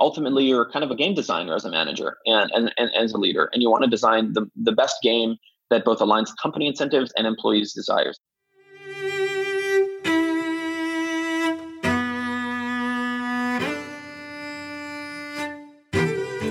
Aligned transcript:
ultimately 0.00 0.44
you're 0.44 0.70
kind 0.70 0.84
of 0.84 0.90
a 0.90 0.96
game 0.96 1.14
designer 1.14 1.54
as 1.54 1.64
a 1.64 1.70
manager 1.70 2.18
and, 2.26 2.50
and, 2.52 2.72
and 2.76 2.90
as 2.94 3.12
a 3.12 3.18
leader, 3.18 3.48
and 3.52 3.62
you 3.62 3.70
want 3.70 3.84
to 3.84 3.90
design 3.90 4.32
the, 4.32 4.50
the 4.56 4.72
best 4.72 4.96
game 5.02 5.36
that 5.70 5.84
both 5.84 5.98
aligns 5.98 6.30
company 6.40 6.66
incentives 6.66 7.12
and 7.16 7.26
employees' 7.26 7.72
desires. 7.72 8.18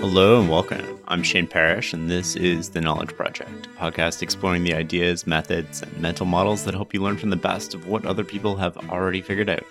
Hello 0.08 0.40
and 0.40 0.52
welcome. 0.52 1.00
I'm 1.08 1.24
Shane 1.24 1.48
Parrish, 1.48 1.92
and 1.92 2.12
this 2.12 2.36
is 2.36 2.70
The 2.70 2.80
Knowledge 2.80 3.16
Project, 3.16 3.66
a 3.66 3.70
podcast 3.70 4.22
exploring 4.22 4.64
the 4.64 4.76
ideas, 4.76 5.26
methods, 5.26 5.82
and 5.82 6.00
mental 6.00 6.28
models 6.28 6.64
that 6.64 6.76
help 6.76 6.94
you 6.94 7.02
learn 7.02 7.18
from 7.18 7.32
the 7.32 7.36
best 7.36 7.74
of 7.74 7.88
what 7.88 8.06
other 8.06 8.24
people 8.24 8.56
have 8.56 8.78
already 8.92 9.20
figured 9.20 9.50
out. 9.50 9.64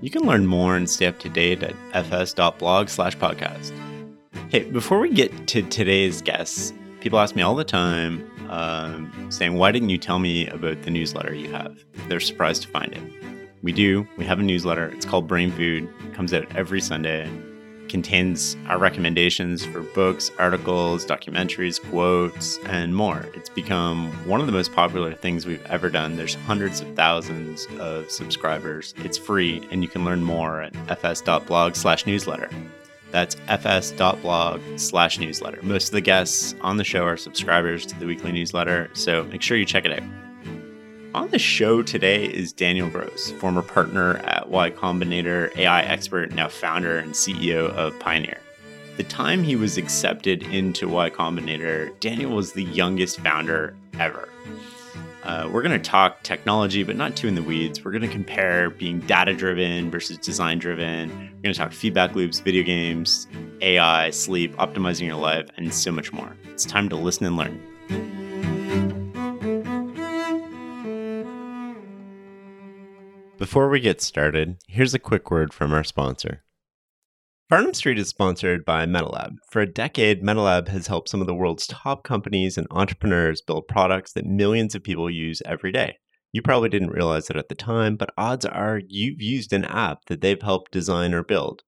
You 0.00 0.10
can 0.10 0.22
learn 0.22 0.44
more 0.44 0.74
and 0.74 0.90
stay 0.90 1.06
up 1.06 1.20
to 1.20 1.28
date 1.28 1.62
at 1.62 1.76
fs.blog 1.94 2.88
slash 2.88 3.16
podcast. 3.16 3.72
Hey, 4.48 4.64
before 4.64 4.98
we 4.98 5.08
get 5.08 5.46
to 5.46 5.62
today's 5.62 6.20
guests, 6.20 6.72
people 6.98 7.20
ask 7.20 7.36
me 7.36 7.42
all 7.42 7.54
the 7.54 7.62
time 7.62 8.28
um, 8.50 9.30
saying, 9.30 9.54
Why 9.54 9.70
didn't 9.70 9.90
you 9.90 9.98
tell 9.98 10.18
me 10.18 10.48
about 10.48 10.82
the 10.82 10.90
newsletter 10.90 11.32
you 11.32 11.52
have? 11.52 11.78
They're 12.08 12.18
surprised 12.18 12.62
to 12.62 12.68
find 12.68 12.92
it. 12.92 13.02
We 13.62 13.70
do. 13.70 14.04
We 14.16 14.24
have 14.24 14.40
a 14.40 14.42
newsletter. 14.42 14.88
It's 14.88 15.06
called 15.06 15.28
Brain 15.28 15.52
Food. 15.52 15.88
It 16.04 16.12
comes 16.12 16.34
out 16.34 16.56
every 16.56 16.80
Sunday 16.80 17.30
contains 17.90 18.56
our 18.68 18.78
recommendations 18.78 19.66
for 19.66 19.82
books, 19.82 20.30
articles, 20.38 21.04
documentaries, 21.04 21.82
quotes, 21.90 22.58
and 22.66 22.94
more. 22.94 23.26
It's 23.34 23.50
become 23.50 24.10
one 24.26 24.40
of 24.40 24.46
the 24.46 24.52
most 24.52 24.72
popular 24.72 25.12
things 25.12 25.44
we've 25.44 25.64
ever 25.66 25.90
done. 25.90 26.16
There's 26.16 26.34
hundreds 26.34 26.80
of 26.80 26.94
thousands 26.94 27.66
of 27.78 28.10
subscribers. 28.10 28.94
It's 28.98 29.18
free, 29.18 29.66
and 29.70 29.82
you 29.82 29.88
can 29.88 30.04
learn 30.04 30.22
more 30.22 30.62
at 30.62 30.74
fs.blog 30.88 31.74
slash 31.74 32.06
newsletter. 32.06 32.48
That's 33.10 33.34
fs.blog 33.48 34.60
slash 34.76 35.18
newsletter. 35.18 35.60
Most 35.62 35.88
of 35.88 35.92
the 35.92 36.00
guests 36.00 36.54
on 36.60 36.76
the 36.76 36.84
show 36.84 37.04
are 37.04 37.16
subscribers 37.16 37.84
to 37.86 37.98
the 37.98 38.06
weekly 38.06 38.30
newsletter, 38.30 38.88
so 38.92 39.24
make 39.24 39.42
sure 39.42 39.56
you 39.56 39.66
check 39.66 39.84
it 39.84 39.92
out. 39.92 40.29
On 41.12 41.28
the 41.30 41.40
show 41.40 41.82
today 41.82 42.26
is 42.26 42.52
Daniel 42.52 42.88
Gross, 42.88 43.32
former 43.32 43.62
partner 43.62 44.18
at 44.18 44.48
Y 44.48 44.70
Combinator, 44.70 45.54
AI 45.56 45.82
expert, 45.82 46.32
now 46.32 46.46
founder 46.46 46.98
and 46.98 47.14
CEO 47.14 47.68
of 47.70 47.98
Pioneer. 47.98 48.38
The 48.96 49.02
time 49.02 49.42
he 49.42 49.56
was 49.56 49.76
accepted 49.76 50.44
into 50.44 50.88
Y 50.88 51.10
Combinator, 51.10 51.98
Daniel 51.98 52.30
was 52.30 52.52
the 52.52 52.62
youngest 52.62 53.18
founder 53.18 53.74
ever. 53.98 54.28
Uh, 55.24 55.50
we're 55.52 55.62
going 55.62 55.76
to 55.76 55.90
talk 55.90 56.22
technology, 56.22 56.84
but 56.84 56.94
not 56.94 57.16
too 57.16 57.26
in 57.26 57.34
the 57.34 57.42
weeds. 57.42 57.84
We're 57.84 57.90
going 57.90 58.02
to 58.02 58.08
compare 58.08 58.70
being 58.70 59.00
data 59.00 59.34
driven 59.34 59.90
versus 59.90 60.16
design 60.16 60.60
driven. 60.60 61.08
We're 61.10 61.42
going 61.42 61.54
to 61.54 61.54
talk 61.54 61.72
feedback 61.72 62.14
loops, 62.14 62.38
video 62.38 62.62
games, 62.62 63.26
AI, 63.62 64.10
sleep, 64.10 64.54
optimizing 64.58 65.06
your 65.06 65.16
life, 65.16 65.48
and 65.56 65.74
so 65.74 65.90
much 65.90 66.12
more. 66.12 66.36
It's 66.44 66.64
time 66.64 66.88
to 66.88 66.94
listen 66.94 67.26
and 67.26 67.36
learn. 67.36 68.29
Before 73.40 73.70
we 73.70 73.80
get 73.80 74.02
started, 74.02 74.58
here's 74.68 74.92
a 74.92 74.98
quick 74.98 75.30
word 75.30 75.54
from 75.54 75.72
our 75.72 75.82
sponsor. 75.82 76.44
Farnam 77.50 77.74
Street 77.74 77.98
is 77.98 78.08
sponsored 78.08 78.66
by 78.66 78.84
MetaLab. 78.84 79.36
For 79.50 79.62
a 79.62 79.66
decade, 79.66 80.22
MetaLab 80.22 80.68
has 80.68 80.88
helped 80.88 81.08
some 81.08 81.22
of 81.22 81.26
the 81.26 81.34
world's 81.34 81.66
top 81.66 82.04
companies 82.04 82.58
and 82.58 82.66
entrepreneurs 82.70 83.40
build 83.40 83.66
products 83.66 84.12
that 84.12 84.26
millions 84.26 84.74
of 84.74 84.84
people 84.84 85.08
use 85.08 85.40
every 85.46 85.72
day. 85.72 85.96
You 86.32 86.42
probably 86.42 86.68
didn't 86.68 86.90
realize 86.90 87.30
it 87.30 87.36
at 87.36 87.48
the 87.48 87.54
time, 87.54 87.96
but 87.96 88.12
odds 88.18 88.44
are 88.44 88.82
you've 88.86 89.22
used 89.22 89.54
an 89.54 89.64
app 89.64 90.04
that 90.08 90.20
they've 90.20 90.42
helped 90.42 90.70
design 90.70 91.14
or 91.14 91.24
build. 91.24 91.62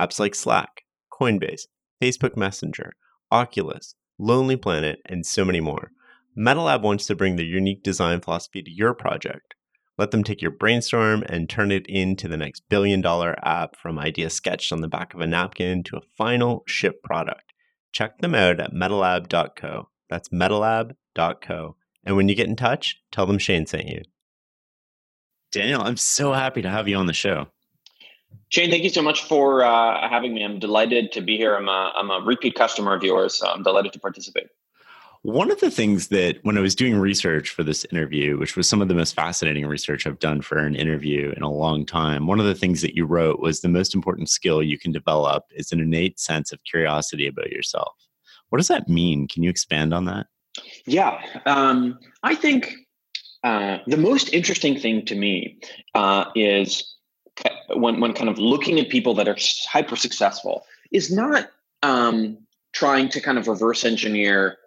Apps 0.00 0.18
like 0.18 0.34
Slack, 0.34 0.84
Coinbase, 1.12 1.64
Facebook 2.02 2.38
Messenger, 2.38 2.94
Oculus, 3.30 3.96
Lonely 4.18 4.56
Planet, 4.56 5.00
and 5.04 5.26
so 5.26 5.44
many 5.44 5.60
more. 5.60 5.90
MetaLab 6.38 6.80
wants 6.80 7.04
to 7.04 7.14
bring 7.14 7.36
their 7.36 7.44
unique 7.44 7.82
design 7.82 8.22
philosophy 8.22 8.62
to 8.62 8.70
your 8.70 8.94
project. 8.94 9.54
Let 9.98 10.12
them 10.12 10.22
take 10.22 10.40
your 10.40 10.52
brainstorm 10.52 11.24
and 11.28 11.50
turn 11.50 11.72
it 11.72 11.86
into 11.88 12.28
the 12.28 12.36
next 12.36 12.62
billion 12.68 13.00
dollar 13.00 13.36
app 13.44 13.76
from 13.76 13.98
idea 13.98 14.30
sketched 14.30 14.72
on 14.72 14.80
the 14.80 14.88
back 14.88 15.12
of 15.12 15.20
a 15.20 15.26
napkin 15.26 15.82
to 15.84 15.96
a 15.96 16.02
final 16.16 16.62
ship 16.66 17.02
product. 17.02 17.52
Check 17.90 18.18
them 18.18 18.34
out 18.34 18.60
at 18.60 18.72
metalab.co. 18.72 19.88
That's 20.08 20.28
metalab.co. 20.28 21.76
And 22.04 22.16
when 22.16 22.28
you 22.28 22.36
get 22.36 22.46
in 22.46 22.54
touch, 22.54 23.02
tell 23.10 23.26
them 23.26 23.38
Shane 23.38 23.66
sent 23.66 23.88
you. 23.88 24.02
Daniel, 25.50 25.82
I'm 25.82 25.96
so 25.96 26.32
happy 26.32 26.62
to 26.62 26.70
have 26.70 26.86
you 26.86 26.96
on 26.96 27.06
the 27.06 27.12
show. 27.12 27.48
Shane, 28.50 28.70
thank 28.70 28.84
you 28.84 28.90
so 28.90 29.02
much 29.02 29.24
for 29.24 29.64
uh, 29.64 30.08
having 30.08 30.32
me. 30.32 30.44
I'm 30.44 30.58
delighted 30.58 31.12
to 31.12 31.20
be 31.20 31.36
here. 31.36 31.56
I'm 31.56 31.68
a, 31.68 31.92
I'm 31.96 32.10
a 32.10 32.20
repeat 32.24 32.54
customer 32.54 32.94
of 32.94 33.02
yours. 33.02 33.36
So 33.36 33.48
I'm 33.48 33.62
delighted 33.62 33.92
to 33.94 33.98
participate. 33.98 34.46
One 35.22 35.50
of 35.50 35.60
the 35.60 35.70
things 35.70 36.08
that 36.08 36.38
when 36.42 36.56
I 36.56 36.60
was 36.60 36.74
doing 36.74 36.96
research 36.96 37.50
for 37.50 37.64
this 37.64 37.84
interview, 37.90 38.38
which 38.38 38.56
was 38.56 38.68
some 38.68 38.80
of 38.80 38.88
the 38.88 38.94
most 38.94 39.14
fascinating 39.14 39.66
research 39.66 40.06
I've 40.06 40.20
done 40.20 40.42
for 40.42 40.58
an 40.58 40.76
interview 40.76 41.32
in 41.36 41.42
a 41.42 41.50
long 41.50 41.84
time, 41.84 42.26
one 42.26 42.38
of 42.38 42.46
the 42.46 42.54
things 42.54 42.82
that 42.82 42.94
you 42.94 43.04
wrote 43.04 43.40
was 43.40 43.60
the 43.60 43.68
most 43.68 43.94
important 43.94 44.30
skill 44.30 44.62
you 44.62 44.78
can 44.78 44.92
develop 44.92 45.44
is 45.50 45.72
an 45.72 45.80
innate 45.80 46.20
sense 46.20 46.52
of 46.52 46.62
curiosity 46.64 47.26
about 47.26 47.50
yourself. 47.50 47.94
What 48.50 48.58
does 48.58 48.68
that 48.68 48.88
mean? 48.88 49.26
Can 49.26 49.42
you 49.42 49.50
expand 49.50 49.92
on 49.92 50.04
that? 50.04 50.26
Yeah, 50.86 51.20
um, 51.46 51.98
I 52.22 52.34
think 52.34 52.74
uh, 53.44 53.78
the 53.86 53.96
most 53.96 54.32
interesting 54.32 54.78
thing 54.78 55.04
to 55.06 55.14
me 55.14 55.58
uh, 55.94 56.26
is 56.34 56.96
when 57.74 58.00
when 58.00 58.14
kind 58.14 58.28
of 58.28 58.38
looking 58.38 58.80
at 58.80 58.88
people 58.88 59.14
that 59.14 59.28
are 59.28 59.36
hyper 59.68 59.96
successful 59.96 60.64
is 60.90 61.12
not 61.12 61.50
um, 61.82 62.38
trying 62.72 63.08
to 63.10 63.20
kind 63.20 63.38
of 63.38 63.46
reverse 63.46 63.84
engineer 63.84 64.58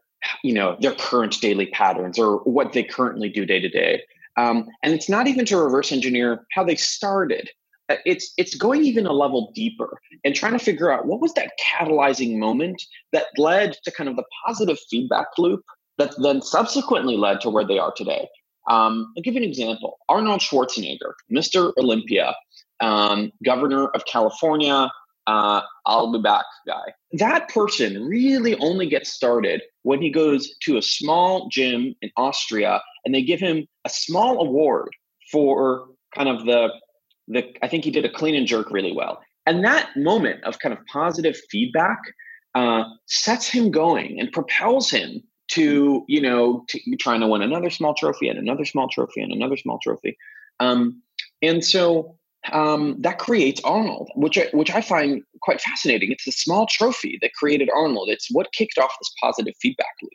you 0.43 0.53
know 0.53 0.77
their 0.79 0.93
current 0.93 1.39
daily 1.41 1.67
patterns 1.67 2.19
or 2.19 2.37
what 2.39 2.73
they 2.73 2.83
currently 2.83 3.29
do 3.29 3.45
day 3.45 3.59
to 3.59 3.69
day. 3.69 4.03
Um, 4.37 4.67
and 4.83 4.93
it's 4.93 5.09
not 5.09 5.27
even 5.27 5.45
to 5.45 5.57
reverse 5.57 5.91
engineer 5.91 6.45
how 6.53 6.63
they 6.63 6.75
started. 6.75 7.49
Uh, 7.89 7.95
it's 8.05 8.33
it's 8.37 8.55
going 8.55 8.83
even 8.85 9.05
a 9.05 9.11
level 9.11 9.51
deeper 9.53 9.99
and 10.23 10.35
trying 10.35 10.53
to 10.53 10.59
figure 10.59 10.91
out 10.91 11.05
what 11.05 11.21
was 11.21 11.33
that 11.33 11.51
catalyzing 11.59 12.37
moment 12.37 12.81
that 13.11 13.25
led 13.37 13.75
to 13.83 13.91
kind 13.91 14.09
of 14.09 14.15
the 14.15 14.23
positive 14.45 14.77
feedback 14.89 15.27
loop 15.37 15.61
that 15.97 16.13
then 16.21 16.41
subsequently 16.41 17.17
led 17.17 17.41
to 17.41 17.49
where 17.49 17.65
they 17.65 17.77
are 17.77 17.93
today. 17.95 18.27
Um, 18.69 19.11
i'll 19.17 19.23
give 19.23 19.33
you 19.33 19.41
an 19.41 19.49
example. 19.49 19.97
Arnold 20.07 20.39
schwarzenegger 20.39 21.13
mr 21.31 21.73
olympia 21.77 22.35
um, 22.79 23.31
governor 23.43 23.88
of 23.88 24.05
california 24.05 24.89
uh, 25.27 25.61
I'll 25.85 26.11
be 26.11 26.21
back 26.21 26.45
guy. 26.67 26.93
That 27.13 27.49
person 27.49 28.05
really 28.07 28.57
only 28.59 28.88
gets 28.88 29.11
started 29.11 29.61
when 29.83 30.01
he 30.01 30.09
goes 30.09 30.55
to 30.63 30.77
a 30.77 30.81
small 30.81 31.49
gym 31.49 31.94
in 32.01 32.11
Austria 32.16 32.81
and 33.05 33.13
they 33.13 33.22
give 33.22 33.39
him 33.39 33.67
a 33.85 33.89
small 33.89 34.39
award 34.39 34.89
for 35.31 35.88
kind 36.16 36.29
of 36.29 36.45
the 36.45 36.69
the 37.27 37.53
I 37.61 37.67
think 37.67 37.83
he 37.83 37.91
did 37.91 38.05
a 38.05 38.11
clean 38.11 38.35
and 38.35 38.47
jerk 38.47 38.71
really 38.71 38.94
well. 38.94 39.21
And 39.45 39.63
that 39.66 39.89
moment 39.95 40.44
of 40.44 40.59
kind 40.59 40.73
of 40.73 40.85
positive 40.85 41.38
feedback 41.50 42.00
uh, 42.55 42.83
sets 43.07 43.47
him 43.47 43.71
going 43.71 44.19
and 44.19 44.31
propels 44.31 44.89
him 44.89 45.21
to 45.50 46.05
you 46.07 46.21
know 46.21 46.63
to 46.69 46.79
trying 46.97 47.19
to 47.21 47.27
win 47.27 47.41
another 47.41 47.69
small 47.69 47.94
trophy 47.94 48.29
and 48.29 48.39
another 48.39 48.66
small 48.66 48.88
trophy 48.88 49.21
and 49.21 49.33
another 49.33 49.57
small 49.57 49.79
trophy. 49.79 50.17
Um, 50.59 51.01
and 51.41 51.63
so 51.63 52.17
um, 52.52 52.96
that 53.00 53.19
creates 53.19 53.62
Arnold, 53.63 54.09
which 54.16 54.38
I, 54.38 54.47
which 54.53 54.72
I 54.72 54.81
find 54.81 55.24
quite 55.41 55.62
fascinating. 55.62 56.12
It's 56.12 56.25
the 56.25 56.31
small 56.31 56.66
trophy 56.66 57.19
that 57.22 57.34
created 57.34 57.69
Arnold. 57.74 58.09
It's 58.09 58.29
what 58.31 58.52
kicked 58.53 58.78
off 58.78 58.96
this 59.00 59.12
positive 59.22 59.53
feedback 59.62 59.94
loop. 60.02 60.12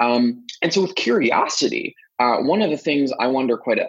Um, 0.00 0.46
and 0.62 0.72
so, 0.72 0.82
with 0.82 0.94
curiosity, 0.94 1.94
uh, 2.18 2.38
one 2.38 2.62
of 2.62 2.70
the 2.70 2.76
things 2.76 3.12
I 3.18 3.26
wonder 3.26 3.56
quite 3.56 3.78
a, 3.78 3.86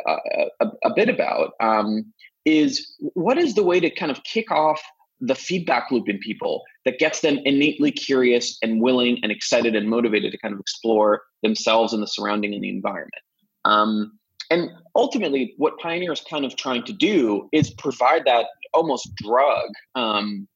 a, 0.60 0.68
a 0.84 0.94
bit 0.94 1.10
about 1.10 1.54
um, 1.60 2.12
is 2.46 2.96
what 3.00 3.38
is 3.38 3.56
the 3.56 3.64
way 3.64 3.80
to 3.80 3.90
kind 3.90 4.12
of 4.12 4.24
kick 4.24 4.52
off 4.52 4.82
the 5.22 5.36
feedback 5.36 5.92
loop 5.92 6.08
in 6.08 6.18
people 6.20 6.64
that 6.86 7.00
gets 7.00 7.20
them 7.22 7.40
innately 7.44 7.92
curious 7.92 8.58
and 8.62 8.82
willing 8.82 9.20
and 9.22 9.32
excited 9.32 9.76
and 9.76 9.90
motivated 9.90 10.32
to 10.32 10.38
kind 10.38 10.54
of 10.54 10.60
explore 10.60 11.24
themselves 11.44 11.94
and 11.94 12.02
the 12.02 12.08
surrounding 12.08 12.54
and 12.54 12.64
the 12.64 12.70
environment. 12.70 13.22
Um, 13.66 14.19
and 14.50 14.72
ultimately, 14.96 15.54
what 15.58 15.78
Pioneer 15.80 16.12
is 16.12 16.22
kind 16.22 16.46
of 16.46 16.56
trying 16.56 16.84
to 16.86 16.94
do 16.94 17.48
is 17.52 17.70
provide 17.72 18.26
that 18.26 18.48
almost 18.74 19.14
drug 19.16 19.70
um, 19.96 20.48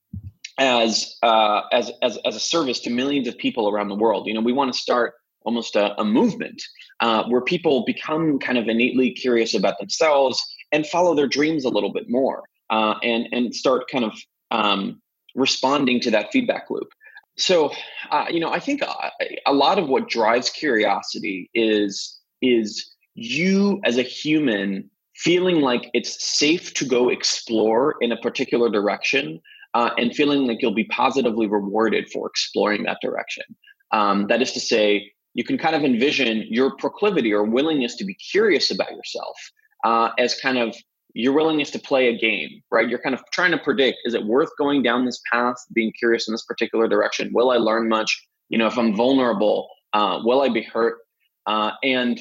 as, 0.60 1.18
uh, 1.24 1.62
as 1.72 1.92
as 2.02 2.18
as 2.26 2.36
a 2.36 2.40
service 2.40 2.80
to 2.82 2.90
millions 2.90 3.28
of 3.28 3.38
people 3.38 3.70
around 3.70 3.90
the 3.90 3.96
world. 3.96 4.28
You 4.28 4.34
know, 4.34 4.42
we 4.42 4.54
want 4.54 4.74
to 4.74 4.80
start 4.80 5.14
almost 5.46 5.76
a, 5.76 6.00
a 6.00 6.06
movement 6.06 6.62
uh, 7.00 7.24
where 7.26 7.42
people 7.42 7.84
become 7.86 8.40
kind 8.40 8.58
of 8.58 8.68
innately 8.68 9.12
curious 9.12 9.54
about 9.54 9.78
themselves 9.80 10.42
and 10.72 10.88
follow 10.88 11.16
their 11.16 11.28
dreams 11.28 11.66
a 11.66 11.70
little 11.70 11.92
bit 11.92 12.10
more, 12.10 12.44
uh, 12.70 12.96
and 13.04 13.28
and 13.32 13.56
start 13.56 13.90
kind 13.92 14.06
of 14.06 14.14
um, 14.52 15.02
responding 15.36 16.00
to 16.00 16.12
that 16.12 16.32
feedback 16.32 16.70
loop. 16.70 16.90
So, 17.38 17.72
uh, 18.12 18.26
you 18.30 18.40
know, 18.40 18.52
I 18.52 18.60
think 18.60 18.84
uh, 18.84 19.10
a 19.48 19.54
lot 19.54 19.80
of 19.80 19.90
what 19.90 20.08
drives 20.08 20.50
curiosity 20.50 21.50
is 21.54 22.20
is 22.42 22.93
you 23.16 23.80
as 23.84 23.98
a 23.98 24.04
human 24.04 24.90
feeling 25.16 25.62
like 25.62 25.90
it's 25.94 26.24
safe 26.24 26.74
to 26.74 26.86
go 26.86 27.10
explore 27.10 27.96
in 28.02 28.12
a 28.12 28.18
particular 28.18 28.70
direction 28.70 29.40
uh, 29.74 29.92
and 29.98 30.16
feeling 30.16 30.48
like 30.48 30.62
you'll 30.62 30.74
be 30.74 30.86
positively 30.86 31.48
rewarded 31.48 32.10
for 32.12 32.28
exploring 32.28 32.84
that 32.84 32.98
direction. 33.02 33.44
Um, 33.92 34.28
that 34.28 34.42
is 34.42 34.52
to 34.54 34.60
say, 34.60 35.12
you 35.34 35.44
can 35.44 35.58
kind 35.58 35.76
of 35.76 35.84
envision 35.84 36.46
your 36.50 36.76
proclivity 36.76 37.34
or 37.34 37.44
willingness 37.44 37.96
to 37.96 38.06
be 38.06 38.14
curious 38.16 38.72
about 38.72 38.92
yourself 38.92 39.36
uh, 39.84 40.10
as 40.18 40.40
kind 40.40 40.58
of 40.58 40.76
your 41.16 41.34
willingness 41.34 41.72
to 41.72 41.80
play 41.80 42.08
a 42.08 42.18
game, 42.18 42.62
right? 42.72 42.90
You're 42.90 43.00
kind 43.00 43.16
of 43.16 43.22
trying 43.32 43.52
to 43.52 43.58
predict 43.58 43.98
is 44.06 44.14
it 44.14 44.26
worth 44.26 44.50
going 44.58 44.82
down 44.82 45.06
this 45.06 45.22
path, 45.32 45.56
being 45.74 45.92
curious 45.98 46.28
in 46.28 46.34
this 46.34 46.44
particular 46.44 46.88
direction? 46.88 47.32
Will 47.34 47.52
I 47.52 47.58
learn 47.58 47.88
much? 47.88 48.28
You 48.50 48.58
know, 48.58 48.68
if 48.68 48.78
I'm 48.78 48.96
vulnerable, 48.96 49.70
uh, 49.94 50.20
will 50.24 50.42
I 50.42 50.50
be 50.50 50.64
hurt? 50.64 50.98
Uh, 51.46 51.72
and 51.84 52.20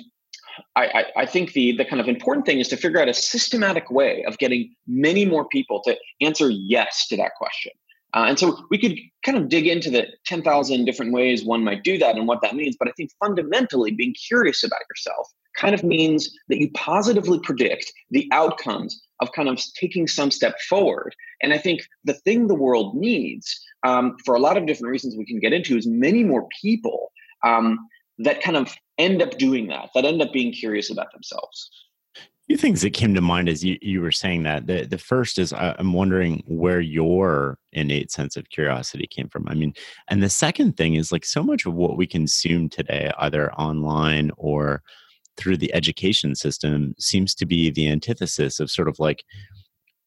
I, 0.77 1.05
I, 1.17 1.27
think 1.27 1.53
the 1.53 1.73
the 1.77 1.85
kind 1.85 2.01
of 2.01 2.09
important 2.09 2.47
thing 2.47 2.59
is 2.59 2.69
to 2.69 2.77
figure 2.77 3.01
out 3.01 3.09
a 3.09 3.15
systematic 3.15 3.91
way 3.91 4.25
of 4.25 4.39
getting 4.39 4.75
many 4.87 5.25
more 5.25 5.47
people 5.49 5.83
to 5.85 5.97
answer 6.21 6.51
yes 6.51 7.07
to 7.09 7.17
that 7.17 7.33
question. 7.37 7.73
Uh, 8.15 8.27
and 8.29 8.39
so 8.39 8.59
we 8.71 8.79
could 8.79 8.99
kind 9.25 9.39
of 9.39 9.49
dig 9.49 9.67
into 9.67 9.91
the 9.91 10.07
10,000 10.27 10.85
different 10.85 11.13
ways 11.13 11.45
one 11.45 11.65
might 11.65 11.83
do 11.83 11.97
that 11.97 12.17
and 12.17 12.29
what 12.29 12.43
that 12.43 12.55
means. 12.55 12.77
But 12.79 12.89
I 12.89 12.93
think 12.93 13.11
fundamentally, 13.19 13.91
being 13.91 14.15
curious 14.15 14.63
about 14.63 14.81
yourself 14.91 15.29
kind 15.57 15.75
of 15.75 15.83
means 15.83 16.31
that 16.49 16.59
you 16.59 16.71
positively 16.73 17.39
predict 17.43 17.93
the 18.11 18.29
outcomes 18.33 19.01
of 19.21 19.33
kind 19.33 19.49
of 19.49 19.61
taking 19.79 20.07
some 20.07 20.31
step 20.31 20.61
forward. 20.69 21.15
And 21.43 21.53
I 21.53 21.59
think 21.59 21.83
the 22.05 22.15
thing 22.15 22.47
the 22.47 22.55
world 22.55 22.95
needs, 22.95 23.59
um, 23.83 24.17
for 24.25 24.35
a 24.35 24.41
lot 24.41 24.57
of 24.57 24.67
different 24.67 24.91
reasons 24.91 25.17
we 25.17 25.27
can 25.27 25.41
get 25.41 25.53
into, 25.53 25.77
is 25.77 25.87
many 25.87 26.23
more 26.23 26.47
people 26.61 27.13
um, 27.45 27.79
that 28.19 28.43
kind 28.43 28.57
of 28.57 28.75
end 28.99 29.23
up 29.23 29.39
doing 29.39 29.69
that, 29.69 29.91
that 29.95 30.05
end 30.05 30.23
up 30.23 30.33
being 30.33 30.53
curious 30.53 30.91
about 30.91 31.13
themselves 31.13 31.71
few 32.53 32.57
things 32.59 32.83
that 32.83 32.93
came 32.93 33.15
to 33.15 33.21
mind 33.23 33.49
as 33.49 33.65
you, 33.65 33.79
you 33.81 34.03
were 34.03 34.13
saying 34.13 34.43
that. 34.43 34.67
The, 34.67 34.85
the 34.85 34.99
first 34.99 35.39
is 35.39 35.55
I'm 35.55 35.95
wondering 35.95 36.43
where 36.47 36.81
your 36.81 37.59
innate 37.73 38.11
sense 38.11 38.37
of 38.37 38.51
curiosity 38.51 39.07
came 39.07 39.29
from. 39.29 39.47
I 39.49 39.55
mean, 39.55 39.73
and 40.09 40.23
the 40.23 40.29
second 40.29 40.77
thing 40.77 40.95
is 40.95 41.13
like 41.13 41.25
so 41.25 41.43
much 41.43 41.65
of 41.65 41.73
what 41.73 41.97
we 41.97 42.07
consume 42.07 42.69
today, 42.69 43.11
either 43.19 43.53
online 43.55 44.33
or 44.37 44.83
through 45.39 45.57
the 45.57 45.73
education 45.73 46.35
system, 46.35 46.95
seems 46.99 47.35
to 47.37 47.47
be 47.47 47.71
the 47.71 47.89
antithesis 47.89 48.61
of 48.61 48.71
sort 48.71 48.89
of 48.89 48.99
like 48.99 49.25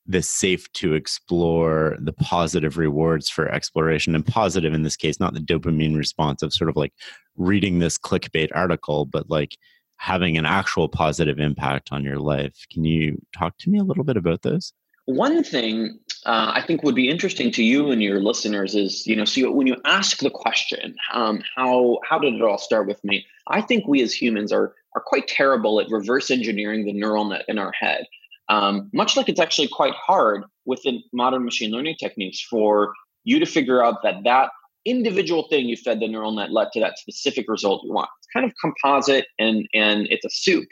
the 0.08 0.22
safe 0.22 0.72
to 0.74 0.94
explore, 0.94 1.98
the 2.00 2.14
positive 2.14 2.78
rewards 2.78 3.30
for 3.30 3.50
exploration, 3.50 4.14
and 4.14 4.26
positive 4.26 4.74
in 4.74 4.84
this 4.84 4.96
case, 4.96 5.20
not 5.20 5.34
the 5.34 5.40
dopamine 5.40 5.98
response 5.98 6.42
of 6.42 6.54
sort 6.54 6.70
of 6.70 6.76
like 6.76 6.94
reading 7.36 7.80
this 7.80 7.98
clickbait 7.98 8.50
article, 8.54 9.06
but 9.06 9.30
like 9.30 9.58
having 9.98 10.38
an 10.38 10.46
actual 10.46 10.88
positive 10.88 11.40
impact 11.40 11.90
on 11.92 12.04
your 12.04 12.20
life. 12.20 12.66
Can 12.72 12.84
you 12.84 13.20
talk 13.38 13.58
to 13.60 13.70
me 13.70 13.80
a 13.80 13.84
little 13.84 14.04
bit 14.04 14.18
about 14.18 14.42
those? 14.44 14.74
One 15.06 15.44
thing 15.44 16.00
uh, 16.26 16.52
I 16.56 16.64
think 16.66 16.84
would 16.84 16.96
be 16.96 17.10
interesting 17.10 17.52
to 17.52 17.64
you 17.64 17.92
and 17.92 18.02
your 18.02 18.20
listeners 18.20 18.74
is, 18.74 19.06
you 19.06 19.16
know, 19.16 19.26
so 19.26 19.52
when 19.52 19.68
you 19.68 19.78
ask 19.86 20.20
the 20.20 20.32
question, 20.32 20.96
um, 21.14 21.44
how 21.56 22.00
how 22.08 22.18
did 22.18 22.34
it 22.34 22.42
all 22.42 22.58
start 22.58 22.88
with 22.88 23.04
me? 23.04 23.26
I 23.48 23.62
think 23.62 23.88
we 23.88 24.02
as 24.02 24.14
humans 24.14 24.52
are 24.52 24.74
are 24.96 25.02
quite 25.06 25.28
terrible 25.28 25.80
at 25.80 25.90
reverse 25.92 26.32
engineering 26.32 26.86
the 26.86 26.94
neural 26.94 27.26
net 27.26 27.46
in 27.48 27.60
our 27.60 27.72
head. 27.80 28.06
Um, 28.50 28.90
much 28.94 29.18
like 29.18 29.28
it's 29.30 29.40
actually 29.40 29.68
quite 29.68 29.94
hard 29.94 30.44
within 30.66 31.02
modern 31.14 31.44
machine 31.46 31.72
learning 31.72 31.96
techniques 32.00 32.42
for 32.42 32.94
you 33.24 33.40
to 33.40 33.46
figure 33.46 33.84
out 33.84 34.04
that 34.04 34.24
that 34.24 34.50
individual 34.86 35.48
thing 35.50 35.68
you 35.68 35.76
fed 35.76 36.00
the 36.00 36.08
neural 36.08 36.32
net 36.32 36.52
led 36.52 36.68
to 36.74 36.80
that 36.80 36.98
specific 37.00 37.46
result 37.50 37.84
you 37.84 37.92
want. 37.92 38.10
It's 38.20 38.28
kind 38.32 38.46
of 38.46 38.52
composite 38.62 39.26
and 39.40 39.68
and 39.74 40.08
it's 40.10 40.26
a 40.26 40.30
soup. 40.30 40.68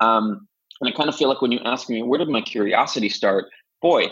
Um, 0.00 0.46
and 0.80 0.88
I 0.88 0.96
kind 0.96 1.08
of 1.08 1.16
feel 1.16 1.28
like 1.28 1.42
when 1.42 1.52
you 1.52 1.58
ask 1.64 1.90
me 1.90 2.02
where 2.02 2.18
did 2.18 2.28
my 2.28 2.40
curiosity 2.40 3.08
start, 3.08 3.46
boy, 3.82 4.06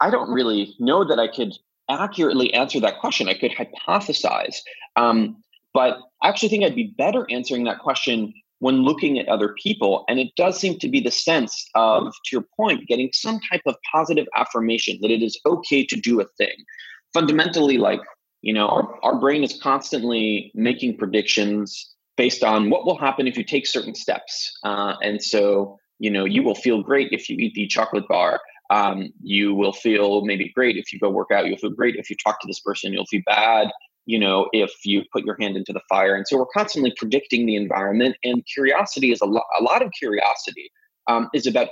I 0.00 0.10
don't 0.10 0.30
really 0.30 0.74
know 0.78 1.04
that 1.04 1.18
I 1.18 1.28
could 1.28 1.54
accurately 1.88 2.52
answer 2.52 2.80
that 2.80 3.00
question. 3.00 3.28
I 3.28 3.34
could 3.34 3.52
hypothesize, 3.52 4.56
um, 4.96 5.42
but 5.74 5.98
I 6.22 6.28
actually 6.28 6.50
think 6.50 6.64
I'd 6.64 6.74
be 6.74 6.94
better 6.96 7.26
answering 7.30 7.64
that 7.64 7.78
question 7.78 8.34
when 8.62 8.82
looking 8.82 9.18
at 9.18 9.26
other 9.28 9.54
people. 9.60 10.04
And 10.08 10.20
it 10.20 10.28
does 10.36 10.58
seem 10.58 10.78
to 10.78 10.88
be 10.88 11.00
the 11.00 11.10
sense 11.10 11.68
of, 11.74 12.04
to 12.04 12.30
your 12.36 12.44
point, 12.56 12.86
getting 12.86 13.10
some 13.12 13.40
type 13.50 13.62
of 13.66 13.74
positive 13.90 14.26
affirmation 14.36 14.98
that 15.02 15.10
it 15.10 15.20
is 15.20 15.36
okay 15.44 15.84
to 15.84 15.96
do 15.96 16.20
a 16.20 16.26
thing. 16.38 16.54
Fundamentally, 17.12 17.76
like 17.76 18.00
you 18.42 18.52
know, 18.52 18.68
our, 18.68 18.98
our 19.02 19.18
brain 19.18 19.42
is 19.42 19.58
constantly 19.62 20.52
making 20.54 20.98
predictions 20.98 21.94
based 22.16 22.44
on 22.44 22.70
what 22.70 22.84
will 22.84 22.98
happen 22.98 23.26
if 23.26 23.36
you 23.36 23.44
take 23.44 23.66
certain 23.66 23.94
steps. 23.94 24.52
Uh, 24.64 24.94
and 25.02 25.22
so, 25.22 25.78
you 25.98 26.10
know, 26.10 26.24
you 26.24 26.42
will 26.42 26.54
feel 26.54 26.82
great 26.82 27.08
if 27.12 27.28
you 27.28 27.36
eat 27.38 27.54
the 27.54 27.66
chocolate 27.66 28.06
bar. 28.08 28.40
Um, 28.70 29.12
you 29.22 29.54
will 29.54 29.72
feel 29.72 30.24
maybe 30.24 30.50
great 30.54 30.76
if 30.76 30.92
you 30.92 30.98
go 30.98 31.08
work 31.08 31.30
out. 31.32 31.46
You'll 31.46 31.58
feel 31.58 31.70
great 31.70 31.96
if 31.96 32.10
you 32.10 32.16
talk 32.16 32.40
to 32.40 32.46
this 32.46 32.60
person. 32.60 32.92
You'll 32.92 33.06
feel 33.06 33.22
bad, 33.26 33.68
you 34.06 34.18
know, 34.18 34.48
if 34.52 34.72
you 34.84 35.02
put 35.12 35.24
your 35.24 35.36
hand 35.40 35.56
into 35.56 35.72
the 35.72 35.80
fire. 35.88 36.14
And 36.14 36.26
so 36.26 36.36
we're 36.36 36.46
constantly 36.46 36.92
predicting 36.96 37.46
the 37.46 37.56
environment. 37.56 38.16
And 38.24 38.44
curiosity 38.52 39.12
is 39.12 39.20
a, 39.20 39.26
lot. 39.26 39.44
a 39.58 39.62
lot 39.62 39.82
of 39.82 39.90
curiosity 39.92 40.70
um, 41.06 41.28
is 41.34 41.46
about 41.46 41.68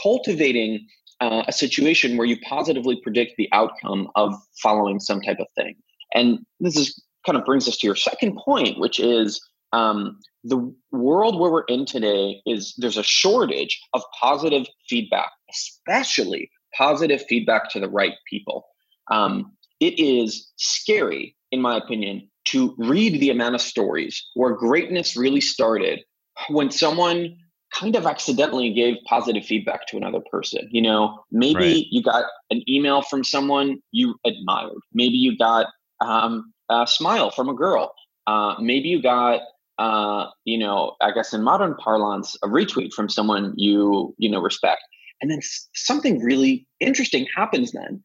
cultivating 0.00 0.86
uh, 1.20 1.44
a 1.46 1.52
situation 1.52 2.16
where 2.16 2.26
you 2.26 2.36
positively 2.40 3.00
predict 3.02 3.34
the 3.36 3.48
outcome 3.52 4.08
of 4.16 4.34
following 4.62 5.00
some 5.00 5.20
type 5.20 5.38
of 5.38 5.46
thing. 5.54 5.74
And 6.14 6.40
this 6.60 6.76
is 6.76 7.00
kind 7.24 7.38
of 7.38 7.44
brings 7.44 7.68
us 7.68 7.76
to 7.78 7.86
your 7.86 7.96
second 7.96 8.36
point, 8.36 8.78
which 8.78 8.98
is 8.98 9.40
um, 9.72 10.18
the 10.44 10.74
world 10.90 11.38
where 11.38 11.50
we're 11.50 11.64
in 11.64 11.86
today 11.86 12.42
is 12.46 12.74
there's 12.78 12.98
a 12.98 13.02
shortage 13.02 13.80
of 13.94 14.02
positive 14.20 14.66
feedback, 14.88 15.30
especially 15.50 16.50
positive 16.76 17.22
feedback 17.28 17.70
to 17.70 17.80
the 17.80 17.88
right 17.88 18.14
people. 18.28 18.66
Um, 19.10 19.52
it 19.80 19.98
is 19.98 20.50
scary, 20.56 21.36
in 21.52 21.60
my 21.60 21.76
opinion, 21.76 22.28
to 22.46 22.74
read 22.78 23.20
the 23.20 23.30
amount 23.30 23.54
of 23.54 23.60
stories 23.60 24.26
where 24.34 24.52
greatness 24.52 25.16
really 25.16 25.40
started 25.40 26.00
when 26.48 26.70
someone 26.70 27.36
kind 27.72 27.96
of 27.96 28.06
accidentally 28.06 28.72
gave 28.72 28.96
positive 29.06 29.44
feedback 29.44 29.86
to 29.86 29.96
another 29.96 30.20
person. 30.30 30.68
You 30.70 30.82
know, 30.82 31.22
maybe 31.30 31.54
right. 31.54 31.84
you 31.90 32.02
got 32.02 32.24
an 32.50 32.62
email 32.68 33.02
from 33.02 33.24
someone 33.24 33.78
you 33.92 34.16
admired. 34.26 34.80
Maybe 34.92 35.16
you 35.16 35.36
got 35.38 35.66
um, 36.00 36.52
a 36.68 36.86
smile 36.86 37.30
from 37.30 37.48
a 37.48 37.54
girl. 37.54 37.94
Uh, 38.26 38.56
maybe 38.60 38.88
you 38.88 39.02
got, 39.02 39.40
uh, 39.78 40.26
you 40.44 40.58
know, 40.58 40.96
I 41.00 41.12
guess 41.12 41.32
in 41.32 41.42
modern 41.42 41.74
parlance, 41.76 42.36
a 42.42 42.46
retweet 42.46 42.92
from 42.92 43.08
someone 43.08 43.54
you, 43.56 44.14
you 44.18 44.30
know, 44.30 44.40
respect. 44.40 44.82
And 45.20 45.30
then 45.30 45.40
something 45.74 46.20
really 46.20 46.66
interesting 46.80 47.26
happens 47.36 47.72
then. 47.72 48.02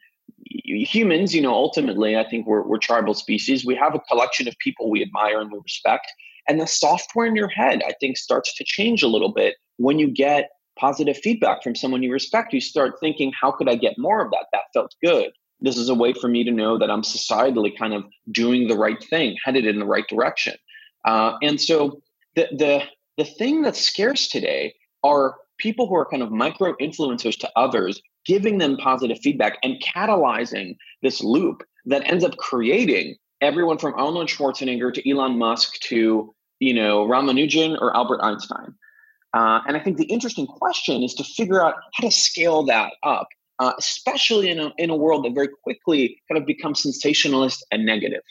Humans, 0.49 1.33
you 1.35 1.41
know, 1.41 1.53
ultimately, 1.53 2.17
I 2.17 2.27
think 2.27 2.47
we're, 2.47 2.61
we're 2.61 2.77
tribal 2.77 3.13
species. 3.13 3.65
We 3.65 3.75
have 3.75 3.95
a 3.95 3.99
collection 3.99 4.47
of 4.47 4.57
people 4.59 4.89
we 4.89 5.01
admire 5.01 5.39
and 5.39 5.51
we 5.51 5.59
respect. 5.63 6.11
And 6.47 6.59
the 6.59 6.67
software 6.67 7.25
in 7.25 7.35
your 7.35 7.49
head, 7.49 7.81
I 7.85 7.93
think, 7.99 8.17
starts 8.17 8.55
to 8.55 8.63
change 8.63 9.03
a 9.03 9.07
little 9.07 9.33
bit 9.33 9.55
when 9.77 9.99
you 9.99 10.09
get 10.09 10.49
positive 10.79 11.17
feedback 11.17 11.63
from 11.63 11.75
someone 11.75 12.03
you 12.03 12.11
respect. 12.11 12.53
You 12.53 12.61
start 12.61 12.99
thinking, 12.99 13.33
how 13.39 13.51
could 13.51 13.67
I 13.67 13.75
get 13.75 13.97
more 13.97 14.23
of 14.23 14.31
that? 14.31 14.45
That 14.53 14.63
felt 14.73 14.95
good 15.03 15.31
this 15.59 15.77
is 15.77 15.89
a 15.89 15.95
way 15.95 16.13
for 16.13 16.27
me 16.27 16.43
to 16.43 16.51
know 16.51 16.77
that 16.77 16.91
I'm 16.91 17.01
societally 17.01 17.77
kind 17.77 17.93
of 17.93 18.05
doing 18.31 18.67
the 18.67 18.77
right 18.77 19.01
thing, 19.03 19.35
headed 19.43 19.65
in 19.65 19.79
the 19.79 19.85
right 19.85 20.07
direction. 20.07 20.55
Uh, 21.05 21.33
and 21.41 21.59
so 21.59 22.01
the 22.35 22.47
the 22.51 22.83
the 23.17 23.25
thing 23.25 23.61
that's 23.61 23.81
scarce 23.81 24.27
today 24.27 24.75
are 25.03 25.35
people 25.57 25.87
who 25.87 25.95
are 25.95 26.05
kind 26.05 26.21
of 26.21 26.31
micro 26.31 26.75
influencers 26.75 27.37
to 27.39 27.49
others, 27.55 28.01
giving 28.27 28.59
them 28.59 28.77
positive 28.77 29.17
feedback 29.19 29.57
and 29.63 29.81
catalyzing 29.81 30.75
this 31.01 31.23
loop 31.23 31.63
that 31.85 32.05
ends 32.05 32.23
up 32.23 32.37
creating 32.37 33.15
everyone 33.41 33.77
from 33.77 33.93
Arnold 33.95 34.27
Schwarzenegger 34.27 34.93
to 34.93 35.09
Elon 35.09 35.37
Musk 35.37 35.79
to 35.81 36.33
you 36.59 36.73
know 36.73 37.07
Ramanujan 37.07 37.79
or 37.81 37.95
Albert 37.95 38.19
Einstein. 38.21 38.75
Uh, 39.33 39.61
and 39.67 39.75
I 39.75 39.79
think 39.79 39.97
the 39.97 40.05
interesting 40.05 40.47
question 40.47 41.03
is 41.03 41.13
to 41.15 41.23
figure 41.23 41.63
out 41.63 41.75
how 41.93 42.07
to 42.07 42.11
scale 42.11 42.63
that 42.63 42.93
up 43.03 43.27
uh, 43.59 43.73
especially 43.77 44.49
in 44.49 44.59
a, 44.59 44.71
in 44.77 44.89
a 44.89 44.95
world 44.95 45.25
that 45.25 45.33
very 45.33 45.47
quickly 45.47 46.21
kind 46.29 46.39
of 46.39 46.45
becomes 46.45 46.81
sensationalist 46.81 47.65
and 47.71 47.85
negative. 47.85 48.21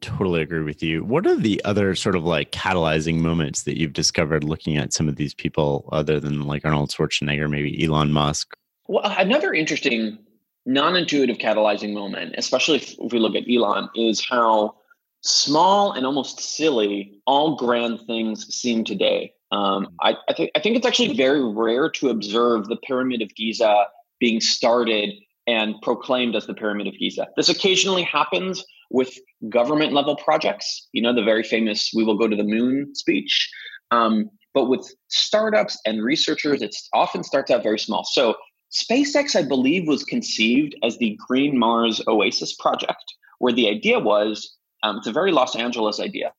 Totally 0.00 0.42
agree 0.42 0.62
with 0.62 0.82
you. 0.82 1.04
What 1.04 1.26
are 1.26 1.36
the 1.36 1.62
other 1.64 1.94
sort 1.94 2.16
of 2.16 2.24
like 2.24 2.50
catalyzing 2.50 3.20
moments 3.20 3.62
that 3.62 3.78
you've 3.78 3.92
discovered 3.92 4.42
looking 4.42 4.76
at 4.76 4.92
some 4.92 5.08
of 5.08 5.14
these 5.14 5.34
people 5.34 5.88
other 5.92 6.18
than 6.18 6.42
like 6.42 6.64
Arnold 6.64 6.90
Schwarzenegger, 6.90 7.48
maybe 7.48 7.84
Elon 7.84 8.12
Musk? 8.12 8.56
Well, 8.86 9.02
another 9.04 9.52
interesting 9.52 10.18
non 10.66 10.96
intuitive 10.96 11.38
catalyzing 11.38 11.92
moment, 11.92 12.34
especially 12.38 12.76
if, 12.76 12.94
if 12.98 13.12
we 13.12 13.18
look 13.18 13.34
at 13.34 13.44
Elon, 13.50 13.88
is 13.94 14.24
how 14.28 14.76
small 15.22 15.92
and 15.92 16.04
almost 16.04 16.40
silly 16.40 17.20
all 17.26 17.56
grand 17.56 18.00
things 18.06 18.46
seem 18.54 18.84
today. 18.84 19.32
Um, 19.52 19.88
I, 20.00 20.16
I, 20.28 20.32
th- 20.32 20.50
I 20.56 20.60
think 20.60 20.76
it's 20.76 20.86
actually 20.86 21.16
very 21.16 21.44
rare 21.44 21.90
to 21.90 22.08
observe 22.08 22.66
the 22.66 22.76
Pyramid 22.76 23.22
of 23.22 23.34
Giza 23.34 23.86
being 24.18 24.40
started 24.40 25.10
and 25.46 25.74
proclaimed 25.82 26.34
as 26.34 26.46
the 26.46 26.54
Pyramid 26.54 26.86
of 26.86 26.94
Giza. 26.98 27.28
This 27.36 27.48
occasionally 27.48 28.02
happens 28.02 28.64
with 28.90 29.16
government 29.48 29.92
level 29.92 30.16
projects, 30.16 30.88
you 30.92 31.02
know, 31.02 31.14
the 31.14 31.22
very 31.22 31.42
famous 31.42 31.90
We 31.94 32.04
Will 32.04 32.16
Go 32.16 32.28
to 32.28 32.36
the 32.36 32.44
Moon 32.44 32.94
speech. 32.94 33.50
Um, 33.90 34.30
but 34.54 34.66
with 34.68 34.94
startups 35.08 35.78
and 35.86 36.02
researchers, 36.02 36.62
it 36.62 36.74
often 36.92 37.24
starts 37.24 37.50
out 37.50 37.62
very 37.62 37.78
small. 37.78 38.04
So 38.04 38.36
SpaceX, 38.72 39.36
I 39.36 39.42
believe, 39.42 39.86
was 39.86 40.04
conceived 40.04 40.74
as 40.82 40.98
the 40.98 41.18
Green 41.26 41.58
Mars 41.58 42.00
Oasis 42.08 42.54
project, 42.54 43.14
where 43.38 43.52
the 43.52 43.68
idea 43.68 43.98
was 43.98 44.56
um, 44.82 44.98
it's 44.98 45.06
a 45.06 45.12
very 45.12 45.32
Los 45.32 45.54
Angeles 45.56 46.00
idea. 46.00 46.32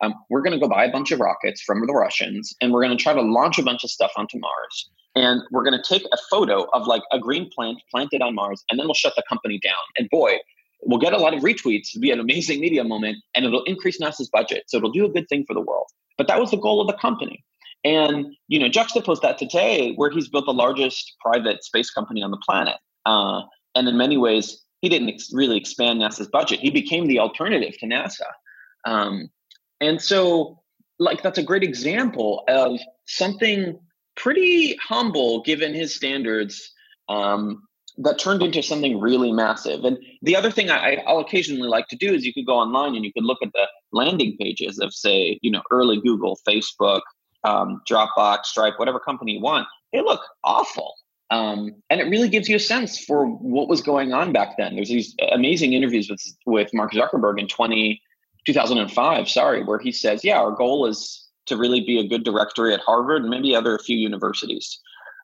Um, 0.00 0.14
we're 0.30 0.42
going 0.42 0.52
to 0.52 0.60
go 0.60 0.68
buy 0.68 0.84
a 0.84 0.92
bunch 0.92 1.10
of 1.10 1.18
rockets 1.18 1.60
from 1.60 1.84
the 1.84 1.92
Russians 1.92 2.54
and 2.60 2.72
we're 2.72 2.82
going 2.82 2.96
to 2.96 3.02
try 3.02 3.12
to 3.12 3.20
launch 3.20 3.58
a 3.58 3.64
bunch 3.64 3.82
of 3.82 3.90
stuff 3.90 4.12
onto 4.16 4.38
Mars. 4.38 4.90
And 5.16 5.42
we're 5.50 5.64
going 5.64 5.76
to 5.76 5.82
take 5.82 6.06
a 6.12 6.16
photo 6.30 6.68
of 6.72 6.86
like 6.86 7.02
a 7.10 7.18
green 7.18 7.50
plant 7.52 7.78
planted 7.90 8.22
on 8.22 8.36
Mars 8.36 8.62
and 8.70 8.78
then 8.78 8.86
we'll 8.86 8.94
shut 8.94 9.14
the 9.16 9.24
company 9.28 9.58
down. 9.58 9.74
And 9.96 10.08
boy, 10.10 10.38
we'll 10.82 11.00
get 11.00 11.14
a 11.14 11.18
lot 11.18 11.34
of 11.34 11.42
retweets, 11.42 11.88
it'll 11.88 12.00
be 12.00 12.12
an 12.12 12.20
amazing 12.20 12.60
media 12.60 12.84
moment, 12.84 13.16
and 13.34 13.44
it'll 13.44 13.64
increase 13.64 14.00
NASA's 14.00 14.28
budget. 14.28 14.64
So 14.68 14.76
it'll 14.76 14.92
do 14.92 15.04
a 15.04 15.08
good 15.08 15.28
thing 15.28 15.44
for 15.46 15.54
the 15.54 15.60
world. 15.60 15.88
But 16.16 16.28
that 16.28 16.38
was 16.38 16.52
the 16.52 16.58
goal 16.58 16.80
of 16.80 16.86
the 16.86 16.96
company. 17.00 17.44
And 17.84 18.26
you 18.48 18.58
know, 18.58 18.68
juxtapose 18.68 19.20
that 19.20 19.38
today, 19.38 19.94
where 19.94 20.10
he's 20.10 20.28
built 20.28 20.46
the 20.46 20.52
largest 20.52 21.14
private 21.20 21.64
space 21.64 21.90
company 21.90 22.22
on 22.22 22.30
the 22.30 22.42
planet. 22.44 22.76
Uh, 23.06 23.42
and 23.74 23.88
in 23.88 23.96
many 23.96 24.16
ways, 24.16 24.64
he 24.80 24.88
didn't 24.88 25.08
ex- 25.08 25.32
really 25.32 25.56
expand 25.56 26.00
NASA's 26.00 26.28
budget. 26.28 26.60
He 26.60 26.70
became 26.70 27.06
the 27.06 27.18
alternative 27.18 27.76
to 27.78 27.86
NASA. 27.86 28.28
Um, 28.84 29.28
and 29.80 30.00
so, 30.00 30.60
like, 30.98 31.22
that's 31.22 31.38
a 31.38 31.42
great 31.42 31.62
example 31.62 32.44
of 32.48 32.80
something 33.06 33.78
pretty 34.16 34.76
humble 34.76 35.42
given 35.42 35.72
his 35.74 35.94
standards 35.94 36.72
um, 37.08 37.62
that 37.98 38.18
turned 38.18 38.42
into 38.42 38.62
something 38.62 39.00
really 39.00 39.32
massive. 39.32 39.84
And 39.84 39.98
the 40.22 40.36
other 40.36 40.50
thing 40.50 40.70
I, 40.70 41.02
I'll 41.06 41.18
occasionally 41.18 41.68
like 41.68 41.88
to 41.88 41.96
do 41.96 42.12
is 42.12 42.24
you 42.24 42.34
could 42.34 42.46
go 42.46 42.54
online 42.54 42.94
and 42.94 43.04
you 43.04 43.12
could 43.12 43.24
look 43.24 43.38
at 43.42 43.52
the 43.52 43.66
landing 43.92 44.36
pages 44.38 44.78
of, 44.78 44.92
say, 44.92 45.38
you 45.42 45.50
know, 45.50 45.62
early 45.70 46.00
Google, 46.00 46.38
Facebook, 46.48 47.02
um, 47.44 47.82
Dropbox, 47.88 48.46
Stripe, 48.46 48.78
whatever 48.78 49.00
company 49.00 49.32
you 49.32 49.40
want. 49.40 49.66
They 49.92 50.00
look 50.00 50.20
awful. 50.44 50.94
Um, 51.30 51.74
and 51.90 52.00
it 52.00 52.04
really 52.04 52.28
gives 52.28 52.48
you 52.48 52.56
a 52.56 52.60
sense 52.60 52.98
for 53.04 53.26
what 53.26 53.68
was 53.68 53.82
going 53.82 54.12
on 54.12 54.32
back 54.32 54.56
then. 54.56 54.74
There's 54.74 54.88
these 54.88 55.14
amazing 55.32 55.74
interviews 55.74 56.08
with 56.08 56.22
with 56.46 56.72
Mark 56.72 56.92
Zuckerberg 56.92 57.38
in 57.38 57.48
20, 57.48 58.00
2005, 58.46 59.28
sorry, 59.28 59.62
where 59.62 59.78
he 59.78 59.92
says, 59.92 60.24
yeah, 60.24 60.38
our 60.38 60.52
goal 60.52 60.86
is 60.86 61.26
to 61.46 61.56
really 61.56 61.80
be 61.80 61.98
a 61.98 62.06
good 62.06 62.24
directory 62.24 62.72
at 62.72 62.80
Harvard 62.80 63.22
and 63.22 63.30
maybe 63.30 63.54
other 63.54 63.78
few 63.78 63.96
universities. 63.96 64.80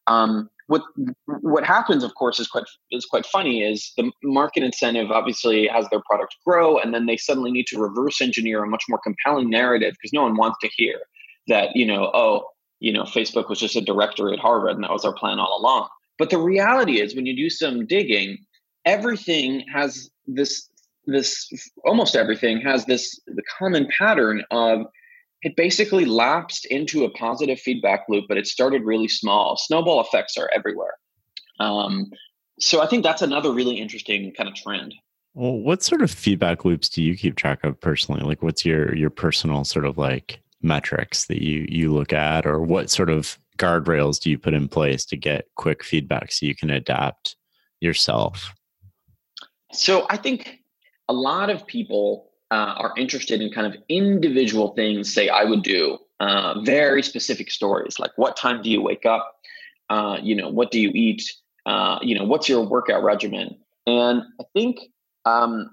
Um, 0.06 0.50
what 0.66 0.83
what 1.26 1.64
happens, 1.64 2.04
of 2.04 2.14
course, 2.14 2.38
is 2.40 2.49
quite 2.49 2.64
is 2.90 3.04
quite 3.06 3.26
funny. 3.26 3.62
Is 3.62 3.92
the 3.97 4.11
market 4.23 4.62
incentive 4.62 5.11
obviously 5.11 5.66
has 5.68 5.88
their 5.90 6.00
product 6.06 6.37
grow, 6.44 6.78
and 6.78 6.92
then 6.92 7.06
they 7.06 7.16
suddenly 7.16 7.50
need 7.50 7.66
to 7.68 7.78
reverse 7.78 8.21
engineer 8.21 8.62
a 8.62 8.66
much 8.66 8.85
more 8.88 9.00
compelling 9.02 9.50
narrative 9.50 9.94
because 9.94 10.12
no 10.12 10.23
one 10.23 10.37
wants 10.37 10.59
to 10.61 10.68
hear 10.75 11.00
that 11.48 11.74
you 11.74 11.86
know, 11.86 12.10
oh, 12.14 12.46
you 12.80 12.92
know, 12.92 13.04
Facebook 13.04 13.48
was 13.48 13.60
just 13.60 13.76
a 13.76 13.80
directory 13.80 14.32
at 14.32 14.38
Harvard, 14.38 14.72
and 14.72 14.84
that 14.84 14.90
was 14.90 15.04
our 15.04 15.14
plan 15.14 15.38
all 15.38 15.58
along. 15.60 15.88
But 16.18 16.30
the 16.30 16.38
reality 16.38 17.00
is, 17.00 17.14
when 17.14 17.26
you 17.26 17.36
do 17.36 17.50
some 17.50 17.86
digging, 17.86 18.38
everything 18.84 19.64
has 19.72 20.10
this 20.26 20.68
this 21.06 21.50
almost 21.84 22.16
everything 22.16 22.60
has 22.60 22.86
this 22.86 23.20
the 23.26 23.42
common 23.58 23.86
pattern 23.98 24.42
of 24.50 24.86
it 25.42 25.56
basically 25.56 26.06
lapsed 26.06 26.64
into 26.66 27.04
a 27.04 27.10
positive 27.10 27.60
feedback 27.60 28.06
loop, 28.08 28.24
but 28.28 28.38
it 28.38 28.46
started 28.46 28.82
really 28.82 29.08
small. 29.08 29.58
Snowball 29.58 30.00
effects 30.00 30.38
are 30.38 30.48
everywhere. 30.54 30.94
Um, 31.60 32.10
so 32.58 32.80
I 32.80 32.86
think 32.86 33.02
that's 33.02 33.20
another 33.20 33.52
really 33.52 33.76
interesting 33.76 34.32
kind 34.32 34.48
of 34.48 34.54
trend. 34.54 34.94
Well, 35.34 35.52
what 35.52 35.82
sort 35.82 36.00
of 36.00 36.10
feedback 36.10 36.64
loops 36.64 36.88
do 36.88 37.02
you 37.02 37.16
keep 37.16 37.36
track 37.36 37.62
of 37.62 37.78
personally? 37.80 38.22
Like, 38.22 38.42
what's 38.42 38.64
your 38.64 38.94
your 38.94 39.10
personal 39.10 39.64
sort 39.64 39.84
of 39.84 39.98
like 39.98 40.40
metrics 40.64 41.26
that 41.26 41.42
you 41.42 41.66
you 41.68 41.92
look 41.92 42.12
at, 42.12 42.47
or 42.47 42.61
what 42.61 42.90
sort 42.90 43.11
of 43.11 43.38
guardrails 43.59 44.18
do 44.18 44.30
you 44.30 44.38
put 44.38 44.54
in 44.54 44.68
place 44.68 45.04
to 45.04 45.16
get 45.16 45.49
quick 45.54 45.85
feedback 45.85 46.33
so 46.33 46.47
you 46.47 46.54
can 46.54 46.71
adapt 46.71 47.37
yourself? 47.80 48.52
So 49.73 50.06
I 50.11 50.16
think 50.16 50.61
a 51.09 51.12
lot 51.12 51.50
of 51.50 51.66
people 51.66 52.30
uh, 52.50 52.75
are 52.76 52.94
interested 52.97 53.40
in 53.40 53.52
kind 53.52 53.66
of 53.66 53.80
individual 53.88 54.75
things, 54.75 55.12
say 55.12 55.28
I 55.28 55.44
would 55.44 55.62
do, 55.62 55.99
uh, 56.21 56.61
very 56.62 57.02
specific 57.02 57.50
stories 57.50 57.99
like 57.99 58.12
what 58.16 58.37
time 58.37 58.62
do 58.62 58.71
you 58.71 58.80
wake 58.80 59.04
up? 59.04 59.35
Uh, 59.90 60.18
you 60.23 60.35
know, 60.35 60.49
what 60.49 60.71
do 60.71 60.80
you 60.80 60.90
eat? 60.94 61.23
Uh, 61.66 61.99
you 62.02 62.16
know, 62.16 62.25
what's 62.25 62.49
your 62.49 62.62
workout 62.64 63.02
regimen? 63.02 63.56
And 63.87 64.23
I 64.40 64.44
think 64.54 64.80
um, 65.25 65.71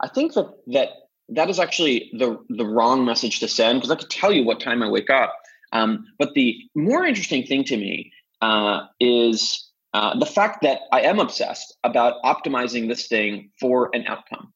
I 0.00 0.08
think 0.08 0.34
that 0.34 0.48
that 0.68 0.88
that 1.28 1.50
is 1.50 1.58
actually 1.58 2.10
the 2.12 2.38
the 2.48 2.66
wrong 2.66 3.04
message 3.04 3.40
to 3.40 3.48
send 3.48 3.80
because 3.80 3.90
I 3.90 3.96
could 3.96 4.10
tell 4.10 4.32
you 4.32 4.44
what 4.44 4.60
time 4.60 4.82
I 4.82 4.88
wake 4.88 5.10
up. 5.10 5.34
Um, 5.72 6.06
but 6.18 6.34
the 6.34 6.56
more 6.74 7.04
interesting 7.04 7.44
thing 7.44 7.64
to 7.64 7.76
me 7.76 8.12
uh, 8.40 8.86
is 9.00 9.70
uh, 9.94 10.18
the 10.18 10.26
fact 10.26 10.62
that 10.62 10.80
I 10.92 11.00
am 11.00 11.18
obsessed 11.18 11.76
about 11.82 12.22
optimizing 12.22 12.88
this 12.88 13.08
thing 13.08 13.50
for 13.58 13.90
an 13.92 14.04
outcome. 14.06 14.52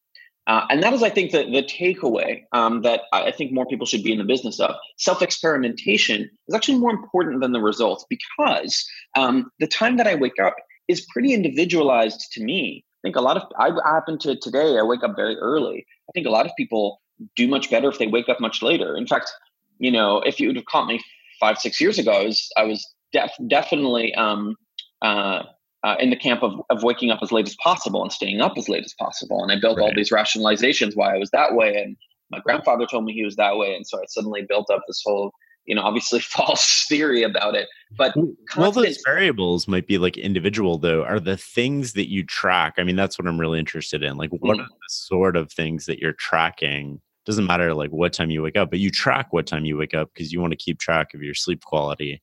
Uh, 0.47 0.67
and 0.69 0.83
that 0.83 0.93
is, 0.93 1.03
I 1.03 1.11
think, 1.11 1.31
the, 1.31 1.45
the 1.45 1.63
takeaway 1.63 2.43
um, 2.53 2.83
that 2.83 3.03
I 3.13 3.31
think 3.31 3.53
more 3.53 3.67
people 3.67 3.87
should 3.87 4.03
be 4.03 4.13
in 4.13 4.19
the 4.19 4.25
business 4.25 4.59
of. 4.59 4.75
Self 4.97 5.23
experimentation 5.23 6.29
is 6.49 6.55
actually 6.55 6.79
more 6.79 6.91
important 6.91 7.41
than 7.41 7.53
the 7.53 7.61
results 7.61 8.05
because 8.09 8.85
um, 9.17 9.51
the 9.61 9.67
time 9.67 9.97
that 9.99 10.07
I 10.07 10.15
wake 10.15 10.41
up 10.43 10.57
is 10.89 11.07
pretty 11.13 11.33
individualized 11.33 12.33
to 12.33 12.43
me. 12.43 12.85
I 12.85 13.09
think 13.09 13.17
a 13.17 13.21
lot 13.21 13.37
of, 13.37 13.45
I 13.59 13.71
happen 13.85 14.19
to 14.19 14.37
today, 14.37 14.77
I 14.79 14.83
wake 14.83 15.05
up 15.05 15.15
very 15.17 15.37
early. 15.37 15.87
I 16.11 16.13
think 16.15 16.27
a 16.27 16.31
lot 16.31 16.47
of 16.47 16.53
people 16.57 17.01
do 17.37 17.47
much 17.47 17.71
better 17.71 17.89
if 17.89 17.99
they 17.99 18.07
wake 18.07 18.29
up 18.29 18.41
much 18.41 18.63
later. 18.63 18.97
In 18.97 19.07
fact, 19.07 19.31
you 19.79 19.91
know, 19.91 20.19
if 20.21 20.41
you 20.41 20.49
would 20.49 20.57
have 20.57 20.67
caught 20.67 20.87
me 20.87 21.01
five, 21.39 21.59
six 21.59 21.81
years 21.81 21.99
ago, 21.99 22.13
I 22.13 22.25
was, 22.25 22.49
I 22.57 22.65
was 22.65 22.95
def- 23.13 23.31
definitely 23.49 24.15
um, 24.15 24.57
uh, 25.03 25.45
uh, 25.85 25.97
in 25.99 26.11
the 26.11 26.17
camp 26.17 26.43
of, 26.43 26.61
of 26.69 26.83
waking 26.83 27.11
up 27.11 27.21
as 27.23 27.33
late 27.33 27.47
as 27.47 27.57
possible 27.63 28.03
and 28.03 28.13
staying 28.13 28.41
up 28.41 28.55
as 28.57 28.69
late 28.69 28.85
as 28.85 28.95
possible. 28.99 29.43
And 29.43 29.53
I 29.53 29.61
built 29.61 29.79
right. 29.79 29.85
all 29.85 29.95
these 29.95 30.11
rationalizations 30.11 30.93
why 30.95 31.15
I 31.15 31.19
was 31.19 31.31
that 31.31 31.55
way. 31.55 31.77
And 31.77 31.97
my 32.31 32.41
grandfather 32.41 32.87
told 32.87 33.05
me 33.05 33.13
he 33.13 33.25
was 33.25 33.37
that 33.37 33.57
way. 33.57 33.75
And 33.75 33.87
so 33.87 33.99
I 33.99 34.05
suddenly 34.09 34.43
built 34.43 34.71
up 34.71 34.83
this 34.87 35.03
whole, 35.05 35.33
you 35.67 35.75
know, 35.75 35.83
obviously 35.83 36.21
false 36.21 36.87
theory 36.89 37.23
about 37.23 37.55
it. 37.55 37.69
But 37.97 38.15
well, 38.57 38.73
those 38.73 38.99
variables 39.05 39.67
might 39.67 39.87
be 39.87 39.99
like 39.99 40.17
individual, 40.17 40.79
though. 40.79 41.05
Are 41.05 41.21
the 41.21 41.37
things 41.37 41.93
that 41.95 42.11
you 42.11 42.25
track? 42.25 42.75
I 42.79 42.85
mean, 42.85 42.97
that's 42.97 43.19
what 43.19 43.27
I'm 43.27 43.41
really 43.41 43.59
interested 43.59 44.03
in. 44.03 44.17
Like, 44.17 44.31
what 44.31 44.59
mm. 44.59 44.63
are 44.63 44.67
the 44.67 44.89
sort 44.89 45.37
of 45.37 45.53
things 45.53 45.87
that 45.87 45.99
you're 45.99 46.13
tracking? 46.15 47.01
Doesn't 47.27 47.47
matter 47.47 47.75
like 47.75 47.91
what 47.91 48.13
time 48.13 48.31
you 48.31 48.43
wake 48.43 48.57
up, 48.57 48.71
but 48.71 48.79
you 48.79 48.91
track 48.91 49.33
what 49.33 49.47
time 49.47 49.65
you 49.65 49.77
wake 49.77 49.95
up 49.95 50.11
because 50.15 50.33
you 50.33 50.41
want 50.41 50.53
to 50.53 50.57
keep 50.57 50.79
track 50.79 51.15
of 51.15 51.23
your 51.23 51.35
sleep 51.35 51.65
quality. 51.65 52.23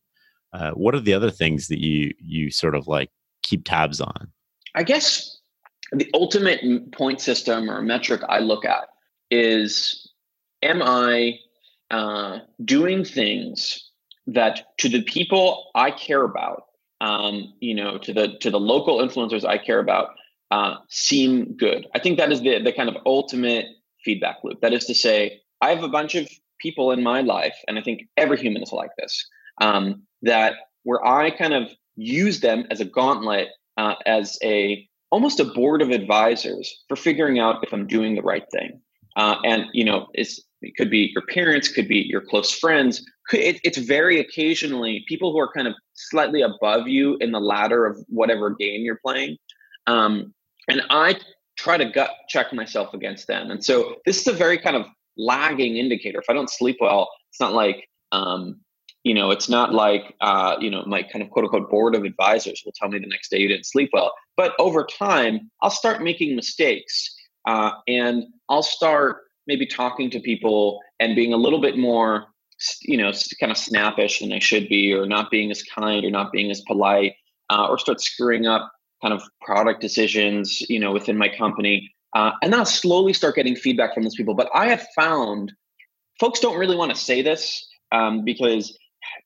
Uh, 0.54 0.72
what 0.72 0.96
are 0.96 1.00
the 1.00 1.14
other 1.14 1.30
things 1.30 1.68
that 1.68 1.80
you 1.80 2.14
you 2.20 2.50
sort 2.50 2.76
of 2.76 2.88
like 2.88 3.10
keep 3.44 3.64
tabs 3.66 4.02
on? 4.02 4.32
I 4.76 4.84
guess 4.84 5.38
the 5.92 6.10
ultimate 6.14 6.92
point 6.92 7.22
system 7.22 7.70
or 7.70 7.82
metric 7.82 8.22
I 8.28 8.40
look 8.40 8.66
at 8.66 8.88
is 9.30 10.12
am 10.64 10.82
I 10.82 11.40
uh, 11.92 12.40
doing 12.64 13.04
things 13.04 13.92
that 14.28 14.78
to 14.78 14.90
the 14.90 15.02
people 15.04 15.72
I 15.74 15.92
care 15.92 16.24
about, 16.24 16.64
um, 17.02 17.54
you 17.60 17.74
know, 17.74 17.98
to 18.00 18.14
the 18.14 18.38
to 18.42 18.52
the 18.52 18.60
local 18.60 19.00
influencers 19.00 19.46
I 19.46 19.58
care 19.58 19.80
about, 19.80 20.10
uh, 20.52 20.76
seem 20.90 21.56
good. 21.56 21.88
I 21.96 22.00
think 22.00 22.18
that 22.18 22.32
is 22.32 22.42
the 22.42 22.62
the 22.62 22.74
kind 22.74 22.90
of 22.90 22.98
ultimate 23.06 23.66
feedback 24.04 24.38
loop. 24.44 24.62
That 24.62 24.74
is 24.74 24.86
to 24.86 24.96
say, 24.96 25.42
I 25.62 25.70
have 25.70 25.84
a 25.84 25.90
bunch 25.90 26.16
of 26.16 26.30
people 26.60 26.92
in 26.92 27.04
my 27.04 27.22
life, 27.22 27.56
and 27.68 27.80
I 27.80 27.82
think 27.82 28.04
every 28.18 28.38
human 28.38 28.64
is 28.64 28.72
like 28.72 28.92
this, 28.98 29.26
um, 29.62 30.04
that 30.24 30.54
where 30.84 31.06
I 31.06 31.32
kind 31.32 31.54
of 31.54 31.70
use 31.96 32.40
them 32.42 32.66
as 32.70 32.80
a 32.80 32.86
gauntlet, 32.86 33.50
uh, 33.78 33.96
as 34.06 34.38
a 34.44 34.88
almost 35.10 35.40
a 35.40 35.46
board 35.46 35.82
of 35.82 35.90
advisors 35.90 36.84
for 36.88 36.96
figuring 36.96 37.40
out 37.40 37.64
if 37.64 37.74
I'm 37.74 37.88
doing 37.88 38.16
the 38.16 38.22
right 38.22 38.46
thing. 38.52 38.82
Uh, 39.18 39.36
and 39.44 39.66
you 39.74 39.84
know, 39.84 40.08
it's, 40.14 40.42
it 40.62 40.76
could 40.78 40.90
be 40.90 41.12
your 41.14 41.26
parents, 41.26 41.68
could 41.68 41.88
be 41.88 42.06
your 42.08 42.22
close 42.22 42.52
friends. 42.52 43.04
It, 43.34 43.60
it's 43.64 43.78
very 43.78 44.20
occasionally 44.20 45.04
people 45.08 45.32
who 45.32 45.40
are 45.40 45.52
kind 45.52 45.68
of 45.68 45.74
slightly 45.94 46.42
above 46.42 46.88
you 46.88 47.18
in 47.20 47.32
the 47.32 47.42
ladder 47.42 47.86
of 47.86 47.98
whatever 48.08 48.52
game 48.52 48.82
you're 48.82 49.00
playing. 49.04 49.38
Um, 49.86 50.34
and 50.70 50.82
I 50.90 51.20
try 51.58 51.78
to 51.78 51.86
gut 51.86 52.12
check 52.30 52.54
myself 52.54 52.94
against 52.94 53.28
them. 53.28 53.52
And 53.52 53.64
so 53.64 53.98
this 54.06 54.22
is 54.22 54.28
a 54.28 54.34
very 54.34 54.58
kind 54.58 54.76
of 54.76 54.86
lagging 55.18 55.78
indicator. 55.78 56.20
If 56.20 56.30
I 56.30 56.34
don't 56.34 56.50
sleep 56.50 56.78
well, 56.80 57.10
it's 57.30 57.40
not 57.40 57.54
like 57.54 57.88
um, 58.12 58.62
you 59.08 59.14
know, 59.14 59.32
it's 59.32 59.48
not 59.48 59.74
like, 59.74 60.16
uh, 60.20 60.58
you 60.60 60.70
know, 60.70 60.84
my 60.86 61.02
kind 61.02 61.24
of 61.24 61.30
quote 61.30 61.46
unquote 61.46 61.70
board 61.70 61.96
of 61.96 62.04
advisors 62.04 62.62
will 62.66 62.74
tell 62.76 62.90
me 62.90 63.00
the 63.00 63.08
next 63.08 63.30
day 63.30 63.38
you 63.38 63.48
didn't 63.48 63.66
sleep 63.66 63.90
well. 63.94 64.12
But 64.36 64.54
over 64.60 64.86
time, 64.86 65.50
I'll 65.62 65.70
start 65.70 66.04
making 66.04 66.36
mistakes 66.36 67.16
uh, 67.48 67.72
and 67.88 68.26
I'll 68.50 68.62
start 68.62 69.22
maybe 69.48 69.66
talking 69.66 70.12
to 70.12 70.20
people 70.20 70.82
and 71.00 71.16
being 71.16 71.34
a 71.34 71.38
little 71.38 71.62
bit 71.62 71.78
more, 71.78 72.28
you 72.82 72.98
know, 72.98 73.12
kind 73.40 73.52
of 73.52 73.58
snappish 73.58 74.20
than 74.20 74.34
I 74.34 74.40
should 74.40 74.68
be, 74.68 74.94
or 74.94 75.06
not 75.06 75.32
being 75.32 75.50
as 75.50 75.64
kind 75.64 76.04
or 76.04 76.12
not 76.12 76.32
being 76.32 76.52
as 76.52 76.62
polite, 76.68 77.14
uh, 77.50 77.68
or 77.70 77.80
start 77.80 78.02
screwing 78.02 78.46
up 78.46 78.70
kind 79.02 79.14
of 79.14 79.24
product 79.42 79.80
decisions, 79.80 80.62
you 80.70 80.80
know, 80.80 80.92
within 80.92 81.18
my 81.18 81.30
company. 81.30 81.90
Uh, 82.14 82.32
and 82.42 82.52
then 82.52 82.60
I'll 82.60 82.66
slowly 82.66 83.14
start 83.14 83.36
getting 83.36 83.56
feedback 83.56 83.94
from 83.94 84.04
those 84.04 84.16
people. 84.16 84.34
But 84.34 84.50
I 84.54 84.68
have 84.68 84.86
found 84.96 85.54
folks 86.20 86.40
don't 86.40 86.58
really 86.58 86.76
want 86.76 86.94
to 86.94 86.98
say 87.00 87.22
this 87.22 87.66
um, 87.92 88.26
because 88.26 88.78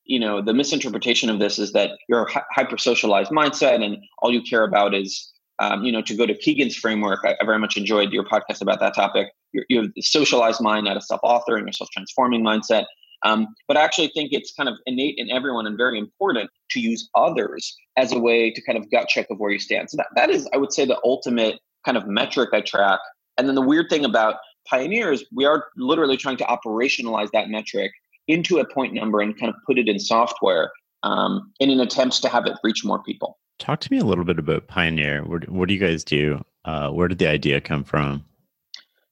you 0.04 0.20
know 0.20 0.40
the 0.40 0.54
misinterpretation 0.54 1.28
of 1.28 1.40
this 1.40 1.58
is 1.58 1.72
that 1.72 1.90
you're 2.08 2.24
a 2.24 2.44
hyper 2.52 2.78
socialized 2.78 3.32
mindset 3.32 3.82
and 3.82 3.96
all 4.18 4.32
you 4.32 4.42
care 4.42 4.64
about 4.64 4.94
is 4.94 5.31
um, 5.62 5.84
you 5.84 5.92
know 5.92 6.02
to 6.02 6.14
go 6.14 6.26
to 6.26 6.34
Kegan's 6.34 6.76
framework 6.76 7.20
I, 7.24 7.36
I, 7.40 7.44
very 7.44 7.58
much 7.58 7.76
enjoyed 7.76 8.12
your 8.12 8.24
podcast 8.24 8.60
about 8.60 8.80
that 8.80 8.94
topic. 8.94 9.28
You're, 9.52 9.64
you 9.68 9.82
have 9.82 9.90
the 9.94 10.02
socialized 10.02 10.60
mind 10.60 10.84
not 10.86 10.96
a 10.96 11.00
self-author 11.00 11.56
and 11.56 11.66
your 11.66 11.72
self-transforming 11.72 12.42
mindset. 12.42 12.86
Um, 13.24 13.46
but 13.68 13.76
i 13.76 13.82
actually 13.82 14.08
think 14.08 14.32
it's 14.32 14.52
kind 14.52 14.68
of 14.68 14.74
innate 14.84 15.14
in 15.16 15.30
everyone 15.30 15.66
and 15.66 15.76
very 15.76 15.98
important 15.98 16.50
to 16.70 16.80
use 16.80 17.08
others 17.14 17.76
as 17.96 18.12
a 18.12 18.18
way 18.18 18.50
to 18.50 18.60
kind 18.62 18.76
of 18.76 18.90
gut 18.90 19.06
check 19.08 19.28
of 19.30 19.38
where 19.38 19.52
you 19.52 19.60
stand. 19.60 19.90
So 19.90 19.96
that, 19.98 20.08
that 20.16 20.30
is 20.30 20.48
i 20.52 20.56
would 20.56 20.72
say 20.72 20.84
the 20.84 21.00
ultimate 21.04 21.60
kind 21.86 21.96
of 21.96 22.06
metric 22.06 22.50
i 22.52 22.60
track. 22.60 23.00
And 23.38 23.48
then 23.48 23.54
the 23.54 23.62
weird 23.62 23.88
thing 23.88 24.04
about 24.04 24.36
pioneers 24.68 25.24
we 25.32 25.44
are 25.44 25.66
literally 25.76 26.16
trying 26.16 26.38
to 26.38 26.44
operationalize 26.44 27.30
that 27.32 27.48
metric 27.48 27.92
into 28.26 28.58
a 28.58 28.74
point 28.74 28.94
number 28.94 29.20
and 29.20 29.38
kind 29.38 29.50
of 29.50 29.56
put 29.66 29.78
it 29.78 29.88
in 29.88 29.98
software 29.98 30.70
um, 31.02 31.52
in 31.60 31.70
an 31.70 31.80
attempt 31.80 32.22
to 32.22 32.28
have 32.28 32.46
it 32.46 32.54
reach 32.62 32.84
more 32.84 33.02
people. 33.02 33.38
Talk 33.62 33.78
to 33.78 33.92
me 33.92 33.98
a 33.98 34.04
little 34.04 34.24
bit 34.24 34.40
about 34.40 34.66
Pioneer. 34.66 35.22
What, 35.22 35.48
what 35.48 35.68
do 35.68 35.74
you 35.74 35.78
guys 35.78 36.02
do? 36.02 36.44
Uh, 36.64 36.90
where 36.90 37.06
did 37.06 37.20
the 37.20 37.28
idea 37.28 37.60
come 37.60 37.84
from? 37.84 38.24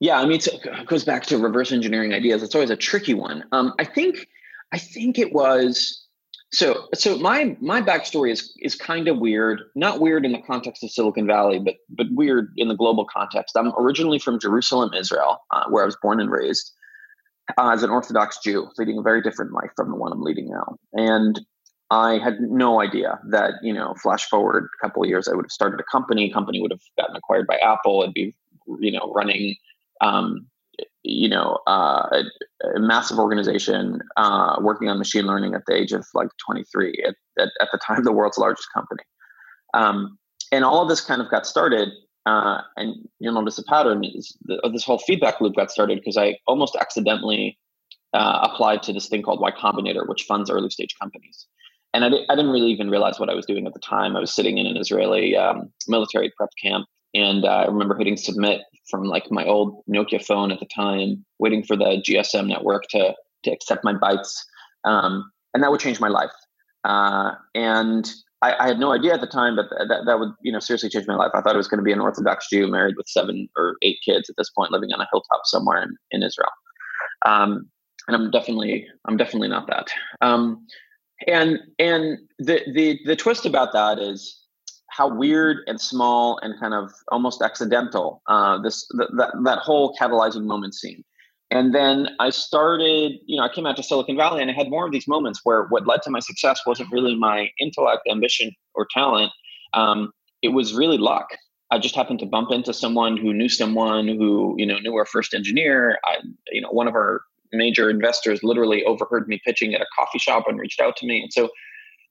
Yeah, 0.01 0.19
I 0.19 0.27
mean, 0.27 0.41
it 0.45 0.87
goes 0.87 1.05
back 1.05 1.23
to 1.27 1.39
reverse 1.39 1.71
engineering 1.71 2.13
ideas. 2.13 2.43
It's 2.43 2.57
always 2.57 2.71
a 2.71 2.77
tricky 2.77 3.15
one. 3.15 3.45
Um, 3.53 3.75
I 3.79 3.85
think, 3.85 4.27
I 4.73 4.79
think 4.79 5.21
it 5.21 5.33
was 5.33 6.05
so. 6.51 6.89
So 6.95 7.17
my 7.19 7.57
my 7.61 7.81
backstory 7.81 8.33
is 8.33 8.53
is 8.61 8.75
kind 8.75 9.07
of 9.07 9.21
weird. 9.21 9.63
Not 9.77 10.01
weird 10.01 10.25
in 10.27 10.33
the 10.33 10.43
context 10.43 10.83
of 10.83 10.91
Silicon 10.91 11.29
Valley, 11.29 11.61
but 11.61 11.77
but 11.89 12.09
weird 12.11 12.53
in 12.57 12.67
the 12.67 12.75
global 12.75 13.05
context. 13.05 13.57
I'm 13.57 13.73
originally 13.79 14.19
from 14.19 14.41
Jerusalem, 14.41 14.91
Israel, 14.95 15.45
uh, 15.53 15.67
where 15.69 15.85
I 15.85 15.87
was 15.87 15.97
born 16.03 16.19
and 16.19 16.29
raised 16.29 16.73
uh, 17.57 17.71
as 17.71 17.85
an 17.85 17.91
Orthodox 17.91 18.39
Jew, 18.43 18.69
leading 18.79 18.99
a 18.99 19.03
very 19.03 19.23
different 19.23 19.53
life 19.53 19.71
from 19.77 19.91
the 19.91 19.97
one 19.97 20.11
I'm 20.11 20.23
leading 20.23 20.49
now. 20.49 20.77
And 20.93 21.41
I 21.91 22.19
had 22.19 22.41
no 22.41 22.81
idea 22.81 23.19
that, 23.31 23.55
you 23.63 23.73
know, 23.73 23.95
flash 24.03 24.29
forward 24.29 24.65
a 24.65 24.87
couple 24.87 25.03
of 25.03 25.09
years, 25.09 25.27
I 25.27 25.35
would 25.35 25.45
have 25.45 25.51
started 25.51 25.81
a 25.81 25.85
company. 25.91 26.31
Company 26.31 26.61
would 26.61 26.71
have 26.71 26.83
gotten 26.97 27.17
acquired 27.17 27.47
by 27.47 27.57
Apple. 27.57 28.03
It'd 28.03 28.15
be, 28.15 28.35
you 28.79 28.93
know, 28.93 29.13
running, 29.13 29.57
um, 30.01 30.47
you 31.03 31.29
know, 31.29 31.59
uh, 31.67 32.07
a, 32.13 32.23
a, 32.77 32.81
massive 32.81 33.19
organization 33.19 34.01
uh, 34.17 34.57
working 34.61 34.89
on 34.89 34.99
machine 34.99 35.27
learning 35.27 35.55
at 35.55 35.63
the 35.67 35.75
age 35.75 35.93
of 35.93 36.07
like 36.15 36.29
23, 36.47 37.05
at, 37.07 37.15
at, 37.43 37.49
at 37.61 37.69
the 37.73 37.79
time, 37.79 38.05
the 38.05 38.13
world's 38.13 38.39
largest 38.39 38.69
company. 38.73 39.03
Um, 39.75 40.17
and 40.53 40.65
all 40.65 40.83
of 40.83 40.89
this 40.89 41.01
kind 41.01 41.21
of 41.21 41.31
got 41.31 41.47
started 41.47 41.89
uh, 42.27 42.61
and 42.77 43.09
you'll 43.19 43.35
notice 43.35 43.59
a 43.59 43.65
pattern 43.65 44.05
is 44.05 44.37
the, 44.45 44.61
this 44.73 44.85
whole 44.85 44.99
feedback 44.99 45.41
loop 45.41 45.57
got 45.57 45.71
started 45.71 45.99
because 45.99 46.17
I 46.17 46.37
almost 46.47 46.77
accidentally 46.77 47.59
uh, 48.13 48.47
applied 48.51 48.83
to 48.85 48.93
this 48.93 49.09
thing 49.09 49.23
called 49.23 49.41
Y 49.41 49.51
Combinator, 49.53 50.07
which 50.09 50.25
funds 50.25 50.51
early 50.51 50.71
stage 50.71 50.95
companies. 51.01 51.47
And 51.93 52.05
I, 52.05 52.09
I, 52.29 52.37
didn't 52.37 52.53
really 52.53 52.71
even 52.71 52.89
realize 52.89 53.19
what 53.19 53.29
I 53.29 53.35
was 53.35 53.47
doing 53.47 53.67
at 53.67 53.75
the 53.75 53.81
time. 53.81 54.17
I 54.17 54.21
was 54.21 54.33
sitting 54.33 54.59
in 54.59 54.67
an 54.67 54.77
Israeli 54.77 55.37
um, 55.37 55.73
military 55.89 56.33
prep 56.37 56.51
camp, 56.63 56.87
and 57.15 57.45
uh, 57.45 57.49
I 57.49 57.67
remember 57.67 57.97
hitting 57.97 58.17
submit 58.17 58.61
from 58.89 59.05
like 59.05 59.31
my 59.31 59.45
old 59.45 59.83
Nokia 59.89 60.25
phone 60.25 60.53
at 60.53 60.61
the 60.61 60.69
time, 60.75 61.25
waiting 61.39 61.65
for 61.65 61.77
the 61.77 62.03
GSM 62.07 62.47
network 62.47 62.85
to 62.91 63.15
to 63.45 63.51
accept 63.51 63.85
my 63.85 63.95
bytes, 63.95 64.33
um, 64.85 65.31
and 65.55 65.63
that 65.63 65.71
would 65.71 65.81
change 65.81 66.01
my 66.01 66.09
life. 66.09 66.31
Uh, 66.85 67.33
and 67.55 68.11
I, 68.43 68.55
I, 68.59 68.67
had 68.69 68.79
no 68.79 68.93
idea 68.93 69.13
at 69.15 69.21
the 69.21 69.27
time, 69.27 69.57
but 69.57 69.67
that, 69.71 70.03
that 70.07 70.19
would 70.19 70.31
you 70.43 70.53
know 70.53 70.61
seriously 70.61 70.91
change 70.91 71.07
my 71.07 71.17
life. 71.17 71.33
I 71.35 71.41
thought 71.41 71.55
it 71.55 71.59
was 71.59 71.69
going 71.69 71.79
to 71.79 71.85
be 71.85 71.93
an 71.93 72.01
Orthodox 72.01 72.49
Jew 72.51 72.69
married 72.69 72.97
with 72.97 73.09
seven 73.09 73.49
or 73.57 73.77
eight 73.83 73.99
kids 74.05 74.31
at 74.31 74.37
this 74.37 74.51
point, 74.51 74.71
living 74.71 74.91
on 74.93 75.01
a 75.01 75.09
hilltop 75.13 75.41
somewhere 75.45 75.83
in, 75.83 75.97
in 76.13 76.23
Israel. 76.23 76.51
Um, 77.27 77.69
and 78.07 78.17
I'm 78.17 78.31
definitely 78.31 78.87
I'm 79.07 79.17
definitely 79.17 79.49
not 79.49 79.67
that. 79.69 79.89
Um, 80.21 80.67
and 81.27 81.59
and 81.79 82.19
the 82.39 82.61
the 82.75 82.99
the 83.05 83.17
twist 83.17 83.47
about 83.47 83.73
that 83.73 83.99
is 83.99 84.41
how 84.89 85.09
weird 85.09 85.59
and 85.67 85.81
small 85.81 86.39
and 86.43 86.59
kind 86.59 86.75
of 86.75 86.91
almost 87.09 87.43
accidental 87.43 88.23
uh, 88.27 88.59
this 88.59 88.87
that 88.99 89.31
that 89.45 89.59
whole 89.59 89.95
catalyzing 90.01 90.45
moment 90.45 90.75
seemed. 90.75 91.05
And 91.53 91.75
then 91.75 92.11
I 92.21 92.31
started, 92.31 93.15
you 93.27 93.37
know, 93.37 93.43
I 93.43 93.49
came 93.49 93.67
out 93.67 93.77
to 93.77 93.83
Silicon 93.83 94.17
Valley 94.17 94.41
and 94.41 94.51
I 94.51 94.55
had 94.55 94.71
more 94.71 94.87
of 94.87 94.93
these 94.93 95.09
moments 95.09 95.41
where 95.43 95.65
what 95.65 95.85
led 95.85 96.01
to 96.03 96.11
my 96.11 96.21
success 96.21 96.61
wasn't 96.65 96.93
really 96.93 97.17
my 97.17 97.51
intellect, 97.59 98.03
ambition, 98.09 98.53
or 98.75 98.87
talent. 98.95 99.33
Um, 99.75 100.13
it 100.43 100.49
was 100.49 100.75
really 100.75 100.97
luck. 100.97 101.27
I 101.73 101.79
just 101.79 101.97
happened 101.97 102.21
to 102.21 102.27
bump 102.27 102.53
into 102.53 102.73
someone 102.73 103.17
who 103.17 103.33
knew 103.33 103.49
someone 103.49 104.07
who, 104.07 104.55
you 104.59 104.67
know, 104.67 104.79
knew 104.79 104.95
our 104.95 105.07
first 105.07 105.35
engineer. 105.35 105.99
I, 106.05 106.19
you 106.53 106.61
know, 106.61 106.71
one 106.71 106.87
of 106.87 106.95
our 106.95 107.23
major 107.53 107.91
investors 107.91 108.41
literally 108.43 108.85
overheard 108.85 109.29
me 109.29 109.41
pitching 109.45 109.75
at 109.75 109.81
a 109.81 109.87
coffee 109.97 110.19
shop 110.19 110.45
and 110.47 110.59
reached 110.59 110.81
out 110.81 110.97
to 110.97 111.07
me. 111.07 111.23
And 111.23 111.33
so 111.33 111.51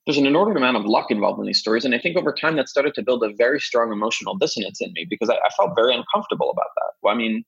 there's 0.06 0.18
an 0.18 0.26
inordinate 0.26 0.58
amount 0.58 0.78
of 0.78 0.86
luck 0.86 1.12
involved 1.12 1.40
in 1.40 1.46
these 1.46 1.60
stories. 1.60 1.86
And 1.86 1.94
I 1.94 2.00
think 2.00 2.18
over 2.18 2.34
time 2.34 2.56
that 2.56 2.68
started 2.68 2.94
to 2.96 3.04
build 3.04 3.24
a 3.24 3.34
very 3.38 3.60
strong 3.60 3.92
emotional 3.92 4.36
dissonance 4.36 4.82
in 4.82 4.92
me 4.94 5.06
because 5.10 5.30
I, 5.30 5.36
I 5.36 5.50
felt 5.58 5.76
very 5.76 5.94
uncomfortable 5.94 6.50
about 6.50 6.70
that. 6.76 6.92
Well, 7.02 7.14
I 7.14 7.18
mean, 7.18 7.44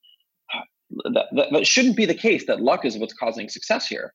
that, 1.06 1.28
that, 1.32 1.48
that, 1.52 1.68
shouldn't 1.68 1.96
be 1.96 2.06
the 2.06 2.14
case 2.14 2.46
that 2.48 2.62
luck 2.62 2.86
is 2.86 2.98
what's 2.98 3.14
causing 3.14 3.50
success 3.50 3.88
here 3.88 4.14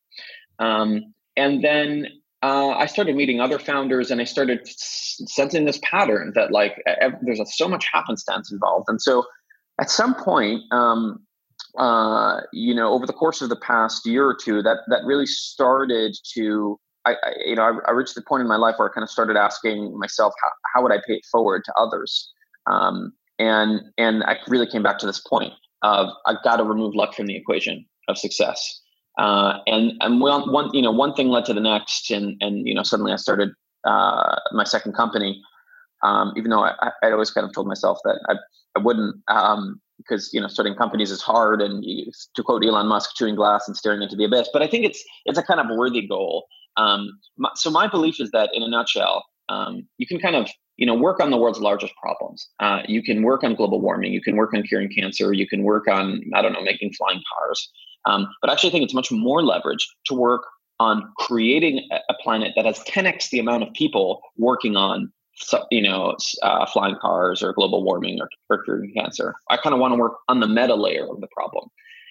um, 0.59 1.15
and 1.37 1.65
then 1.65 2.07
uh, 2.43 2.71
i 2.71 2.87
started 2.87 3.17
meeting 3.17 3.41
other 3.41 3.59
founders 3.59 4.11
and 4.11 4.21
i 4.21 4.25
started 4.25 4.61
sensing 4.65 5.65
this 5.65 5.79
pattern 5.83 6.33
that 6.35 6.53
like 6.53 6.83
there's 7.23 7.41
a, 7.41 7.47
so 7.47 7.69
much 7.69 7.87
happenstance 7.93 8.53
involved 8.53 8.87
and 8.89 9.01
so 9.01 9.25
at 9.81 9.91
some 9.91 10.15
point 10.15 10.61
um, 10.71 11.21
uh, 11.79 12.41
you 12.53 12.75
know 12.75 12.93
over 12.93 13.07
the 13.07 13.13
course 13.13 13.43
of 13.43 13.49
the 13.49 13.57
past 13.57 14.07
year 14.07 14.27
or 14.27 14.35
two 14.35 14.63
that 14.63 14.79
that 14.89 15.05
really 15.05 15.27
started 15.27 16.17
to 16.35 16.79
I, 17.05 17.13
I 17.23 17.33
you 17.45 17.57
know 17.57 17.63
I, 17.63 17.89
I, 17.89 17.93
reached 17.93 18.15
the 18.15 18.23
point 18.23 18.41
in 18.41 18.49
my 18.49 18.57
life 18.57 18.77
where 18.79 18.91
i 18.91 18.93
kind 18.93 19.03
of 19.03 19.11
started 19.11 19.37
asking 19.37 19.99
myself 19.99 20.33
how, 20.43 20.49
how 20.75 20.83
would 20.83 20.93
i 20.93 20.97
pay 21.07 21.15
it 21.15 21.25
forward 21.31 21.65
to 21.65 21.73
others 21.79 22.33
um, 22.71 23.13
and 23.39 23.81
and 23.99 24.25
i 24.25 24.37
really 24.49 24.67
came 24.67 24.83
back 24.83 24.99
to 24.99 25.07
this 25.07 25.21
point 25.21 25.53
of 25.83 26.09
I've 26.27 26.43
got 26.43 26.57
to 26.57 26.65
remove 26.65 26.95
luck 26.95 27.15
from 27.15 27.27
the 27.27 27.37
equation 27.37 27.85
of 28.09 28.19
success. 28.19 28.81
Uh, 29.19 29.59
and 29.67 29.93
and 30.01 30.21
one, 30.21 30.51
one 30.53 30.71
you 30.75 30.83
know 30.83 30.91
one 30.91 31.15
thing 31.15 31.29
led 31.29 31.45
to 31.47 31.55
the 31.55 31.61
next, 31.61 32.11
and 32.11 32.37
and 32.41 32.67
you 32.67 32.75
know 32.75 32.83
suddenly 32.83 33.13
I 33.13 33.17
started 33.17 33.51
uh, 33.85 34.37
my 34.53 34.65
second 34.65 34.95
company. 34.95 35.43
Um, 36.03 36.33
even 36.37 36.51
though 36.51 36.65
I, 36.65 36.91
I 37.03 37.11
always 37.11 37.31
kind 37.31 37.47
of 37.47 37.53
told 37.53 37.67
myself 37.67 37.99
that 38.05 38.21
I, 38.29 38.35
I 38.77 38.83
wouldn't, 38.83 39.17
um, 39.29 39.81
because 39.99 40.31
you 40.33 40.41
know 40.41 40.49
starting 40.49 40.75
companies 40.75 41.11
is 41.11 41.23
hard, 41.23 41.63
and 41.63 41.85
you, 41.85 42.11
to 42.35 42.43
quote 42.43 42.65
Elon 42.65 42.87
Musk, 42.87 43.17
chewing 43.17 43.35
glass 43.35 43.67
and 43.67 43.77
staring 43.77 44.03
into 44.03 44.17
the 44.17 44.25
abyss. 44.25 44.49
But 44.53 44.63
I 44.63 44.69
think 44.69 44.85
it's 44.85 45.03
it's 45.25 45.39
a 45.39 45.43
kind 45.43 45.61
of 45.61 45.67
worthy 45.77 46.07
goal. 46.07 46.47
Um, 46.77 47.19
my, 47.39 47.51
so 47.55 47.71
my 47.71 47.87
belief 47.87 48.21
is 48.21 48.31
that, 48.33 48.51
in 48.53 48.63
a 48.63 48.69
nutshell, 48.69 49.25
um, 49.49 49.87
you 49.99 50.07
can 50.07 50.19
kind 50.19 50.37
of 50.37 50.49
you 50.77 50.85
know 50.85 50.95
work 50.95 51.21
on 51.21 51.31
the 51.31 51.39
world's 51.39 51.59
largest 51.59 51.95
problems 51.97 52.47
uh, 52.61 52.83
you 52.87 53.03
can 53.03 53.23
work 53.23 53.43
on 53.43 53.55
global 53.55 53.81
warming 53.81 54.13
you 54.13 54.21
can 54.21 54.37
work 54.37 54.53
on 54.53 54.63
curing 54.63 54.91
cancer 54.95 55.33
you 55.33 55.49
can 55.49 55.63
work 55.63 55.89
on 55.89 56.21
i 56.35 56.43
don't 56.43 56.53
know 56.53 56.61
making 56.61 56.93
flying 56.93 57.23
cars 57.33 57.73
um, 58.07 58.29
but 58.41 58.49
I 58.49 58.53
actually 58.55 58.71
think 58.71 58.85
it's 58.85 58.95
much 58.95 59.13
more 59.13 59.43
leverage 59.43 59.87
to 60.07 60.15
work 60.15 60.45
on 60.79 61.13
creating 61.19 61.87
a 61.91 62.15
planet 62.23 62.53
that 62.57 62.65
has 62.65 62.79
10x 62.81 63.31
the 63.31 63.39
amount 63.39 63.63
of 63.63 63.73
people 63.73 64.21
working 64.37 64.77
on 64.77 65.13
you 65.71 65.83
know 65.83 66.17
uh, 66.43 66.67
flying 66.67 66.97
cars 66.97 67.43
or 67.43 67.53
global 67.53 67.85
warming 67.85 68.21
or, 68.21 68.29
or 68.49 68.65
curing 68.65 68.93
cancer 68.95 69.35
i 69.51 69.57
kind 69.57 69.75
of 69.75 69.81
want 69.81 69.93
to 69.93 69.99
work 69.99 70.15
on 70.29 70.41
the 70.41 70.49
meta 70.49 70.75
layer 70.75 71.07
of 71.09 71.21
the 71.21 71.29
problem 71.29 71.69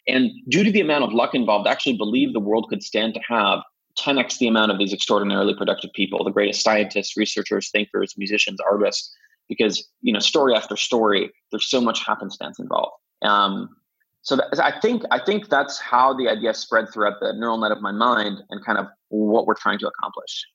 and 0.08 0.32
due 0.48 0.64
to 0.64 0.72
the 0.72 0.82
amount 0.82 1.04
of 1.04 1.14
luck 1.14 1.34
involved 1.34 1.68
I 1.68 1.72
actually 1.72 1.98
believe 1.98 2.34
the 2.34 2.40
world 2.40 2.68
could 2.70 2.84
stand 2.84 3.14
to 3.16 3.20
have 3.28 3.60
10x 3.98 4.38
the 4.38 4.48
amount 4.48 4.72
of 4.72 4.78
these 4.78 4.94
extraordinarily 4.94 5.56
productive 5.56 5.92
people, 5.94 6.24
the 6.24 6.32
greatest 6.32 6.62
scientists, 6.62 7.16
researchers, 7.18 7.70
thinkers, 7.72 8.14
musicians, 8.18 8.60
artists, 8.60 9.14
because 9.48 9.88
you 10.02 10.12
know, 10.12 10.20
story 10.20 10.54
after 10.54 10.76
story, 10.76 11.32
there's 11.52 11.70
so 11.70 11.80
much 11.80 12.06
happenstance 12.06 12.60
involved. 12.60 12.94
Um, 13.22 13.76
so 14.22 14.36
that, 14.36 14.60
I 14.60 14.80
think 14.80 15.04
I 15.12 15.24
think 15.24 15.50
that's 15.50 15.80
how 15.80 16.14
the 16.14 16.28
idea 16.28 16.54
spread 16.54 16.90
throughout 16.92 17.20
the 17.22 17.34
neural 17.34 17.58
net 17.58 17.72
of 17.72 17.82
my 17.82 17.92
mind 17.92 18.40
and 18.50 18.66
kind 18.66 18.80
of 18.80 18.88
what 19.10 19.46
we're 19.46 19.56
trying 19.56 19.80
to 19.80 19.88
accomplish. 19.88 20.46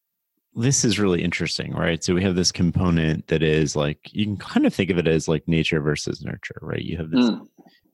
This 0.55 0.85
is 0.85 0.99
really 0.99 1.23
interesting, 1.23 1.73
right? 1.73 2.03
So 2.03 2.15
we 2.15 2.23
have 2.25 2.35
this 2.35 2.51
component 2.51 3.29
that 3.29 3.43
is 3.43 3.77
like 3.77 3.99
you 4.13 4.25
can 4.25 4.37
kind 4.37 4.67
of 4.67 4.75
think 4.75 4.91
of 4.91 4.99
it 4.99 5.07
as 5.07 5.29
like 5.29 5.47
nature 5.47 5.81
versus 5.81 6.23
nurture, 6.23 6.59
right? 6.61 6.83
You 6.83 6.97
have 6.97 7.11
this 7.11 7.31
mm. 7.31 7.47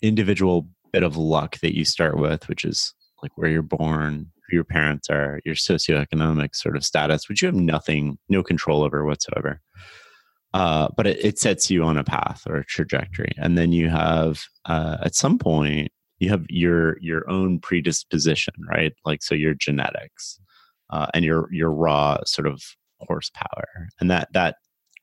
individual 0.02 0.68
bit 0.92 1.02
of 1.02 1.16
luck 1.16 1.58
that 1.60 1.76
you 1.76 1.84
start 1.84 2.18
with, 2.18 2.48
which 2.48 2.64
is 2.64 2.94
like 3.22 3.32
where 3.36 3.50
you're 3.50 3.62
born, 3.62 4.32
who 4.48 4.56
your 4.56 4.64
parents 4.64 5.10
are, 5.10 5.40
your 5.44 5.54
socioeconomic 5.54 6.54
sort 6.54 6.76
of 6.76 6.84
status, 6.84 7.28
which 7.28 7.42
you 7.42 7.46
have 7.46 7.54
nothing, 7.54 8.16
no 8.30 8.42
control 8.42 8.82
over 8.82 9.04
whatsoever. 9.04 9.60
Uh, 10.54 10.88
but 10.96 11.06
it, 11.06 11.22
it, 11.22 11.38
sets 11.38 11.70
you 11.70 11.84
on 11.84 11.98
a 11.98 12.04
path 12.04 12.42
or 12.46 12.56
a 12.56 12.64
trajectory, 12.64 13.32
and 13.36 13.58
then 13.58 13.72
you 13.72 13.90
have 13.90 14.40
uh, 14.64 14.96
at 15.02 15.14
some 15.14 15.38
point 15.38 15.92
you 16.18 16.30
have 16.30 16.46
your 16.48 16.98
your 17.02 17.28
own 17.28 17.58
predisposition, 17.58 18.54
right? 18.66 18.94
Like 19.04 19.22
so, 19.22 19.34
your 19.34 19.52
genetics 19.52 20.40
uh, 20.90 21.06
and 21.14 21.24
your 21.24 21.48
your 21.52 21.70
raw 21.70 22.18
sort 22.24 22.46
of 22.46 22.62
horsepower, 23.00 23.88
and 24.00 24.10
that 24.10 24.32
that 24.32 24.56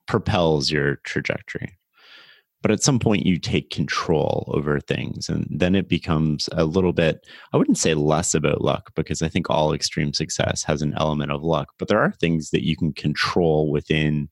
propels 0.08 0.72
your 0.72 0.98
trajectory. 1.06 1.78
but 2.62 2.72
at 2.72 2.82
some 2.82 2.98
point 3.00 3.26
you 3.26 3.38
take 3.38 3.70
control 3.70 4.50
over 4.56 4.80
things 4.80 5.30
and 5.30 5.46
then 5.50 5.76
it 5.76 5.88
becomes 5.90 6.50
a 6.54 6.66
little 6.66 6.94
bit 6.94 7.20
i 7.54 7.58
wouldn't 7.58 7.78
say 7.78 7.94
less 7.94 8.34
about 8.34 8.62
luck 8.62 8.92
because 8.96 9.22
i 9.22 9.30
think 9.30 9.50
all 9.50 9.74
extreme 9.74 10.14
success 10.14 10.64
has 10.64 10.82
an 10.82 10.94
element 10.98 11.32
of 11.32 11.44
luck 11.44 11.70
but 11.78 11.88
there 11.88 12.00
are 12.00 12.12
things 12.14 12.50
that 12.52 12.66
you 12.66 12.76
can 12.76 12.94
control 12.94 13.72
within 13.72 14.30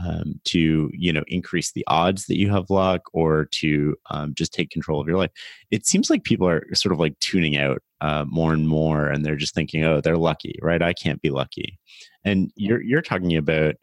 um, 0.00 0.40
to 0.44 0.90
you 0.92 1.12
know 1.12 1.24
increase 1.28 1.72
the 1.72 1.84
odds 1.88 2.26
that 2.26 2.38
you 2.38 2.50
have 2.50 2.70
luck 2.70 3.02
or 3.12 3.46
to 3.52 3.96
um, 4.10 4.32
just 4.34 4.52
take 4.52 4.70
control 4.70 5.00
of 5.00 5.08
your 5.08 5.18
life 5.18 5.30
it 5.70 5.86
seems 5.86 6.08
like 6.10 6.24
people 6.24 6.48
are 6.48 6.64
sort 6.74 6.92
of 6.92 7.00
like 7.00 7.18
tuning 7.20 7.56
out 7.56 7.82
uh, 8.00 8.24
more 8.28 8.52
and 8.52 8.68
more 8.68 9.08
and 9.08 9.24
they're 9.24 9.36
just 9.36 9.54
thinking 9.54 9.84
oh 9.84 10.00
they're 10.00 10.16
lucky 10.16 10.58
right? 10.62 10.82
I 10.82 10.92
can't 10.92 11.22
be 11.22 11.30
lucky. 11.30 11.78
And 12.24 12.50
you're 12.56 12.82
you're 12.82 13.02
talking 13.02 13.36
about 13.36 13.74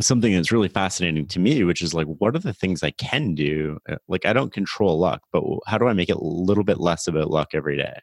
something 0.00 0.32
that's 0.32 0.52
really 0.52 0.68
fascinating 0.68 1.26
to 1.26 1.40
me 1.40 1.64
which 1.64 1.82
is 1.82 1.92
like 1.92 2.06
what 2.06 2.36
are 2.36 2.38
the 2.38 2.52
things 2.52 2.82
i 2.82 2.90
can 2.92 3.34
do? 3.34 3.78
Uh, 3.88 3.96
like 4.08 4.24
i 4.24 4.32
don't 4.32 4.52
control 4.52 4.98
luck 4.98 5.22
but 5.32 5.42
how 5.66 5.78
do 5.78 5.88
i 5.88 5.92
make 5.92 6.08
it 6.08 6.16
a 6.16 6.24
little 6.24 6.64
bit 6.64 6.78
less 6.78 7.06
about 7.06 7.30
luck 7.30 7.48
every 7.54 7.76
day? 7.76 7.98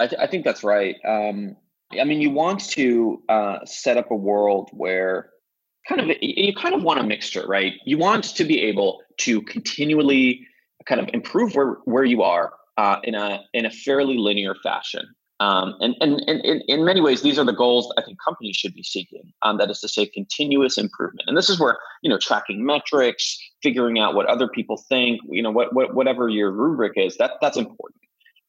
I, 0.00 0.06
th- 0.06 0.20
I 0.20 0.26
think 0.26 0.44
that's 0.44 0.64
right 0.64 0.96
um, 1.06 1.56
i 2.00 2.04
mean 2.04 2.20
you 2.20 2.30
want 2.30 2.60
to 2.70 3.22
uh, 3.28 3.58
set 3.64 3.96
up 3.96 4.10
a 4.10 4.16
world 4.16 4.70
where 4.72 5.32
kind 5.88 6.00
of 6.00 6.16
you 6.20 6.54
kind 6.54 6.74
of 6.74 6.82
want 6.82 7.00
a 7.00 7.02
mixture, 7.02 7.46
right? 7.46 7.74
You 7.84 7.98
want 7.98 8.24
to 8.24 8.44
be 8.44 8.60
able 8.62 9.02
to 9.18 9.42
continually 9.42 10.46
kind 10.86 11.00
of 11.00 11.08
improve 11.12 11.54
where 11.54 11.76
where 11.84 12.04
you 12.04 12.22
are 12.22 12.52
uh, 12.76 12.96
in 13.04 13.14
a 13.14 13.40
in 13.52 13.66
a 13.66 13.70
fairly 13.70 14.16
linear 14.18 14.54
fashion. 14.62 15.14
Um, 15.40 15.74
and, 15.80 15.96
and, 16.00 16.20
and, 16.28 16.62
in 16.68 16.84
many 16.84 17.00
ways, 17.00 17.22
these 17.22 17.36
are 17.36 17.44
the 17.44 17.52
goals 17.52 17.92
I 17.98 18.02
think 18.02 18.16
companies 18.24 18.54
should 18.54 18.74
be 18.74 18.84
seeking. 18.84 19.32
Um, 19.42 19.58
that 19.58 19.70
is 19.72 19.80
to 19.80 19.88
say, 19.88 20.06
continuous 20.06 20.78
improvement. 20.78 21.24
And 21.26 21.36
this 21.36 21.50
is 21.50 21.58
where 21.58 21.78
you 22.02 22.10
know 22.10 22.18
tracking 22.18 22.64
metrics, 22.64 23.36
figuring 23.60 23.98
out 23.98 24.14
what 24.14 24.26
other 24.26 24.46
people 24.46 24.84
think, 24.88 25.20
you 25.28 25.42
know, 25.42 25.50
what, 25.50 25.74
what 25.74 25.94
whatever 25.94 26.28
your 26.28 26.52
rubric 26.52 26.92
is, 26.96 27.16
that 27.16 27.32
that's 27.40 27.56
important. 27.56 28.00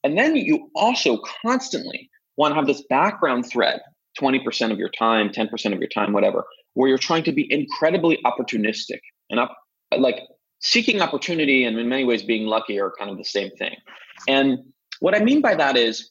And 0.04 0.16
then 0.18 0.36
you 0.36 0.70
also 0.76 1.18
constantly 1.42 2.10
want 2.36 2.52
to 2.52 2.56
have 2.56 2.66
this 2.66 2.84
background 2.88 3.46
thread 3.50 3.80
20% 4.20 4.70
of 4.70 4.78
your 4.78 4.90
time, 4.90 5.30
10% 5.30 5.72
of 5.72 5.78
your 5.78 5.88
time, 5.88 6.12
whatever, 6.12 6.44
where 6.74 6.88
you're 6.88 6.98
trying 6.98 7.24
to 7.24 7.32
be 7.32 7.46
incredibly 7.50 8.18
opportunistic 8.24 9.00
and 9.30 9.40
up, 9.40 9.56
like 9.96 10.20
seeking 10.60 11.00
opportunity 11.00 11.64
and 11.64 11.78
in 11.78 11.88
many 11.88 12.04
ways 12.04 12.22
being 12.22 12.46
lucky 12.46 12.80
are 12.80 12.92
kind 12.98 13.10
of 13.10 13.18
the 13.18 13.24
same 13.24 13.50
thing. 13.52 13.76
And 14.28 14.58
what 15.00 15.14
I 15.14 15.20
mean 15.20 15.40
by 15.40 15.54
that 15.54 15.76
is 15.76 16.10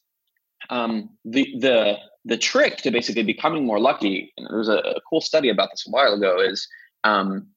um, 0.69 1.09
the 1.25 1.47
the 1.59 1.97
the 2.25 2.37
trick 2.37 2.77
to 2.77 2.91
basically 2.91 3.23
becoming 3.23 3.65
more 3.65 3.79
lucky. 3.79 4.31
And 4.37 4.47
there 4.49 4.57
was 4.57 4.69
a, 4.69 4.77
a 4.77 5.01
cool 5.09 5.21
study 5.21 5.49
about 5.49 5.71
this 5.71 5.85
a 5.87 5.91
while 5.91 6.13
ago. 6.13 6.39
Is 6.39 6.67
um, 7.03 7.47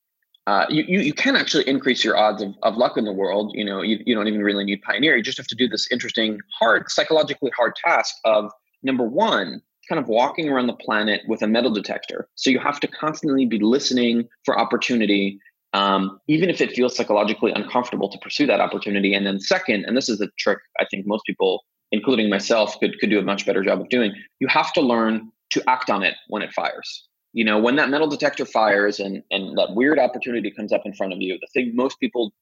uh, 0.46 0.64
you, 0.68 0.84
you, 0.86 1.00
you 1.00 1.12
can 1.12 1.34
actually 1.34 1.68
increase 1.68 2.04
your 2.04 2.16
odds 2.16 2.40
of, 2.40 2.54
of 2.62 2.76
luck 2.76 2.96
in 2.96 3.04
the 3.04 3.12
world. 3.12 3.52
You 3.54 3.64
know, 3.64 3.82
you, 3.82 3.98
you 4.06 4.14
don't 4.14 4.28
even 4.28 4.42
really 4.42 4.64
need 4.64 4.80
pioneer. 4.82 5.16
You 5.16 5.22
just 5.22 5.38
have 5.38 5.48
to 5.48 5.56
do 5.56 5.68
this 5.68 5.90
interesting, 5.90 6.38
hard, 6.56 6.88
psychologically 6.88 7.50
hard 7.56 7.74
task 7.74 8.14
of 8.24 8.52
number 8.82 9.04
one, 9.04 9.60
kind 9.88 10.00
of 10.00 10.08
walking 10.08 10.48
around 10.48 10.68
the 10.68 10.74
planet 10.74 11.22
with 11.26 11.42
a 11.42 11.48
metal 11.48 11.72
detector. 11.72 12.28
So 12.36 12.50
you 12.50 12.60
have 12.60 12.78
to 12.80 12.86
constantly 12.86 13.44
be 13.44 13.58
listening 13.58 14.28
for 14.44 14.58
opportunity, 14.58 15.40
um, 15.72 16.20
even 16.28 16.50
if 16.50 16.60
it 16.60 16.72
feels 16.72 16.96
psychologically 16.96 17.52
uncomfortable 17.52 18.08
to 18.08 18.18
pursue 18.18 18.46
that 18.46 18.60
opportunity. 18.60 19.14
And 19.14 19.26
then 19.26 19.40
second, 19.40 19.84
and 19.84 19.96
this 19.96 20.08
is 20.08 20.18
the 20.18 20.28
trick 20.38 20.58
I 20.80 20.86
think 20.90 21.06
most 21.06 21.24
people, 21.26 21.64
including 21.92 22.30
myself, 22.30 22.78
could 22.80 22.98
could 22.98 23.10
do 23.10 23.18
a 23.18 23.22
much 23.22 23.46
better 23.46 23.62
job 23.62 23.80
of 23.80 23.88
doing. 23.88 24.12
You 24.40 24.48
have 24.48 24.72
to 24.74 24.80
learn 24.80 25.30
to 25.50 25.62
act 25.68 25.90
on 25.90 26.02
it 26.02 26.14
when 26.28 26.42
it 26.42 26.52
fires. 26.52 27.06
You 27.32 27.44
know, 27.44 27.58
when 27.58 27.76
that 27.76 27.90
metal 27.90 28.08
detector 28.08 28.46
fires 28.46 28.98
and 28.98 29.22
and 29.30 29.56
that 29.58 29.74
weird 29.74 29.98
opportunity 29.98 30.50
comes 30.50 30.72
up 30.72 30.82
in 30.84 30.94
front 30.94 31.12
of 31.12 31.20
you, 31.20 31.38
the 31.40 31.48
thing 31.52 31.72
most 31.74 32.00
people 32.00 32.32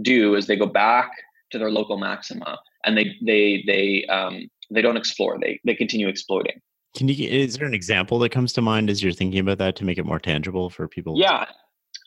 do 0.00 0.34
is 0.34 0.46
they 0.46 0.56
go 0.56 0.66
back 0.66 1.10
to 1.50 1.58
their 1.58 1.70
local 1.70 1.98
maxima 1.98 2.58
and 2.84 2.96
they 2.96 3.14
they 3.24 3.62
they 3.66 4.04
um, 4.06 4.48
they 4.70 4.82
don't 4.82 4.96
explore. 4.96 5.38
They 5.40 5.60
they 5.64 5.74
continue 5.74 6.08
exploiting. 6.08 6.60
Can 6.94 7.08
you? 7.08 7.28
Is 7.28 7.56
there 7.56 7.66
an 7.66 7.74
example 7.74 8.18
that 8.18 8.30
comes 8.30 8.52
to 8.54 8.62
mind 8.62 8.90
as 8.90 9.02
you're 9.02 9.12
thinking 9.12 9.40
about 9.40 9.58
that 9.58 9.76
to 9.76 9.84
make 9.84 9.98
it 9.98 10.04
more 10.04 10.18
tangible 10.18 10.68
for 10.68 10.88
people? 10.88 11.14
Yeah, 11.18 11.46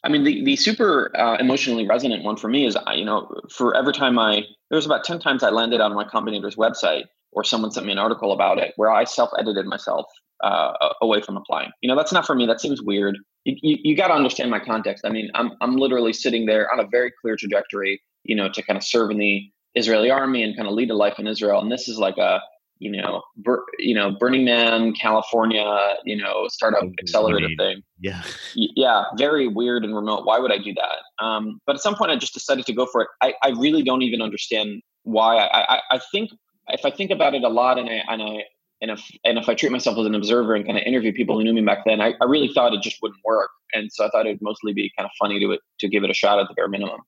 I 0.05 0.09
mean 0.09 0.23
the 0.23 0.43
the 0.45 0.55
super 0.55 1.11
uh, 1.17 1.37
emotionally 1.39 1.87
resonant 1.87 2.23
one 2.23 2.37
for 2.37 2.47
me 2.47 2.65
is 2.65 2.77
you 2.93 3.05
know 3.05 3.27
for 3.51 3.75
every 3.75 3.93
time 3.93 4.19
I 4.19 4.43
there 4.69 4.77
was 4.77 4.85
about 4.85 5.03
ten 5.03 5.19
times 5.19 5.43
I 5.43 5.49
landed 5.49 5.81
on 5.81 5.95
Y 5.95 6.05
Combinator's 6.05 6.55
website 6.55 7.05
or 7.31 7.43
someone 7.43 7.71
sent 7.71 7.85
me 7.85 7.91
an 7.91 7.97
article 7.97 8.31
about 8.31 8.59
it 8.59 8.73
where 8.75 8.91
I 8.91 9.03
self 9.03 9.31
edited 9.37 9.65
myself 9.65 10.05
uh, 10.43 10.73
away 11.01 11.21
from 11.21 11.37
applying. 11.37 11.71
You 11.81 11.89
know 11.89 11.95
that's 11.95 12.13
not 12.13 12.25
for 12.25 12.35
me. 12.35 12.45
That 12.45 12.61
seems 12.61 12.81
weird. 12.81 13.17
You, 13.45 13.55
you, 13.61 13.77
you 13.83 13.97
got 13.97 14.09
to 14.09 14.13
understand 14.13 14.51
my 14.51 14.59
context. 14.59 15.05
I 15.05 15.09
mean 15.09 15.29
I'm 15.33 15.51
I'm 15.59 15.75
literally 15.75 16.13
sitting 16.13 16.45
there 16.45 16.71
on 16.71 16.79
a 16.79 16.87
very 16.87 17.11
clear 17.21 17.35
trajectory. 17.35 18.01
You 18.23 18.35
know 18.35 18.47
to 18.49 18.61
kind 18.61 18.77
of 18.77 18.83
serve 18.83 19.09
in 19.09 19.17
the 19.17 19.41
Israeli 19.73 20.11
army 20.11 20.43
and 20.43 20.55
kind 20.55 20.67
of 20.67 20.75
lead 20.75 20.91
a 20.91 20.95
life 20.95 21.17
in 21.17 21.27
Israel, 21.27 21.59
and 21.59 21.71
this 21.71 21.87
is 21.87 21.97
like 21.97 22.17
a 22.17 22.39
you 22.79 22.91
know, 22.91 23.21
Bur- 23.37 23.65
you 23.79 23.95
know, 23.95 24.11
Burning 24.11 24.45
Man, 24.45 24.93
California, 24.93 25.95
you 26.03 26.17
know, 26.17 26.47
startup 26.49 26.83
accelerator 26.99 27.49
thing. 27.57 27.81
Yeah, 27.99 28.21
yeah, 28.53 29.05
very 29.17 29.47
weird 29.47 29.85
and 29.85 29.95
remote. 29.95 30.25
Why 30.25 30.39
would 30.39 30.51
I 30.51 30.57
do 30.57 30.73
that? 30.73 31.25
Um, 31.25 31.61
but 31.65 31.75
at 31.75 31.81
some 31.81 31.95
point, 31.95 32.11
I 32.11 32.17
just 32.17 32.33
decided 32.33 32.65
to 32.65 32.73
go 32.73 32.85
for 32.85 33.01
it. 33.01 33.07
I, 33.21 33.33
I 33.41 33.49
really 33.49 33.83
don't 33.83 34.01
even 34.01 34.21
understand 34.21 34.81
why. 35.03 35.37
I, 35.37 35.75
I, 35.75 35.81
I 35.91 35.99
think 36.11 36.31
if 36.69 36.85
I 36.85 36.91
think 36.91 37.11
about 37.11 37.33
it 37.33 37.43
a 37.43 37.49
lot, 37.49 37.79
and 37.79 37.89
I 37.89 38.03
and 38.09 38.21
I 38.21 38.43
and 38.81 38.91
if 38.91 39.01
and 39.23 39.37
if 39.37 39.47
I 39.47 39.55
treat 39.55 39.71
myself 39.71 39.97
as 39.97 40.05
an 40.05 40.15
observer 40.15 40.53
and 40.55 40.65
kind 40.65 40.77
of 40.77 40.83
interview 40.83 41.13
people 41.13 41.37
who 41.37 41.43
knew 41.43 41.53
me 41.53 41.61
back 41.61 41.85
then, 41.85 42.01
I, 42.01 42.13
I 42.21 42.25
really 42.25 42.51
thought 42.53 42.73
it 42.73 42.81
just 42.81 43.01
wouldn't 43.01 43.21
work, 43.23 43.51
and 43.73 43.89
so 43.91 44.05
I 44.05 44.09
thought 44.09 44.25
it'd 44.25 44.41
mostly 44.41 44.73
be 44.73 44.91
kind 44.97 45.05
of 45.05 45.11
funny 45.19 45.39
to 45.39 45.51
it 45.51 45.61
to 45.79 45.87
give 45.87 46.03
it 46.03 46.09
a 46.09 46.13
shot 46.13 46.39
at 46.39 46.47
the 46.47 46.53
bare 46.53 46.67
minimum. 46.67 46.99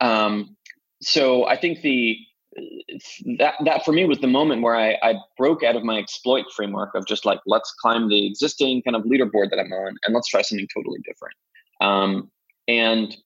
Um, 0.00 0.56
so 1.02 1.46
I 1.46 1.56
think 1.56 1.82
the 1.82 2.16
that 3.38 3.54
that 3.64 3.84
for 3.84 3.92
me 3.92 4.04
was 4.04 4.18
the 4.20 4.26
moment 4.26 4.62
where 4.62 4.76
I, 4.76 4.96
I 5.02 5.14
broke 5.36 5.62
out 5.62 5.76
of 5.76 5.82
my 5.82 5.98
exploit 5.98 6.44
framework 6.54 6.94
of 6.94 7.06
just 7.06 7.24
like 7.24 7.40
let's 7.46 7.72
climb 7.80 8.08
the 8.08 8.26
existing 8.26 8.82
kind 8.82 8.96
of 8.96 9.02
leaderboard 9.02 9.50
that 9.50 9.58
I'm 9.58 9.72
on 9.72 9.96
and 10.04 10.14
let's 10.14 10.28
try 10.28 10.42
something 10.42 10.68
totally 10.74 11.00
different. 11.04 11.34
Um, 11.80 12.30
and 12.68 13.16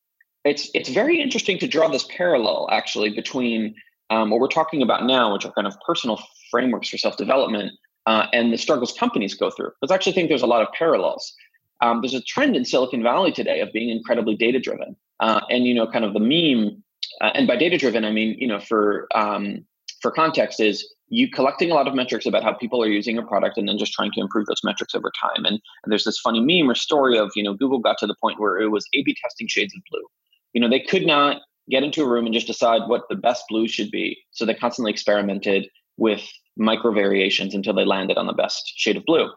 it's 0.45 0.71
it's 0.75 0.89
very 0.89 1.21
interesting 1.21 1.59
to 1.59 1.69
draw 1.69 1.89
this 1.89 2.07
parallel 2.11 2.69
actually 2.71 3.11
between 3.11 3.75
um, 4.11 4.31
what 4.31 4.41
we're 4.41 4.49
talking 4.49 4.83
about 4.83 5.05
now, 5.05 5.33
which 5.33 5.45
are 5.45 5.53
kind 5.53 5.67
of 5.67 5.75
personal 5.87 6.21
frameworks 6.51 6.89
for 6.89 6.99
self 6.99 7.17
development, 7.17 7.73
uh, 8.07 8.27
and 8.33 8.53
the 8.53 8.59
struggles 8.59 8.93
companies 8.93 9.35
go 9.35 9.51
through. 9.51 9.71
Because 9.81 9.93
I 9.93 9.95
actually 9.95 10.13
think 10.13 10.29
there's 10.29 10.43
a 10.43 10.47
lot 10.47 10.63
of 10.63 10.69
parallels. 10.73 11.35
Um, 11.81 12.01
there's 12.01 12.15
a 12.15 12.23
trend 12.23 12.57
in 12.57 12.65
Silicon 12.65 13.03
Valley 13.03 13.31
today 13.31 13.61
of 13.61 13.73
being 13.73 13.91
incredibly 13.91 14.35
data 14.35 14.59
driven, 14.59 14.97
uh, 15.21 15.41
and 15.51 15.65
you 15.65 15.75
know, 15.75 15.87
kind 15.87 16.05
of 16.05 16.15
the 16.15 16.21
meme 16.21 16.83
uh, 17.21 17.31
and 17.35 17.47
by 17.47 17.57
data 17.57 17.79
driven, 17.79 18.05
I 18.05 18.11
mean, 18.11 18.37
you 18.39 18.47
know, 18.47 18.61
for 18.61 19.07
um, 19.15 19.65
for 20.01 20.11
context 20.11 20.61
is 20.61 20.87
you 21.09 21.29
collecting 21.31 21.71
a 21.71 21.75
lot 21.75 21.89
of 21.89 21.95
metrics 21.95 22.27
about 22.27 22.43
how 22.43 22.53
people 22.53 22.83
are 22.83 22.89
using 22.89 23.17
a 23.19 23.23
product 23.23 23.57
and 23.57 23.69
then 23.69 23.79
just 23.79 23.93
trying 23.93 24.13
to 24.13 24.21
improve 24.21 24.47
those 24.47 24.63
metrics 24.63 24.95
over 24.95 25.11
time. 25.21 25.45
And, 25.45 25.55
and 25.57 25.91
there's 25.91 26.05
this 26.05 26.19
funny 26.19 26.41
meme 26.41 26.71
or 26.71 26.75
story 26.75 27.19
of, 27.19 27.31
you 27.35 27.43
know, 27.43 27.55
Google 27.55 27.79
got 27.79 27.97
to 27.99 28.07
the 28.07 28.15
point 28.23 28.39
where 28.39 28.59
it 28.59 28.69
was 28.69 28.87
A-B 28.95 29.17
testing 29.23 29.49
shades 29.49 29.75
of 29.75 29.83
blue. 29.91 30.05
You 30.53 30.61
know, 30.61 30.69
they 30.69 30.81
could 30.81 31.07
not 31.07 31.41
get 31.71 31.83
into 31.83 32.03
a 32.03 32.09
room 32.09 32.27
and 32.27 32.35
just 32.35 32.47
decide 32.47 32.89
what 32.89 33.03
the 33.09 33.17
best 33.17 33.45
blue 33.49 33.69
should 33.69 33.91
be. 33.91 34.19
So 34.33 34.45
they 34.45 34.55
constantly 34.55 34.93
experimented 34.93 35.69
with 35.97 36.23
micro 36.57 36.93
variations 36.93 37.55
until 37.55 37.75
they 37.75 37.85
landed 37.85 38.19
on 38.19 38.27
the 38.27 38.33
best 38.33 38.73
shade 38.77 38.97
of 38.97 39.05
blue. 39.05 39.31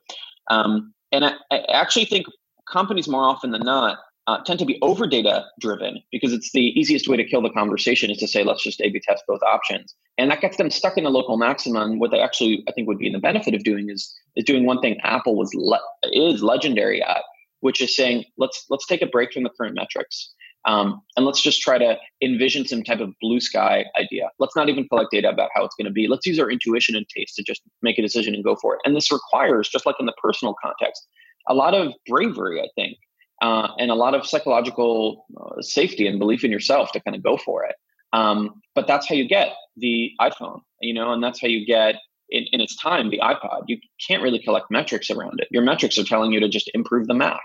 Um, 0.50 0.94
and 1.12 1.26
I, 1.26 1.34
I 1.52 1.64
actually 1.70 2.06
think 2.06 2.26
companies 2.72 3.08
more 3.08 3.24
often 3.24 3.52
than 3.52 3.64
not 3.64 4.00
uh, 4.28 4.38
tend 4.44 4.60
to 4.60 4.66
be 4.66 4.78
over 4.82 5.08
data 5.08 5.46
driven 5.60 6.02
because 6.12 6.34
it's 6.34 6.52
the 6.52 6.68
easiest 6.80 7.08
way 7.08 7.18
to 7.18 7.24
kill 7.24 7.42
the 7.42 7.50
conversation 7.50 8.12
is 8.12 8.18
to 8.18 8.28
say 8.28 8.44
let's 8.44 8.64
just 8.64 8.82
a-b 8.82 9.02
test 9.04 9.24
both 9.28 9.42
options. 9.44 9.96
And 10.18 10.30
that 10.30 10.42
gets 10.42 10.58
them 10.58 10.70
stuck 10.70 10.98
in 10.98 11.06
a 11.06 11.10
local 11.10 11.38
maximum. 11.38 12.00
What 12.00 12.12
they 12.12 12.20
actually 12.20 12.64
i 12.68 12.72
think 12.72 12.88
would 12.88 13.00
be 13.00 13.08
in 13.08 13.14
the 13.14 13.20
benefit 13.20 13.54
of 13.54 13.64
doing 13.64 13.90
is 13.90 14.14
is 14.36 14.46
doing 14.46 14.66
one 14.66 14.80
thing 14.82 14.98
apple 15.04 15.36
was 15.36 15.54
le- 15.54 15.80
is 16.14 16.44
legendary 16.44 17.02
at 17.04 17.24
which 17.62 17.82
is 17.82 17.96
saying 17.96 18.26
let's 18.38 18.66
let's 18.70 18.86
take 18.86 19.02
a 19.02 19.08
break 19.08 19.32
from 19.34 19.44
the 19.44 19.50
current 19.50 19.76
metrics 19.76 20.34
um, 20.66 21.02
and 21.18 21.26
let's 21.26 21.42
just 21.42 21.60
try 21.62 21.80
to 21.80 21.98
envision 22.22 22.68
some 22.68 22.84
type 22.84 23.00
of 23.00 23.16
blue 23.20 23.40
sky 23.40 23.84
idea. 24.00 24.30
Let's 24.38 24.56
not 24.56 24.70
even 24.70 24.88
collect 24.88 25.10
data 25.10 25.28
about 25.28 25.50
how 25.56 25.66
it's 25.66 25.74
going 25.74 25.88
to 25.88 25.92
be. 25.92 26.08
Let's 26.08 26.28
use 26.28 26.38
our 26.38 26.52
intuition 26.52 26.96
and 26.96 27.04
taste 27.10 27.36
to 27.38 27.44
just 27.44 27.64
make 27.82 27.98
a 27.98 28.02
decision 28.04 28.36
and 28.36 28.44
go 28.44 28.56
for 28.56 28.76
it. 28.76 28.82
And 28.86 28.96
this 28.96 29.12
requires 29.12 29.70
just 29.70 29.88
like 29.88 29.96
in 30.00 30.06
the 30.06 30.14
personal 30.22 30.54
context 30.62 31.08
a 31.48 31.54
lot 31.54 31.74
of 31.74 31.94
bravery 32.08 32.62
i 32.62 32.68
think 32.76 32.98
uh, 33.42 33.70
and 33.80 33.92
a 33.92 33.96
lot 33.96 34.14
of 34.14 34.26
psychological 34.26 35.26
uh, 35.40 35.62
safety 35.62 36.08
and 36.08 36.20
belief 36.20 36.44
in 36.44 36.52
yourself 36.52 36.92
to 36.92 37.00
kind 37.00 37.16
of 37.16 37.24
go 37.24 37.38
for 37.38 37.66
it. 37.66 37.76
Um, 38.14 38.62
but 38.76 38.88
that's 38.88 39.08
how 39.08 39.16
you 39.16 39.28
get 39.28 39.54
the 39.78 40.12
iPhone, 40.20 40.62
you 40.82 40.94
know, 40.94 41.14
and 41.14 41.24
that's 41.24 41.42
how 41.42 41.48
you 41.48 41.66
get 41.66 41.96
in, 42.30 42.46
in, 42.52 42.62
its 42.62 42.76
time 42.76 43.10
the 43.10 43.20
iPod. 43.20 43.64
You 43.68 43.78
can't 44.06 44.22
really 44.22 44.40
collect 44.40 44.68
metrics 44.70 45.10
around 45.10 45.40
it. 45.40 45.48
Your 45.50 45.64
metrics 45.64 45.98
are 45.98 46.04
telling 46.04 46.32
you 46.32 46.40
to 46.40 46.50
just 46.50 46.70
improve 46.74 47.08
the 47.08 47.14
Mac. 47.14 47.42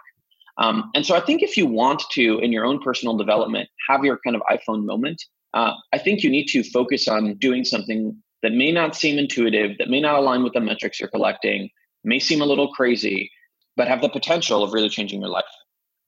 Um, 0.58 0.90
and 0.94 1.04
so 1.04 1.14
I 1.14 1.20
think 1.20 1.42
if 1.42 1.56
you 1.56 1.66
want 1.66 2.02
to, 2.12 2.38
in 2.38 2.52
your 2.52 2.64
own 2.64 2.80
personal 2.80 3.16
development, 3.16 3.68
have 3.88 4.04
your 4.04 4.18
kind 4.24 4.36
of 4.36 4.42
iPhone 4.50 4.84
moment, 4.84 5.22
uh, 5.54 5.72
I 5.92 5.98
think 5.98 6.22
you 6.22 6.30
need 6.30 6.46
to 6.48 6.62
focus 6.62 7.08
on 7.08 7.34
doing 7.34 7.64
something 7.64 8.16
that 8.42 8.52
may 8.52 8.72
not 8.72 8.96
seem 8.96 9.18
intuitive, 9.18 9.78
that 9.78 9.88
may 9.88 10.00
not 10.00 10.18
align 10.18 10.42
with 10.42 10.52
the 10.52 10.60
metrics 10.60 11.00
you're 11.00 11.08
collecting, 11.08 11.70
may 12.04 12.18
seem 12.18 12.40
a 12.40 12.46
little 12.46 12.72
crazy, 12.72 13.30
but 13.76 13.88
have 13.88 14.00
the 14.00 14.08
potential 14.08 14.62
of 14.62 14.72
really 14.72 14.88
changing 14.88 15.20
your 15.20 15.30
life. 15.30 15.44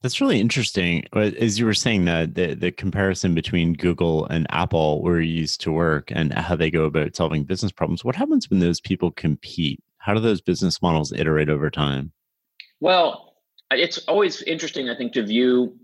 That's 0.01 0.21
really 0.21 0.39
interesting. 0.39 1.05
As 1.13 1.59
you 1.59 1.65
were 1.65 1.73
saying 1.73 2.05
that 2.05 2.35
the, 2.35 2.53
the 2.53 2.71
comparison 2.71 3.35
between 3.35 3.73
Google 3.73 4.25
and 4.27 4.47
Apple 4.49 5.01
where 5.01 5.19
you 5.19 5.41
used 5.41 5.59
to 5.61 5.71
work 5.71 6.09
and 6.11 6.33
how 6.33 6.55
they 6.55 6.71
go 6.71 6.85
about 6.85 7.15
solving 7.15 7.43
business 7.43 7.71
problems. 7.71 8.05
What 8.05 8.15
happens 8.15 8.49
when 8.49 8.59
those 8.59 8.79
people 8.79 9.11
compete? 9.11 9.83
How 9.97 10.13
do 10.13 10.21
those 10.21 10.39
business 10.39 10.81
models 10.81 11.11
iterate 11.11 11.49
over 11.49 11.69
time? 11.69 12.13
Well, 12.79 13.35
it's 13.71 13.97
always 14.07 14.41
interesting, 14.43 14.89
I 14.89 14.95
think, 14.95 15.11
to 15.13 15.25
view 15.25 15.77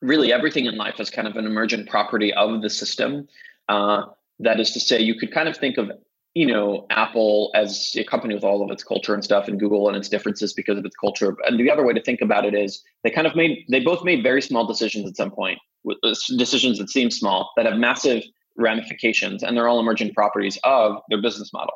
really 0.00 0.32
everything 0.32 0.66
in 0.66 0.76
life 0.76 1.00
as 1.00 1.10
kind 1.10 1.26
of 1.26 1.36
an 1.36 1.44
emergent 1.44 1.88
property 1.88 2.32
of 2.34 2.62
the 2.62 2.70
system. 2.70 3.26
Uh, 3.68 4.02
that 4.38 4.60
is 4.60 4.70
to 4.72 4.80
say, 4.80 5.00
you 5.00 5.16
could 5.16 5.32
kind 5.32 5.48
of 5.48 5.56
think 5.56 5.76
of 5.76 5.90
you 6.36 6.44
know 6.44 6.84
Apple 6.90 7.50
as 7.54 7.96
a 7.96 8.04
company 8.04 8.34
with 8.34 8.44
all 8.44 8.62
of 8.62 8.70
its 8.70 8.84
culture 8.84 9.14
and 9.14 9.24
stuff, 9.24 9.48
and 9.48 9.58
Google 9.58 9.88
and 9.88 9.96
its 9.96 10.10
differences 10.10 10.52
because 10.52 10.76
of 10.76 10.84
its 10.84 10.94
culture. 10.94 11.34
And 11.44 11.58
the 11.58 11.70
other 11.70 11.82
way 11.82 11.94
to 11.94 12.02
think 12.02 12.20
about 12.20 12.44
it 12.44 12.54
is 12.54 12.84
they 13.02 13.10
kind 13.10 13.26
of 13.26 13.34
made 13.34 13.64
they 13.70 13.80
both 13.80 14.04
made 14.04 14.22
very 14.22 14.42
small 14.42 14.66
decisions 14.66 15.08
at 15.08 15.16
some 15.16 15.30
point, 15.30 15.58
uh, 15.88 16.14
decisions 16.36 16.78
that 16.78 16.90
seem 16.90 17.10
small 17.10 17.52
that 17.56 17.64
have 17.64 17.78
massive 17.78 18.22
ramifications, 18.58 19.42
and 19.42 19.56
they're 19.56 19.66
all 19.66 19.80
emergent 19.80 20.14
properties 20.14 20.58
of 20.62 20.98
their 21.08 21.22
business 21.22 21.54
model. 21.54 21.72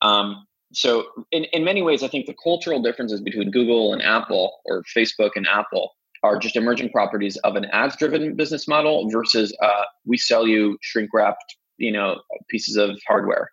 Um, 0.00 0.46
so 0.72 1.04
in, 1.30 1.44
in 1.52 1.62
many 1.62 1.82
ways, 1.82 2.02
I 2.02 2.08
think 2.08 2.24
the 2.24 2.36
cultural 2.42 2.80
differences 2.80 3.20
between 3.20 3.50
Google 3.50 3.92
and 3.92 4.00
Apple 4.00 4.54
or 4.64 4.84
Facebook 4.96 5.32
and 5.36 5.46
Apple 5.46 5.92
are 6.22 6.38
just 6.38 6.56
emerging 6.56 6.88
properties 6.88 7.36
of 7.38 7.56
an 7.56 7.66
ads 7.66 7.96
driven 7.96 8.36
business 8.36 8.66
model 8.66 9.10
versus 9.10 9.54
uh, 9.60 9.84
we 10.06 10.16
sell 10.16 10.46
you 10.46 10.78
shrink 10.80 11.10
wrapped 11.12 11.56
you 11.76 11.92
know 11.92 12.22
pieces 12.48 12.76
of 12.76 12.98
hardware 13.06 13.50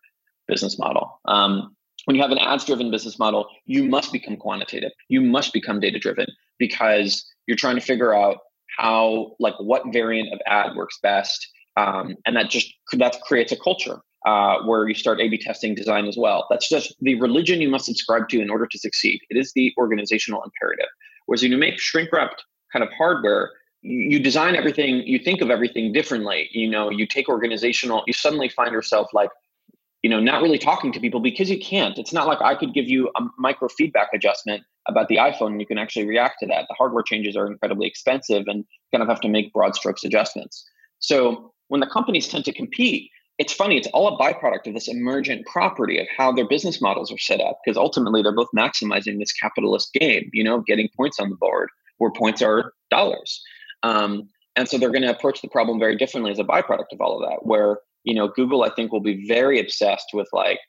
business 0.49 0.77
model 0.77 1.19
um, 1.25 1.75
when 2.05 2.15
you 2.15 2.21
have 2.21 2.31
an 2.31 2.37
ads 2.37 2.65
driven 2.65 2.91
business 2.91 3.17
model 3.19 3.47
you 3.65 3.83
must 3.83 4.11
become 4.11 4.35
quantitative 4.35 4.91
you 5.07 5.21
must 5.21 5.53
become 5.53 5.79
data 5.79 5.99
driven 5.99 6.27
because 6.57 7.25
you're 7.47 7.57
trying 7.57 7.75
to 7.75 7.81
figure 7.81 8.13
out 8.13 8.37
how 8.77 9.31
like 9.39 9.53
what 9.59 9.83
variant 9.93 10.33
of 10.33 10.39
ad 10.47 10.75
works 10.75 10.97
best 11.01 11.47
um, 11.77 12.15
and 12.25 12.35
that 12.35 12.49
just 12.49 12.73
that 12.93 13.21
creates 13.21 13.51
a 13.51 13.57
culture 13.57 14.01
uh, 14.25 14.57
where 14.65 14.87
you 14.87 14.93
start 14.93 15.21
A/B 15.21 15.37
testing 15.37 15.75
design 15.75 16.05
as 16.05 16.17
well. 16.17 16.45
That's 16.49 16.67
just 16.67 16.93
the 16.99 17.15
religion 17.21 17.61
you 17.61 17.69
must 17.69 17.85
subscribe 17.85 18.27
to 18.29 18.41
in 18.41 18.49
order 18.49 18.67
to 18.67 18.77
succeed. 18.77 19.21
It 19.29 19.37
is 19.37 19.53
the 19.53 19.73
organizational 19.77 20.43
imperative. 20.43 20.89
Whereas 21.25 21.41
when 21.41 21.51
you 21.51 21.57
make 21.57 21.79
shrink 21.79 22.11
wrapped 22.11 22.43
kind 22.73 22.83
of 22.83 22.89
hardware, 22.97 23.51
you 23.81 24.19
design 24.19 24.55
everything, 24.55 25.07
you 25.07 25.19
think 25.19 25.41
of 25.41 25.49
everything 25.49 25.93
differently. 25.93 26.49
You 26.51 26.69
know, 26.69 26.89
you 26.89 27.07
take 27.07 27.29
organizational, 27.29 28.03
you 28.07 28.13
suddenly 28.13 28.49
find 28.49 28.73
yourself 28.73 29.07
like, 29.13 29.29
you 30.01 30.09
know, 30.09 30.19
not 30.19 30.41
really 30.41 30.57
talking 30.57 30.91
to 30.93 30.99
people 30.99 31.19
because 31.19 31.49
you 31.49 31.59
can't. 31.59 31.97
It's 31.97 32.13
not 32.13 32.27
like 32.27 32.41
I 32.41 32.55
could 32.55 32.73
give 32.73 32.87
you 32.87 33.11
a 33.17 33.23
micro 33.37 33.67
feedback 33.67 34.09
adjustment 34.13 34.63
about 34.87 35.09
the 35.09 35.17
iPhone 35.17 35.47
and 35.47 35.61
you 35.61 35.67
can 35.67 35.77
actually 35.77 36.07
react 36.07 36.35
to 36.39 36.47
that. 36.47 36.65
The 36.69 36.75
hardware 36.77 37.03
changes 37.03 37.35
are 37.35 37.45
incredibly 37.45 37.87
expensive 37.87 38.43
and 38.47 38.65
kind 38.91 39.01
of 39.01 39.09
have 39.09 39.21
to 39.21 39.29
make 39.29 39.51
broad 39.53 39.75
strokes 39.75 40.03
adjustments. 40.03 40.65
So 40.99 41.53
when 41.67 41.81
the 41.81 41.87
companies 41.87 42.27
tend 42.27 42.45
to 42.45 42.53
compete, 42.53 43.11
it's 43.37 43.53
funny, 43.53 43.77
it's 43.77 43.87
all 43.87 44.07
a 44.07 44.17
byproduct 44.17 44.67
of 44.67 44.73
this 44.73 44.87
emergent 44.87 45.45
property 45.45 45.99
of 45.99 46.07
how 46.15 46.31
their 46.31 46.47
business 46.47 46.81
models 46.81 47.11
are 47.11 47.17
set 47.17 47.39
up, 47.39 47.59
because 47.63 47.77
ultimately 47.77 48.21
they're 48.21 48.35
both 48.35 48.49
maximizing 48.55 49.17
this 49.17 49.31
capitalist 49.31 49.93
game, 49.93 50.29
you 50.33 50.43
know, 50.43 50.59
getting 50.59 50.89
points 50.95 51.19
on 51.19 51.29
the 51.29 51.37
board 51.37 51.69
where 51.99 52.11
points 52.11 52.41
are 52.41 52.73
dollars. 52.89 53.41
Um, 53.83 54.29
and 54.55 54.67
so 54.67 54.77
they're 54.77 54.91
going 54.91 55.03
to 55.03 55.11
approach 55.11 55.41
the 55.41 55.47
problem 55.47 55.79
very 55.79 55.95
differently 55.95 56.31
as 56.31 56.39
a 56.39 56.43
byproduct 56.43 56.91
of 56.91 56.99
all 56.99 57.21
of 57.21 57.29
that. 57.29 57.45
Where 57.45 57.79
you 58.03 58.15
know 58.15 58.27
Google, 58.27 58.63
I 58.63 58.69
think, 58.69 58.91
will 58.91 58.99
be 58.99 59.27
very 59.27 59.59
obsessed 59.59 60.09
with 60.13 60.27
like, 60.33 60.59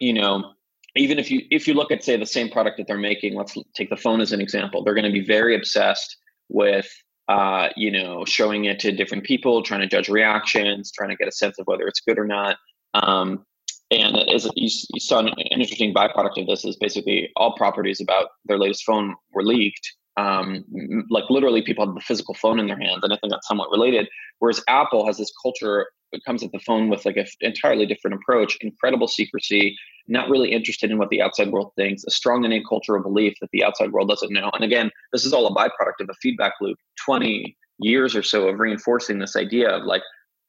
you 0.00 0.12
know, 0.12 0.52
even 0.96 1.18
if 1.18 1.30
you 1.30 1.42
if 1.50 1.66
you 1.66 1.74
look 1.74 1.90
at 1.90 2.04
say 2.04 2.16
the 2.16 2.26
same 2.26 2.50
product 2.50 2.78
that 2.78 2.86
they're 2.86 2.98
making, 2.98 3.34
let's 3.34 3.56
take 3.74 3.90
the 3.90 3.96
phone 3.96 4.20
as 4.20 4.32
an 4.32 4.40
example. 4.40 4.82
They're 4.82 4.94
going 4.94 5.04
to 5.04 5.12
be 5.12 5.24
very 5.24 5.56
obsessed 5.56 6.16
with 6.48 6.88
uh, 7.28 7.68
you 7.76 7.90
know 7.90 8.24
showing 8.24 8.64
it 8.66 8.78
to 8.80 8.92
different 8.92 9.24
people, 9.24 9.62
trying 9.62 9.80
to 9.80 9.86
judge 9.86 10.08
reactions, 10.08 10.92
trying 10.92 11.10
to 11.10 11.16
get 11.16 11.28
a 11.28 11.32
sense 11.32 11.58
of 11.58 11.66
whether 11.66 11.86
it's 11.86 12.00
good 12.00 12.18
or 12.18 12.26
not. 12.26 12.56
Um, 12.94 13.44
and 13.90 14.16
as 14.16 14.44
you, 14.56 14.70
you 14.94 15.00
saw, 15.00 15.20
an 15.20 15.28
interesting 15.50 15.92
byproduct 15.92 16.40
of 16.40 16.46
this 16.46 16.64
is 16.64 16.76
basically 16.76 17.30
all 17.36 17.54
properties 17.56 18.00
about 18.00 18.28
their 18.46 18.58
latest 18.58 18.84
phone 18.84 19.14
were 19.32 19.44
leaked 19.44 19.92
um, 20.16 20.64
like 21.10 21.24
literally 21.30 21.62
people 21.62 21.84
have 21.86 21.94
the 21.94 22.00
physical 22.00 22.34
phone 22.34 22.58
in 22.58 22.66
their 22.66 22.78
hands 22.78 23.00
and 23.02 23.12
i 23.12 23.16
think 23.16 23.30
that's 23.30 23.48
somewhat 23.48 23.70
related 23.70 24.08
whereas 24.38 24.62
apple 24.68 25.06
has 25.06 25.18
this 25.18 25.32
culture 25.42 25.86
that 26.12 26.24
comes 26.24 26.42
at 26.42 26.52
the 26.52 26.58
phone 26.60 26.88
with 26.88 27.04
like 27.06 27.16
an 27.16 27.26
entirely 27.40 27.86
different 27.86 28.16
approach 28.16 28.56
incredible 28.60 29.08
secrecy 29.08 29.76
not 30.08 30.28
really 30.28 30.52
interested 30.52 30.90
in 30.90 30.98
what 30.98 31.08
the 31.10 31.22
outside 31.22 31.50
world 31.50 31.72
thinks 31.76 32.04
a 32.04 32.10
strong 32.10 32.44
innate 32.44 32.64
cultural 32.68 33.02
belief 33.02 33.34
that 33.40 33.50
the 33.52 33.64
outside 33.64 33.92
world 33.92 34.08
doesn't 34.08 34.32
know 34.32 34.50
and 34.54 34.64
again 34.64 34.90
this 35.12 35.24
is 35.24 35.32
all 35.32 35.46
a 35.46 35.54
byproduct 35.54 36.00
of 36.00 36.08
a 36.10 36.14
feedback 36.20 36.54
loop 36.60 36.78
20 37.04 37.56
years 37.78 38.14
or 38.14 38.22
so 38.22 38.48
of 38.48 38.58
reinforcing 38.58 39.18
this 39.18 39.36
idea 39.36 39.68
of 39.68 39.84
like 39.84 40.02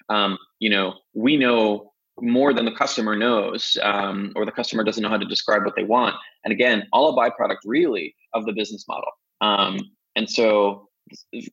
um, 0.09 0.37
you 0.59 0.69
know 0.69 0.93
we 1.13 1.37
know 1.37 1.91
more 2.19 2.53
than 2.53 2.65
the 2.65 2.71
customer 2.71 3.15
knows 3.15 3.75
um, 3.81 4.31
or 4.35 4.45
the 4.45 4.51
customer 4.51 4.83
doesn't 4.83 5.01
know 5.01 5.09
how 5.09 5.17
to 5.17 5.25
describe 5.25 5.65
what 5.65 5.75
they 5.75 5.83
want 5.83 6.15
and 6.43 6.51
again 6.51 6.83
all 6.91 7.09
a 7.09 7.31
byproduct 7.31 7.57
really 7.65 8.15
of 8.33 8.45
the 8.45 8.53
business 8.53 8.85
model 8.87 9.09
um, 9.43 9.79
and 10.15 10.29
so 10.29 10.87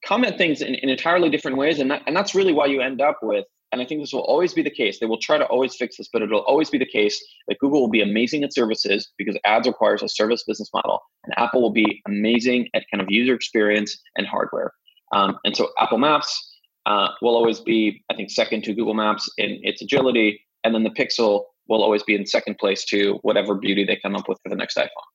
comment 0.05 0.39
things 0.39 0.63
in, 0.63 0.75
in 0.77 0.89
entirely 0.89 1.29
different 1.29 1.57
ways. 1.57 1.81
And, 1.81 1.91
that, 1.91 2.03
and 2.07 2.17
that's 2.17 2.35
really 2.35 2.53
why 2.53 2.67
you 2.67 2.81
end 2.81 3.01
up 3.01 3.19
with, 3.23 3.45
and 3.73 3.81
I 3.81 3.85
think 3.85 4.01
this 4.01 4.13
will 4.13 4.21
always 4.21 4.55
be 4.55 4.63
the 4.63 4.71
case. 4.71 4.99
They 4.99 5.07
will 5.07 5.19
try 5.19 5.39
to 5.39 5.45
always 5.47 5.75
fix 5.77 5.97
this, 5.97 6.09
but 6.13 6.23
it'll 6.23 6.41
always 6.41 6.71
be 6.71 6.79
the 6.79 6.87
case 6.87 7.23
that 7.49 7.59
Google 7.59 7.81
will 7.81 7.91
be 7.91 8.03
amazing 8.03 8.43
at 8.45 8.53
services 8.55 9.13
because 9.19 9.37
ads 9.45 9.67
requires 9.67 10.03
a 10.03 10.09
service 10.09 10.45
business 10.47 10.71
model, 10.73 11.01
and 11.25 11.35
Apple 11.37 11.63
will 11.63 11.73
be 11.73 12.01
amazing 12.07 12.69
at 12.75 12.85
kind 12.93 13.01
of 13.01 13.11
user 13.11 13.35
experience 13.35 14.01
and 14.17 14.27
hardware. 14.27 14.73
Um, 15.13 15.39
and 15.45 15.57
so 15.57 15.69
Apple 15.79 15.99
Maps 15.99 16.59
uh, 16.87 17.09
will 17.23 17.37
always 17.37 17.61
be, 17.61 18.03
I 18.11 18.15
think, 18.15 18.31
second 18.31 18.65
to 18.65 18.75
Google 18.75 18.95
Maps 18.95 19.29
in 19.39 19.59
its 19.63 19.83
agility, 19.83 20.41
and 20.65 20.75
then 20.75 20.85
the 20.85 20.91
Pixel 20.91 21.45
will 21.69 21.83
always 21.83 22.03
be 22.03 22.15
in 22.15 22.27
second 22.27 22.59
place 22.59 22.85
to 22.87 23.19
whatever 23.23 23.55
beauty 23.55 23.85
they 23.85 23.97
come 23.97 24.17
up 24.17 24.29
with 24.29 24.39
for 24.43 24.49
the 24.49 24.57
next 24.57 24.77
iPhone. 24.77 25.09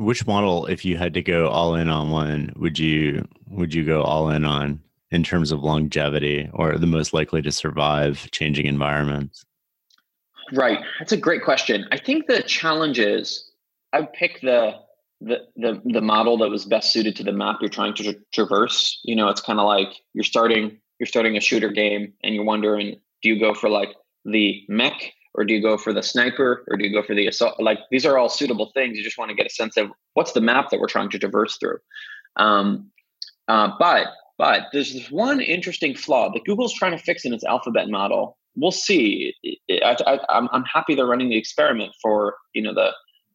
Which 0.00 0.26
model, 0.26 0.64
if 0.64 0.82
you 0.82 0.96
had 0.96 1.12
to 1.12 1.20
go 1.20 1.48
all 1.48 1.74
in 1.74 1.90
on 1.90 2.08
one, 2.10 2.54
would 2.56 2.78
you 2.78 3.28
would 3.50 3.74
you 3.74 3.84
go 3.84 4.00
all 4.00 4.30
in 4.30 4.46
on 4.46 4.80
in 5.10 5.22
terms 5.22 5.52
of 5.52 5.62
longevity 5.62 6.48
or 6.54 6.78
the 6.78 6.86
most 6.86 7.12
likely 7.12 7.42
to 7.42 7.52
survive 7.52 8.26
changing 8.30 8.64
environments? 8.64 9.44
Right. 10.54 10.78
That's 10.98 11.12
a 11.12 11.18
great 11.18 11.44
question. 11.44 11.86
I 11.92 11.98
think 11.98 12.28
the 12.28 12.42
challenge 12.42 12.98
is 12.98 13.50
I 13.92 14.00
would 14.00 14.12
pick 14.14 14.40
the 14.40 14.76
the 15.20 15.40
the 15.56 15.82
the 15.84 16.00
model 16.00 16.38
that 16.38 16.48
was 16.48 16.64
best 16.64 16.94
suited 16.94 17.14
to 17.16 17.22
the 17.22 17.32
map 17.32 17.58
you're 17.60 17.68
trying 17.68 17.92
to 17.96 18.02
tra- 18.02 18.22
traverse. 18.32 19.00
You 19.04 19.16
know, 19.16 19.28
it's 19.28 19.42
kind 19.42 19.60
of 19.60 19.66
like 19.66 19.88
you're 20.14 20.24
starting 20.24 20.78
you're 20.98 21.08
starting 21.08 21.36
a 21.36 21.40
shooter 21.40 21.68
game 21.68 22.14
and 22.24 22.34
you're 22.34 22.44
wondering, 22.44 22.98
do 23.20 23.28
you 23.28 23.38
go 23.38 23.52
for 23.52 23.68
like 23.68 23.90
the 24.24 24.64
mech 24.66 25.12
or 25.34 25.44
do 25.44 25.54
you 25.54 25.62
go 25.62 25.76
for 25.76 25.92
the 25.92 26.02
sniper 26.02 26.64
or 26.68 26.76
do 26.76 26.84
you 26.84 26.92
go 26.92 27.02
for 27.02 27.14
the 27.14 27.26
assault? 27.26 27.60
Like 27.60 27.78
these 27.90 28.04
are 28.04 28.18
all 28.18 28.28
suitable 28.28 28.70
things. 28.74 28.96
You 28.96 29.04
just 29.04 29.18
want 29.18 29.30
to 29.30 29.36
get 29.36 29.46
a 29.46 29.50
sense 29.50 29.76
of 29.76 29.90
what's 30.14 30.32
the 30.32 30.40
map 30.40 30.70
that 30.70 30.80
we're 30.80 30.88
trying 30.88 31.10
to 31.10 31.18
traverse 31.18 31.56
through. 31.58 31.78
Um, 32.36 32.90
uh, 33.48 33.70
but 33.78 34.08
but 34.38 34.64
there's 34.72 34.94
this 34.94 35.10
one 35.10 35.40
interesting 35.40 35.94
flaw 35.94 36.32
that 36.32 36.44
google's 36.44 36.74
trying 36.74 36.96
to 36.96 37.02
fix 37.02 37.24
in 37.24 37.34
its 37.34 37.44
alphabet 37.44 37.88
model. 37.88 38.38
We'll 38.56 38.72
see. 38.72 39.34
I, 39.70 39.96
I, 40.06 40.18
I'm, 40.28 40.48
I'm 40.52 40.64
happy 40.64 40.94
they're 40.94 41.06
running 41.06 41.28
the 41.28 41.38
experiment 41.38 41.92
for 42.02 42.36
you 42.54 42.62
know 42.62 42.74
the 42.74 42.92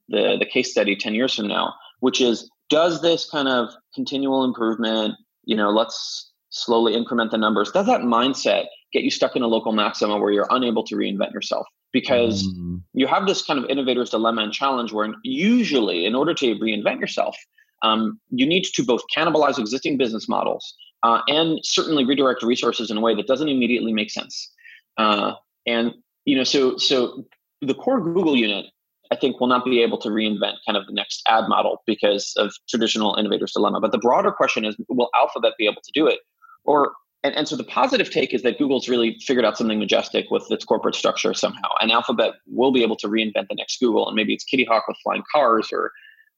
the 0.10 0.38
the 0.40 0.46
case 0.46 0.72
study 0.72 0.96
10 0.96 1.16
years 1.16 1.36
from 1.36 1.48
now 1.48 1.74
which 2.00 2.22
is 2.22 2.50
does 2.70 3.02
this 3.02 3.30
kind 3.30 3.48
of 3.48 3.70
continual 3.94 4.44
improvement 4.44 5.16
you 5.46 5.56
know 5.56 5.70
let's 5.70 6.32
slowly 6.50 6.94
increment 6.94 7.32
the 7.32 7.38
numbers 7.38 7.72
does 7.72 7.86
that 7.86 8.02
mindset 8.02 8.66
get 8.94 9.04
you 9.04 9.12
stuck 9.12 9.36
in 9.36 9.42
a 9.42 9.48
local 9.48 9.72
maxima 9.72 10.18
where 10.18 10.32
you're 10.32 10.48
unable 10.52 10.84
to 10.84 10.96
reinvent 10.96 11.34
yourself 11.34 11.66
because 11.96 12.46
mm. 12.46 12.82
you 12.92 13.08
have 13.08 13.26
this 13.26 13.42
kind 13.42 13.58
of 13.58 13.64
innovator's 13.70 14.10
dilemma 14.10 14.42
and 14.44 14.52
challenge 14.52 14.92
where 14.92 15.14
usually 15.24 16.06
in 16.06 16.14
order 16.14 16.34
to 16.34 16.56
reinvent 16.56 17.00
yourself 17.00 17.38
um, 17.84 18.20
you 18.32 18.46
need 18.46 18.66
to 18.66 18.84
both 18.84 19.02
cannibalize 19.16 19.58
existing 19.58 19.98
business 19.98 20.28
models 20.28 20.76
uh, 21.04 21.22
and 21.30 21.60
certainly 21.64 22.04
redirect 22.04 22.44
resources 22.44 22.92
in 22.92 22.98
a 22.98 23.02
way 23.02 23.16
that 23.16 23.28
doesn't 23.28 23.48
immediately 23.48 23.94
make 23.94 24.12
sense. 24.12 24.52
Uh, 24.98 25.34
and 25.66 25.94
you 26.26 26.36
know 26.36 26.44
so 26.44 26.78
so 26.78 27.24
the 27.62 27.74
core 27.74 28.02
google 28.02 28.36
unit 28.36 28.66
i 29.12 29.16
think 29.16 29.40
will 29.40 29.48
not 29.56 29.64
be 29.64 29.82
able 29.82 29.98
to 29.98 30.10
reinvent 30.10 30.56
kind 30.66 30.78
of 30.80 30.86
the 30.88 30.94
next 30.94 31.22
ad 31.28 31.46
model 31.48 31.82
because 31.86 32.34
of 32.38 32.54
traditional 32.70 33.16
innovator's 33.16 33.54
dilemma. 33.54 33.80
But 33.80 33.92
the 33.92 34.04
broader 34.08 34.32
question 34.32 34.66
is 34.66 34.76
will 34.90 35.12
alphabet 35.22 35.54
be 35.58 35.66
able 35.72 35.84
to 35.88 35.92
do 36.00 36.08
it? 36.08 36.20
Or 36.66 36.94
and, 37.26 37.36
and 37.36 37.48
so 37.48 37.56
the 37.56 37.64
positive 37.64 38.12
take 38.12 38.34
is 38.36 38.44
that 38.44 38.60
Google's 38.60 38.88
really 38.88 39.18
figured 39.26 39.46
out 39.46 39.58
something 39.58 39.80
majestic 39.80 40.30
with 40.30 40.46
its 40.52 40.64
corporate 40.64 40.94
structure 40.94 41.34
somehow. 41.34 41.70
And 41.82 41.92
Alphabet 41.92 42.34
will 42.46 42.72
be 42.72 42.84
able 42.84 42.96
to 42.98 43.08
reinvent 43.08 43.48
the 43.50 43.56
next 43.56 43.80
Google, 43.80 44.08
and 44.08 44.16
maybe 44.16 44.34
it's 44.34 44.44
Kitty 44.44 44.66
Hawk 44.66 44.88
with 44.88 44.98
flying 45.04 45.24
cars, 45.34 45.70
or 45.74 45.92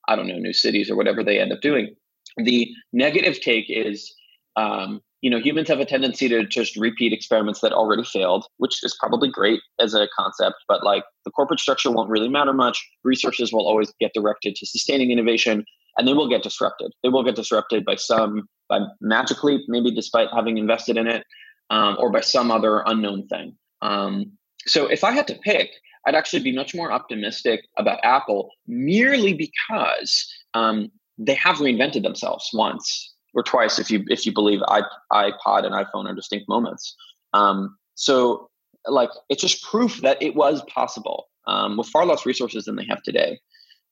I 0.08 0.16
don't 0.16 0.28
know, 0.28 0.38
new 0.38 0.54
cities, 0.54 0.90
or 0.90 0.96
whatever 0.96 1.24
they 1.24 1.40
end 1.40 1.52
up 1.52 1.60
doing. 1.60 1.94
The 2.38 2.72
negative 2.94 3.42
take 3.42 3.66
is, 3.68 4.14
um, 4.56 5.02
you 5.20 5.30
know, 5.30 5.40
humans 5.40 5.68
have 5.68 5.80
a 5.80 5.86
tendency 5.86 6.30
to 6.30 6.46
just 6.46 6.78
repeat 6.78 7.12
experiments 7.12 7.60
that 7.62 7.74
already 7.74 8.04
failed, 8.04 8.46
which 8.58 8.82
is 8.84 8.96
probably 8.98 9.30
great 9.30 9.60
as 9.82 9.94
a 9.94 10.08
concept, 10.18 10.56
but 10.70 10.86
like 10.86 11.04
the 11.26 11.32
corporate 11.32 11.60
structure 11.60 11.92
won't 11.92 12.10
really 12.10 12.30
matter 12.30 12.54
much. 12.54 12.88
Resources 13.04 13.52
will 13.52 13.68
always 13.68 13.92
get 14.00 14.12
directed 14.14 14.56
to 14.56 14.66
sustaining 14.66 15.12
innovation. 15.12 15.66
And 15.98 16.08
they 16.08 16.14
will 16.14 16.30
get 16.30 16.44
disrupted. 16.44 16.92
They 17.04 17.10
will 17.10 17.24
get 17.24 17.36
disrupted 17.36 17.86
by 17.86 17.96
some 17.96 18.48
by 18.70 18.80
Magic 19.02 19.44
Leap, 19.44 19.62
maybe 19.68 19.92
despite 19.92 20.30
having 20.34 20.58
invested 20.58 20.98
in 20.98 21.08
it, 21.08 21.24
um, 21.70 21.96
or 22.00 22.12
by 22.12 22.22
some 22.22 22.52
other 22.52 22.84
unknown 22.86 23.28
thing. 23.28 23.56
Um, 23.82 24.32
so 24.66 24.88
if 24.88 25.04
I 25.04 25.12
had 25.12 25.28
to 25.28 25.36
pick, 25.36 25.72
I'd 26.06 26.16
actually 26.16 26.44
be 26.44 26.54
much 26.54 26.76
more 26.76 26.92
optimistic 26.92 27.66
about 27.78 28.00
Apple 28.04 28.50
merely 28.68 29.34
because 29.34 30.34
um, 30.54 30.92
they 31.18 31.36
have 31.36 31.58
reinvented 31.58 32.04
themselves 32.04 32.50
once 32.54 33.14
or 33.34 33.44
twice, 33.44 33.80
if 33.80 33.92
you 33.92 34.04
if 34.08 34.26
you 34.26 34.34
believe 34.34 34.62
iPod 34.62 35.66
and 35.66 35.74
iPhone 35.74 36.10
are 36.10 36.16
distinct 36.16 36.48
moments. 36.50 36.96
Um, 37.34 37.78
so 37.96 38.50
like 38.88 39.10
it's 39.30 39.42
just 39.42 39.64
proof 39.64 40.02
that 40.02 40.22
it 40.22 40.36
was 40.36 40.64
possible 40.74 41.28
um, 41.46 41.78
with 41.78 41.88
far 41.88 42.06
less 42.06 42.26
resources 42.26 42.66
than 42.66 42.76
they 42.76 42.86
have 42.86 43.02
today. 43.04 43.40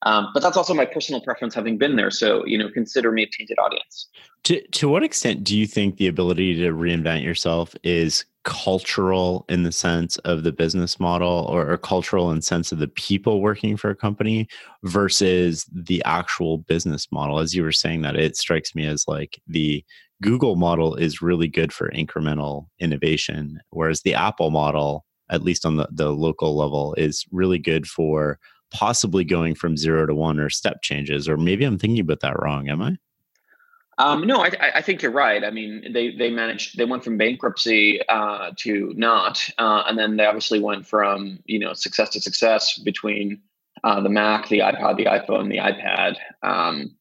Um, 0.01 0.27
but 0.34 0.43
that's 0.43 0.58
also 0.58 0.73
my 0.73 0.86
personal 0.86 1.21
preference, 1.21 1.55
having 1.55 1.77
been 1.77 1.95
there. 1.95 2.12
So 2.12 2.45
you 2.45 2.58
know, 2.58 2.69
consider 2.69 3.12
me 3.12 3.23
a 3.23 3.27
tainted 3.27 3.58
audience. 3.60 4.08
To 4.43 4.62
to 4.62 4.89
what 4.89 5.03
extent 5.03 5.43
do 5.43 5.58
you 5.58 5.65
think 5.67 5.97
the 5.97 6.08
ability 6.08 6.55
to 6.55 6.71
reinvent 6.71 7.23
yourself 7.23 7.75
is 7.84 8.25
cultural 8.43 9.43
in 9.49 9.63
the 9.63 9.71
sense 9.71 10.17
of 10.19 10.43
the 10.43 10.51
business 10.51 10.99
model, 10.99 11.47
or, 11.49 11.71
or 11.71 11.77
cultural 11.77 12.29
in 12.29 12.43
sense 12.43 12.71
of 12.71 12.77
the 12.77 12.88
people 12.88 13.41
working 13.41 13.75
for 13.75 13.89
a 13.89 13.95
company, 13.95 14.47
versus 14.84 15.65
the 15.73 16.03
actual 16.05 16.60
business 16.60 17.08
model? 17.12 17.39
As 17.39 17.55
you 17.55 17.63
were 17.63 17.71
saying 17.71 18.03
that, 18.03 18.15
it 18.15 18.38
strikes 18.38 18.75
me 18.75 18.86
as 18.86 19.05
like 19.08 19.41
the 19.47 19.84
Google 20.21 20.55
model 20.55 20.93
is 20.95 21.21
really 21.21 21.47
good 21.47 21.73
for 21.73 21.89
incremental 21.89 22.67
innovation, 22.79 23.60
whereas 23.71 24.01
the 24.01 24.13
Apple 24.13 24.51
model, 24.51 25.05
at 25.29 25.43
least 25.43 25.65
on 25.65 25.77
the, 25.77 25.88
the 25.91 26.12
local 26.12 26.55
level, 26.55 26.93
is 26.95 27.25
really 27.31 27.58
good 27.58 27.88
for 27.88 28.39
possibly 28.71 29.23
going 29.23 29.56
from 29.56 29.78
zero 29.78 30.06
to 30.06 30.15
one 30.15 30.39
or 30.39 30.49
step 30.49 30.82
changes. 30.82 31.30
Or 31.30 31.38
maybe 31.38 31.65
I'm 31.65 31.78
thinking 31.78 31.99
about 31.99 32.21
that 32.21 32.41
wrong. 32.41 32.69
Am 32.69 32.82
I? 32.82 32.97
Um, 33.97 34.28
no, 34.28 34.43
I, 34.43 34.51
I, 34.75 34.82
think 34.82 35.01
you're 35.01 35.12
right. 35.12 35.41
I 35.43 35.51
mean, 35.51 35.93
they 35.93 36.13
they 36.13 36.30
managed. 36.30 36.78
They 36.78 36.84
went 36.84 37.04
from 37.04 37.17
bankruptcy 37.17 38.01
uh, 38.10 38.51
to 38.58 38.93
not, 38.97 39.41
uh, 39.58 39.84
and 39.88 39.97
then 39.97 40.17
they 40.17 40.25
obviously 40.25 40.60
went 40.60 40.86
from 40.86 41.39
you 41.45 41.60
know 41.60 41.73
success 41.73 42.10
to 42.10 42.19
success 42.19 42.78
between 42.78 43.41
uh, 43.86 44.01
the 44.01 44.10
Mac, 44.10 44.49
the 44.49 44.60
iPod, 44.60 44.97
the 44.97 45.06
iPhone, 45.06 45.49
the 45.49 45.60
iPad, 45.60 46.17
um, 46.43 46.93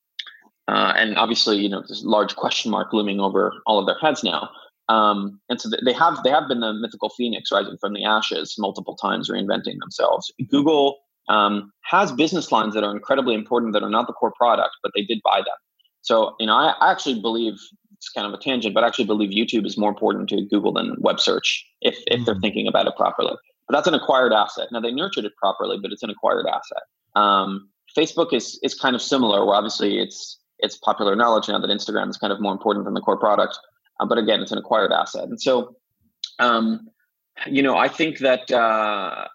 uh, 0.68 0.92
and 0.96 1.16
obviously 1.16 1.56
you 1.56 1.68
know 1.68 1.80
a 1.80 1.94
large 2.02 2.36
question 2.36 2.70
mark 2.70 2.92
looming 2.92 3.18
over 3.18 3.52
all 3.66 3.80
of 3.80 3.86
their 3.86 3.98
heads 3.98 4.22
now. 4.22 4.48
Um, 4.88 5.40
and 5.48 5.60
so 5.60 5.70
they 5.84 5.94
have 5.94 6.22
they 6.22 6.30
have 6.30 6.46
been 6.46 6.60
the 6.60 6.74
mythical 6.74 7.08
phoenix 7.08 7.50
rising 7.50 7.78
from 7.78 7.94
the 7.94 8.04
ashes 8.04 8.54
multiple 8.56 8.94
times, 8.94 9.30
reinventing 9.30 9.80
themselves. 9.80 10.32
Google 10.48 10.98
um, 11.28 11.72
has 11.82 12.12
business 12.12 12.52
lines 12.52 12.74
that 12.74 12.84
are 12.84 12.92
incredibly 12.92 13.34
important 13.34 13.72
that 13.72 13.82
are 13.82 13.90
not 13.90 14.06
the 14.06 14.12
core 14.12 14.32
product, 14.36 14.76
but 14.82 14.92
they 14.94 15.02
did 15.02 15.20
buy 15.24 15.38
them. 15.38 15.56
So, 16.02 16.34
you 16.38 16.46
know, 16.46 16.54
I, 16.54 16.74
I 16.80 16.90
actually 16.90 17.20
believe 17.20 17.54
it's 17.96 18.08
kind 18.10 18.26
of 18.26 18.34
a 18.38 18.42
tangent, 18.42 18.74
but 18.74 18.84
I 18.84 18.86
actually 18.86 19.06
believe 19.06 19.30
YouTube 19.30 19.66
is 19.66 19.78
more 19.78 19.88
important 19.88 20.28
to 20.30 20.42
Google 20.42 20.72
than 20.72 20.96
web 20.98 21.20
search 21.20 21.64
if, 21.80 21.96
if 21.96 22.04
mm-hmm. 22.04 22.24
they're 22.24 22.40
thinking 22.40 22.66
about 22.66 22.86
it 22.86 22.94
properly. 22.96 23.34
But 23.66 23.76
that's 23.76 23.88
an 23.88 23.94
acquired 23.94 24.32
asset. 24.32 24.68
Now 24.70 24.80
they 24.80 24.92
nurtured 24.92 25.24
it 25.24 25.32
properly, 25.36 25.78
but 25.80 25.92
it's 25.92 26.02
an 26.02 26.10
acquired 26.10 26.46
asset. 26.46 26.82
Um, 27.16 27.70
Facebook 27.96 28.32
is 28.34 28.58
is 28.62 28.74
kind 28.74 28.94
of 28.94 29.00
similar, 29.00 29.46
where 29.46 29.54
obviously 29.54 29.98
it's 29.98 30.38
it's 30.58 30.76
popular 30.76 31.16
knowledge 31.16 31.48
now 31.48 31.58
that 31.58 31.70
Instagram 31.70 32.10
is 32.10 32.18
kind 32.18 32.32
of 32.32 32.40
more 32.40 32.52
important 32.52 32.84
than 32.84 32.92
the 32.92 33.00
core 33.00 33.18
product. 33.18 33.58
Uh, 34.00 34.06
but 34.06 34.18
again, 34.18 34.40
it's 34.42 34.52
an 34.52 34.58
acquired 34.58 34.92
asset, 34.92 35.24
and 35.24 35.40
so 35.40 35.74
um, 36.38 36.88
you 37.46 37.62
know, 37.62 37.76
I 37.76 37.88
think 37.88 38.18
that 38.18 38.50
uh, 38.50 39.28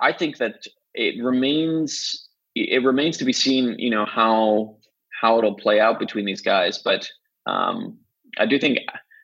I 0.00 0.12
think 0.12 0.38
that 0.38 0.66
it 0.94 1.22
remains 1.22 2.28
it 2.54 2.84
remains 2.84 3.16
to 3.18 3.24
be 3.24 3.32
seen. 3.32 3.76
You 3.78 3.90
know 3.90 4.06
how 4.06 4.76
how 5.20 5.38
it'll 5.38 5.54
play 5.54 5.80
out 5.80 5.98
between 5.98 6.24
these 6.24 6.40
guys. 6.40 6.78
But 6.78 7.08
um, 7.46 7.98
I 8.38 8.46
do 8.46 8.58
think 8.58 8.78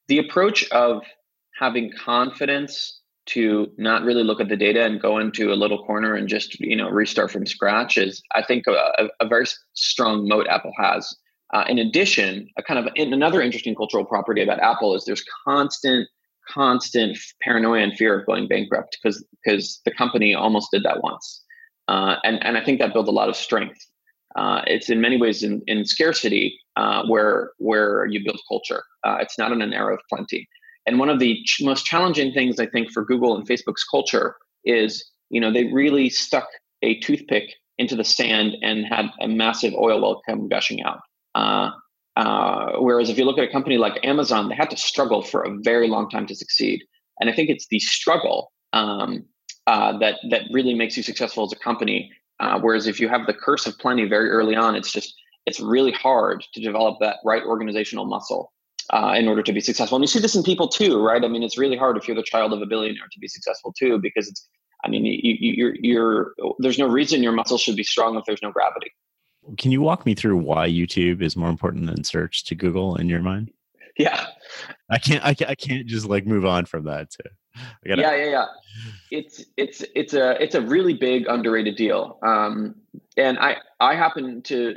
the 0.09 0.19
approach 0.19 0.69
of 0.71 1.03
having 1.59 1.93
confidence 1.93 3.01
to 3.27 3.71
not 3.77 4.03
really 4.03 4.25
look 4.25 4.41
at 4.41 4.49
the 4.49 4.57
data 4.57 4.83
and 4.85 5.01
go 5.01 5.19
into 5.19 5.53
a 5.53 5.55
little 5.55 5.85
corner 5.85 6.15
and 6.15 6.29
just 6.29 6.59
you 6.59 6.77
know 6.77 6.89
restart 6.91 7.31
from 7.31 7.47
scratch 7.47 7.97
is 7.97 8.23
I 8.35 8.43
think 8.43 8.67
a, 8.67 9.09
a 9.21 9.29
very 9.29 9.47
strong 9.75 10.27
moat 10.27 10.47
Apple 10.49 10.73
has. 10.79 11.15
Uh, 11.53 11.65
in 11.69 11.79
addition, 11.79 12.49
a 12.57 12.63
kind 12.63 12.79
of 12.79 12.93
another 12.97 13.43
interesting 13.43 13.75
cultural 13.75 14.05
property 14.05 14.43
about 14.43 14.61
Apple 14.61 14.95
is 14.95 15.05
there's 15.05 15.25
constant 15.45 16.09
constant 16.49 17.17
paranoia 17.43 17.83
and 17.83 17.95
fear 17.95 18.19
of 18.19 18.27
going 18.27 18.49
bankrupt 18.49 18.99
because 19.01 19.25
because 19.45 19.81
the 19.85 19.93
company 19.93 20.35
almost 20.35 20.69
did 20.73 20.83
that 20.85 21.03
once, 21.03 21.45
uh, 21.91 22.17
and 22.25 22.37
and 22.47 22.57
I 22.59 22.65
think 22.65 22.79
that 22.81 22.93
built 22.95 23.09
a 23.09 23.17
lot 23.21 23.29
of 23.29 23.37
strength 23.37 23.81
uh, 24.37 24.63
it's 24.67 24.89
in 24.89 25.01
many 25.01 25.17
ways 25.17 25.43
in, 25.43 25.63
in 25.67 25.85
scarcity 25.85 26.59
uh, 26.77 27.05
where 27.07 27.53
where 27.59 28.07
you 28.07 28.23
build 28.25 28.41
culture. 28.49 28.83
Uh, 29.05 29.17
it's 29.21 29.39
not 29.39 29.53
in 29.53 29.63
an 29.63 29.73
era 29.73 29.95
of 29.95 30.01
plenty. 30.09 30.49
And 30.87 30.99
one 30.99 31.09
of 31.09 31.19
the 31.19 31.43
ch- 31.45 31.63
most 31.63 31.85
challenging 31.85 32.33
things 32.33 32.59
I 32.59 32.67
think 32.67 32.91
for 32.91 33.05
Google 33.05 33.37
and 33.37 33.47
Facebook's 33.47 33.85
culture 33.85 34.37
is, 34.65 35.05
you 35.31 35.41
know, 35.41 35.53
they 35.53 35.65
really 35.65 36.09
stuck 36.09 36.49
a 36.83 36.99
toothpick 37.01 37.51
into 37.79 37.97
the 37.97 38.05
sand 38.05 38.57
and 38.63 38.87
had 38.87 39.07
a 39.21 39.29
massive 39.29 39.75
oil 39.75 40.01
well 40.01 40.23
come 40.29 40.49
gushing 40.49 40.83
out. 40.83 41.01
Uh, 41.35 41.71
uh, 42.17 42.73
whereas 42.79 43.09
if 43.09 43.19
you 43.19 43.25
look 43.25 43.39
at 43.39 43.45
a 43.45 43.53
company 43.53 43.79
like 43.79 44.05
Amazon, 44.05 44.49
they 44.49 44.55
had 44.55 44.71
to 44.71 44.77
struggle 44.77 45.23
for 45.23 45.43
a 45.43 45.57
very 45.63 45.89
long 45.89 46.09
time 46.09 46.27
to 46.27 46.35
succeed. 46.35 46.83
And 47.21 47.29
I 47.29 47.33
think 47.33 47.51
it's 47.51 47.67
the 47.69 47.79
struggle 47.79 48.53
um, 48.73 49.25
uh, 49.73 49.91
that 49.99 50.15
that 50.31 50.43
really 50.57 50.75
makes 50.75 50.97
you 50.97 51.03
successful 51.03 51.45
as 51.45 51.53
a 51.53 51.61
company 51.69 51.99
uh, 52.41 52.59
whereas 52.59 52.87
if 52.87 52.99
you 52.99 53.09
have 53.09 53.27
the 53.27 53.35
curse 53.35 53.67
of 53.67 53.79
plenty 53.79 54.07
very 54.07 54.31
early 54.31 54.57
on, 54.57 54.75
it's 54.75 54.91
just 54.91 55.15
it's 55.47 55.61
really 55.61 55.93
hard 55.93 56.45
to 56.55 56.61
develop 56.61 56.99
that 57.01 57.17
right 57.25 57.43
organizational 57.45 58.07
muscle 58.07 58.53
uh, 58.93 59.15
in 59.17 59.29
order 59.29 59.43
to 59.43 59.53
be 59.53 59.61
successful. 59.61 59.97
And 59.97 60.03
you 60.03 60.09
see 60.09 60.21
this 60.21 60.35
in 60.35 60.43
people 60.43 60.67
too, 60.67 61.03
right? 61.03 61.23
I 61.23 61.29
mean, 61.29 61.43
it's 61.43 61.59
really 61.59 61.77
hard 61.77 61.97
if 61.97 62.09
you're 62.09 62.17
the 62.17 62.23
child 62.23 62.53
of 62.53 62.63
a 62.63 62.67
billionaire 62.67 63.09
to 63.13 63.21
be 63.21 63.29
successful 63.29 63.73
too, 63.79 63.99
because 63.99 64.27
it's. 64.29 64.49
I 64.83 64.89
mean, 64.89 65.05
you, 65.05 65.37
you, 65.39 65.53
you're 65.53 65.75
you're 65.83 66.55
there's 66.61 66.79
no 66.79 66.89
reason 66.89 67.23
your 67.23 67.33
muscle 67.33 67.59
should 67.59 67.77
be 67.77 67.85
strong 67.85 68.17
if 68.17 68.25
there's 68.25 68.43
no 68.43 68.51
gravity. 68.51 68.91
Can 69.59 69.71
you 69.73 69.83
walk 69.83 70.07
me 70.07 70.15
through 70.15 70.39
why 70.39 70.67
YouTube 70.71 71.21
is 71.21 71.37
more 71.37 71.51
important 71.51 71.85
than 71.85 72.03
search 72.03 72.45
to 72.47 72.55
Google 72.55 72.97
in 72.97 73.07
your 73.07 73.21
mind? 73.21 73.51
Yeah, 73.99 74.25
I 74.89 74.97
can't. 74.97 75.23
I 75.23 75.35
can't, 75.35 75.51
I 75.51 75.55
can't 75.55 75.87
just 75.87 76.07
like 76.07 76.27
move 76.27 76.47
on 76.47 76.65
from 76.65 76.85
that. 76.85 77.11
Too. 77.11 77.29
Gotta... 77.87 78.03
Yeah, 78.03 78.15
yeah, 78.15 78.31
yeah. 78.31 78.47
It's 79.11 79.45
it's 79.57 79.85
it's 79.95 80.15
a 80.15 80.43
it's 80.43 80.55
a 80.55 80.61
really 80.61 80.95
big 80.95 81.27
underrated 81.29 81.77
deal. 81.77 82.19
Um, 82.23 82.77
and 83.17 83.39
I 83.39 83.57
I 83.81 83.95
happen 83.95 84.43
to 84.43 84.77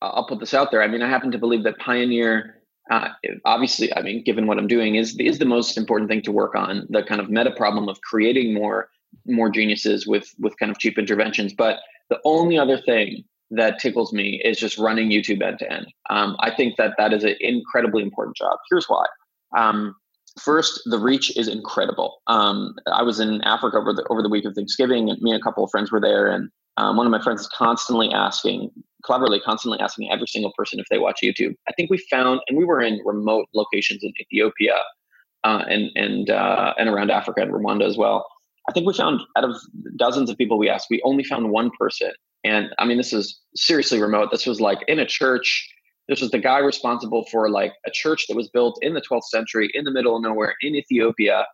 I'll 0.00 0.26
put 0.26 0.40
this 0.40 0.54
out 0.54 0.70
there. 0.70 0.82
I 0.82 0.88
mean, 0.88 1.02
I 1.02 1.08
happen 1.08 1.30
to 1.32 1.38
believe 1.38 1.64
that 1.64 1.78
Pioneer, 1.78 2.60
uh, 2.90 3.08
obviously, 3.44 3.94
I 3.96 4.02
mean, 4.02 4.22
given 4.22 4.46
what 4.46 4.58
I'm 4.58 4.66
doing, 4.66 4.94
is 4.96 5.16
is 5.18 5.38
the 5.38 5.44
most 5.44 5.76
important 5.76 6.10
thing 6.10 6.22
to 6.22 6.32
work 6.32 6.54
on. 6.54 6.86
The 6.90 7.02
kind 7.02 7.20
of 7.20 7.30
meta 7.30 7.50
problem 7.50 7.88
of 7.88 8.00
creating 8.00 8.54
more 8.54 8.88
more 9.26 9.50
geniuses 9.50 10.06
with 10.06 10.34
with 10.38 10.58
kind 10.58 10.70
of 10.70 10.78
cheap 10.78 10.98
interventions. 10.98 11.52
But 11.52 11.80
the 12.10 12.20
only 12.24 12.58
other 12.58 12.78
thing 12.78 13.24
that 13.50 13.78
tickles 13.78 14.12
me 14.12 14.40
is 14.44 14.58
just 14.58 14.78
running 14.78 15.10
YouTube 15.10 15.42
end 15.42 15.58
to 15.60 15.72
end. 15.72 15.86
Um, 16.10 16.36
I 16.40 16.54
think 16.54 16.76
that 16.76 16.94
that 16.98 17.12
is 17.12 17.24
an 17.24 17.36
incredibly 17.40 18.02
important 18.02 18.36
job. 18.36 18.58
Here's 18.70 18.86
why. 18.86 19.04
Um, 19.56 19.94
First, 20.40 20.80
the 20.86 20.98
reach 20.98 21.36
is 21.36 21.46
incredible. 21.46 22.20
Um, 22.26 22.74
I 22.92 23.02
was 23.02 23.20
in 23.20 23.40
Africa 23.42 23.78
over 23.78 23.92
the 23.92 24.04
over 24.10 24.20
the 24.20 24.28
week 24.28 24.44
of 24.44 24.54
Thanksgiving, 24.54 25.08
and 25.08 25.20
me 25.22 25.30
and 25.30 25.40
a 25.40 25.42
couple 25.42 25.62
of 25.62 25.70
friends 25.70 25.92
were 25.92 26.00
there, 26.00 26.28
and 26.28 26.50
um, 26.76 26.96
one 26.96 27.06
of 27.06 27.12
my 27.12 27.22
friends 27.22 27.42
is 27.42 27.48
constantly 27.48 28.10
asking, 28.10 28.70
cleverly, 29.04 29.40
constantly 29.40 29.78
asking 29.78 30.10
every 30.10 30.26
single 30.26 30.52
person 30.56 30.80
if 30.80 30.86
they 30.90 30.98
watch 30.98 31.20
YouTube. 31.22 31.54
I 31.68 31.72
think 31.72 31.88
we 31.88 31.98
found, 32.10 32.40
and 32.48 32.58
we 32.58 32.64
were 32.64 32.80
in 32.80 33.00
remote 33.04 33.46
locations 33.54 34.02
in 34.02 34.12
Ethiopia, 34.20 34.74
uh, 35.44 35.62
and 35.68 35.90
and 35.94 36.30
uh, 36.30 36.74
and 36.78 36.88
around 36.88 37.12
Africa 37.12 37.42
and 37.42 37.52
Rwanda 37.52 37.86
as 37.86 37.96
well. 37.96 38.26
I 38.68 38.72
think 38.72 38.86
we 38.86 38.94
found 38.94 39.20
out 39.36 39.44
of 39.44 39.54
dozens 39.96 40.30
of 40.30 40.38
people 40.38 40.58
we 40.58 40.68
asked, 40.68 40.88
we 40.90 41.00
only 41.04 41.22
found 41.22 41.50
one 41.50 41.70
person, 41.78 42.10
and 42.42 42.70
I 42.78 42.86
mean 42.86 42.96
this 42.96 43.12
is 43.12 43.40
seriously 43.54 44.00
remote. 44.00 44.30
This 44.32 44.46
was 44.46 44.60
like 44.60 44.80
in 44.88 44.98
a 44.98 45.06
church 45.06 45.70
this 46.08 46.20
was 46.20 46.30
the 46.30 46.38
guy 46.38 46.58
responsible 46.58 47.26
for 47.30 47.48
like 47.50 47.72
a 47.86 47.90
church 47.90 48.26
that 48.28 48.36
was 48.36 48.48
built 48.48 48.78
in 48.82 48.94
the 48.94 49.00
12th 49.00 49.24
century 49.24 49.70
in 49.74 49.84
the 49.84 49.90
middle 49.90 50.16
of 50.16 50.22
nowhere 50.22 50.54
in 50.60 50.74
Ethiopia. 50.74 51.46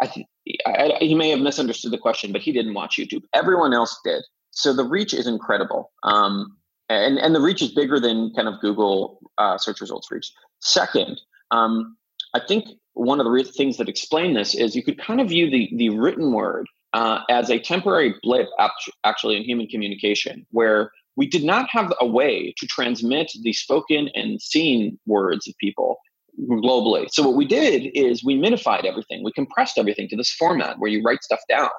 I, 0.00 0.06
th- 0.06 0.26
I, 0.66 0.92
I, 0.92 0.98
he 1.00 1.14
may 1.14 1.30
have 1.30 1.40
misunderstood 1.40 1.92
the 1.92 1.98
question, 1.98 2.32
but 2.32 2.40
he 2.40 2.52
didn't 2.52 2.74
watch 2.74 2.96
YouTube. 2.96 3.22
Everyone 3.34 3.74
else 3.74 3.98
did. 4.04 4.22
So 4.50 4.72
the 4.72 4.84
reach 4.84 5.12
is 5.12 5.26
incredible. 5.26 5.92
Um, 6.04 6.56
and, 6.88 7.18
and 7.18 7.34
the 7.34 7.40
reach 7.40 7.60
is 7.60 7.70
bigger 7.70 8.00
than 8.00 8.32
kind 8.34 8.48
of 8.48 8.60
Google 8.60 9.20
uh, 9.36 9.58
search 9.58 9.80
results 9.80 10.10
reach. 10.10 10.32
Second, 10.60 11.20
um, 11.50 11.96
I 12.34 12.40
think 12.40 12.66
one 12.94 13.20
of 13.20 13.24
the 13.24 13.30
re- 13.30 13.44
things 13.44 13.76
that 13.76 13.88
explain 13.88 14.34
this 14.34 14.54
is 14.54 14.74
you 14.74 14.82
could 14.82 14.98
kind 14.98 15.20
of 15.20 15.28
view 15.28 15.50
the, 15.50 15.70
the 15.76 15.90
written 15.90 16.32
word 16.32 16.66
uh, 16.94 17.20
as 17.28 17.50
a 17.50 17.58
temporary 17.58 18.14
blip 18.22 18.48
actually 19.04 19.36
in 19.36 19.42
human 19.42 19.66
communication, 19.66 20.46
where 20.50 20.90
we 21.18 21.26
did 21.26 21.42
not 21.42 21.68
have 21.68 21.92
a 22.00 22.06
way 22.06 22.54
to 22.58 22.66
transmit 22.66 23.32
the 23.42 23.52
spoken 23.52 24.08
and 24.14 24.40
seen 24.40 25.00
words 25.04 25.48
of 25.48 25.54
people 25.60 25.98
globally. 26.48 27.08
So 27.10 27.24
what 27.24 27.34
we 27.34 27.44
did 27.44 27.90
is 27.92 28.24
we 28.24 28.38
minified 28.38 28.84
everything. 28.84 29.24
We 29.24 29.32
compressed 29.32 29.78
everything 29.78 30.08
to 30.10 30.16
this 30.16 30.30
format 30.32 30.78
where 30.78 30.88
you 30.88 31.02
write 31.02 31.24
stuff 31.24 31.40
down. 31.48 31.70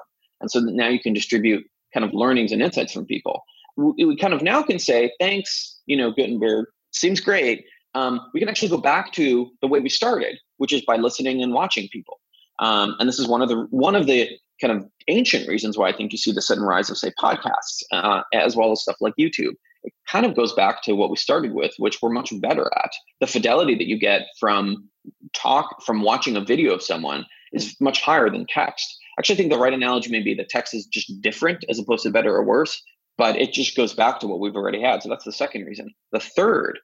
And 0.42 0.50
so 0.50 0.60
now 0.60 0.88
you 0.88 1.00
can 1.00 1.14
distribute 1.14 1.64
kind 1.94 2.04
of 2.04 2.12
learnings 2.12 2.52
and 2.52 2.60
insights 2.60 2.92
from 2.92 3.06
people. 3.06 3.42
We, 3.78 4.04
we 4.04 4.14
kind 4.14 4.34
of 4.34 4.42
now 4.42 4.62
can 4.62 4.78
say, 4.78 5.10
thanks, 5.18 5.80
you 5.86 5.96
know, 5.96 6.10
Gutenberg 6.10 6.66
seems 6.90 7.18
great. 7.18 7.64
Um, 7.94 8.20
we 8.34 8.40
can 8.40 8.48
actually 8.50 8.68
go 8.68 8.78
back 8.78 9.10
to 9.12 9.50
the 9.62 9.68
way 9.68 9.80
we 9.80 9.88
started, 9.88 10.36
which 10.58 10.74
is 10.74 10.82
by 10.82 10.96
listening 10.96 11.42
and 11.42 11.54
watching 11.54 11.88
people. 11.90 12.20
Um, 12.58 12.94
and 12.98 13.08
this 13.08 13.18
is 13.18 13.26
one 13.26 13.40
of 13.40 13.48
the 13.48 13.66
one 13.70 13.96
of 13.96 14.06
the 14.06 14.28
kind 14.60 14.72
of 14.72 14.88
ancient 15.08 15.48
reasons 15.48 15.76
why 15.76 15.88
I 15.88 15.96
think 15.96 16.12
you 16.12 16.18
see 16.18 16.32
the 16.32 16.42
sudden 16.42 16.64
rise 16.64 16.90
of 16.90 16.98
say 16.98 17.12
podcasts, 17.18 17.82
uh, 17.92 18.22
as 18.32 18.56
well 18.56 18.72
as 18.72 18.82
stuff 18.82 18.96
like 19.00 19.14
YouTube. 19.18 19.54
It 19.82 19.92
kind 20.08 20.26
of 20.26 20.36
goes 20.36 20.52
back 20.52 20.82
to 20.82 20.94
what 20.94 21.10
we 21.10 21.16
started 21.16 21.52
with, 21.52 21.72
which 21.78 22.02
we're 22.02 22.10
much 22.10 22.32
better 22.40 22.70
at. 22.76 22.90
The 23.20 23.26
fidelity 23.26 23.74
that 23.76 23.86
you 23.86 23.98
get 23.98 24.26
from 24.38 24.88
talk 25.34 25.82
from 25.84 26.02
watching 26.02 26.36
a 26.36 26.44
video 26.44 26.74
of 26.74 26.82
someone 26.82 27.24
is 27.52 27.76
much 27.80 28.02
higher 28.02 28.28
than 28.28 28.46
text. 28.46 28.98
Actually, 29.18 29.34
I 29.34 29.38
think 29.38 29.52
the 29.52 29.58
right 29.58 29.72
analogy 29.72 30.10
may 30.10 30.22
be 30.22 30.34
that 30.34 30.48
text 30.48 30.74
is 30.74 30.86
just 30.86 31.20
different 31.20 31.64
as 31.68 31.78
opposed 31.78 32.02
to 32.02 32.10
better 32.10 32.34
or 32.34 32.44
worse, 32.44 32.82
but 33.16 33.36
it 33.36 33.52
just 33.52 33.76
goes 33.76 33.94
back 33.94 34.20
to 34.20 34.26
what 34.26 34.40
we've 34.40 34.56
already 34.56 34.80
had. 34.80 35.02
So 35.02 35.08
that's 35.08 35.24
the 35.24 35.32
second 35.32 35.64
reason. 35.64 35.92
The 36.12 36.20
third 36.20 36.78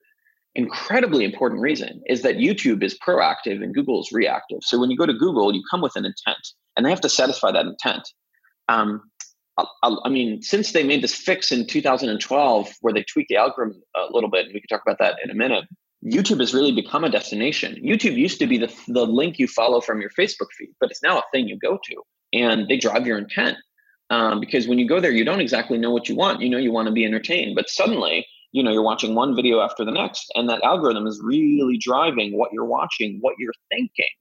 incredibly 0.56 1.24
important 1.24 1.60
reason 1.60 2.02
is 2.06 2.22
that 2.22 2.36
YouTube 2.36 2.82
is 2.82 2.98
proactive 2.98 3.62
and 3.62 3.74
Google 3.74 4.00
is 4.00 4.10
reactive. 4.10 4.58
So 4.62 4.78
when 4.80 4.90
you 4.90 4.96
go 4.96 5.06
to 5.06 5.12
Google, 5.12 5.54
you 5.54 5.62
come 5.70 5.82
with 5.82 5.94
an 5.96 6.04
intent, 6.04 6.48
and 6.76 6.84
they 6.84 6.90
have 6.90 7.00
to 7.02 7.08
satisfy 7.08 7.52
that 7.52 7.66
intent. 7.66 8.08
Um, 8.68 9.02
I, 9.58 9.96
I, 10.04 10.08
mean, 10.08 10.42
since 10.42 10.72
they 10.72 10.82
made 10.82 11.02
this 11.02 11.14
fix 11.14 11.52
in 11.52 11.66
2012, 11.66 12.74
where 12.80 12.92
they 12.92 13.04
tweaked 13.04 13.28
the 13.28 13.36
algorithm 13.36 13.80
a 13.94 14.06
little 14.10 14.30
bit, 14.30 14.46
and 14.46 14.54
we 14.54 14.60
can 14.60 14.68
talk 14.68 14.82
about 14.86 14.98
that 14.98 15.18
in 15.22 15.30
a 15.30 15.34
minute. 15.34 15.64
YouTube 16.04 16.40
has 16.40 16.52
really 16.52 16.72
become 16.72 17.04
a 17.04 17.10
destination. 17.10 17.76
YouTube 17.82 18.16
used 18.16 18.38
to 18.38 18.46
be 18.46 18.58
the 18.58 18.72
the 18.88 19.06
link 19.06 19.38
you 19.38 19.48
follow 19.48 19.80
from 19.80 20.00
your 20.00 20.10
Facebook 20.10 20.48
feed, 20.58 20.70
but 20.78 20.90
it's 20.90 21.02
now 21.02 21.18
a 21.18 21.22
thing 21.32 21.48
you 21.48 21.58
go 21.58 21.78
to, 21.84 22.02
and 22.32 22.68
they 22.68 22.76
drive 22.76 23.06
your 23.06 23.18
intent. 23.18 23.56
Um, 24.10 24.38
because 24.38 24.68
when 24.68 24.78
you 24.78 24.86
go 24.86 25.00
there, 25.00 25.10
you 25.10 25.24
don't 25.24 25.40
exactly 25.40 25.78
know 25.78 25.90
what 25.90 26.08
you 26.08 26.14
want. 26.14 26.40
You 26.40 26.48
know, 26.48 26.58
you 26.58 26.70
want 26.70 26.86
to 26.86 26.92
be 26.92 27.04
entertained, 27.04 27.56
but 27.56 27.68
suddenly 27.68 28.26
you 28.56 28.62
know 28.62 28.72
you're 28.72 28.82
watching 28.82 29.14
one 29.14 29.34
video 29.34 29.60
after 29.60 29.84
the 29.84 29.90
next 29.90 30.30
and 30.34 30.48
that 30.48 30.62
algorithm 30.62 31.06
is 31.06 31.20
really 31.22 31.76
driving 31.76 32.36
what 32.36 32.50
you're 32.52 32.64
watching 32.64 33.18
what 33.20 33.34
you're 33.38 33.52
thinking. 33.70 34.14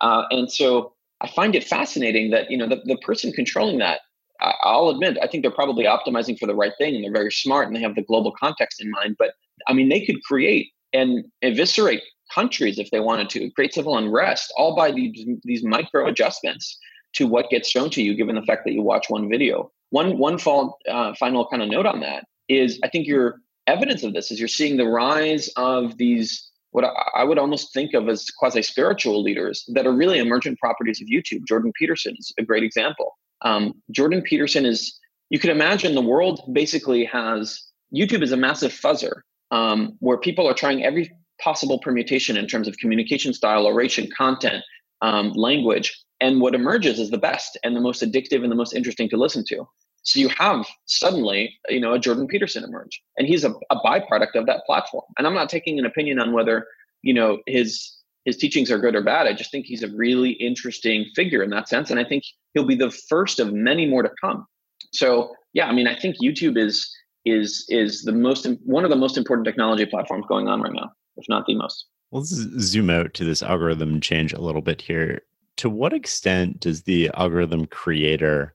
Uh, 0.00 0.24
and 0.30 0.50
so 0.50 0.94
i 1.20 1.28
find 1.28 1.54
it 1.54 1.64
fascinating 1.64 2.30
that 2.30 2.50
you 2.50 2.56
know 2.56 2.68
the, 2.68 2.80
the 2.84 2.96
person 2.98 3.32
controlling 3.32 3.78
that 3.78 4.00
i'll 4.40 4.88
admit 4.88 5.16
i 5.22 5.26
think 5.26 5.42
they're 5.42 5.60
probably 5.62 5.84
optimizing 5.84 6.38
for 6.38 6.46
the 6.46 6.54
right 6.54 6.72
thing 6.78 6.94
and 6.94 7.04
they're 7.04 7.12
very 7.12 7.30
smart 7.30 7.66
and 7.66 7.76
they 7.76 7.80
have 7.80 7.94
the 7.94 8.02
global 8.02 8.32
context 8.32 8.80
in 8.82 8.90
mind 8.90 9.14
but 9.18 9.34
i 9.68 9.72
mean 9.72 9.88
they 9.88 10.04
could 10.04 10.22
create 10.24 10.68
and 10.92 11.24
eviscerate 11.42 12.02
countries 12.34 12.78
if 12.78 12.90
they 12.90 13.00
wanted 13.00 13.28
to 13.28 13.50
create 13.50 13.74
civil 13.74 13.96
unrest 13.96 14.52
all 14.56 14.74
by 14.74 14.90
these 14.90 15.26
these 15.44 15.62
micro 15.62 16.06
adjustments 16.06 16.78
to 17.14 17.26
what 17.26 17.50
gets 17.50 17.68
shown 17.68 17.90
to 17.90 18.02
you 18.02 18.14
given 18.14 18.34
the 18.34 18.42
fact 18.42 18.64
that 18.64 18.72
you 18.72 18.82
watch 18.82 19.10
one 19.10 19.28
video. 19.28 19.70
One 19.90 20.18
one 20.18 20.38
fall, 20.38 20.78
uh, 20.88 21.14
final 21.14 21.46
kind 21.48 21.62
of 21.62 21.68
note 21.68 21.86
on 21.86 22.00
that 22.00 22.24
is 22.48 22.80
i 22.82 22.88
think 22.88 23.06
you're 23.06 23.36
evidence 23.66 24.02
of 24.02 24.12
this 24.12 24.30
is 24.30 24.38
you're 24.38 24.48
seeing 24.48 24.76
the 24.76 24.86
rise 24.86 25.48
of 25.56 25.96
these 25.96 26.50
what 26.72 26.86
I 27.14 27.22
would 27.22 27.38
almost 27.38 27.72
think 27.74 27.92
of 27.92 28.08
as 28.08 28.30
quasi 28.30 28.62
spiritual 28.62 29.22
leaders 29.22 29.64
that 29.74 29.86
are 29.86 29.92
really 29.92 30.18
emergent 30.18 30.58
properties 30.58 31.02
of 31.02 31.08
YouTube. 31.08 31.46
Jordan 31.46 31.70
Peterson 31.78 32.16
is 32.18 32.32
a 32.38 32.42
great 32.42 32.62
example. 32.62 33.18
Um, 33.42 33.74
Jordan 33.90 34.22
Peterson 34.22 34.64
is, 34.64 34.98
you 35.28 35.38
can 35.38 35.50
imagine 35.50 35.94
the 35.94 36.00
world 36.00 36.40
basically 36.54 37.04
has 37.04 37.62
YouTube 37.94 38.22
is 38.22 38.32
a 38.32 38.38
massive 38.38 38.72
fuzzer 38.72 39.20
um, 39.50 39.96
where 40.00 40.16
people 40.16 40.48
are 40.48 40.54
trying 40.54 40.82
every 40.82 41.12
possible 41.42 41.78
permutation 41.78 42.38
in 42.38 42.46
terms 42.46 42.66
of 42.66 42.78
communication 42.78 43.34
style, 43.34 43.66
oration, 43.66 44.08
content, 44.16 44.64
um, 45.02 45.32
language. 45.32 46.02
And 46.20 46.40
what 46.40 46.54
emerges 46.54 46.98
is 46.98 47.10
the 47.10 47.18
best 47.18 47.58
and 47.64 47.76
the 47.76 47.80
most 47.80 48.02
addictive 48.02 48.42
and 48.42 48.50
the 48.50 48.56
most 48.56 48.72
interesting 48.72 49.10
to 49.10 49.16
listen 49.18 49.44
to. 49.48 49.66
So 50.02 50.18
you 50.18 50.28
have 50.30 50.66
suddenly, 50.86 51.56
you 51.68 51.80
know, 51.80 51.92
a 51.94 51.98
Jordan 51.98 52.26
Peterson 52.26 52.64
emerge, 52.64 53.02
and 53.16 53.26
he's 53.26 53.44
a, 53.44 53.50
a 53.70 53.76
byproduct 53.76 54.34
of 54.34 54.46
that 54.46 54.64
platform. 54.66 55.04
And 55.16 55.26
I'm 55.26 55.34
not 55.34 55.48
taking 55.48 55.78
an 55.78 55.86
opinion 55.86 56.18
on 56.18 56.32
whether, 56.32 56.66
you 57.02 57.14
know, 57.14 57.38
his 57.46 57.96
his 58.24 58.36
teachings 58.36 58.70
are 58.70 58.78
good 58.78 58.94
or 58.94 59.02
bad. 59.02 59.26
I 59.26 59.32
just 59.32 59.50
think 59.50 59.66
he's 59.66 59.82
a 59.82 59.88
really 59.88 60.30
interesting 60.30 61.06
figure 61.16 61.42
in 61.42 61.50
that 61.50 61.68
sense, 61.68 61.90
and 61.90 61.98
I 61.98 62.04
think 62.04 62.24
he'll 62.54 62.64
be 62.64 62.76
the 62.76 62.90
first 62.90 63.38
of 63.38 63.52
many 63.52 63.86
more 63.86 64.02
to 64.02 64.10
come. 64.20 64.46
So 64.92 65.34
yeah, 65.52 65.66
I 65.66 65.72
mean, 65.72 65.86
I 65.86 65.98
think 65.98 66.16
YouTube 66.22 66.58
is 66.58 66.90
is 67.24 67.64
is 67.68 68.02
the 68.02 68.12
most 68.12 68.46
one 68.64 68.84
of 68.84 68.90
the 68.90 68.96
most 68.96 69.16
important 69.16 69.46
technology 69.46 69.86
platforms 69.86 70.26
going 70.28 70.48
on 70.48 70.60
right 70.62 70.72
now, 70.72 70.90
if 71.16 71.24
not 71.28 71.46
the 71.46 71.54
most. 71.54 71.86
Let's 72.10 72.28
zoom 72.28 72.90
out 72.90 73.14
to 73.14 73.24
this 73.24 73.42
algorithm 73.42 74.00
change 74.00 74.32
a 74.32 74.40
little 74.40 74.60
bit 74.60 74.82
here. 74.82 75.22
To 75.56 75.70
what 75.70 75.92
extent 75.92 76.60
does 76.60 76.82
the 76.82 77.10
algorithm 77.14 77.66
creator 77.66 78.54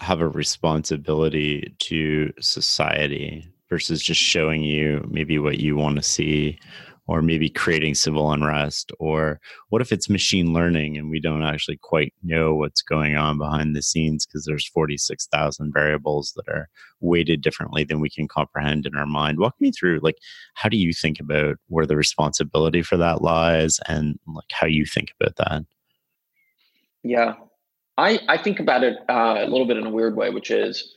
have 0.00 0.20
a 0.20 0.28
responsibility 0.28 1.74
to 1.78 2.32
society 2.40 3.46
versus 3.68 4.02
just 4.02 4.20
showing 4.20 4.62
you 4.62 5.06
maybe 5.08 5.38
what 5.38 5.60
you 5.60 5.76
want 5.76 5.96
to 5.96 6.02
see 6.02 6.58
or 7.06 7.22
maybe 7.22 7.50
creating 7.50 7.94
civil 7.94 8.30
unrest 8.32 8.92
or 8.98 9.40
what 9.68 9.82
if 9.82 9.92
it's 9.92 10.08
machine 10.08 10.52
learning 10.52 10.96
and 10.96 11.10
we 11.10 11.20
don't 11.20 11.42
actually 11.42 11.76
quite 11.76 12.14
know 12.22 12.54
what's 12.54 12.82
going 12.82 13.16
on 13.16 13.36
behind 13.36 13.74
the 13.74 13.82
scenes 13.82 14.24
because 14.24 14.44
there's 14.44 14.68
46,000 14.68 15.72
variables 15.72 16.32
that 16.36 16.48
are 16.48 16.68
weighted 17.00 17.42
differently 17.42 17.84
than 17.84 18.00
we 18.00 18.08
can 18.08 18.26
comprehend 18.26 18.86
in 18.86 18.94
our 18.94 19.06
mind. 19.06 19.38
Walk 19.38 19.54
me 19.60 19.70
through 19.70 20.00
like 20.02 20.18
how 20.54 20.68
do 20.68 20.76
you 20.76 20.92
think 20.92 21.20
about 21.20 21.56
where 21.68 21.86
the 21.86 21.96
responsibility 21.96 22.82
for 22.82 22.96
that 22.96 23.22
lies 23.22 23.78
and 23.86 24.18
like 24.34 24.50
how 24.52 24.66
you 24.66 24.86
think 24.86 25.12
about 25.20 25.36
that? 25.36 25.64
Yeah 27.02 27.34
I, 28.00 28.18
I 28.28 28.38
think 28.38 28.60
about 28.60 28.82
it 28.82 28.96
uh, 29.10 29.36
a 29.40 29.46
little 29.46 29.66
bit 29.66 29.76
in 29.76 29.84
a 29.86 29.90
weird 29.90 30.16
way, 30.16 30.30
which 30.30 30.50
is 30.50 30.94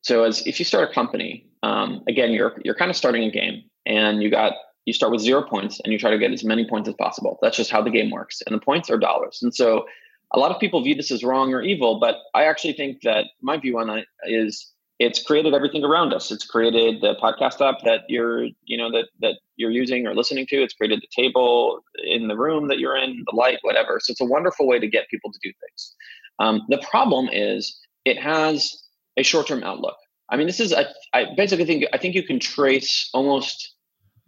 so 0.00 0.24
as 0.24 0.46
if 0.46 0.58
you 0.58 0.64
start 0.64 0.90
a 0.90 0.94
company, 0.94 1.46
um, 1.62 2.02
again, 2.08 2.30
you're 2.30 2.58
you're 2.64 2.74
kind 2.74 2.90
of 2.90 2.96
starting 2.96 3.24
a 3.24 3.30
game, 3.30 3.62
and 3.84 4.22
you 4.22 4.30
got 4.30 4.54
you 4.86 4.94
start 4.94 5.12
with 5.12 5.20
zero 5.20 5.42
points, 5.42 5.78
and 5.84 5.92
you 5.92 5.98
try 5.98 6.10
to 6.10 6.16
get 6.18 6.32
as 6.32 6.42
many 6.44 6.66
points 6.66 6.88
as 6.88 6.94
possible. 6.94 7.38
That's 7.42 7.56
just 7.56 7.70
how 7.70 7.82
the 7.82 7.90
game 7.90 8.10
works, 8.10 8.40
and 8.46 8.54
the 8.54 8.64
points 8.64 8.88
are 8.88 8.96
dollars. 8.96 9.40
And 9.42 9.54
so, 9.54 9.84
a 10.32 10.38
lot 10.38 10.50
of 10.50 10.58
people 10.58 10.82
view 10.82 10.94
this 10.94 11.10
as 11.10 11.22
wrong 11.22 11.52
or 11.52 11.60
evil, 11.60 12.00
but 12.00 12.16
I 12.34 12.44
actually 12.44 12.72
think 12.72 13.02
that 13.02 13.26
my 13.42 13.58
view 13.58 13.78
on 13.78 13.90
it 13.90 14.06
is 14.24 14.72
it's 14.98 15.22
created 15.22 15.52
everything 15.52 15.84
around 15.84 16.14
us. 16.14 16.30
It's 16.30 16.46
created 16.46 17.02
the 17.02 17.14
podcast 17.22 17.60
app 17.60 17.82
that 17.84 18.04
you're, 18.08 18.46
you 18.64 18.78
know, 18.78 18.90
that 18.90 19.08
that 19.20 19.34
you're 19.56 19.70
using 19.70 20.06
or 20.06 20.14
listening 20.14 20.46
to. 20.46 20.62
It's 20.62 20.72
created 20.72 21.02
the 21.02 21.22
table 21.22 21.80
in 22.04 22.28
the 22.28 22.36
room 22.38 22.68
that 22.68 22.78
you're 22.78 22.96
in, 22.96 23.22
the 23.30 23.36
light, 23.36 23.58
whatever. 23.60 24.00
So 24.00 24.12
it's 24.12 24.22
a 24.22 24.24
wonderful 24.24 24.66
way 24.66 24.78
to 24.78 24.88
get 24.88 25.10
people 25.10 25.30
to 25.30 25.38
do 25.42 25.52
things. 25.60 25.94
Um, 26.38 26.62
the 26.68 26.82
problem 26.90 27.28
is 27.32 27.78
it 28.04 28.18
has 28.18 28.82
a 29.16 29.22
short-term 29.22 29.62
outlook. 29.64 29.96
I 30.30 30.36
mean, 30.36 30.46
this 30.46 30.60
is 30.60 30.72
I, 30.72 30.86
I 31.14 31.34
basically 31.36 31.64
think 31.64 31.84
I 31.92 31.98
think 31.98 32.14
you 32.14 32.22
can 32.22 32.38
trace 32.38 33.08
almost 33.14 33.74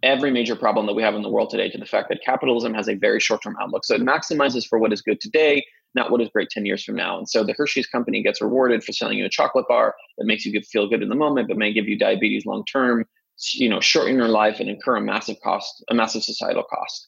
every 0.03 0.31
major 0.31 0.55
problem 0.55 0.87
that 0.87 0.93
we 0.93 1.03
have 1.03 1.13
in 1.13 1.21
the 1.21 1.29
world 1.29 1.49
today 1.49 1.69
to 1.69 1.77
the 1.77 1.85
fact 1.85 2.09
that 2.09 2.19
capitalism 2.25 2.73
has 2.73 2.89
a 2.89 2.95
very 2.95 3.19
short-term 3.19 3.55
outlook. 3.61 3.85
So 3.85 3.95
it 3.95 4.01
maximizes 4.01 4.67
for 4.67 4.79
what 4.79 4.91
is 4.91 5.01
good 5.01 5.21
today, 5.21 5.63
not 5.93 6.09
what 6.09 6.21
is 6.21 6.29
great 6.29 6.49
10 6.49 6.65
years 6.65 6.83
from 6.83 6.95
now. 6.95 7.19
And 7.19 7.29
so 7.29 7.43
the 7.43 7.53
Hershey's 7.53 7.85
company 7.85 8.23
gets 8.23 8.41
rewarded 8.41 8.83
for 8.83 8.93
selling 8.93 9.19
you 9.19 9.25
a 9.25 9.29
chocolate 9.29 9.67
bar 9.67 9.93
that 10.17 10.25
makes 10.25 10.43
you 10.43 10.59
feel 10.61 10.89
good 10.89 11.03
in 11.03 11.09
the 11.09 11.15
moment, 11.15 11.47
but 11.47 11.57
may 11.57 11.71
give 11.71 11.87
you 11.87 11.99
diabetes 11.99 12.47
long 12.47 12.65
term, 12.65 13.05
you 13.53 13.69
know, 13.69 13.79
shorten 13.79 14.15
your 14.15 14.27
life 14.27 14.59
and 14.59 14.69
incur 14.69 14.95
a 14.95 15.01
massive 15.01 15.37
cost, 15.43 15.83
a 15.89 15.93
massive 15.93 16.23
societal 16.23 16.63
cost. 16.63 17.07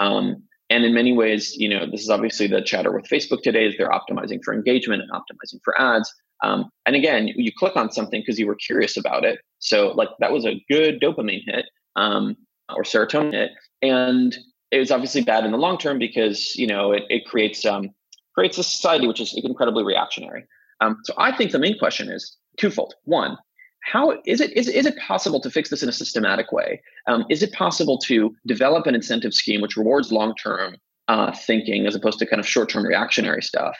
Um, 0.00 0.42
and 0.72 0.86
in 0.86 0.94
many 0.94 1.12
ways, 1.12 1.54
you 1.58 1.68
know, 1.68 1.84
this 1.84 2.00
is 2.00 2.08
obviously 2.08 2.46
the 2.46 2.62
chatter 2.62 2.90
with 2.90 3.04
Facebook 3.04 3.42
today 3.42 3.66
is 3.66 3.74
they're 3.76 3.90
optimizing 3.90 4.42
for 4.42 4.54
engagement 4.54 5.02
and 5.02 5.10
optimizing 5.10 5.60
for 5.62 5.78
ads. 5.78 6.10
Um, 6.42 6.70
and 6.86 6.96
again, 6.96 7.28
you 7.28 7.52
click 7.56 7.76
on 7.76 7.92
something 7.92 8.22
because 8.22 8.38
you 8.38 8.46
were 8.46 8.54
curious 8.54 8.96
about 8.96 9.22
it. 9.22 9.40
So 9.58 9.88
like 9.88 10.08
that 10.20 10.32
was 10.32 10.46
a 10.46 10.64
good 10.70 10.98
dopamine 10.98 11.42
hit 11.46 11.66
um, 11.96 12.36
or 12.74 12.84
serotonin 12.84 13.34
hit. 13.34 13.50
And 13.82 14.34
it 14.70 14.78
was 14.78 14.90
obviously 14.90 15.20
bad 15.20 15.44
in 15.44 15.52
the 15.52 15.58
long 15.58 15.76
term 15.76 15.98
because, 15.98 16.56
you 16.56 16.66
know, 16.66 16.92
it, 16.92 17.02
it 17.10 17.26
creates 17.26 17.66
um, 17.66 17.90
creates 18.34 18.56
a 18.56 18.62
society 18.62 19.06
which 19.06 19.20
is 19.20 19.38
incredibly 19.44 19.84
reactionary. 19.84 20.46
Um, 20.80 20.96
so 21.04 21.12
I 21.18 21.36
think 21.36 21.52
the 21.52 21.58
main 21.58 21.78
question 21.78 22.10
is 22.10 22.38
twofold. 22.56 22.94
One, 23.04 23.36
how 23.82 24.20
is 24.24 24.40
it 24.40 24.52
is, 24.56 24.68
is 24.68 24.86
it 24.86 24.96
possible 24.96 25.40
to 25.40 25.50
fix 25.50 25.68
this 25.68 25.82
in 25.82 25.88
a 25.88 25.92
systematic 25.92 26.52
way? 26.52 26.82
Um, 27.06 27.24
is 27.28 27.42
it 27.42 27.52
possible 27.52 27.98
to 27.98 28.34
develop 28.46 28.86
an 28.86 28.94
incentive 28.94 29.34
scheme 29.34 29.60
which 29.60 29.76
rewards 29.76 30.12
long 30.12 30.34
term 30.36 30.76
uh, 31.08 31.32
thinking 31.32 31.86
as 31.86 31.94
opposed 31.94 32.18
to 32.20 32.26
kind 32.26 32.40
of 32.40 32.46
short 32.46 32.68
term 32.68 32.84
reactionary 32.84 33.42
stuff? 33.42 33.76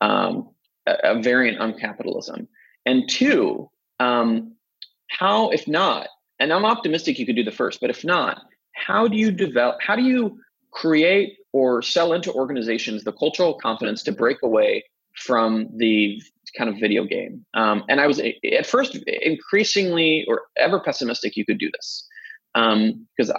Um, 0.00 0.50
a, 0.86 0.96
a, 1.04 1.22
variant 1.22 1.58
on 1.58 1.78
capitalism. 1.78 2.48
And 2.84 3.08
two, 3.08 3.70
um, 3.98 4.52
how 5.08 5.50
if 5.50 5.66
not? 5.66 6.08
And 6.38 6.52
I'm 6.52 6.66
optimistic 6.66 7.18
you 7.18 7.24
could 7.24 7.36
do 7.36 7.44
the 7.44 7.50
first, 7.50 7.80
but 7.80 7.88
if 7.88 8.04
not, 8.04 8.42
how 8.72 9.08
do 9.08 9.16
you 9.16 9.30
develop? 9.30 9.76
How 9.80 9.96
do 9.96 10.02
you 10.02 10.38
create 10.72 11.38
or 11.52 11.80
sell 11.80 12.12
into 12.12 12.32
organizations 12.32 13.04
the 13.04 13.12
cultural 13.12 13.54
confidence 13.54 14.02
to 14.02 14.12
break 14.12 14.42
away 14.42 14.84
from 15.14 15.68
the 15.76 16.20
kind 16.56 16.70
of 16.70 16.76
video 16.78 17.04
game. 17.04 17.44
Um, 17.54 17.84
and 17.88 18.00
I 18.00 18.06
was 18.06 18.20
at 18.20 18.66
first 18.66 18.96
increasingly 19.06 20.24
or 20.28 20.42
ever 20.56 20.80
pessimistic 20.80 21.36
you 21.36 21.44
could 21.44 21.58
do 21.58 21.70
this 21.72 22.06
because 22.54 23.30
um, 23.30 23.36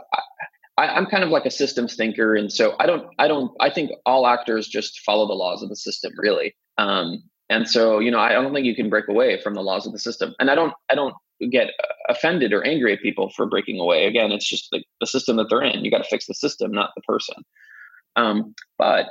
I, 0.77 0.97
am 0.97 1.07
kind 1.07 1.23
of 1.23 1.29
like 1.29 1.45
a 1.45 1.51
systems 1.51 1.95
thinker, 1.95 2.35
and 2.35 2.51
so 2.51 2.75
I 2.79 2.85
don't, 2.85 3.07
I 3.17 3.27
don't, 3.27 3.51
I 3.59 3.69
think 3.69 3.91
all 4.05 4.27
actors 4.27 4.67
just 4.67 4.99
follow 5.01 5.27
the 5.27 5.33
laws 5.33 5.63
of 5.63 5.69
the 5.69 5.75
system, 5.75 6.13
really. 6.17 6.55
Um, 6.77 7.23
and 7.49 7.67
so, 7.67 7.99
you 7.99 8.11
know, 8.11 8.19
I 8.19 8.33
don't 8.33 8.53
think 8.53 8.65
you 8.65 8.75
can 8.75 8.89
break 8.89 9.07
away 9.07 9.41
from 9.41 9.53
the 9.53 9.61
laws 9.61 9.87
of 9.87 9.93
the 9.93 9.99
system. 9.99 10.35
And 10.39 10.51
I 10.51 10.55
don't, 10.55 10.73
I 10.89 10.95
don't 10.95 11.15
get 11.49 11.71
offended 12.09 12.51
or 12.51 12.63
angry 12.63 12.93
at 12.93 13.01
people 13.01 13.29
for 13.35 13.45
breaking 13.45 13.79
away. 13.79 14.05
Again, 14.05 14.31
it's 14.31 14.47
just 14.47 14.69
the, 14.71 14.83
the 14.99 15.07
system 15.07 15.37
that 15.37 15.47
they're 15.49 15.63
in. 15.63 15.83
You 15.83 15.91
got 15.91 15.99
to 15.99 16.09
fix 16.09 16.27
the 16.27 16.33
system, 16.33 16.71
not 16.71 16.91
the 16.95 17.01
person. 17.03 17.43
Um, 18.15 18.55
but 18.77 19.05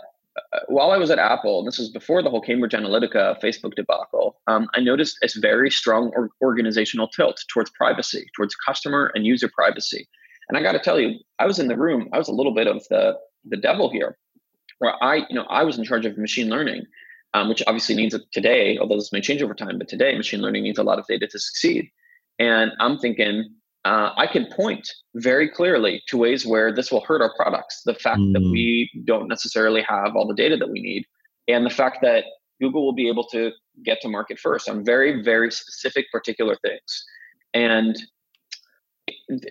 uh, 0.52 0.60
while 0.68 0.90
I 0.90 0.96
was 0.96 1.10
at 1.10 1.18
Apple, 1.18 1.64
this 1.64 1.78
was 1.78 1.90
before 1.90 2.22
the 2.22 2.30
whole 2.30 2.40
Cambridge 2.40 2.72
Analytica 2.72 3.40
Facebook 3.40 3.74
debacle, 3.74 4.40
um, 4.46 4.68
I 4.74 4.80
noticed 4.80 5.18
a 5.22 5.28
very 5.40 5.70
strong 5.70 6.12
or- 6.14 6.30
organizational 6.42 7.08
tilt 7.08 7.42
towards 7.52 7.70
privacy, 7.70 8.26
towards 8.36 8.54
customer 8.54 9.10
and 9.14 9.26
user 9.26 9.50
privacy. 9.54 10.08
And 10.48 10.56
I 10.56 10.62
got 10.62 10.72
to 10.72 10.78
tell 10.78 11.00
you, 11.00 11.18
I 11.38 11.46
was 11.46 11.58
in 11.58 11.68
the 11.68 11.76
room. 11.76 12.08
I 12.12 12.18
was 12.18 12.28
a 12.28 12.32
little 12.32 12.54
bit 12.54 12.66
of 12.66 12.84
the 12.88 13.18
the 13.48 13.56
devil 13.56 13.90
here, 13.90 14.18
where 14.78 14.94
I, 15.02 15.16
you 15.28 15.34
know, 15.34 15.46
I 15.48 15.62
was 15.62 15.78
in 15.78 15.84
charge 15.84 16.04
of 16.04 16.18
machine 16.18 16.48
learning, 16.48 16.84
um, 17.32 17.48
which 17.48 17.62
obviously 17.66 17.94
needs 17.94 18.14
it 18.14 18.22
today, 18.32 18.76
although 18.78 18.96
this 18.96 19.12
may 19.12 19.20
change 19.20 19.42
over 19.42 19.54
time, 19.54 19.78
but 19.78 19.88
today 19.88 20.16
machine 20.16 20.40
learning 20.40 20.64
needs 20.64 20.78
a 20.78 20.82
lot 20.82 20.98
of 20.98 21.06
data 21.06 21.26
to 21.28 21.38
succeed. 21.38 21.90
And 22.38 22.72
I'm 22.80 22.98
thinking, 22.98 23.54
uh, 23.86 24.12
I 24.16 24.26
can 24.26 24.46
point 24.46 24.88
very 25.14 25.48
clearly 25.48 26.02
to 26.08 26.16
ways 26.16 26.44
where 26.44 26.74
this 26.74 26.90
will 26.90 27.02
hurt 27.02 27.22
our 27.22 27.32
products. 27.36 27.82
The 27.84 27.94
fact 27.94 28.18
mm. 28.18 28.32
that 28.32 28.42
we 28.42 28.90
don't 29.04 29.28
necessarily 29.28 29.82
have 29.82 30.16
all 30.16 30.26
the 30.26 30.34
data 30.34 30.56
that 30.56 30.68
we 30.68 30.80
need, 30.82 31.04
and 31.46 31.64
the 31.64 31.70
fact 31.70 31.98
that 32.02 32.24
Google 32.60 32.84
will 32.84 32.94
be 32.94 33.08
able 33.08 33.24
to 33.28 33.52
get 33.84 34.00
to 34.00 34.08
market 34.08 34.40
first 34.40 34.68
on 34.68 34.84
very, 34.84 35.22
very 35.22 35.52
specific, 35.52 36.06
particular 36.10 36.56
things. 36.62 37.04
And 37.54 37.96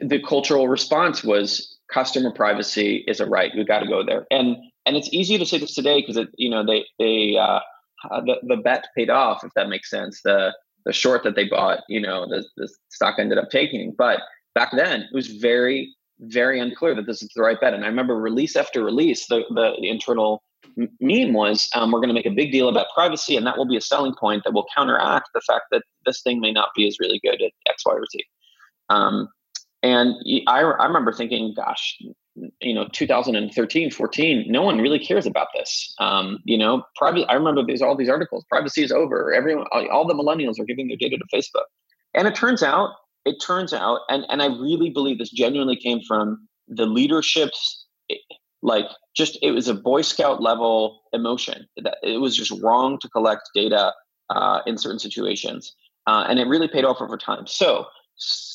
the 0.02 0.22
cultural 0.28 0.68
response 0.68 1.24
was 1.24 1.78
customer 1.90 2.32
privacy 2.32 3.06
is 3.08 3.22
a 3.22 3.26
right. 3.26 3.52
We 3.56 3.64
got 3.64 3.80
to 3.80 3.88
go 3.88 4.04
there. 4.06 4.28
And 4.32 4.58
and 4.86 4.98
it's 4.98 5.10
easy 5.14 5.38
to 5.38 5.46
say 5.46 5.60
this 5.60 5.74
today 5.74 6.02
because 6.02 6.18
it 6.18 6.28
you 6.38 6.50
know 6.50 6.66
they 6.66 6.84
they 7.00 7.38
uh, 7.38 7.62
the 8.26 8.36
the 8.44 8.58
bet 8.58 8.88
paid 8.98 9.10
off 9.10 9.46
if 9.46 9.54
that 9.56 9.70
makes 9.70 9.90
sense. 9.90 10.22
The 10.24 10.54
the 10.86 10.94
short 10.94 11.24
that 11.24 11.36
they 11.36 11.46
bought, 11.46 11.80
you 11.90 12.00
know, 12.00 12.26
the, 12.28 12.46
the 12.58 12.70
stock 12.90 13.16
ended 13.18 13.38
up 13.38 13.50
taking. 13.50 13.94
But 13.98 14.22
back 14.54 14.72
then, 14.72 15.02
it 15.02 15.14
was 15.14 15.28
very, 15.28 15.94
very 16.20 16.60
unclear 16.60 16.96
that 16.96 17.06
this 17.06 17.22
is 17.22 17.30
the 17.36 17.42
right 17.42 17.60
bet. 17.60 17.74
And 17.74 17.84
I 17.84 17.88
remember 17.88 18.16
release 18.16 18.56
after 18.56 18.84
release, 18.84 19.28
the, 19.28 19.44
the, 19.50 19.74
the 19.82 19.90
internal 19.90 20.44
meme 21.00 21.34
was 21.34 21.70
um, 21.76 21.92
we're 21.92 22.00
going 22.00 22.10
to 22.10 22.14
make 22.14 22.26
a 22.26 22.32
big 22.32 22.52
deal 22.52 22.70
about 22.70 22.88
privacy, 22.94 23.36
and 23.36 23.46
that 23.46 23.58
will 23.58 23.68
be 23.68 23.78
a 23.78 23.82
selling 23.82 24.14
point 24.14 24.44
that 24.44 24.54
will 24.54 24.66
counteract 24.76 25.30
the 25.34 25.42
fact 25.42 25.66
that 25.72 25.84
this 26.06 26.22
thing 26.22 26.40
may 26.40 26.52
not 26.52 26.70
be 26.76 26.88
as 26.88 26.98
really 27.00 27.20
good 27.24 27.42
at 27.42 27.52
X, 27.68 27.84
Y, 27.86 27.94
or 27.94 28.06
Z. 28.12 28.24
Um, 28.90 29.30
and 29.84 30.16
I, 30.48 30.62
I 30.62 30.86
remember 30.86 31.14
thinking, 31.14 31.54
gosh, 31.56 32.00
you 32.60 32.74
know 32.74 32.88
2013 32.92 33.92
14 33.92 34.46
no 34.52 34.62
one 34.62 34.80
really 34.80 35.00
cares 35.00 35.26
about 35.26 35.48
this. 35.56 35.94
Um, 36.00 36.40
you 36.44 36.58
know 36.58 36.84
private 36.96 37.26
i 37.30 37.34
remember 37.34 37.64
these 37.66 37.82
all 37.82 37.96
these 37.96 38.10
articles 38.10 38.46
privacy 38.50 38.84
is 38.84 38.92
over 38.92 39.34
everyone 39.34 39.66
all 39.92 40.08
the 40.08 40.14
millennials 40.14 40.60
are 40.60 40.66
giving 40.66 40.88
their 40.88 40.98
data 40.98 41.18
to 41.18 41.26
facebook. 41.34 41.66
And 42.14 42.28
it 42.28 42.36
turns 42.36 42.64
out 42.64 42.92
it 43.26 43.38
turns 43.42 43.74
out 43.74 44.02
and 44.10 44.26
and 44.30 44.42
i 44.42 44.48
really 44.48 44.90
believe 44.90 45.18
this 45.18 45.32
genuinely 45.32 45.76
came 45.76 46.02
from 46.08 46.48
the 46.68 46.86
leadership's 46.86 47.86
like 48.62 48.86
just 49.16 49.38
it 49.42 49.52
was 49.52 49.68
a 49.68 49.74
boy 49.74 50.02
scout 50.02 50.42
level 50.42 51.02
emotion 51.14 51.68
that 51.78 51.98
it 52.04 52.20
was 52.20 52.36
just 52.36 52.52
wrong 52.62 52.98
to 53.00 53.10
collect 53.10 53.44
data 53.54 53.94
uh, 54.32 54.60
in 54.66 54.78
certain 54.78 55.00
situations 55.00 55.76
uh, 56.08 56.26
and 56.30 56.40
it 56.40 56.48
really 56.48 56.68
paid 56.68 56.86
off 56.86 57.02
over 57.02 57.18
time. 57.18 57.48
So 57.48 57.86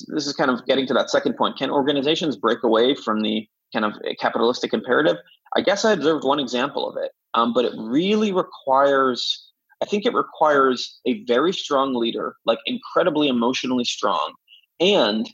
this 0.09 0.27
is 0.27 0.33
kind 0.33 0.51
of 0.51 0.65
getting 0.67 0.87
to 0.87 0.95
that 0.95 1.11
second 1.11 1.37
point. 1.37 1.59
Can 1.59 1.71
organizations 1.71 2.37
break 2.37 2.63
away 2.63 2.95
from 2.95 3.23
the 3.23 3.47
kind 3.73 3.85
of 3.85 3.93
a 4.05 4.15
capitalistic 4.17 4.73
imperative. 4.73 5.17
I 5.57 5.61
guess 5.61 5.85
I 5.85 5.93
observed 5.93 6.25
one 6.25 6.39
example 6.41 6.89
of 6.89 6.97
it, 6.97 7.13
um, 7.35 7.53
but 7.53 7.65
it 7.65 7.73
really 7.77 8.33
requires, 8.33 9.51
I 9.83 9.87
think 9.87 10.07
it 10.07 10.15
requires 10.15 11.01
a 11.07 11.25
very 11.25 11.53
strong 11.53 11.95
leader, 11.95 12.37
like 12.45 12.59
incredibly 12.67 13.29
emotionally 13.29 13.85
strong, 13.85 14.35
and 14.79 15.29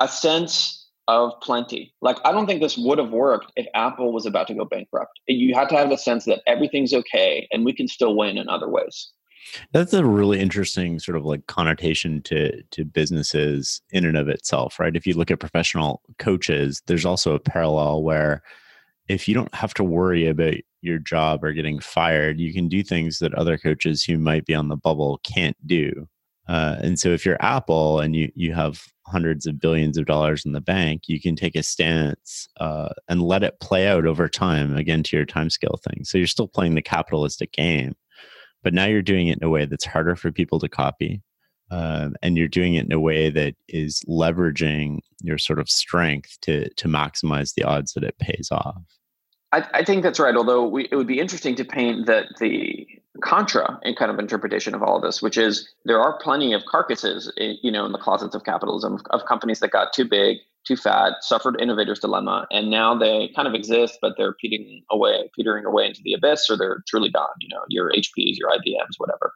a 0.00 0.08
sense 0.08 0.88
of 1.08 1.32
plenty. 1.40 1.92
Like, 2.02 2.18
I 2.24 2.32
don't 2.32 2.46
think 2.46 2.60
this 2.60 2.76
would 2.76 2.98
have 2.98 3.10
worked 3.10 3.50
if 3.56 3.66
Apple 3.74 4.12
was 4.12 4.26
about 4.26 4.46
to 4.48 4.54
go 4.54 4.66
bankrupt. 4.66 5.18
You 5.26 5.54
had 5.54 5.70
to 5.70 5.76
have 5.76 5.90
a 5.90 5.96
sense 5.96 6.26
that 6.26 6.42
everything's 6.46 6.92
okay 6.92 7.48
and 7.50 7.64
we 7.64 7.72
can 7.72 7.88
still 7.88 8.14
win 8.14 8.36
in 8.36 8.48
other 8.48 8.68
ways. 8.68 9.10
That's 9.72 9.92
a 9.92 10.04
really 10.04 10.40
interesting 10.40 10.98
sort 10.98 11.16
of 11.16 11.24
like 11.24 11.46
connotation 11.46 12.22
to 12.22 12.62
to 12.62 12.84
businesses 12.84 13.80
in 13.90 14.04
and 14.04 14.16
of 14.16 14.28
itself, 14.28 14.78
right? 14.78 14.96
If 14.96 15.06
you 15.06 15.14
look 15.14 15.30
at 15.30 15.40
professional 15.40 16.02
coaches, 16.18 16.82
there's 16.86 17.06
also 17.06 17.34
a 17.34 17.40
parallel 17.40 18.02
where 18.02 18.42
if 19.08 19.26
you 19.26 19.34
don't 19.34 19.54
have 19.54 19.74
to 19.74 19.84
worry 19.84 20.26
about 20.26 20.54
your 20.82 20.98
job 20.98 21.42
or 21.42 21.52
getting 21.52 21.80
fired, 21.80 22.38
you 22.38 22.52
can 22.52 22.68
do 22.68 22.82
things 22.82 23.18
that 23.18 23.34
other 23.34 23.58
coaches 23.58 24.04
who 24.04 24.18
might 24.18 24.44
be 24.46 24.54
on 24.54 24.68
the 24.68 24.76
bubble 24.76 25.20
can't 25.24 25.56
do. 25.66 26.08
Uh, 26.46 26.76
and 26.80 26.98
so 26.98 27.10
if 27.10 27.26
you're 27.26 27.42
Apple 27.42 28.00
and 28.00 28.16
you 28.16 28.30
you 28.34 28.54
have 28.54 28.86
hundreds 29.06 29.46
of 29.46 29.60
billions 29.60 29.98
of 29.98 30.06
dollars 30.06 30.44
in 30.44 30.52
the 30.52 30.60
bank, 30.60 31.02
you 31.06 31.20
can 31.20 31.36
take 31.36 31.56
a 31.56 31.62
stance 31.62 32.48
uh, 32.58 32.88
and 33.08 33.22
let 33.22 33.42
it 33.42 33.60
play 33.60 33.86
out 33.86 34.06
over 34.06 34.28
time. 34.28 34.76
Again, 34.76 35.02
to 35.04 35.16
your 35.16 35.26
time 35.26 35.50
scale 35.50 35.78
thing. 35.82 36.04
So 36.04 36.18
you're 36.18 36.26
still 36.26 36.48
playing 36.48 36.74
the 36.74 36.82
capitalistic 36.82 37.52
game 37.52 37.94
but 38.62 38.74
now 38.74 38.86
you're 38.86 39.02
doing 39.02 39.28
it 39.28 39.38
in 39.38 39.44
a 39.44 39.50
way 39.50 39.64
that's 39.64 39.84
harder 39.84 40.16
for 40.16 40.32
people 40.32 40.58
to 40.58 40.68
copy 40.68 41.22
um, 41.70 42.14
and 42.22 42.38
you're 42.38 42.48
doing 42.48 42.74
it 42.74 42.86
in 42.86 42.92
a 42.92 43.00
way 43.00 43.30
that 43.30 43.54
is 43.68 44.02
leveraging 44.08 45.00
your 45.22 45.38
sort 45.38 45.58
of 45.58 45.68
strength 45.68 46.38
to 46.42 46.68
to 46.74 46.88
maximize 46.88 47.54
the 47.54 47.64
odds 47.64 47.92
that 47.92 48.04
it 48.04 48.18
pays 48.18 48.48
off. 48.50 48.82
I, 49.52 49.66
I 49.74 49.84
think 49.84 50.02
that's 50.02 50.20
right 50.20 50.36
although 50.36 50.66
we, 50.66 50.88
it 50.90 50.96
would 50.96 51.06
be 51.06 51.20
interesting 51.20 51.54
to 51.56 51.64
paint 51.64 52.06
that 52.06 52.26
the 52.40 52.86
contra 53.22 53.78
in 53.82 53.94
kind 53.94 54.10
of 54.10 54.18
interpretation 54.18 54.74
of 54.74 54.82
all 54.82 54.96
of 54.96 55.02
this 55.02 55.20
which 55.20 55.36
is 55.36 55.68
there 55.84 56.00
are 56.00 56.18
plenty 56.20 56.52
of 56.52 56.64
carcasses 56.66 57.32
in, 57.36 57.56
you 57.62 57.70
know 57.70 57.84
in 57.84 57.92
the 57.92 57.98
closets 57.98 58.34
of 58.34 58.44
capitalism 58.44 58.98
of 59.10 59.24
companies 59.26 59.60
that 59.60 59.70
got 59.70 59.92
too 59.92 60.04
big 60.04 60.38
too 60.68 60.76
fat, 60.76 61.14
suffered 61.22 61.60
innovator's 61.60 61.98
dilemma, 61.98 62.46
and 62.50 62.70
now 62.70 62.94
they 62.94 63.30
kind 63.34 63.48
of 63.48 63.54
exist, 63.54 63.98
but 64.02 64.14
they're 64.16 64.34
petering 64.34 64.82
away, 64.90 65.30
petering 65.34 65.64
away 65.64 65.86
into 65.86 66.00
the 66.04 66.12
abyss, 66.12 66.48
or 66.50 66.56
they're 66.56 66.82
truly 66.86 67.10
gone. 67.10 67.28
You 67.40 67.48
know, 67.48 67.62
your 67.68 67.90
HPs, 67.90 68.36
your 68.36 68.50
IBMs, 68.50 68.98
whatever. 68.98 69.32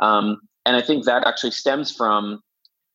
Um, 0.00 0.40
and 0.66 0.76
I 0.76 0.82
think 0.82 1.04
that 1.06 1.26
actually 1.26 1.52
stems 1.52 1.94
from 1.96 2.42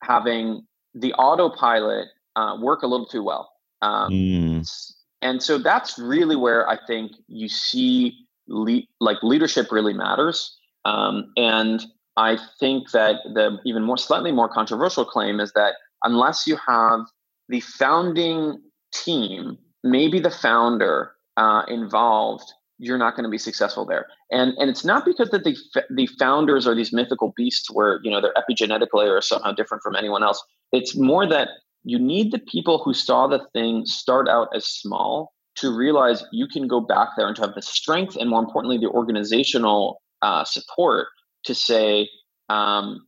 having 0.04 0.66
the 0.94 1.14
autopilot 1.14 2.10
uh, 2.36 2.58
work 2.62 2.84
a 2.84 2.88
little 2.88 3.08
too 3.08 3.24
well. 3.24 3.52
Um, 3.82 4.12
mm. 4.12 4.94
And 5.24 5.42
so 5.42 5.58
that's 5.58 5.98
really 5.98 6.36
where 6.36 6.68
I 6.70 6.78
think 6.86 7.14
you 7.28 7.48
see 7.48 8.28
le- 8.52 8.84
like 9.00 9.18
leadership 9.24 9.72
really 9.72 9.94
matters. 9.94 10.58
Um, 10.86 11.32
and 11.38 11.86
I 12.18 12.38
think 12.60 12.92
that 12.92 13.18
the 13.34 13.58
even 13.66 13.84
more 13.84 13.98
slightly 13.98 14.32
more 14.32 14.50
controversial 14.50 15.06
claim 15.06 15.40
is 15.40 15.54
that 15.54 15.76
unless 16.04 16.46
you 16.46 16.58
have 16.68 17.02
the 17.50 17.62
founding 17.62 18.62
team, 18.94 19.58
maybe 19.84 20.20
the 20.20 20.32
founder 20.32 21.14
uh, 21.38 21.64
involved, 21.68 22.52
you're 22.78 22.98
not 22.98 23.16
going 23.16 23.24
to 23.24 23.30
be 23.30 23.38
successful 23.38 23.86
there. 23.86 24.08
And 24.32 24.54
and 24.58 24.70
it's 24.70 24.84
not 24.84 25.06
because 25.06 25.30
that 25.30 25.44
the 25.44 25.56
the 25.96 26.08
founders 26.20 26.68
are 26.68 26.76
these 26.76 26.92
mythical 26.92 27.34
beasts 27.36 27.72
where 27.72 28.00
you 28.04 28.12
know 28.12 28.22
their 28.22 28.34
epigenetic 28.34 28.88
layer 28.94 29.18
is 29.18 29.28
somehow 29.28 29.52
different 29.52 29.84
from 29.84 29.96
anyone 29.96 30.24
else. 30.24 30.44
It's 30.72 30.96
more 30.96 31.28
that 31.28 31.50
you 31.84 31.98
need 31.98 32.32
the 32.32 32.40
people 32.40 32.84
who 32.84 32.94
saw 32.94 33.28
the 33.28 33.46
thing 33.54 33.86
start 33.86 34.28
out 34.28 34.50
as 34.56 34.66
small 34.66 35.34
to 35.56 35.76
realize 35.76 36.24
you 36.32 36.48
can 36.48 36.68
go 36.68 36.80
back 36.80 37.10
there 37.18 37.28
and 37.28 37.36
to 37.36 37.42
have 37.42 37.56
the 37.56 37.62
strength 37.62 38.16
and 38.16 38.30
more 38.30 38.40
importantly 38.40 38.78
the 38.78 38.88
organizational 38.88 40.02
uh, 40.22 40.44
support 40.46 41.08
to 41.44 41.54
say 41.54 42.08
um, 42.50 43.02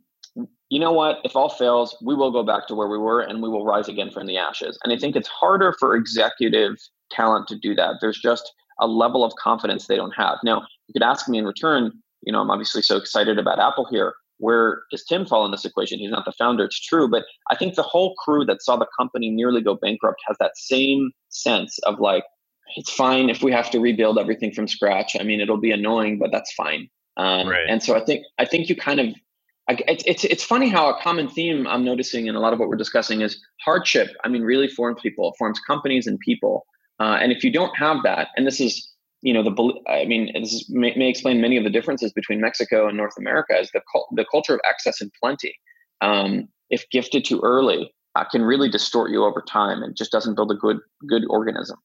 you 0.74 0.80
know 0.80 0.91
what? 0.91 1.20
If 1.24 1.36
all 1.36 1.50
fails, 1.50 1.96
we 2.04 2.16
will 2.16 2.32
go 2.32 2.41
back 2.41 2.68
to 2.68 2.74
where 2.74 2.88
we 2.88 2.98
were 2.98 3.22
and 3.22 3.44
we 3.44 3.50
will 3.50 3.64
rise 3.64 3.88
again 3.88 4.10
from 4.10 4.26
the 4.26 4.38
ashes. 4.38 4.76
And 4.84 4.91
I 4.91 4.98
think 4.98 5.16
it's 5.16 5.28
harder 5.28 5.76
for 5.80 5.96
executive 5.96 6.78
talent 7.12 7.48
to 7.50 7.56
do 7.56 7.76
that. 7.76 7.98
There's 8.02 8.20
just 8.20 8.52
a 8.80 8.88
level 8.88 9.24
of 9.24 9.34
confidence 9.36 9.86
they 9.86 9.96
don't 9.96 10.16
have. 10.18 10.39
Now, 10.44 10.62
you 10.88 10.94
could 10.94 11.04
ask 11.04 11.30
me 11.30 11.38
in 11.38 11.46
return, 11.46 11.91
you 12.24 12.34
know, 12.34 12.41
I'm 12.41 12.50
obviously 12.50 12.82
so 12.82 12.98
excited 12.98 13.38
about 13.38 13.60
Apple 13.60 13.86
here. 13.91 14.16
Where 14.38 14.82
does 14.89 15.06
Tim 15.06 15.28
fall 15.28 15.46
in 15.46 15.52
this 15.52 15.64
equation? 15.64 16.00
He's 16.00 16.10
not 16.10 16.26
the 16.26 16.32
founder, 16.32 16.66
it's 16.66 16.80
true. 16.80 17.08
But 17.08 17.26
I 17.52 17.56
think 17.56 17.76
the 17.76 17.84
whole 17.84 18.16
crew 18.16 18.44
that 18.46 18.64
saw 18.64 18.76
the 18.76 18.88
company 18.98 19.30
nearly 19.30 19.62
go 19.62 19.76
bankrupt 19.76 20.22
has 20.28 20.38
that 20.39 20.58
same 20.58 21.12
sense 21.30 21.78
of 21.80 22.00
like, 22.00 22.24
it's 22.76 22.91
fine 22.91 23.30
if 23.30 23.43
we 23.43 23.51
have 23.51 23.69
to 23.71 23.80
rebuild 23.80 24.17
everything 24.17 24.51
from 24.51 24.67
scratch. 24.67 25.15
I 25.19 25.24
mean, 25.24 25.41
it'll 25.41 25.57
be 25.57 25.71
annoying, 25.71 26.19
but 26.19 26.32
that's 26.32 26.53
fine. 26.53 26.89
Um, 27.17 27.47
right. 27.47 27.65
And 27.67 27.82
so 27.82 27.95
I 27.95 28.03
think 28.03 28.26
I 28.39 28.45
think 28.45 28.69
you 28.69 28.76
kind 28.76 28.99
of 28.99 29.07
it's, 29.69 30.03
it's 30.05 30.24
it's 30.26 30.43
funny 30.43 30.69
how 30.69 30.89
a 30.89 31.01
common 31.01 31.30
theme 31.30 31.65
I'm 31.67 31.86
noticing 31.86 32.28
in 32.28 32.36
a 32.36 32.39
lot 32.39 32.53
of 32.53 32.59
what 32.59 32.67
we're 32.67 32.76
discussing 32.76 33.21
is 33.21 33.39
hardship. 33.63 34.09
I 34.24 34.28
mean, 34.28 34.41
really 34.41 34.67
forms 34.67 35.01
people, 35.01 35.34
forms 35.38 35.59
companies 35.59 36.07
and 36.07 36.19
people. 36.19 36.65
Uh, 36.99 37.17
and 37.21 37.32
if 37.32 37.43
you 37.43 37.51
don't 37.51 37.76
have 37.78 38.03
that, 38.03 38.30
and 38.36 38.45
this 38.45 38.59
is 38.59 38.89
you 39.21 39.34
know 39.34 39.43
the 39.43 39.74
I 39.88 40.05
mean 40.05 40.32
this 40.34 40.53
is, 40.53 40.69
may, 40.69 40.93
may, 40.95 41.09
explain 41.09 41.39
many 41.39 41.55
of 41.57 41.63
the 41.63 41.69
differences 41.69 42.11
between 42.11 42.41
Mexico 42.41 42.88
and 42.88 42.97
North 42.97 43.17
America 43.17 43.57
is 43.57 43.71
the 43.71 43.82
the 44.11 44.26
culture 44.30 44.53
of 44.53 44.59
excess 44.69 44.99
and 44.99 45.11
plenty. 45.21 45.55
Um, 46.01 46.49
if 46.69 46.89
gifted 46.91 47.24
too 47.24 47.39
early, 47.41 47.93
uh, 48.15 48.26
can 48.26 48.41
really 48.41 48.69
distort 48.69 49.11
you 49.11 49.24
over 49.24 49.41
time 49.41 49.82
and 49.82 49.95
just 49.95 50.11
doesn't 50.11 50.36
build 50.36 50.51
a 50.51 50.55
good 50.55 50.80
good 51.07 51.24
organism. 51.30 51.78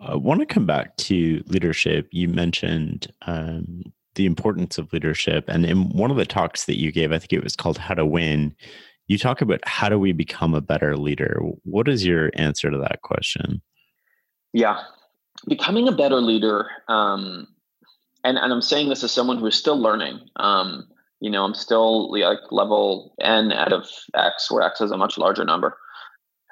I 0.00 0.14
want 0.14 0.40
to 0.40 0.46
come 0.46 0.66
back 0.66 0.96
to 0.96 1.42
leadership. 1.46 2.08
You 2.12 2.28
mentioned 2.28 3.12
um, 3.26 3.82
the 4.14 4.26
importance 4.26 4.78
of 4.78 4.92
leadership. 4.92 5.44
And 5.48 5.64
in 5.64 5.90
one 5.90 6.10
of 6.10 6.16
the 6.16 6.26
talks 6.26 6.66
that 6.66 6.78
you 6.78 6.92
gave, 6.92 7.12
I 7.12 7.18
think 7.18 7.32
it 7.32 7.42
was 7.42 7.56
called 7.56 7.78
How 7.78 7.94
to 7.94 8.06
Win, 8.06 8.54
You 9.08 9.16
talk 9.16 9.40
about 9.40 9.60
how 9.66 9.88
do 9.88 9.98
we 9.98 10.12
become 10.12 10.54
a 10.54 10.60
better 10.60 10.96
leader? 10.96 11.40
What 11.64 11.88
is 11.88 12.04
your 12.04 12.30
answer 12.34 12.70
to 12.70 12.78
that 12.78 13.00
question? 13.02 13.62
Yeah, 14.52 14.82
becoming 15.48 15.88
a 15.88 15.92
better 15.92 16.20
leader. 16.20 16.68
Um, 16.88 17.48
and, 18.22 18.36
and 18.36 18.52
I'm 18.52 18.62
saying 18.62 18.90
this 18.90 19.02
as 19.02 19.10
someone 19.10 19.38
who 19.38 19.46
is 19.46 19.56
still 19.56 19.80
learning. 19.80 20.20
Um, 20.36 20.86
you 21.20 21.30
know, 21.30 21.44
I'm 21.44 21.54
still 21.54 22.12
like 22.12 22.38
level 22.50 23.14
N 23.20 23.50
out 23.52 23.72
of 23.72 23.88
X, 24.14 24.50
where 24.50 24.62
X 24.62 24.82
is 24.82 24.90
a 24.90 24.96
much 24.98 25.16
larger 25.16 25.44
number. 25.44 25.78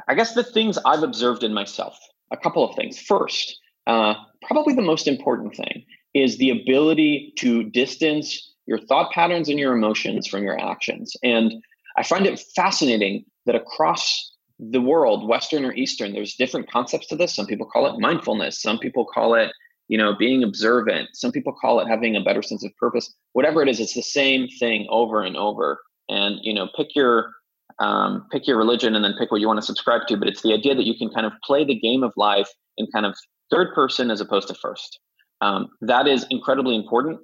I 0.09 0.15
guess 0.15 0.35
the 0.35 0.43
things 0.43 0.79
I've 0.85 1.03
observed 1.03 1.43
in 1.43 1.53
myself, 1.53 1.99
a 2.31 2.37
couple 2.37 2.69
of 2.69 2.75
things. 2.77 2.99
First, 2.99 3.59
uh, 3.87 4.15
probably 4.43 4.75
the 4.75 4.83
most 4.83 5.07
important 5.07 5.55
thing 5.55 5.85
is 6.15 6.39
the 6.39 6.51
ability 6.51 7.33
to 7.39 7.65
distance 7.65 8.55
your 8.67 8.79
thought 8.79 9.13
patterns 9.13 9.49
and 9.49 9.59
your 9.59 9.75
emotions 9.75 10.27
from 10.27 10.43
your 10.43 10.59
actions. 10.59 11.17
And 11.23 11.53
I 11.97 12.03
find 12.03 12.27
it 12.27 12.41
fascinating 12.55 13.25
that 13.47 13.55
across 13.55 14.33
the 14.59 14.81
world, 14.81 15.29
Western 15.29 15.65
or 15.65 15.73
Eastern, 15.75 16.13
there's 16.13 16.35
different 16.35 16.71
concepts 16.71 17.07
to 17.09 17.17
this. 17.17 17.35
Some 17.35 17.47
people 17.47 17.67
call 17.67 17.87
it 17.87 18.01
mindfulness. 18.01 18.61
Some 18.61 18.79
people 18.79 19.05
call 19.05 19.35
it, 19.35 19.53
you 19.89 19.99
know, 19.99 20.15
being 20.17 20.43
observant. 20.43 21.11
Some 21.15 21.33
people 21.33 21.53
call 21.53 21.81
it 21.81 21.89
having 21.89 22.17
a 22.17 22.23
better 22.23 22.43
sense 22.43 22.65
of 22.65 22.75
purpose. 22.77 23.13
Whatever 23.33 23.63
it 23.63 23.69
is, 23.69 23.81
it's 23.81 23.95
the 23.95 24.03
same 24.03 24.49
thing 24.59 24.87
over 24.91 25.23
and 25.23 25.37
over. 25.37 25.81
And 26.09 26.39
you 26.43 26.55
know, 26.55 26.69
pick 26.77 26.95
your 26.95 27.33
um, 27.79 28.27
pick 28.31 28.47
your 28.47 28.57
religion 28.57 28.95
and 28.95 29.05
then 29.05 29.15
pick 29.19 29.31
what 29.31 29.41
you 29.41 29.47
want 29.47 29.59
to 29.59 29.67
subscribe 29.67 30.07
to. 30.09 30.17
But 30.17 30.29
it's 30.29 30.43
the 30.43 30.53
idea 30.53 30.75
that 30.75 30.87
you 30.87 30.97
can 30.97 31.11
kind 31.11 31.27
of 31.27 31.33
play 31.45 31.65
the 31.65 31.79
game 31.79 32.03
of 32.03 32.13
life 32.17 32.49
in 32.77 32.87
kind 32.93 33.07
of 33.07 33.17
third 33.51 33.75
person 33.75 34.11
as 34.11 34.21
opposed 34.21 34.49
to 34.49 34.55
first. 34.55 34.99
Um, 35.41 35.69
that 35.83 36.07
is 36.07 36.27
incredibly 36.31 36.77
important 36.77 37.21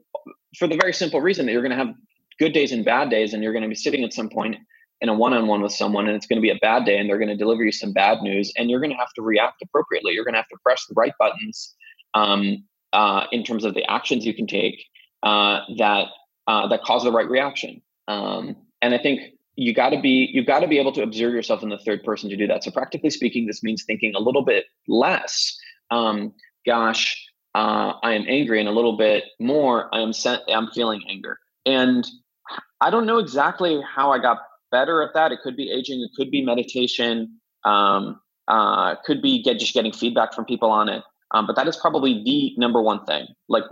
for 0.58 0.68
the 0.68 0.76
very 0.76 0.92
simple 0.92 1.20
reason 1.20 1.46
that 1.46 1.52
you're 1.52 1.62
going 1.62 1.76
to 1.76 1.84
have 1.84 1.94
good 2.38 2.52
days 2.52 2.72
and 2.72 2.84
bad 2.84 3.10
days, 3.10 3.32
and 3.32 3.42
you're 3.42 3.52
going 3.52 3.62
to 3.62 3.68
be 3.68 3.74
sitting 3.74 4.04
at 4.04 4.12
some 4.12 4.28
point 4.28 4.56
in 5.02 5.08
a 5.08 5.14
one-on-one 5.14 5.60
with 5.60 5.72
someone 5.72 6.06
and 6.06 6.14
it's 6.16 6.26
going 6.26 6.36
to 6.36 6.42
be 6.42 6.50
a 6.50 6.58
bad 6.62 6.84
day 6.84 6.96
and 6.96 7.10
they're 7.10 7.18
going 7.18 7.28
to 7.28 7.36
deliver 7.36 7.64
you 7.64 7.72
some 7.72 7.92
bad 7.92 8.22
news 8.22 8.52
and 8.56 8.70
you're 8.70 8.78
going 8.78 8.92
to 8.92 8.96
have 8.96 9.12
to 9.14 9.20
react 9.20 9.60
appropriately 9.60 10.12
you're 10.12 10.24
going 10.24 10.32
to 10.32 10.38
have 10.38 10.48
to 10.48 10.56
press 10.62 10.86
the 10.86 10.94
right 10.94 11.12
buttons 11.18 11.74
um, 12.14 12.64
uh, 12.92 13.26
in 13.32 13.42
terms 13.42 13.64
of 13.64 13.74
the 13.74 13.84
actions 13.90 14.24
you 14.24 14.32
can 14.32 14.46
take 14.46 14.84
uh, 15.24 15.60
that 15.76 16.06
uh, 16.46 16.68
that 16.68 16.82
cause 16.82 17.02
the 17.02 17.10
right 17.10 17.28
reaction 17.28 17.82
um, 18.06 18.56
and 18.80 18.94
i 18.94 18.98
think 18.98 19.20
you 19.56 19.74
got 19.74 19.90
to 19.90 20.00
be 20.00 20.30
you 20.32 20.44
got 20.44 20.60
to 20.60 20.68
be 20.68 20.78
able 20.78 20.92
to 20.92 21.02
observe 21.02 21.32
yourself 21.32 21.62
in 21.62 21.68
the 21.68 21.78
third 21.78 22.02
person 22.02 22.30
to 22.30 22.36
do 22.36 22.46
that 22.46 22.64
so 22.64 22.70
practically 22.70 23.10
speaking 23.10 23.46
this 23.46 23.62
means 23.62 23.84
thinking 23.84 24.14
a 24.14 24.20
little 24.20 24.44
bit 24.44 24.66
less 24.88 25.56
um, 25.90 26.32
gosh 26.66 27.22
uh, 27.54 27.92
i 28.02 28.12
am 28.12 28.24
angry 28.28 28.58
and 28.60 28.68
a 28.68 28.72
little 28.72 28.96
bit 28.96 29.24
more 29.40 29.94
i 29.94 30.00
am 30.00 30.12
sent 30.12 30.42
i'm 30.48 30.68
feeling 30.68 31.02
anger 31.08 31.38
and 31.66 32.06
i 32.80 32.90
don't 32.90 33.06
know 33.06 33.18
exactly 33.18 33.80
how 33.94 34.10
i 34.10 34.18
got 34.18 34.38
better 34.72 35.02
at 35.02 35.14
that. 35.14 35.30
It 35.30 35.40
could 35.42 35.56
be 35.56 35.70
aging, 35.70 36.00
it 36.00 36.10
could 36.16 36.32
be 36.32 36.42
meditation, 36.44 37.38
um, 37.64 38.20
uh, 38.48 38.96
could 39.04 39.22
be 39.22 39.40
get 39.40 39.60
just 39.60 39.74
getting 39.74 39.92
feedback 39.92 40.34
from 40.34 40.46
people 40.46 40.70
on 40.70 40.88
it. 40.88 41.04
Um, 41.30 41.46
but 41.46 41.54
that 41.56 41.68
is 41.68 41.76
probably 41.76 42.22
the 42.24 42.52
number 42.58 42.82
one 42.82 43.04
thing. 43.04 43.26
Like 43.48 43.64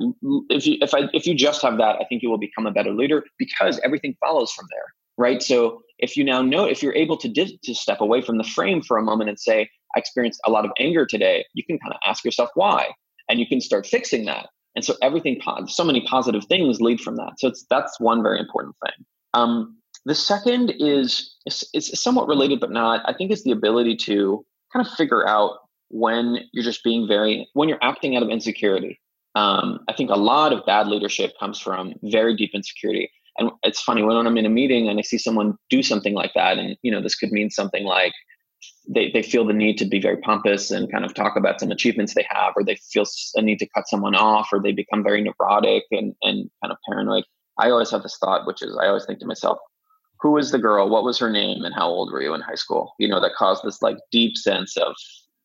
if 0.49 0.67
you 0.67 0.79
if 0.81 0.95
I 0.95 1.09
if 1.13 1.27
you 1.27 1.35
just 1.35 1.61
have 1.63 1.77
that, 1.79 1.97
I 2.01 2.05
think 2.05 2.23
you 2.23 2.31
will 2.31 2.39
become 2.39 2.67
a 2.67 2.71
better 2.71 2.93
leader 2.93 3.25
because 3.39 3.81
everything 3.85 4.17
follows 4.21 4.53
from 4.53 4.67
there, 4.71 4.85
right? 5.19 5.43
So 5.43 5.83
if 5.99 6.17
you 6.17 6.25
now 6.25 6.43
know 6.43 6.65
if 6.65 6.83
you're 6.83 6.95
able 6.95 7.17
to 7.19 7.29
di- 7.29 7.59
to 7.63 7.75
step 7.75 8.01
away 8.01 8.23
from 8.23 8.39
the 8.39 8.45
frame 8.45 8.83
for 8.83 8.97
a 8.97 9.03
moment 9.03 9.31
and 9.31 9.39
say, 9.39 9.69
I 9.95 9.99
experienced 9.99 10.41
a 10.45 10.51
lot 10.51 10.65
of 10.65 10.71
anger 10.79 11.07
today, 11.07 11.45
you 11.55 11.65
can 11.65 11.79
kind 11.79 11.93
of 11.93 12.01
ask 12.07 12.25
yourself 12.25 12.51
why, 12.55 12.89
and 13.29 13.39
you 13.39 13.47
can 13.47 13.61
start 13.61 13.87
fixing 13.87 14.25
that. 14.27 14.49
And 14.77 14.85
so 14.85 14.95
everything, 15.03 15.41
so 15.67 15.85
many 15.85 16.01
positive 16.03 16.45
things 16.45 16.81
lead 16.81 17.01
from 17.01 17.17
that. 17.17 17.33
So 17.39 17.49
it's 17.49 17.67
that's 17.69 17.99
one 18.01 18.23
very 18.23 18.39
important 18.39 18.77
thing. 18.85 19.05
Um, 19.35 19.77
the 20.05 20.15
second 20.15 20.73
is 20.79 21.37
it's 21.45 22.03
somewhat 22.03 22.29
related, 22.29 22.61
but 22.61 22.71
not. 22.71 23.03
I 23.05 23.13
think 23.13 23.31
it's 23.31 23.43
the 23.43 23.51
ability 23.51 23.97
to 23.97 24.45
kind 24.73 24.87
of 24.87 24.93
figure 24.95 25.29
out 25.29 25.59
when 25.89 26.39
you're 26.53 26.65
just 26.65 26.85
being 26.85 27.07
very 27.07 27.49
when 27.55 27.69
you're 27.69 27.83
acting 27.83 28.17
out 28.17 28.23
of 28.23 28.31
insecurity. 28.31 28.99
Um, 29.35 29.81
I 29.89 29.93
think 29.93 30.11
a 30.11 30.17
lot 30.17 30.53
of 30.53 30.65
bad 30.67 30.89
leadership 30.89 31.33
comes 31.39 31.61
from 31.61 31.95
very 32.03 32.35
deep 32.35 32.51
insecurity. 32.55 33.11
And 33.39 33.51
it's 33.63 33.81
funny 33.81 34.03
when 34.03 34.17
I'm 34.17 34.37
in 34.37 34.47
a 34.47 34.51
meeting 34.51 34.89
and 34.89 34.99
I 34.99 35.03
see 35.03 35.19
someone 35.19 35.57
do 35.69 35.83
something 35.83 36.15
like 36.15 36.33
that, 36.35 36.59
and 36.59 36.77
you 36.83 36.91
know 36.91 37.01
this 37.01 37.15
could 37.15 37.33
mean 37.33 37.51
something 37.51 37.85
like 37.85 38.13
they, 38.89 39.11
they 39.11 39.23
feel 39.23 39.45
the 39.45 39.53
need 39.53 39.79
to 39.79 39.85
be 39.85 40.01
very 40.01 40.17
pompous 40.19 40.71
and 40.71 40.91
kind 40.91 41.05
of 41.05 41.15
talk 41.15 41.37
about 41.37 41.61
some 41.61 41.71
achievements 41.71 42.15
they 42.15 42.27
have, 42.29 42.53
or 42.57 42.65
they 42.65 42.77
feel 42.93 43.05
a 43.37 43.43
need 43.43 43.59
to 43.59 43.69
cut 43.69 43.89
someone 43.89 44.15
off, 44.15 44.49
or 44.53 44.61
they 44.61 44.73
become 44.73 45.03
very 45.03 45.23
neurotic 45.23 45.85
and, 45.91 46.15
and 46.23 46.51
kind 46.63 46.73
of 46.73 46.77
paranoid. 46.89 47.25
I 47.59 47.71
always 47.71 47.91
have 47.91 48.03
this 48.03 48.17
thought, 48.19 48.47
which 48.47 48.63
is 48.63 48.77
I 48.81 48.89
always 48.89 49.05
think 49.05 49.21
to 49.21 49.27
myself, 49.27 49.59
who 50.21 50.33
was 50.33 50.51
the 50.51 50.59
girl? 50.59 50.89
What 50.89 51.05
was 51.05 51.19
her 51.19 51.31
name? 51.31 51.65
And 51.65 51.75
how 51.75 51.89
old 51.89 52.13
were 52.13 52.23
you 52.23 52.35
in 52.35 52.41
high 52.41 52.55
school? 52.55 52.95
You 52.99 53.09
know, 53.09 53.21
that 53.21 53.35
caused 53.37 53.65
this 53.65 53.81
like 53.83 53.97
deep 54.11 54.37
sense 54.37 54.77
of 54.77 54.95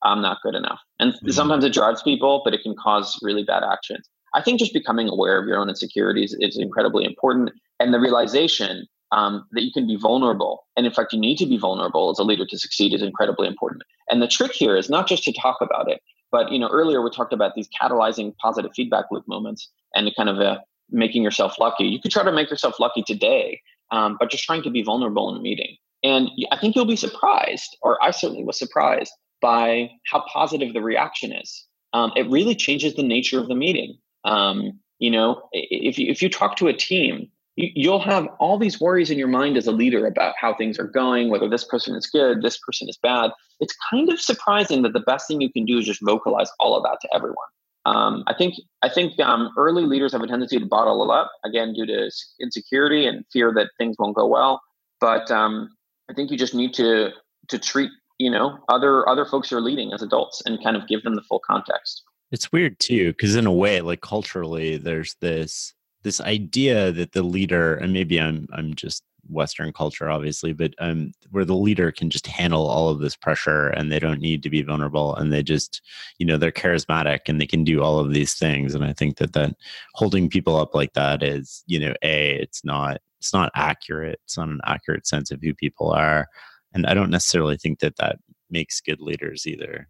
I'm 0.04 0.22
not 0.22 0.42
good 0.44 0.56
enough. 0.56 0.80
And 1.00 1.14
mm-hmm. 1.14 1.32
sometimes 1.32 1.64
it 1.64 1.74
drives 1.74 2.04
people, 2.04 2.42
but 2.44 2.54
it 2.54 2.62
can 2.62 2.76
cause 2.82 3.18
really 3.22 3.44
bad 3.44 3.64
actions. 3.64 4.08
I 4.36 4.42
think 4.42 4.60
just 4.60 4.74
becoming 4.74 5.10
aware 5.10 5.40
of 5.40 5.48
your 5.48 5.58
own 5.58 5.70
insecurities 5.70 6.36
is 6.40 6.58
incredibly 6.58 7.06
important. 7.06 7.52
And 7.80 7.94
the 7.94 8.00
realization 8.00 8.88
um, 9.12 9.46
that 9.52 9.64
you 9.64 9.72
can 9.72 9.88
be 9.88 9.96
vulnerable. 9.96 10.66
And 10.76 10.86
in 10.86 10.92
fact, 10.92 11.14
you 11.14 11.20
need 11.20 11.38
to 11.38 11.46
be 11.46 11.58
vulnerable 11.58 12.10
as 12.10 12.20
a 12.20 12.24
leader 12.24 12.46
to 12.46 12.60
succeed 12.60 12.94
is 12.94 13.02
incredibly 13.02 13.48
important. 13.48 13.84
And 14.10 14.22
the 14.22 14.28
trick 14.28 14.52
here 14.54 14.76
is 14.76 14.90
not 14.90 15.08
just 15.08 15.24
to 15.24 15.34
talk 15.34 15.58
about 15.62 15.90
it, 15.90 16.02
but 16.32 16.52
you 16.52 16.60
know, 16.60 16.68
earlier 16.68 17.02
we 17.02 17.10
talked 17.10 17.34
about 17.34 17.56
these 17.56 17.70
catalyzing 17.82 18.36
positive 18.38 18.72
feedback 18.76 19.06
loop 19.12 19.26
moments 19.28 19.70
and 19.96 20.12
kind 20.18 20.30
of 20.30 20.40
uh, 20.40 20.60
making 20.90 21.24
yourself 21.24 21.58
lucky. 21.60 21.86
You 21.86 22.02
could 22.02 22.12
try 22.12 22.24
to 22.24 22.32
make 22.32 22.50
yourself 22.50 22.80
lucky 22.80 23.04
today 23.04 23.62
um, 23.92 24.18
but 24.20 24.30
just 24.30 24.44
trying 24.44 24.64
to 24.64 24.70
be 24.70 24.84
vulnerable 24.84 25.30
in 25.30 25.38
a 25.38 25.42
meeting. 25.42 25.76
And 26.04 26.30
I 26.52 26.58
think 26.58 26.76
you'll 26.76 26.86
be 26.86 26.96
surprised, 26.96 27.78
or 27.82 28.02
I 28.04 28.12
certainly 28.12 28.44
was 28.44 28.60
surprised 28.60 29.12
by 29.42 29.90
how 30.12 30.24
positive 30.32 30.74
the 30.74 30.82
reaction 30.82 31.32
is. 31.32 31.66
Um, 31.94 32.12
it 32.16 32.30
really 32.30 32.56
changes 32.56 32.96
the 32.96 33.04
nature 33.04 33.40
of 33.40 33.48
the 33.48 33.56
meeting. 33.56 33.98
Um, 34.26 34.80
you 35.00 35.12
know, 35.12 35.42
if 35.52 35.98
you, 35.98 36.10
if 36.12 36.22
you 36.22 36.30
talk 36.30 36.58
to 36.58 36.68
a 36.68 36.74
team, 36.74 37.30
you, 37.56 37.70
you'll 37.74 38.00
have 38.00 38.28
all 38.40 38.58
these 38.58 38.80
worries 38.80 39.10
in 39.10 39.18
your 39.18 39.28
mind 39.28 39.58
as 39.58 39.68
a 39.68 39.72
leader 39.72 40.06
about 40.06 40.36
how 40.40 40.54
things 40.54 40.78
are 40.80 40.88
going, 40.88 41.30
whether 41.30 41.50
this 41.50 41.64
person 41.64 41.96
is 41.96 42.08
good, 42.08 42.42
this 42.42 42.58
person 42.58 42.90
is 42.90 42.98
bad. 42.98 43.32
It's 43.60 43.76
kind 43.90 44.10
of 44.10 44.20
surprising 44.20 44.82
that 44.82 44.94
the 44.94 45.00
best 45.02 45.28
thing 45.28 45.42
you 45.42 45.52
can 45.52 45.66
do 45.66 45.78
is 45.78 45.86
just 45.86 46.02
vocalize 46.04 46.52
all 46.60 46.76
of 46.76 46.84
that 46.84 47.00
to 47.02 47.16
everyone. 47.16 47.38
Um, 47.86 48.24
I 48.26 48.34
think 48.34 48.56
I 48.82 48.90
think 48.90 49.20
um, 49.20 49.52
early 49.58 49.84
leaders 49.84 50.12
have 50.14 50.22
a 50.22 50.28
tendency 50.28 50.58
to 50.58 50.66
bottle 50.66 51.04
it 51.04 51.14
up 51.14 51.32
again 51.46 51.74
due 51.74 51.86
to 51.86 52.10
insecurity 52.42 53.06
and 53.06 53.24
fear 53.32 53.54
that 53.54 53.70
things 53.78 53.96
won't 54.00 54.16
go 54.16 54.26
well. 54.26 54.62
But 55.00 55.30
um, 55.30 55.70
I 56.10 56.14
think 56.14 56.32
you 56.32 56.38
just 56.38 56.56
need 56.56 56.74
to 56.76 57.12
to 57.50 57.60
treat 57.60 57.92
you 58.18 58.32
know 58.32 58.58
other 58.70 59.08
other 59.08 59.24
folks 59.24 59.52
you're 59.52 59.62
leading 59.62 59.94
as 59.94 60.02
adults 60.02 60.42
and 60.48 60.64
kind 60.64 60.76
of 60.76 60.88
give 60.88 61.04
them 61.04 61.16
the 61.16 61.22
full 61.22 61.42
context. 61.46 62.04
It's 62.36 62.52
weird 62.52 62.78
too 62.80 63.14
because 63.14 63.38
in 63.38 63.46
a 63.46 63.54
way, 63.54 63.80
like 63.80 64.02
culturally, 64.02 64.76
there's 64.76 65.16
this 65.22 65.74
this 66.04 66.20
idea 66.20 66.92
that 66.92 67.14
the 67.14 67.24
leader 67.24 67.76
and 67.76 67.94
maybe 67.94 68.20
I'm 68.20 68.46
I'm 68.52 68.74
just 68.74 69.04
Western 69.30 69.72
culture, 69.72 70.10
obviously, 70.10 70.52
but 70.52 70.74
um, 70.80 71.14
where 71.32 71.46
the 71.46 71.56
leader 71.56 71.94
can 71.94 72.10
just 72.10 72.28
handle 72.28 72.68
all 72.68 72.90
of 72.90 73.00
this 73.00 73.16
pressure 73.16 73.70
and 73.70 73.90
they 73.90 74.00
don't 74.00 74.20
need 74.20 74.44
to 74.44 74.50
be 74.50 74.62
vulnerable 74.64 75.16
and 75.16 75.32
they 75.32 75.42
just, 75.42 75.82
you 76.18 76.26
know, 76.26 76.36
they're 76.38 76.52
charismatic 76.52 77.22
and 77.28 77.40
they 77.40 77.48
can 77.48 77.64
do 77.64 77.82
all 77.82 78.00
of 78.00 78.12
these 78.12 78.34
things. 78.34 78.76
And 78.76 78.84
I 78.84 78.92
think 78.92 79.16
that 79.20 79.32
that 79.32 79.56
holding 79.94 80.30
people 80.30 80.58
up 80.58 80.76
like 80.76 80.92
that 80.92 81.24
is, 81.24 81.64
you 81.68 81.80
know, 81.80 81.94
a 82.04 82.32
it's 82.34 82.66
not 82.66 83.00
it's 83.22 83.32
not 83.34 83.50
accurate. 83.56 84.20
It's 84.26 84.38
not 84.38 84.50
an 84.50 84.60
accurate 84.66 85.08
sense 85.08 85.32
of 85.32 85.40
who 85.42 85.54
people 85.54 85.90
are, 85.92 86.28
and 86.74 86.86
I 86.86 86.94
don't 86.94 87.12
necessarily 87.12 87.56
think 87.56 87.80
that 87.80 87.96
that 87.96 88.20
makes 88.50 88.82
good 88.82 89.00
leaders 89.00 89.48
either. 89.48 89.88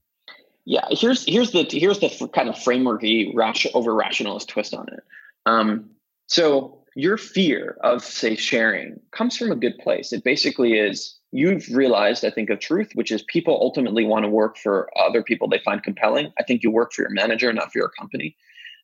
Yeah, 0.65 0.85
here's 0.89 1.25
here's 1.25 1.51
the 1.51 1.67
here's 1.69 1.99
the 1.99 2.29
kind 2.33 2.49
of 2.49 2.55
frameworky 2.55 3.33
over 3.73 3.93
rationalist 3.93 4.49
twist 4.49 4.73
on 4.73 4.87
it. 4.91 5.03
Um, 5.45 5.91
so 6.27 6.81
your 6.95 7.17
fear 7.17 7.77
of 7.83 8.03
say 8.03 8.35
sharing 8.35 8.99
comes 9.11 9.37
from 9.37 9.51
a 9.51 9.55
good 9.55 9.77
place. 9.77 10.11
It 10.11 10.23
basically 10.23 10.73
is 10.79 11.15
you've 11.31 11.67
realized 11.69 12.23
i 12.23 12.29
think 12.29 12.49
of 12.49 12.59
truth 12.59 12.89
which 12.93 13.11
is 13.11 13.21
people 13.23 13.57
ultimately 13.59 14.05
want 14.05 14.23
to 14.23 14.29
work 14.29 14.57
for 14.57 14.89
other 14.97 15.21
people 15.21 15.47
they 15.47 15.59
find 15.59 15.83
compelling. 15.83 16.31
I 16.39 16.43
think 16.43 16.63
you 16.63 16.71
work 16.71 16.93
for 16.93 17.01
your 17.01 17.11
manager 17.11 17.51
not 17.51 17.71
for 17.71 17.79
your 17.79 17.89
company. 17.89 18.35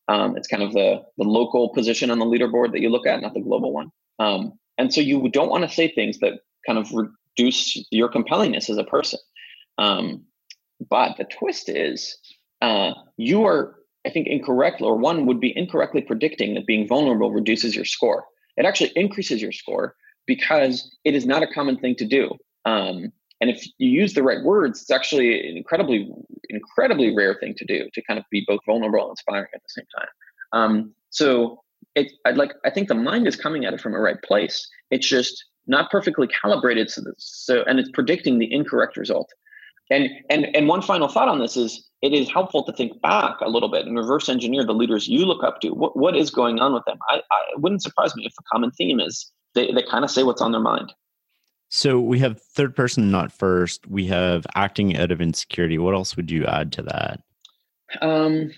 Um, 0.08 0.36
it's 0.36 0.48
kind 0.48 0.64
of 0.64 0.74
the, 0.74 1.02
the 1.18 1.24
local 1.24 1.70
position 1.70 2.12
on 2.12 2.20
the 2.20 2.26
leaderboard 2.26 2.74
that 2.74 2.82
you 2.82 2.90
look 2.90 3.08
at 3.08 3.22
not 3.22 3.34
the 3.34 3.40
global 3.40 3.72
one. 3.72 3.92
Um, 4.20 4.60
and 4.78 4.94
so 4.94 5.00
you 5.00 5.30
don't 5.30 5.50
want 5.50 5.64
to 5.64 5.74
say 5.74 5.88
things 5.88 6.20
that 6.20 6.40
kind 6.68 6.78
of 6.78 6.92
reduce 6.92 7.78
your 7.92 8.10
compellingness 8.10 8.70
as 8.70 8.78
a 8.78 8.84
person. 8.84 9.20
Um, 9.78 10.26
but 10.90 11.18
the 11.18 11.26
twist 11.26 11.70
is 11.70 12.18
uh, 12.62 12.94
you 13.18 13.46
are 13.46 13.76
I 14.06 14.10
think, 14.10 14.28
incorrectly, 14.28 14.88
or 14.88 14.98
one 14.98 15.26
would 15.26 15.40
be 15.40 15.56
incorrectly 15.56 16.02
predicting 16.02 16.56
that 16.56 16.66
being 16.66 16.88
vulnerable 16.88 17.32
reduces 17.32 17.76
your 17.76 17.86
score. 17.86 18.26
It 18.58 18.66
actually 18.66 18.92
increases 18.96 19.42
your 19.42 19.52
score 19.52 19.96
because 20.26 20.96
it 21.04 21.16
is 21.16 21.26
not 21.26 21.44
a 21.44 21.48
common 21.48 21.78
thing 21.78 21.96
to 21.98 22.06
do. 22.06 22.32
Um, 22.66 23.12
and 23.40 23.50
if 23.50 23.66
you 23.78 23.90
use 23.90 24.14
the 24.14 24.24
right 24.24 24.44
words, 24.44 24.82
it's 24.82 24.92
actually 24.92 25.50
an 25.50 25.58
incredibly, 25.58 26.12
incredibly 26.50 27.16
rare 27.16 27.36
thing 27.36 27.56
to 27.56 27.66
do 27.66 27.90
to 27.94 28.02
kind 28.04 28.20
of 28.20 28.26
be 28.32 28.44
both 28.48 28.60
vulnerable 28.66 29.02
and 29.02 29.12
inspiring 29.12 29.48
at 29.54 29.62
the 29.62 29.70
same 29.70 29.86
time. 29.98 30.08
Um, 30.54 30.94
so 31.10 31.64
it, 31.96 32.12
I'd 32.26 32.38
like, 32.38 32.54
I 32.66 32.70
think 32.70 32.88
the 32.88 32.96
mind 32.96 33.28
is 33.28 33.36
coming 33.36 33.66
at 33.66 33.74
it 33.74 33.82
from 33.82 33.94
a 33.94 34.00
right 34.00 34.22
place. 34.24 34.68
It's 34.92 35.08
just 35.08 35.46
not 35.68 35.90
perfectly 35.90 36.28
calibrated. 36.28 36.90
So, 36.90 37.02
so 37.18 37.64
and 37.64 37.80
it's 37.80 37.90
predicting 37.92 38.38
the 38.38 38.52
incorrect 38.52 38.98
result. 38.98 39.32
And 39.92 40.10
and 40.30 40.48
and 40.56 40.68
one 40.68 40.82
final 40.82 41.08
thought 41.08 41.28
on 41.28 41.39
this 41.39 41.58
is 41.58 41.88
it 42.02 42.14
is 42.14 42.30
helpful 42.30 42.64
to 42.64 42.74
think 42.74 43.00
back 43.02 43.36
a 43.42 43.50
little 43.50 43.70
bit 43.70 43.86
and 43.86 43.98
reverse 43.98 44.30
engineer 44.30 44.66
the 44.66 44.74
leaders 44.74 45.08
you 45.08 45.26
look 45.26 45.44
up 45.44 45.60
to. 45.62 45.70
What 45.70 45.98
what 45.98 46.16
is 46.16 46.32
going 46.32 46.60
on 46.60 46.74
with 46.74 46.86
them? 46.86 46.98
I, 47.10 47.16
I 47.16 47.42
it 47.52 47.62
wouldn't 47.62 47.84
surprise 47.84 48.16
me 48.16 48.26
if 48.26 48.34
a 48.39 48.44
common 48.52 48.72
theme 48.72 49.00
is 49.00 49.30
they, 49.54 49.72
they 49.72 49.84
kind 49.84 50.06
of 50.06 50.10
say 50.10 50.24
what's 50.24 50.42
on 50.42 50.54
their 50.54 50.62
mind. 50.62 50.94
So 51.70 52.00
we 52.00 52.20
have 52.20 52.42
third 52.42 52.76
person, 52.76 53.12
not 53.12 53.32
first. 53.32 53.86
We 53.88 54.06
have 54.08 54.46
acting 54.56 54.98
out 54.98 55.12
of 55.12 55.22
insecurity. 55.22 55.78
What 55.78 55.94
else 55.94 56.16
would 56.16 56.32
you 56.32 56.46
add 56.46 56.72
to 56.74 56.84
that? 56.84 57.22
Um, 58.02 58.52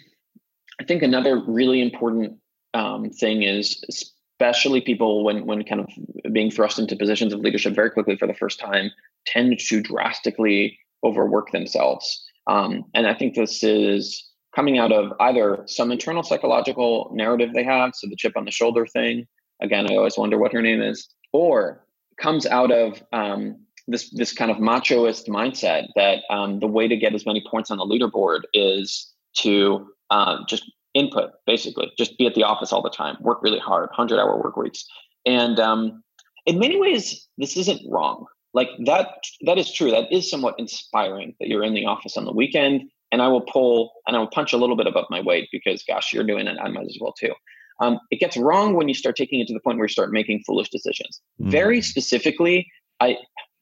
I 0.80 0.84
think 0.84 1.02
another 1.02 1.40
really 1.40 1.82
important 1.82 2.38
um, 2.76 3.10
thing 3.10 3.44
is 3.44 3.84
especially 3.90 4.82
people 4.82 5.24
when 5.24 5.46
when 5.48 5.64
kind 5.64 5.82
of 5.82 5.88
being 6.32 6.52
thrust 6.52 6.78
into 6.78 6.96
positions 6.96 7.34
of 7.34 7.40
leadership 7.40 7.74
very 7.74 7.90
quickly 7.90 8.16
for 8.16 8.28
the 8.28 8.34
first 8.34 8.60
time 8.60 8.92
tend 9.26 9.58
to 9.58 9.82
drastically 9.82 10.78
overwork 11.04 11.52
themselves. 11.52 12.24
Um, 12.48 12.86
and 12.94 13.08
I 13.08 13.14
think 13.14 13.36
this 13.36 13.64
is 13.64 14.24
coming 14.56 14.78
out 14.78 14.92
of 14.92 15.14
either 15.20 15.64
some 15.66 15.92
internal 15.92 16.24
psychological 16.24 17.12
narrative 17.14 17.54
they 17.54 17.64
have, 17.64 17.94
so 17.96 18.08
the 18.08 18.16
chip 18.16 18.38
on 18.38 18.46
the 18.46 18.52
shoulder 18.52 18.86
thing. 18.86 19.26
Again, 19.62 19.90
I 19.90 19.96
always 19.96 20.18
wonder 20.18 20.38
what 20.38 20.54
her 20.54 20.62
name 20.62 20.82
is, 20.82 21.08
or 21.32 21.86
comes 22.20 22.46
out 22.46 22.72
of 22.72 23.02
um, 23.12 23.58
this 23.88 24.10
this 24.12 24.34
kind 24.34 24.52
of 24.52 24.58
machoist 24.58 25.28
mindset 25.28 25.88
that 25.96 26.20
um, 26.30 26.60
the 26.60 26.68
way 26.68 26.88
to 26.88 26.98
get 26.98 27.14
as 27.14 27.26
many 27.26 27.44
points 27.50 27.72
on 27.72 27.78
the 27.78 27.86
leaderboard 27.86 28.42
is 28.54 29.12
to 29.38 29.88
uh, 30.10 30.38
just 30.48 30.70
input, 30.94 31.32
basically, 31.48 31.92
just 31.98 32.18
be 32.18 32.28
at 32.28 32.36
the 32.36 32.44
office 32.44 32.72
all 32.72 32.82
the 32.82 32.90
time, 32.90 33.18
work 33.22 33.42
really 33.42 33.60
hard, 33.60 33.90
hundred 33.92 34.20
hour 34.20 34.38
work 34.42 34.58
weeks, 34.58 34.86
and 35.26 35.60
um, 35.60 36.04
in 36.46 36.60
many 36.60 36.80
ways, 36.80 37.28
this 37.38 37.58
isn't 37.58 37.82
wrong. 37.90 38.26
Like 38.54 38.70
that, 38.86 39.08
that 39.42 39.58
is 39.58 39.72
true. 39.72 39.92
That 39.92 40.12
is 40.12 40.30
somewhat 40.30 40.56
inspiring 40.58 41.36
that 41.40 41.48
you're 41.48 41.64
in 41.64 41.74
the 41.74 41.86
office 41.86 42.18
on 42.18 42.26
the 42.26 42.32
weekend, 42.32 42.84
and 43.12 43.22
I 43.22 43.28
will 43.28 43.42
pull 43.42 43.92
and 44.08 44.16
I 44.16 44.20
will 44.20 44.28
punch 44.28 44.54
a 44.54 44.58
little 44.58 44.76
bit 44.76 44.88
above 44.88 45.06
my 45.10 45.22
weight 45.22 45.50
because, 45.52 45.84
gosh, 45.84 46.14
you're 46.14 46.24
doing 46.24 46.48
it. 46.48 46.58
I 46.62 46.70
might 46.70 46.86
as 46.86 46.98
well 47.02 47.14
too. 47.14 47.34
Um, 47.80 48.00
it 48.12 48.20
gets 48.20 48.38
wrong 48.38 48.76
when 48.76 48.88
you 48.88 48.94
start 48.94 49.16
taking 49.16 49.40
it 49.40 49.48
to 49.48 49.54
the 49.54 49.60
point 49.60 49.78
where 49.78 49.86
you 49.86 49.92
start 49.92 50.12
making 50.12 50.44
foolish 50.46 50.70
decisions. 50.70 51.22
Mm. 51.42 51.52
Very 51.52 51.82
specifically, 51.82 52.68
I 53.00 53.18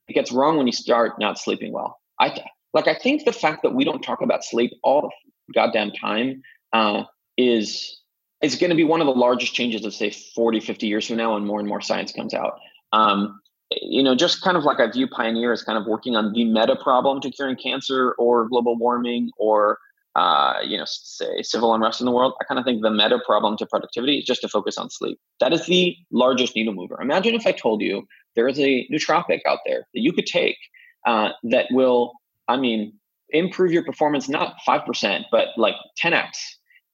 it 0.08 0.14
gets 0.14 0.32
wrong 0.32 0.58
when 0.58 0.68
you 0.68 0.74
start 0.74 1.14
not 1.20 1.40
sleeping 1.40 1.72
well. 1.72 1.98
I 2.20 2.44
like 2.74 2.88
I 2.88 2.96
think 2.96 3.26
the 3.26 3.34
fact 3.34 3.64
that 3.64 3.74
we 3.74 3.84
don't 3.84 4.02
talk 4.02 4.22
about 4.22 4.44
sleep 4.44 4.72
all 4.84 5.02
the 5.02 5.54
goddamn 5.54 5.92
time 5.92 6.42
uh, 6.74 7.04
is 7.38 8.00
is 8.42 8.56
going 8.56 8.70
to 8.70 8.76
be 8.76 8.84
one 8.84 9.02
of 9.02 9.08
the 9.08 9.14
largest 9.14 9.54
changes 9.54 9.86
of 9.86 9.94
say 9.94 10.10
40 10.10 10.60
50 10.60 10.88
years 10.88 11.08
from 11.08 11.18
now 11.18 11.36
and 11.36 11.46
more 11.46 11.60
and 11.60 11.70
more 11.70 11.82
science 11.82 12.12
comes 12.12 12.34
out 12.34 12.60
um, 12.92 13.40
you 13.82 14.04
know 14.04 14.16
just 14.16 14.42
kind 14.42 14.58
of 14.58 14.64
like 14.64 14.80
i 14.80 14.88
view 14.88 15.08
pioneer 15.08 15.52
as 15.52 15.64
kind 15.64 15.78
of 15.78 15.86
working 15.86 16.16
on 16.16 16.34
the 16.34 16.44
meta 16.46 16.76
problem 16.76 17.22
to 17.22 17.30
curing 17.30 17.56
cancer 17.56 18.14
or 18.18 18.48
global 18.48 18.78
warming 18.78 19.30
or 19.38 19.78
uh, 20.16 20.56
you 20.66 20.78
know 20.78 20.84
say 20.86 21.42
civil 21.42 21.74
unrest 21.74 22.02
in 22.02 22.06
the 22.06 22.12
world. 22.12 22.34
I 22.42 22.44
kind 22.44 22.60
of 22.60 22.66
think 22.66 22.82
the 22.82 22.92
meta 22.92 23.18
problem 23.26 23.56
to 23.56 23.66
productivity 23.66 24.18
is 24.18 24.26
just 24.26 24.42
to 24.42 24.50
focus 24.50 24.78
on 24.78 24.90
sleep. 24.90 25.18
That 25.40 25.54
is 25.54 25.66
the 25.68 25.96
largest 26.12 26.54
needle 26.54 26.74
mover. 26.74 27.00
Imagine 27.02 27.34
if 27.34 27.48
i 27.48 27.54
told 27.54 27.82
you 27.82 28.06
there 28.36 28.48
is 28.48 28.60
a 28.60 28.88
nootropic 28.92 29.40
out 29.48 29.60
there 29.66 29.88
that 29.94 30.02
you 30.02 30.14
could 30.14 30.26
take 30.26 30.58
uh, 31.06 31.30
that 31.44 31.68
will 31.72 32.14
i 32.48 32.58
mean 32.58 32.94
improve 33.30 33.72
your 33.72 33.84
performance 33.84 34.28
not 34.28 34.56
5% 34.68 35.24
but 35.32 35.48
like 35.56 35.76
10x 35.98 36.28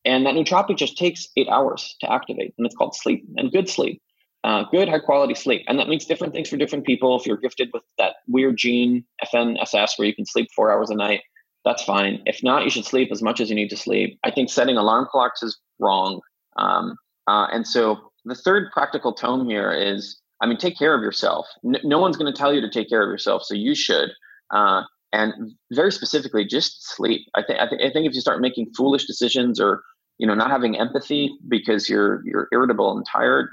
and 0.05 0.25
that 0.25 0.35
nootropic 0.35 0.77
just 0.77 0.97
takes 0.97 1.27
eight 1.35 1.49
hours 1.49 1.95
to 2.01 2.11
activate 2.11 2.53
and 2.57 2.65
it's 2.65 2.75
called 2.75 2.95
sleep 2.95 3.25
and 3.37 3.51
good 3.51 3.67
sleep 3.67 4.01
uh, 4.47 4.63
good 4.71 4.87
high 4.87 4.99
quality 4.99 5.35
sleep. 5.35 5.63
And 5.67 5.77
that 5.77 5.89
means 5.89 6.05
different 6.05 6.33
things 6.33 6.49
for 6.49 6.57
different 6.57 6.85
people. 6.85 7.19
If 7.19 7.25
you're 7.25 7.37
gifted 7.37 7.69
with 7.73 7.83
that 7.97 8.15
weird 8.27 8.57
gene 8.57 9.03
fnss 9.33 9.89
where 9.97 10.07
you 10.07 10.15
can 10.15 10.25
sleep 10.25 10.47
four 10.55 10.71
hours 10.71 10.89
a 10.89 10.95
night 10.95 11.21
that's 11.67 11.83
fine. 11.83 12.21
If 12.25 12.41
not 12.43 12.63
you 12.63 12.69
should 12.69 12.85
sleep 12.85 13.09
as 13.11 13.21
much 13.21 13.41
as 13.41 13.49
you 13.49 13.55
need 13.55 13.69
to 13.71 13.77
sleep. 13.77 14.17
I 14.23 14.31
think 14.31 14.49
setting 14.49 14.77
alarm 14.77 15.07
clocks 15.11 15.43
is 15.43 15.59
wrong. 15.79 16.21
Um, 16.55 16.95
uh, 17.27 17.47
and 17.51 17.67
so 17.67 17.97
the 18.23 18.35
third 18.35 18.71
practical 18.71 19.13
tome 19.13 19.47
here 19.49 19.71
is 19.71 20.19
i 20.41 20.45
mean 20.45 20.57
take 20.57 20.77
care 20.77 20.95
of 20.95 21.01
yourself. 21.01 21.45
No, 21.63 21.79
no 21.83 21.99
one's 21.99 22.15
going 22.15 22.31
to 22.31 22.37
tell 22.37 22.53
you 22.53 22.61
to 22.61 22.69
take 22.69 22.89
care 22.89 23.03
of 23.03 23.09
yourself 23.09 23.43
so 23.43 23.53
you 23.53 23.75
should. 23.75 24.09
Uh, 24.49 24.83
and 25.11 25.33
very 25.73 25.91
specifically 25.91 26.45
just 26.45 26.87
sleep. 26.95 27.21
I, 27.35 27.41
th- 27.41 27.59
I, 27.59 27.67
th- 27.67 27.81
I 27.81 27.91
think 27.91 28.07
if 28.07 28.13
you 28.13 28.21
start 28.21 28.39
making 28.41 28.71
foolish 28.77 29.05
decisions 29.05 29.59
or 29.59 29.83
you 30.19 30.25
know 30.25 30.35
not 30.35 30.49
having 30.49 30.77
empathy 30.79 31.37
because 31.49 31.89
you're 31.89 32.21
you're 32.25 32.47
irritable 32.53 32.95
and 32.95 33.05
tired 33.05 33.49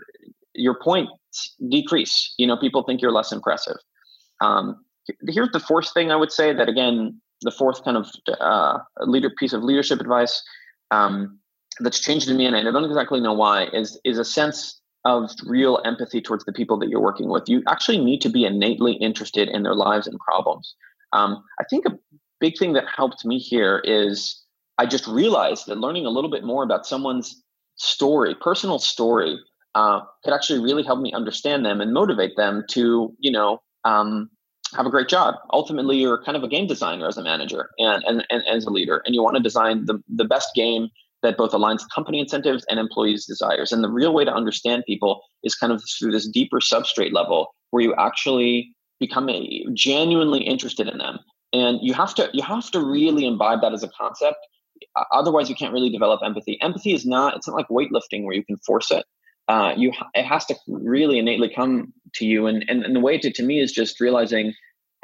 your 0.54 0.78
points 0.80 1.54
decrease. 1.68 2.34
You 2.38 2.46
know 2.46 2.56
people 2.56 2.82
think 2.82 3.00
you're 3.00 3.12
less 3.12 3.32
impressive. 3.32 3.76
Um, 4.40 4.84
here's 5.28 5.50
the 5.52 5.60
fourth 5.60 5.92
thing 5.92 6.10
i 6.10 6.16
would 6.16 6.32
say 6.32 6.54
that 6.54 6.66
again 6.66 7.20
the 7.42 7.50
fourth 7.50 7.84
kind 7.84 7.98
of 7.98 8.10
uh, 8.40 8.78
leader 9.00 9.28
piece 9.38 9.52
of 9.52 9.62
leadership 9.62 10.00
advice 10.00 10.42
um, 10.92 11.38
that's 11.80 12.00
changed 12.00 12.26
in 12.30 12.38
me 12.38 12.46
and 12.46 12.56
i 12.56 12.62
don't 12.62 12.86
exactly 12.86 13.20
know 13.20 13.34
why 13.34 13.66
is 13.74 14.00
is 14.02 14.18
a 14.18 14.24
sense 14.24 14.80
of 15.04 15.30
real 15.44 15.80
empathy 15.84 16.20
towards 16.20 16.44
the 16.44 16.52
people 16.52 16.78
that 16.78 16.88
you're 16.88 17.00
working 17.00 17.28
with. 17.28 17.48
You 17.48 17.62
actually 17.68 18.02
need 18.02 18.20
to 18.22 18.30
be 18.30 18.44
innately 18.44 18.94
interested 18.94 19.48
in 19.48 19.62
their 19.62 19.74
lives 19.74 20.06
and 20.06 20.18
problems. 20.18 20.74
Um, 21.12 21.44
I 21.60 21.64
think 21.68 21.84
a 21.86 21.98
big 22.40 22.58
thing 22.58 22.72
that 22.72 22.84
helped 22.94 23.24
me 23.24 23.38
here 23.38 23.82
is 23.84 24.42
I 24.78 24.86
just 24.86 25.06
realized 25.06 25.66
that 25.66 25.78
learning 25.78 26.06
a 26.06 26.10
little 26.10 26.30
bit 26.30 26.42
more 26.42 26.64
about 26.64 26.86
someone's 26.86 27.42
story, 27.76 28.34
personal 28.34 28.78
story, 28.78 29.38
uh, 29.74 30.00
could 30.22 30.32
actually 30.32 30.60
really 30.60 30.82
help 30.82 31.00
me 31.00 31.12
understand 31.12 31.64
them 31.64 31.80
and 31.80 31.92
motivate 31.92 32.36
them 32.36 32.64
to, 32.70 33.14
you 33.18 33.30
know, 33.30 33.60
um, 33.84 34.30
have 34.74 34.86
a 34.86 34.90
great 34.90 35.08
job. 35.08 35.34
Ultimately, 35.52 35.98
you're 35.98 36.22
kind 36.22 36.36
of 36.36 36.42
a 36.42 36.48
game 36.48 36.66
designer 36.66 37.06
as 37.06 37.16
a 37.16 37.22
manager 37.22 37.70
and, 37.78 38.02
and, 38.04 38.24
and 38.30 38.42
as 38.46 38.64
a 38.64 38.70
leader, 38.70 39.02
and 39.04 39.14
you 39.14 39.22
want 39.22 39.36
to 39.36 39.42
design 39.42 39.84
the, 39.86 40.02
the 40.08 40.24
best 40.24 40.48
game 40.54 40.88
that 41.22 41.36
both 41.36 41.52
aligns 41.52 41.82
company 41.94 42.20
incentives 42.20 42.64
and 42.68 42.78
employees' 42.78 43.26
desires. 43.26 43.72
And 43.72 43.82
the 43.82 43.90
real 43.90 44.12
way 44.12 44.24
to 44.24 44.32
understand 44.32 44.84
people 44.86 45.22
is 45.42 45.54
kind 45.54 45.72
of 45.72 45.82
through 45.98 46.12
this 46.12 46.28
deeper 46.28 46.58
substrate 46.58 47.12
level 47.12 47.54
where 47.70 47.82
you 47.82 47.94
actually 47.94 48.74
become 49.00 49.28
a, 49.28 49.64
genuinely 49.74 50.42
interested 50.42 50.88
in 50.88 50.98
them 50.98 51.18
and 51.54 51.78
you 51.80 51.94
have 51.94 52.14
to 52.14 52.28
you 52.34 52.42
have 52.42 52.70
to 52.70 52.80
really 52.80 53.26
imbibe 53.26 53.60
that 53.62 53.72
as 53.72 53.82
a 53.82 53.88
concept 53.88 54.36
otherwise 55.12 55.48
you 55.48 55.54
can't 55.54 55.72
really 55.72 55.88
develop 55.88 56.20
empathy 56.24 56.60
empathy 56.60 56.92
is 56.92 57.06
not 57.06 57.36
it's 57.36 57.48
not 57.48 57.56
like 57.56 57.68
weightlifting 57.68 58.24
where 58.24 58.34
you 58.34 58.44
can 58.44 58.56
force 58.58 58.90
it 58.90 59.04
uh, 59.48 59.74
you 59.76 59.92
it 60.14 60.24
has 60.24 60.44
to 60.46 60.54
really 60.68 61.18
innately 61.18 61.48
come 61.48 61.92
to 62.14 62.26
you 62.26 62.46
and, 62.46 62.64
and 62.68 62.84
and 62.84 62.94
the 62.94 63.00
way 63.00 63.18
to 63.18 63.30
to 63.32 63.42
me 63.42 63.60
is 63.60 63.72
just 63.72 64.00
realizing 64.00 64.54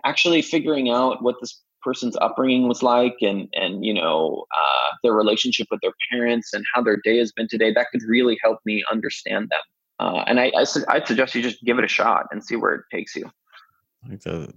actually 0.04 0.42
figuring 0.42 0.90
out 0.90 1.22
what 1.22 1.36
this 1.40 1.60
person's 1.82 2.16
upbringing 2.20 2.68
was 2.68 2.82
like 2.82 3.16
and 3.20 3.48
and 3.54 3.84
you 3.84 3.94
know 3.94 4.44
uh, 4.54 4.88
their 5.02 5.12
relationship 5.12 5.66
with 5.70 5.80
their 5.82 5.94
parents 6.10 6.52
and 6.52 6.64
how 6.74 6.82
their 6.82 6.98
day 7.04 7.18
has 7.18 7.32
been 7.32 7.48
today 7.48 7.72
that 7.72 7.86
could 7.92 8.02
really 8.06 8.38
help 8.42 8.58
me 8.64 8.84
understand 8.90 9.48
them 9.50 9.60
uh, 9.98 10.24
and 10.26 10.40
I, 10.40 10.52
I 10.56 10.64
I'd 10.88 11.06
suggest 11.06 11.34
you 11.34 11.42
just 11.42 11.62
give 11.64 11.78
it 11.78 11.84
a 11.84 11.88
shot 11.88 12.26
and 12.30 12.44
see 12.44 12.56
where 12.56 12.74
it 12.74 12.82
takes 12.92 13.16
you 13.16 13.30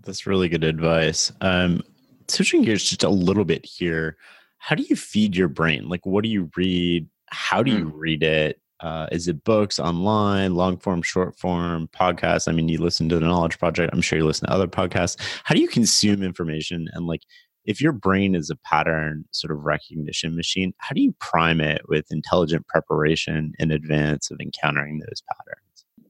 that's 0.03 0.25
really 0.25 0.49
good 0.49 0.63
advice. 0.63 1.31
Um, 1.41 1.81
switching 2.27 2.61
gears 2.63 2.83
just 2.83 3.03
a 3.03 3.09
little 3.09 3.45
bit 3.45 3.65
here. 3.65 4.17
How 4.57 4.75
do 4.75 4.83
you 4.83 4.95
feed 4.95 5.35
your 5.35 5.49
brain? 5.49 5.89
Like, 5.89 6.05
what 6.05 6.23
do 6.23 6.29
you 6.29 6.49
read? 6.55 7.07
How 7.27 7.63
do 7.63 7.71
you 7.71 7.85
mm. 7.85 7.91
read 7.93 8.23
it? 8.23 8.61
Uh, 8.83 9.07
is 9.13 9.29
it 9.29 9.45
books 9.45 9.79
online, 9.79 10.55
long 10.55 10.77
form, 10.77 11.01
short 11.01 11.39
form, 11.39 11.87
podcasts? 11.97 12.49
I 12.49 12.51
mean, 12.51 12.67
you 12.67 12.79
listen 12.79 13.07
to 13.09 13.15
the 13.15 13.25
Knowledge 13.25 13.57
Project. 13.57 13.93
I'm 13.93 14.01
sure 14.01 14.19
you 14.19 14.25
listen 14.25 14.47
to 14.47 14.53
other 14.53 14.67
podcasts. 14.67 15.15
How 15.45 15.55
do 15.55 15.61
you 15.61 15.69
consume 15.69 16.21
information? 16.21 16.89
And 16.91 17.07
like, 17.07 17.21
if 17.63 17.79
your 17.79 17.93
brain 17.93 18.35
is 18.35 18.49
a 18.49 18.57
pattern 18.57 19.23
sort 19.31 19.51
of 19.51 19.63
recognition 19.63 20.35
machine, 20.35 20.73
how 20.79 20.93
do 20.93 21.01
you 21.01 21.15
prime 21.19 21.61
it 21.61 21.81
with 21.87 22.11
intelligent 22.11 22.67
preparation 22.67 23.53
in 23.57 23.71
advance 23.71 24.29
of 24.29 24.41
encountering 24.41 24.99
those 24.99 25.23
patterns? 25.31 25.59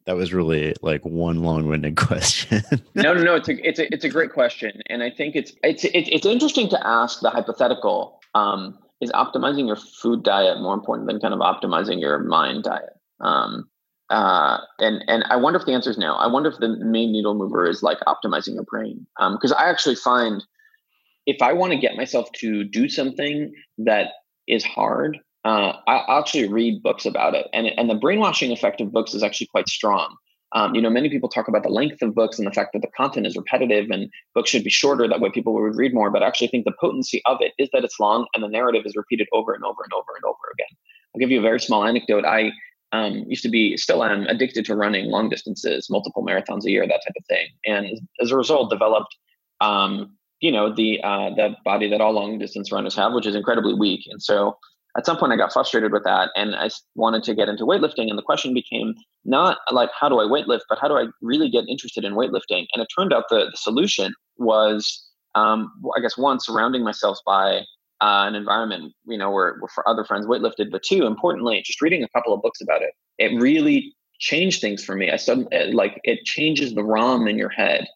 that 0.05 0.17
was 0.17 0.33
really 0.33 0.75
like 0.81 1.01
one 1.05 1.43
long-winded 1.43 1.95
question. 1.97 2.61
no, 2.95 3.13
no, 3.13 3.23
no. 3.23 3.35
It's 3.35 3.47
a 3.47 3.67
it's 3.67 3.79
a 3.79 3.93
it's 3.93 4.03
a 4.03 4.09
great 4.09 4.33
question, 4.33 4.81
and 4.87 5.01
I 5.01 5.09
think 5.09 5.35
it's 5.35 5.53
it's 5.63 5.85
it's, 5.85 6.09
it's 6.11 6.25
interesting 6.25 6.67
to 6.69 6.87
ask 6.87 7.21
the 7.21 7.29
hypothetical. 7.29 8.19
Um, 8.35 8.79
is 9.03 9.11
optimizing 9.11 9.67
your 9.67 9.75
food 9.75 10.23
diet 10.23 10.59
more 10.59 10.73
important 10.73 11.07
than 11.07 11.19
kind 11.19 11.33
of 11.33 11.39
optimizing 11.41 11.99
your 11.99 12.19
mind 12.19 12.63
diet? 12.63 12.93
Um, 13.19 13.69
uh, 14.09 14.59
and 14.79 15.03
and 15.07 15.23
I 15.29 15.35
wonder 15.35 15.59
if 15.59 15.65
the 15.65 15.73
answer 15.73 15.89
is 15.89 15.97
no. 15.97 16.13
I 16.15 16.27
wonder 16.27 16.49
if 16.49 16.59
the 16.59 16.77
main 16.77 17.11
needle 17.11 17.35
mover 17.35 17.69
is 17.69 17.83
like 17.83 17.99
optimizing 18.01 18.55
your 18.55 18.63
brain. 18.63 19.05
Because 19.17 19.51
um, 19.51 19.57
I 19.59 19.69
actually 19.69 19.95
find 19.95 20.43
if 21.25 21.41
I 21.41 21.53
want 21.53 21.73
to 21.73 21.79
get 21.79 21.95
myself 21.95 22.31
to 22.33 22.63
do 22.63 22.89
something 22.89 23.53
that 23.79 24.07
is 24.47 24.63
hard, 24.63 25.19
uh, 25.45 25.73
I 25.87 26.19
actually 26.19 26.47
read 26.47 26.83
books 26.83 27.05
about 27.05 27.33
it, 27.33 27.47
and 27.53 27.67
and 27.67 27.89
the 27.89 27.95
brainwashing 27.95 28.51
effect 28.51 28.81
of 28.81 28.91
books 28.91 29.13
is 29.13 29.23
actually 29.23 29.47
quite 29.47 29.69
strong. 29.69 30.15
Um, 30.53 30.75
you 30.75 30.81
know, 30.81 30.89
many 30.89 31.09
people 31.09 31.29
talk 31.29 31.47
about 31.47 31.63
the 31.63 31.69
length 31.69 32.01
of 32.01 32.13
books 32.13 32.37
and 32.37 32.47
the 32.47 32.51
fact 32.51 32.73
that 32.73 32.81
the 32.81 32.91
content 32.95 33.25
is 33.25 33.35
repetitive 33.35 33.89
and 33.89 34.09
books 34.35 34.51
should 34.51 34.63
be 34.63 34.69
shorter. 34.69 35.07
That 35.07 35.19
way, 35.19 35.31
people 35.31 35.53
would 35.53 35.75
read 35.75 35.93
more. 35.93 36.11
But 36.11 36.21
I 36.21 36.27
actually 36.27 36.47
think 36.47 36.65
the 36.65 36.73
potency 36.79 37.21
of 37.25 37.37
it 37.41 37.53
is 37.57 37.69
that 37.73 37.83
it's 37.83 37.99
long 37.99 38.27
and 38.33 38.43
the 38.43 38.47
narrative 38.47 38.83
is 38.85 38.95
repeated 38.95 39.27
over 39.33 39.53
and 39.53 39.63
over 39.63 39.83
and 39.83 39.93
over 39.93 40.15
and 40.15 40.23
over 40.25 40.37
again. 40.53 40.77
I'll 41.13 41.19
give 41.19 41.31
you 41.31 41.39
a 41.39 41.43
very 41.43 41.59
small 41.59 41.85
anecdote. 41.85 42.25
I 42.25 42.51
um, 42.91 43.25
used 43.27 43.43
to 43.43 43.49
be, 43.49 43.75
still 43.77 44.03
am 44.03 44.27
addicted 44.27 44.65
to 44.65 44.75
running 44.75 45.05
long 45.05 45.27
distances, 45.29 45.89
multiple 45.89 46.23
marathons 46.23 46.65
a 46.65 46.71
year, 46.71 46.87
that 46.87 47.01
type 47.03 47.15
of 47.17 47.25
thing. 47.25 47.47
And 47.65 47.99
as 48.21 48.31
a 48.31 48.37
result, 48.37 48.69
developed, 48.69 49.15
um, 49.61 50.15
you 50.39 50.51
know, 50.51 50.73
the 50.73 51.01
uh, 51.03 51.29
the 51.35 51.55
body 51.63 51.89
that 51.89 52.01
all 52.01 52.11
long 52.11 52.37
distance 52.37 52.71
runners 52.71 52.95
have, 52.95 53.13
which 53.13 53.25
is 53.25 53.35
incredibly 53.35 53.73
weak. 53.73 54.01
And 54.11 54.21
so 54.21 54.57
at 54.97 55.05
some 55.05 55.17
point 55.17 55.31
I 55.31 55.37
got 55.37 55.51
frustrated 55.51 55.91
with 55.91 56.03
that 56.03 56.29
and 56.35 56.55
I 56.55 56.69
wanted 56.95 57.23
to 57.23 57.33
get 57.33 57.49
into 57.49 57.63
weightlifting. 57.63 58.09
And 58.09 58.17
the 58.17 58.23
question 58.23 58.53
became 58.53 58.93
not 59.25 59.57
like, 59.71 59.89
how 59.99 60.07
do 60.07 60.19
I 60.19 60.25
weightlift, 60.25 60.61
but 60.69 60.77
how 60.79 60.87
do 60.87 60.95
I 60.95 61.07
really 61.21 61.49
get 61.49 61.65
interested 61.67 62.03
in 62.03 62.13
weightlifting? 62.13 62.67
And 62.73 62.81
it 62.81 62.87
turned 62.95 63.13
out 63.13 63.25
the, 63.29 63.49
the 63.51 63.57
solution 63.57 64.13
was, 64.37 65.09
um, 65.35 65.71
I 65.97 65.99
guess, 65.99 66.17
one, 66.17 66.39
surrounding 66.39 66.83
myself 66.83 67.17
by 67.25 67.61
uh, 68.01 68.25
an 68.27 68.35
environment, 68.35 68.93
you 69.05 69.17
know, 69.17 69.31
where, 69.31 69.57
where 69.59 69.69
for 69.73 69.87
other 69.87 70.03
friends 70.03 70.27
weightlifted, 70.27 70.69
but 70.71 70.83
two, 70.83 71.05
importantly, 71.05 71.61
just 71.65 71.81
reading 71.81 72.03
a 72.03 72.09
couple 72.09 72.33
of 72.33 72.41
books 72.41 72.61
about 72.61 72.81
it. 72.81 72.91
It 73.17 73.39
really 73.41 73.95
changed 74.19 74.61
things 74.61 74.83
for 74.83 74.95
me. 74.95 75.09
I 75.09 75.15
started 75.15 75.73
like 75.73 75.99
it 76.03 76.23
changes 76.23 76.73
the 76.73 76.83
ROM 76.83 77.27
in 77.27 77.37
your 77.37 77.49
head, 77.49 77.87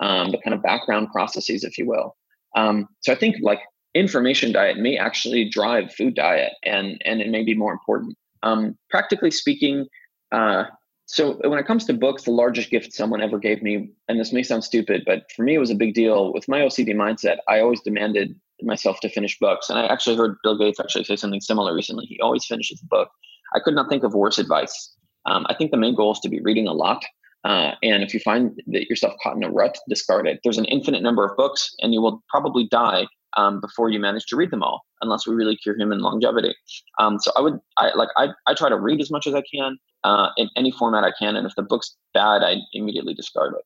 um, 0.00 0.30
the 0.30 0.38
kind 0.38 0.54
of 0.54 0.62
background 0.62 1.08
processes, 1.12 1.64
if 1.64 1.78
you 1.78 1.86
will. 1.86 2.16
Um, 2.56 2.88
so 3.00 3.12
I 3.12 3.16
think 3.16 3.36
like 3.42 3.60
information 3.94 4.52
diet 4.52 4.78
may 4.78 4.96
actually 4.96 5.48
drive 5.48 5.92
food 5.94 6.14
diet 6.14 6.52
and 6.64 7.00
and 7.04 7.20
it 7.20 7.28
may 7.28 7.42
be 7.42 7.54
more 7.54 7.72
important. 7.72 8.16
Um, 8.42 8.76
practically 8.90 9.30
speaking 9.30 9.86
uh, 10.32 10.64
so 11.06 11.38
when 11.48 11.58
it 11.58 11.66
comes 11.66 11.84
to 11.86 11.94
books 11.94 12.24
the 12.24 12.30
largest 12.30 12.70
gift 12.70 12.92
someone 12.92 13.22
ever 13.22 13.38
gave 13.38 13.62
me 13.62 13.90
and 14.08 14.18
this 14.18 14.32
may 14.32 14.42
sound 14.42 14.64
stupid 14.64 15.02
but 15.06 15.24
for 15.34 15.42
me 15.42 15.54
it 15.54 15.58
was 15.58 15.70
a 15.70 15.74
big 15.74 15.94
deal. 15.94 16.32
With 16.32 16.48
my 16.48 16.60
ocd 16.60 16.88
mindset 16.94 17.38
i 17.48 17.60
always 17.60 17.80
demanded 17.80 18.38
myself 18.62 19.00
to 19.00 19.08
finish 19.08 19.38
books 19.38 19.68
and 19.70 19.78
i 19.78 19.86
actually 19.86 20.16
heard 20.16 20.36
bill 20.42 20.58
gates 20.58 20.80
actually 20.80 21.04
say 21.04 21.16
something 21.16 21.40
similar 21.40 21.74
recently. 21.74 22.06
He 22.06 22.20
always 22.20 22.44
finishes 22.44 22.82
a 22.82 22.86
book. 22.86 23.10
I 23.54 23.60
could 23.60 23.74
not 23.74 23.88
think 23.88 24.02
of 24.02 24.14
worse 24.14 24.38
advice. 24.38 24.94
Um, 25.26 25.46
i 25.48 25.54
think 25.54 25.70
the 25.70 25.76
main 25.76 25.94
goal 25.94 26.12
is 26.12 26.20
to 26.20 26.28
be 26.28 26.40
reading 26.40 26.66
a 26.66 26.72
lot 26.72 27.04
uh, 27.44 27.72
and 27.82 28.02
if 28.02 28.14
you 28.14 28.20
find 28.20 28.60
that 28.66 28.88
yourself 28.88 29.12
caught 29.22 29.36
in 29.36 29.44
a 29.44 29.50
rut 29.50 29.76
discard 29.88 30.26
it. 30.26 30.40
There's 30.42 30.58
an 30.58 30.64
infinite 30.64 31.02
number 31.02 31.24
of 31.26 31.36
books 31.36 31.74
and 31.80 31.92
you 31.92 32.00
will 32.00 32.22
probably 32.30 32.66
die 32.68 33.06
um, 33.36 33.60
before 33.60 33.90
you 33.90 33.98
manage 33.98 34.26
to 34.26 34.36
read 34.36 34.50
them 34.50 34.62
all, 34.62 34.84
unless 35.00 35.26
we 35.26 35.34
really 35.34 35.56
cure 35.56 35.76
human 35.76 36.00
longevity. 36.00 36.54
Um, 36.98 37.18
so 37.18 37.30
I 37.36 37.40
would, 37.40 37.58
I 37.76 37.94
like, 37.94 38.08
I, 38.16 38.28
I 38.46 38.54
try 38.54 38.68
to 38.68 38.78
read 38.78 39.00
as 39.00 39.10
much 39.10 39.26
as 39.26 39.34
I 39.34 39.42
can 39.52 39.78
uh, 40.04 40.28
in 40.36 40.48
any 40.56 40.70
format 40.70 41.04
I 41.04 41.12
can, 41.18 41.36
and 41.36 41.46
if 41.46 41.54
the 41.56 41.62
book's 41.62 41.96
bad, 42.12 42.42
I 42.42 42.56
immediately 42.72 43.14
discard 43.14 43.54
it. 43.54 43.62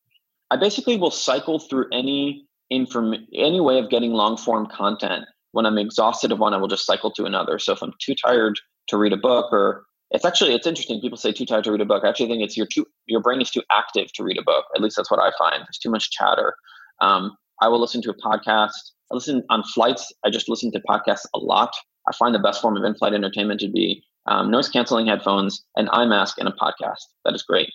I 0.51 0.57
basically 0.57 0.97
will 0.97 1.11
cycle 1.11 1.59
through 1.59 1.87
any 1.93 2.47
inform 2.71 3.15
any 3.35 3.61
way 3.61 3.79
of 3.79 3.91
getting 3.91 4.13
long 4.13 4.37
form 4.37 4.67
content. 4.67 5.25
When 5.53 5.67
I'm 5.67 5.79
exhausted 5.79 6.33
of 6.33 6.39
one, 6.39 6.55
I 6.55 6.59
will 6.59 6.69
just 6.69 6.87
cycle 6.87 7.11
to 7.13 7.25
another. 7.25 7.59
So 7.59 7.73
if 7.73 7.83
I'm 7.83 7.93
too 8.01 8.15
tired 8.15 8.59
to 8.89 8.97
read 8.97 9.13
a 9.13 9.17
book, 9.17 9.53
or 9.53 9.85
it's 10.11 10.25
actually 10.25 10.55
it's 10.55 10.67
interesting. 10.67 11.01
People 11.01 11.19
say 11.19 11.33
too 11.33 11.47
tired 11.47 11.65
to 11.65 11.73
read 11.73 11.81
a 11.81 11.87
book. 11.87 12.05
I 12.05 12.09
actually 12.09 12.29
think 12.29 12.43
it's 12.43 12.57
your 12.57 12.67
too 12.67 12.87
your 13.07 13.21
brain 13.21 13.41
is 13.41 13.51
too 13.51 13.63
active 13.71 14.13
to 14.15 14.23
read 14.23 14.39
a 14.39 14.43
book. 14.43 14.65
At 14.75 14.83
least 14.83 14.97
that's 14.97 15.11
what 15.11 15.21
I 15.21 15.31
find. 15.39 15.61
There's 15.61 15.79
too 15.79 15.91
much 15.91 16.11
chatter. 16.11 16.55
Um, 17.01 17.37
I 17.61 17.69
will 17.69 17.81
listen 17.81 18.03
to 18.03 18.11
a 18.11 18.15
podcast. 18.15 18.93
I 19.11 19.15
listen 19.15 19.43
on 19.51 19.63
flights. 19.63 20.13
I 20.25 20.31
just 20.31 20.49
listen 20.49 20.71
to 20.73 20.81
podcasts 20.81 21.27
a 21.35 21.39
lot. 21.39 21.73
I 22.09 22.13
find 22.13 22.35
the 22.35 22.39
best 22.39 22.61
form 22.61 22.77
of 22.77 22.85
in-flight 22.85 23.15
entertainment 23.15 23.61
to 23.61 23.69
be 23.69 24.03
um, 24.27 24.51
noise 24.51 24.69
canceling 24.69 25.07
headphones, 25.07 25.65
an 25.77 25.89
eye 25.93 26.07
mask, 26.07 26.39
and 26.39 26.49
a 26.49 26.53
podcast. 26.53 27.05
That 27.25 27.35
is 27.35 27.43
great. 27.43 27.71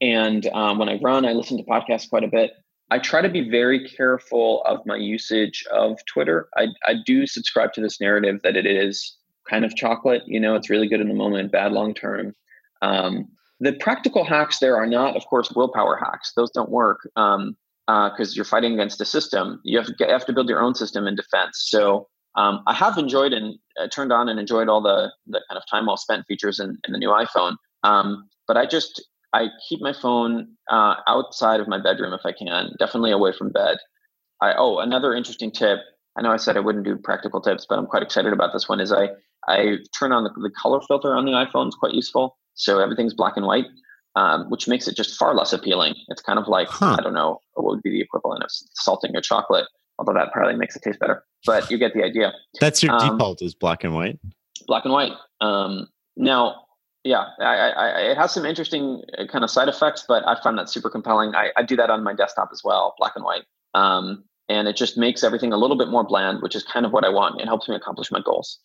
And 0.00 0.46
um, 0.48 0.78
when 0.78 0.88
I 0.88 0.98
run, 1.02 1.24
I 1.24 1.32
listen 1.32 1.56
to 1.56 1.64
podcasts 1.64 2.08
quite 2.08 2.24
a 2.24 2.28
bit. 2.28 2.52
I 2.90 2.98
try 2.98 3.20
to 3.20 3.28
be 3.28 3.48
very 3.48 3.88
careful 3.88 4.62
of 4.64 4.80
my 4.86 4.96
usage 4.96 5.64
of 5.72 5.98
Twitter. 6.06 6.48
I, 6.56 6.68
I 6.86 6.94
do 7.04 7.26
subscribe 7.26 7.72
to 7.72 7.80
this 7.80 8.00
narrative 8.00 8.40
that 8.42 8.56
it 8.56 8.66
is 8.66 9.16
kind 9.48 9.64
of 9.64 9.74
chocolate. 9.74 10.22
You 10.26 10.38
know, 10.38 10.54
it's 10.54 10.70
really 10.70 10.88
good 10.88 11.00
in 11.00 11.08
the 11.08 11.14
moment, 11.14 11.50
bad 11.50 11.72
long 11.72 11.94
term. 11.94 12.34
Um, 12.82 13.28
the 13.58 13.72
practical 13.72 14.24
hacks 14.24 14.58
there 14.58 14.76
are 14.76 14.86
not, 14.86 15.16
of 15.16 15.26
course, 15.26 15.50
willpower 15.50 15.96
hacks. 15.96 16.32
Those 16.36 16.50
don't 16.50 16.70
work. 16.70 17.08
Um, 17.16 17.56
because 17.86 18.30
uh, 18.30 18.34
you're 18.34 18.44
fighting 18.44 18.74
against 18.74 19.00
a 19.00 19.04
system. 19.04 19.60
You 19.64 19.78
have 19.78 19.86
to 19.86 19.94
get, 19.94 20.10
have 20.10 20.26
to 20.26 20.32
build 20.32 20.48
your 20.48 20.60
own 20.60 20.74
system 20.74 21.06
in 21.06 21.14
defense. 21.14 21.66
So 21.68 22.08
um, 22.34 22.62
I 22.66 22.74
have 22.74 22.98
enjoyed 22.98 23.32
and 23.32 23.58
uh, 23.80 23.88
turned 23.88 24.12
on 24.12 24.28
and 24.28 24.38
enjoyed 24.38 24.68
all 24.68 24.82
the 24.82 25.12
the 25.26 25.40
kind 25.48 25.56
of 25.58 25.64
time 25.70 25.86
well 25.86 25.96
spent 25.96 26.26
features 26.26 26.60
in, 26.60 26.78
in 26.86 26.92
the 26.92 26.98
new 26.98 27.10
iPhone. 27.10 27.56
Um, 27.82 28.28
but 28.48 28.56
I 28.56 28.66
just 28.66 29.04
I 29.32 29.48
keep 29.68 29.80
my 29.80 29.92
phone 29.92 30.48
uh, 30.70 30.96
outside 31.06 31.60
of 31.60 31.68
my 31.68 31.80
bedroom 31.80 32.12
if 32.12 32.22
I 32.24 32.32
can, 32.32 32.74
definitely 32.78 33.12
away 33.12 33.32
from 33.32 33.50
bed. 33.50 33.78
I 34.42 34.54
oh 34.56 34.78
another 34.78 35.14
interesting 35.14 35.50
tip. 35.50 35.78
I 36.18 36.22
know 36.22 36.32
I 36.32 36.38
said 36.38 36.56
I 36.56 36.60
wouldn't 36.60 36.84
do 36.84 36.96
practical 36.96 37.40
tips, 37.40 37.66
but 37.68 37.78
I'm 37.78 37.86
quite 37.86 38.02
excited 38.02 38.32
about 38.32 38.52
this 38.52 38.68
one. 38.68 38.80
Is 38.80 38.92
I 38.92 39.10
I 39.48 39.78
turn 39.96 40.12
on 40.12 40.24
the, 40.24 40.30
the 40.30 40.50
color 40.50 40.80
filter 40.88 41.14
on 41.14 41.24
the 41.24 41.32
iPhone. 41.32 41.68
It's 41.68 41.76
quite 41.76 41.94
useful. 41.94 42.36
So 42.54 42.80
everything's 42.80 43.14
black 43.14 43.36
and 43.36 43.46
white 43.46 43.66
um, 44.16 44.48
which 44.50 44.66
makes 44.66 44.88
it 44.88 44.96
just 44.96 45.16
far 45.16 45.34
less 45.34 45.52
appealing. 45.52 45.94
It's 46.08 46.22
kind 46.22 46.38
of 46.38 46.48
like 46.48 46.68
huh. 46.68 46.96
I 46.98 47.02
don't 47.02 47.14
know 47.14 47.40
what 47.54 47.66
would 47.66 47.82
be 47.82 47.90
the 47.90 48.00
equivalent 48.00 48.42
of 48.42 48.50
salting 48.74 49.12
your 49.12 49.22
chocolate, 49.22 49.66
although 49.98 50.14
that 50.14 50.32
probably 50.32 50.56
makes 50.56 50.74
it 50.74 50.82
taste 50.82 50.98
better. 50.98 51.22
But 51.44 51.70
you 51.70 51.78
get 51.78 51.94
the 51.94 52.02
idea. 52.02 52.32
That's 52.60 52.82
your 52.82 52.94
um, 52.94 53.18
default 53.18 53.42
is 53.42 53.54
black 53.54 53.84
and 53.84 53.94
white. 53.94 54.18
Black 54.66 54.84
and 54.84 54.92
white. 54.92 55.12
Um, 55.40 55.88
now, 56.16 56.62
yeah, 57.04 57.26
I, 57.38 57.70
I, 57.70 58.00
it 58.10 58.16
has 58.16 58.32
some 58.32 58.46
interesting 58.46 59.02
uh, 59.18 59.26
kind 59.26 59.44
of 59.44 59.50
side 59.50 59.68
effects, 59.68 60.04
but 60.08 60.26
I 60.26 60.40
find 60.42 60.58
that 60.58 60.68
super 60.70 60.90
compelling. 60.90 61.34
I, 61.34 61.50
I 61.56 61.62
do 61.62 61.76
that 61.76 61.90
on 61.90 62.02
my 62.02 62.14
desktop 62.14 62.48
as 62.52 62.62
well, 62.64 62.94
black 62.98 63.12
and 63.14 63.24
white. 63.24 63.44
Um, 63.74 64.24
and 64.48 64.66
it 64.66 64.76
just 64.76 64.96
makes 64.96 65.22
everything 65.22 65.52
a 65.52 65.56
little 65.56 65.76
bit 65.76 65.88
more 65.88 66.04
bland, 66.04 66.40
which 66.40 66.56
is 66.56 66.62
kind 66.62 66.86
of 66.86 66.92
what 66.92 67.04
I 67.04 67.10
want. 67.10 67.40
It 67.40 67.46
helps 67.46 67.68
me 67.68 67.74
accomplish 67.74 68.10
my 68.10 68.20
goals. 68.20 68.58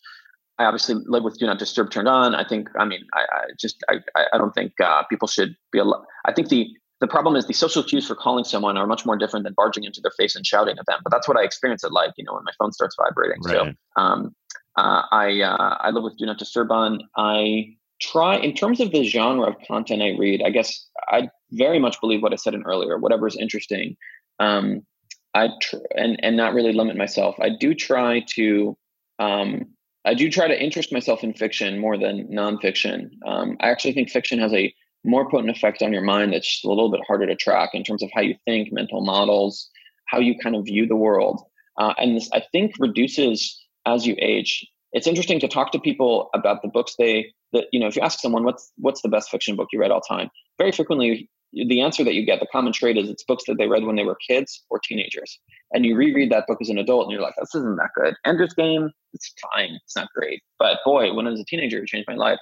I 0.62 0.66
obviously 0.66 0.96
live 1.06 1.24
with 1.24 1.38
do 1.38 1.46
not 1.46 1.58
disturb 1.58 1.90
turned 1.90 2.08
on. 2.08 2.34
I 2.34 2.44
think, 2.44 2.68
I 2.78 2.84
mean, 2.84 3.00
I, 3.14 3.20
I 3.20 3.44
just, 3.58 3.82
I, 3.88 3.96
I 4.32 4.38
don't 4.38 4.52
think 4.52 4.72
uh, 4.80 5.02
people 5.04 5.28
should 5.28 5.56
be. 5.70 5.80
Al- 5.80 6.06
I 6.24 6.32
think 6.32 6.48
the 6.48 6.68
the 7.00 7.08
problem 7.08 7.34
is 7.34 7.48
the 7.48 7.52
social 7.52 7.82
cues 7.82 8.06
for 8.06 8.14
calling 8.14 8.44
someone 8.44 8.76
are 8.76 8.86
much 8.86 9.04
more 9.04 9.16
different 9.16 9.44
than 9.44 9.54
barging 9.54 9.82
into 9.82 10.00
their 10.00 10.12
face 10.16 10.36
and 10.36 10.46
shouting 10.46 10.78
at 10.78 10.86
them. 10.86 11.00
But 11.02 11.10
that's 11.10 11.26
what 11.26 11.36
I 11.36 11.42
experience 11.42 11.82
it 11.82 11.90
like, 11.90 12.12
you 12.16 12.24
know, 12.24 12.34
when 12.34 12.44
my 12.44 12.52
phone 12.60 12.70
starts 12.70 12.94
vibrating. 12.96 13.42
Right. 13.42 13.74
So 13.96 14.00
um, 14.00 14.34
uh, 14.76 15.02
I 15.10 15.40
uh, 15.40 15.78
I 15.80 15.90
live 15.90 16.04
with 16.04 16.16
do 16.16 16.26
not 16.26 16.38
disturb 16.38 16.70
on. 16.70 17.00
I 17.16 17.74
try 18.00 18.36
in 18.36 18.54
terms 18.54 18.80
of 18.80 18.92
the 18.92 19.02
genre 19.02 19.48
of 19.48 19.56
content 19.66 20.00
I 20.00 20.16
read. 20.16 20.42
I 20.44 20.50
guess 20.50 20.88
I 21.08 21.28
very 21.50 21.80
much 21.80 22.00
believe 22.00 22.22
what 22.22 22.32
I 22.32 22.36
said 22.36 22.54
in 22.54 22.62
earlier. 22.62 22.98
Whatever 22.98 23.26
is 23.26 23.36
interesting. 23.36 23.96
Um, 24.38 24.86
I 25.34 25.48
tr- 25.60 25.76
and 25.96 26.20
and 26.22 26.36
not 26.36 26.54
really 26.54 26.72
limit 26.72 26.96
myself. 26.96 27.34
I 27.40 27.50
do 27.58 27.74
try 27.74 28.24
to 28.34 28.76
um, 29.18 29.66
I 30.04 30.14
do 30.14 30.30
try 30.30 30.48
to 30.48 30.62
interest 30.62 30.92
myself 30.92 31.22
in 31.22 31.32
fiction 31.32 31.78
more 31.78 31.96
than 31.96 32.28
nonfiction. 32.28 33.10
Um, 33.26 33.56
I 33.60 33.70
actually 33.70 33.92
think 33.92 34.10
fiction 34.10 34.38
has 34.40 34.52
a 34.52 34.74
more 35.04 35.28
potent 35.30 35.56
effect 35.56 35.82
on 35.82 35.92
your 35.92 36.02
mind 36.02 36.32
that's 36.32 36.48
just 36.48 36.64
a 36.64 36.68
little 36.68 36.90
bit 36.90 37.00
harder 37.06 37.26
to 37.26 37.36
track 37.36 37.70
in 37.74 37.84
terms 37.84 38.02
of 38.02 38.10
how 38.14 38.20
you 38.20 38.36
think, 38.44 38.72
mental 38.72 39.04
models, 39.04 39.68
how 40.06 40.18
you 40.18 40.38
kind 40.38 40.56
of 40.56 40.64
view 40.64 40.86
the 40.86 40.96
world. 40.96 41.42
Uh, 41.78 41.94
and 41.98 42.16
this, 42.16 42.28
I 42.32 42.42
think, 42.52 42.74
reduces 42.78 43.60
as 43.86 44.06
you 44.06 44.14
age. 44.18 44.66
It's 44.92 45.06
interesting 45.06 45.40
to 45.40 45.48
talk 45.48 45.72
to 45.72 45.80
people 45.80 46.30
about 46.34 46.62
the 46.62 46.68
books 46.68 46.94
they 46.98 47.32
that 47.52 47.64
you 47.72 47.80
know. 47.80 47.86
If 47.86 47.96
you 47.96 48.02
ask 48.02 48.18
someone 48.20 48.44
what's 48.44 48.70
what's 48.76 49.00
the 49.02 49.08
best 49.08 49.30
fiction 49.30 49.56
book 49.56 49.68
you 49.72 49.80
read 49.80 49.90
all 49.90 50.02
time, 50.02 50.28
very 50.58 50.70
frequently 50.70 51.30
the 51.52 51.80
answer 51.80 52.02
that 52.04 52.14
you 52.14 52.24
get, 52.24 52.40
the 52.40 52.46
common 52.50 52.72
trait 52.72 52.96
is 52.96 53.08
it's 53.08 53.24
books 53.24 53.44
that 53.46 53.58
they 53.58 53.68
read 53.68 53.84
when 53.84 53.96
they 53.96 54.04
were 54.04 54.16
kids 54.26 54.64
or 54.70 54.78
teenagers. 54.78 55.38
And 55.72 55.84
you 55.84 55.96
reread 55.96 56.32
that 56.32 56.46
book 56.46 56.58
as 56.60 56.70
an 56.70 56.78
adult 56.78 57.04
and 57.04 57.12
you're 57.12 57.20
like, 57.20 57.34
this 57.38 57.54
isn't 57.54 57.76
that 57.76 57.90
good. 57.94 58.14
Ender's 58.24 58.54
Game, 58.54 58.90
it's 59.12 59.34
fine. 59.52 59.78
It's 59.84 59.96
not 59.96 60.08
great. 60.14 60.42
But 60.58 60.78
boy, 60.84 61.12
when 61.12 61.26
I 61.26 61.30
was 61.30 61.40
a 61.40 61.44
teenager, 61.44 61.82
it 61.82 61.86
changed 61.86 62.08
my 62.08 62.14
life. 62.14 62.38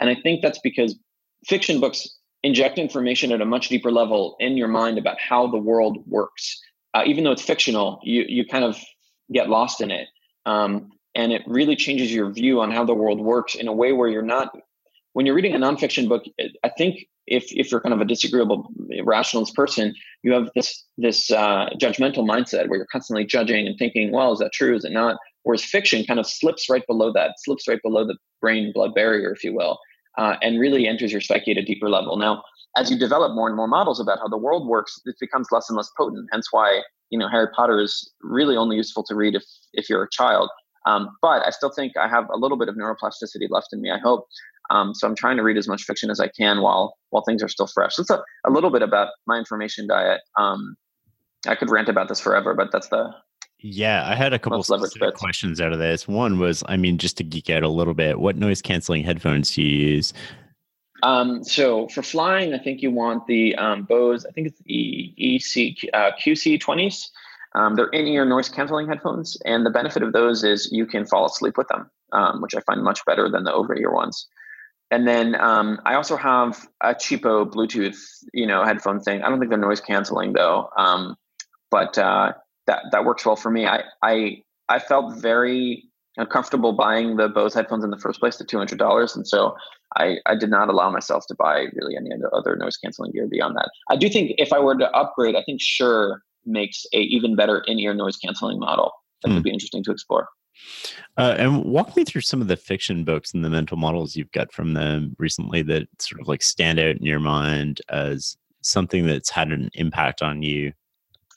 And 0.00 0.08
I 0.08 0.14
think 0.14 0.42
that's 0.42 0.60
because 0.60 0.96
fiction 1.46 1.80
books 1.80 2.08
inject 2.42 2.78
information 2.78 3.32
at 3.32 3.40
a 3.40 3.44
much 3.44 3.68
deeper 3.68 3.90
level 3.90 4.36
in 4.38 4.56
your 4.56 4.68
mind 4.68 4.98
about 4.98 5.20
how 5.20 5.46
the 5.46 5.58
world 5.58 5.98
works. 6.06 6.60
Uh, 6.94 7.02
even 7.06 7.24
though 7.24 7.32
it's 7.32 7.42
fictional, 7.42 8.00
you, 8.02 8.24
you 8.28 8.44
kind 8.44 8.64
of 8.64 8.78
get 9.32 9.48
lost 9.48 9.80
in 9.80 9.90
it. 9.90 10.08
Um, 10.46 10.90
and 11.14 11.32
it 11.32 11.42
really 11.46 11.76
changes 11.76 12.12
your 12.12 12.30
view 12.30 12.60
on 12.60 12.70
how 12.70 12.84
the 12.84 12.94
world 12.94 13.20
works 13.20 13.54
in 13.54 13.68
a 13.68 13.72
way 13.72 13.92
where 13.92 14.08
you're 14.08 14.22
not 14.22 14.54
when 15.12 15.26
you're 15.26 15.34
reading 15.34 15.54
a 15.54 15.58
nonfiction 15.58 16.08
book, 16.08 16.24
I 16.64 16.68
think 16.70 17.06
if 17.26 17.46
if 17.50 17.70
you're 17.70 17.80
kind 17.80 17.94
of 17.94 18.00
a 18.00 18.04
disagreeable 18.04 18.68
rationalist 19.04 19.54
person, 19.54 19.94
you 20.22 20.32
have 20.32 20.50
this 20.54 20.84
this 20.98 21.30
uh, 21.30 21.68
judgmental 21.80 22.26
mindset 22.28 22.68
where 22.68 22.78
you're 22.78 22.86
constantly 22.90 23.24
judging 23.24 23.66
and 23.66 23.78
thinking, 23.78 24.12
well, 24.12 24.32
is 24.32 24.38
that 24.40 24.52
true? 24.52 24.74
Is 24.74 24.84
it 24.84 24.92
not? 24.92 25.18
Whereas 25.44 25.64
fiction 25.64 26.04
kind 26.04 26.20
of 26.20 26.26
slips 26.26 26.68
right 26.68 26.86
below 26.86 27.12
that, 27.12 27.34
slips 27.38 27.66
right 27.68 27.80
below 27.82 28.06
the 28.06 28.16
brain 28.40 28.72
blood 28.74 28.94
barrier, 28.94 29.32
if 29.32 29.42
you 29.42 29.54
will, 29.54 29.78
uh, 30.18 30.36
and 30.42 30.60
really 30.60 30.86
enters 30.86 31.12
your 31.12 31.20
psyche 31.20 31.52
at 31.52 31.56
a 31.56 31.64
deeper 31.64 31.88
level. 31.88 32.16
Now, 32.16 32.42
as 32.76 32.90
you 32.90 32.98
develop 32.98 33.34
more 33.34 33.48
and 33.48 33.56
more 33.56 33.68
models 33.68 34.00
about 34.00 34.18
how 34.18 34.28
the 34.28 34.38
world 34.38 34.66
works, 34.66 35.00
it 35.04 35.16
becomes 35.20 35.48
less 35.50 35.68
and 35.68 35.76
less 35.76 35.90
potent. 35.96 36.28
Hence 36.32 36.48
why 36.50 36.82
you 37.10 37.18
know 37.18 37.28
Harry 37.28 37.48
Potter 37.54 37.80
is 37.80 38.12
really 38.22 38.56
only 38.56 38.76
useful 38.76 39.04
to 39.04 39.14
read 39.14 39.34
if 39.34 39.44
if 39.72 39.88
you're 39.88 40.02
a 40.02 40.10
child. 40.10 40.50
Um, 40.84 41.10
but 41.22 41.46
I 41.46 41.50
still 41.50 41.70
think 41.70 41.96
I 41.96 42.08
have 42.08 42.28
a 42.32 42.36
little 42.36 42.58
bit 42.58 42.68
of 42.68 42.74
neuroplasticity 42.74 43.48
left 43.50 43.68
in 43.72 43.80
me. 43.80 43.90
I 43.90 43.98
hope 43.98 44.26
um, 44.72 44.94
so 44.94 45.06
I'm 45.06 45.14
trying 45.14 45.36
to 45.36 45.42
read 45.42 45.58
as 45.58 45.68
much 45.68 45.84
fiction 45.84 46.10
as 46.10 46.18
I 46.18 46.28
can 46.28 46.62
while 46.62 46.96
while 47.10 47.22
things 47.22 47.42
are 47.42 47.48
still 47.48 47.66
fresh. 47.66 47.94
So 47.94 48.00
it's 48.02 48.10
a, 48.10 48.22
a 48.46 48.50
little 48.50 48.70
bit 48.70 48.82
about 48.82 49.08
my 49.26 49.38
information 49.38 49.86
diet. 49.86 50.22
Um, 50.38 50.76
I 51.46 51.54
could 51.54 51.70
rant 51.70 51.88
about 51.88 52.08
this 52.08 52.20
forever, 52.20 52.54
but 52.54 52.72
that's 52.72 52.88
the 52.88 53.14
yeah. 53.58 54.08
I 54.08 54.16
had 54.16 54.32
a 54.32 54.38
couple 54.38 54.60
of 54.60 55.14
questions 55.14 55.60
out 55.60 55.72
of 55.72 55.78
this. 55.78 56.08
One 56.08 56.40
was, 56.40 56.64
I 56.66 56.76
mean, 56.76 56.98
just 56.98 57.16
to 57.18 57.24
geek 57.24 57.48
out 57.48 57.62
a 57.62 57.68
little 57.68 57.94
bit, 57.94 58.18
what 58.18 58.36
noise 58.36 58.60
canceling 58.60 59.04
headphones 59.04 59.54
do 59.54 59.62
you 59.62 59.88
use? 59.88 60.12
Um, 61.04 61.44
so 61.44 61.86
for 61.88 62.02
flying, 62.02 62.54
I 62.54 62.58
think 62.58 62.82
you 62.82 62.90
want 62.90 63.26
the 63.26 63.54
um, 63.56 63.84
Bose. 63.84 64.26
I 64.26 64.32
think 64.32 64.48
it's 64.48 64.60
the 64.64 65.14
EC 65.16 65.90
uh, 65.94 66.10
QC20s. 66.20 67.08
Um, 67.54 67.76
they're 67.76 67.88
in-ear 67.88 68.24
noise 68.24 68.48
canceling 68.48 68.88
headphones, 68.88 69.36
and 69.44 69.66
the 69.66 69.70
benefit 69.70 70.02
of 70.02 70.12
those 70.12 70.42
is 70.42 70.70
you 70.72 70.86
can 70.86 71.04
fall 71.04 71.26
asleep 71.26 71.58
with 71.58 71.68
them, 71.68 71.90
um, 72.12 72.40
which 72.40 72.54
I 72.54 72.60
find 72.60 72.82
much 72.82 73.04
better 73.04 73.28
than 73.28 73.44
the 73.44 73.52
over-ear 73.52 73.92
ones. 73.92 74.26
And 74.92 75.08
then 75.08 75.34
um, 75.40 75.80
I 75.86 75.94
also 75.94 76.18
have 76.18 76.68
a 76.82 76.94
cheapo 76.94 77.50
Bluetooth, 77.50 77.96
you 78.34 78.46
know, 78.46 78.62
headphone 78.62 79.00
thing. 79.00 79.22
I 79.22 79.30
don't 79.30 79.38
think 79.38 79.48
they're 79.48 79.58
noise 79.58 79.80
canceling 79.80 80.34
though, 80.34 80.68
um, 80.76 81.16
but 81.70 81.96
uh, 81.96 82.34
that 82.66 82.82
that 82.92 83.06
works 83.06 83.24
well 83.24 83.34
for 83.34 83.50
me. 83.50 83.66
I 83.66 83.84
I 84.02 84.42
I 84.68 84.78
felt 84.78 85.16
very 85.16 85.84
uncomfortable 86.18 86.74
buying 86.74 87.16
the 87.16 87.30
Bose 87.30 87.54
headphones 87.54 87.84
in 87.84 87.90
the 87.90 87.98
first 87.98 88.20
place 88.20 88.38
at 88.38 88.48
two 88.48 88.58
hundred 88.58 88.78
dollars, 88.78 89.16
and 89.16 89.26
so 89.26 89.56
I 89.96 90.18
I 90.26 90.36
did 90.36 90.50
not 90.50 90.68
allow 90.68 90.90
myself 90.90 91.24
to 91.28 91.34
buy 91.34 91.68
really 91.74 91.96
any 91.96 92.10
other 92.30 92.54
noise 92.56 92.76
canceling 92.76 93.12
gear 93.12 93.26
beyond 93.26 93.56
that. 93.56 93.70
I 93.88 93.96
do 93.96 94.10
think 94.10 94.32
if 94.36 94.52
I 94.52 94.58
were 94.58 94.76
to 94.76 94.90
upgrade, 94.90 95.36
I 95.36 95.42
think 95.42 95.62
Shure 95.62 96.22
makes 96.44 96.84
a 96.92 96.98
even 96.98 97.34
better 97.34 97.62
in 97.66 97.78
ear 97.78 97.94
noise 97.94 98.18
canceling 98.18 98.58
model 98.58 98.92
that 99.22 99.30
hmm. 99.30 99.36
would 99.36 99.42
be 99.42 99.50
interesting 99.50 99.82
to 99.84 99.90
explore. 99.90 100.28
Uh, 101.16 101.34
and 101.38 101.64
walk 101.64 101.96
me 101.96 102.04
through 102.04 102.20
some 102.20 102.40
of 102.40 102.48
the 102.48 102.56
fiction 102.56 103.04
books 103.04 103.34
and 103.34 103.44
the 103.44 103.50
mental 103.50 103.76
models 103.76 104.16
you've 104.16 104.32
got 104.32 104.52
from 104.52 104.74
them 104.74 105.14
recently 105.18 105.62
that 105.62 105.86
sort 105.98 106.20
of 106.20 106.28
like 106.28 106.42
stand 106.42 106.78
out 106.78 106.96
in 106.96 107.04
your 107.04 107.20
mind 107.20 107.80
as 107.88 108.36
something 108.62 109.06
that's 109.06 109.30
had 109.30 109.50
an 109.50 109.70
impact 109.74 110.22
on 110.22 110.42
you. 110.42 110.72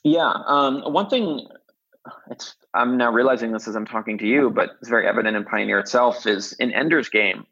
Yeah, 0.04 0.32
um, 0.46 0.80
one 0.92 1.08
thing 1.08 1.46
it's 2.30 2.54
I'm 2.74 2.96
now 2.96 3.10
realizing 3.10 3.52
this 3.52 3.66
as 3.66 3.76
I'm 3.76 3.86
talking 3.86 4.18
to 4.18 4.26
you, 4.26 4.50
but 4.50 4.70
it's 4.80 4.88
very 4.88 5.06
evident 5.06 5.36
in 5.36 5.44
Pioneer 5.44 5.78
itself 5.78 6.26
is 6.26 6.52
in 6.54 6.72
Ender's 6.72 7.08
Game. 7.08 7.46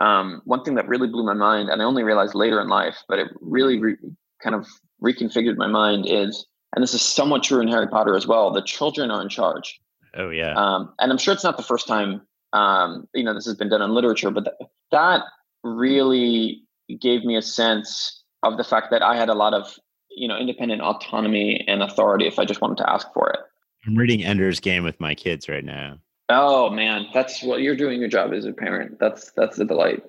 Um, 0.00 0.42
one 0.44 0.64
thing 0.64 0.74
that 0.76 0.88
really 0.88 1.08
blew 1.08 1.24
my 1.24 1.34
mind, 1.34 1.68
and 1.68 1.80
I 1.80 1.84
only 1.84 2.02
realized 2.02 2.34
later 2.34 2.60
in 2.60 2.68
life, 2.68 2.96
but 3.08 3.18
it 3.18 3.28
really 3.40 3.78
re- 3.78 3.96
kind 4.42 4.56
of 4.56 4.66
reconfigured 5.02 5.56
my 5.56 5.68
mind 5.68 6.06
is, 6.08 6.46
and 6.74 6.82
this 6.82 6.94
is 6.94 7.02
somewhat 7.02 7.42
true 7.42 7.60
in 7.60 7.68
Harry 7.68 7.86
Potter 7.86 8.16
as 8.16 8.26
well. 8.26 8.50
The 8.50 8.62
children 8.62 9.10
are 9.10 9.22
in 9.22 9.28
charge. 9.28 9.80
Oh 10.16 10.30
yeah. 10.30 10.54
Um, 10.54 10.92
and 10.98 11.10
I'm 11.10 11.18
sure 11.18 11.32
it's 11.34 11.44
not 11.44 11.56
the 11.56 11.62
first 11.62 11.86
time 11.86 12.22
um, 12.52 13.08
you 13.14 13.24
know 13.24 13.34
this 13.34 13.46
has 13.46 13.54
been 13.54 13.68
done 13.68 13.82
in 13.82 13.94
literature, 13.94 14.30
but 14.30 14.44
th- 14.44 14.70
that 14.90 15.22
really 15.62 16.62
gave 17.00 17.24
me 17.24 17.36
a 17.36 17.42
sense 17.42 18.22
of 18.42 18.56
the 18.56 18.64
fact 18.64 18.90
that 18.90 19.02
I 19.02 19.16
had 19.16 19.28
a 19.28 19.34
lot 19.34 19.54
of 19.54 19.78
you 20.10 20.28
know 20.28 20.36
independent 20.36 20.82
autonomy 20.82 21.64
and 21.66 21.82
authority 21.82 22.26
if 22.26 22.38
I 22.38 22.44
just 22.44 22.60
wanted 22.60 22.78
to 22.78 22.90
ask 22.90 23.06
for 23.12 23.30
it. 23.30 23.40
I'm 23.86 23.96
reading 23.96 24.22
Ender's 24.22 24.60
Game 24.60 24.84
with 24.84 25.00
my 25.00 25.14
kids 25.14 25.48
right 25.48 25.64
now. 25.64 25.98
Oh 26.28 26.70
man, 26.70 27.06
that's 27.12 27.42
what 27.42 27.62
you're 27.62 27.76
doing 27.76 28.00
your 28.00 28.08
job 28.08 28.32
as 28.32 28.44
a 28.44 28.52
parent. 28.52 28.98
That's 29.00 29.32
that's 29.32 29.58
a 29.58 29.64
delight. 29.64 30.02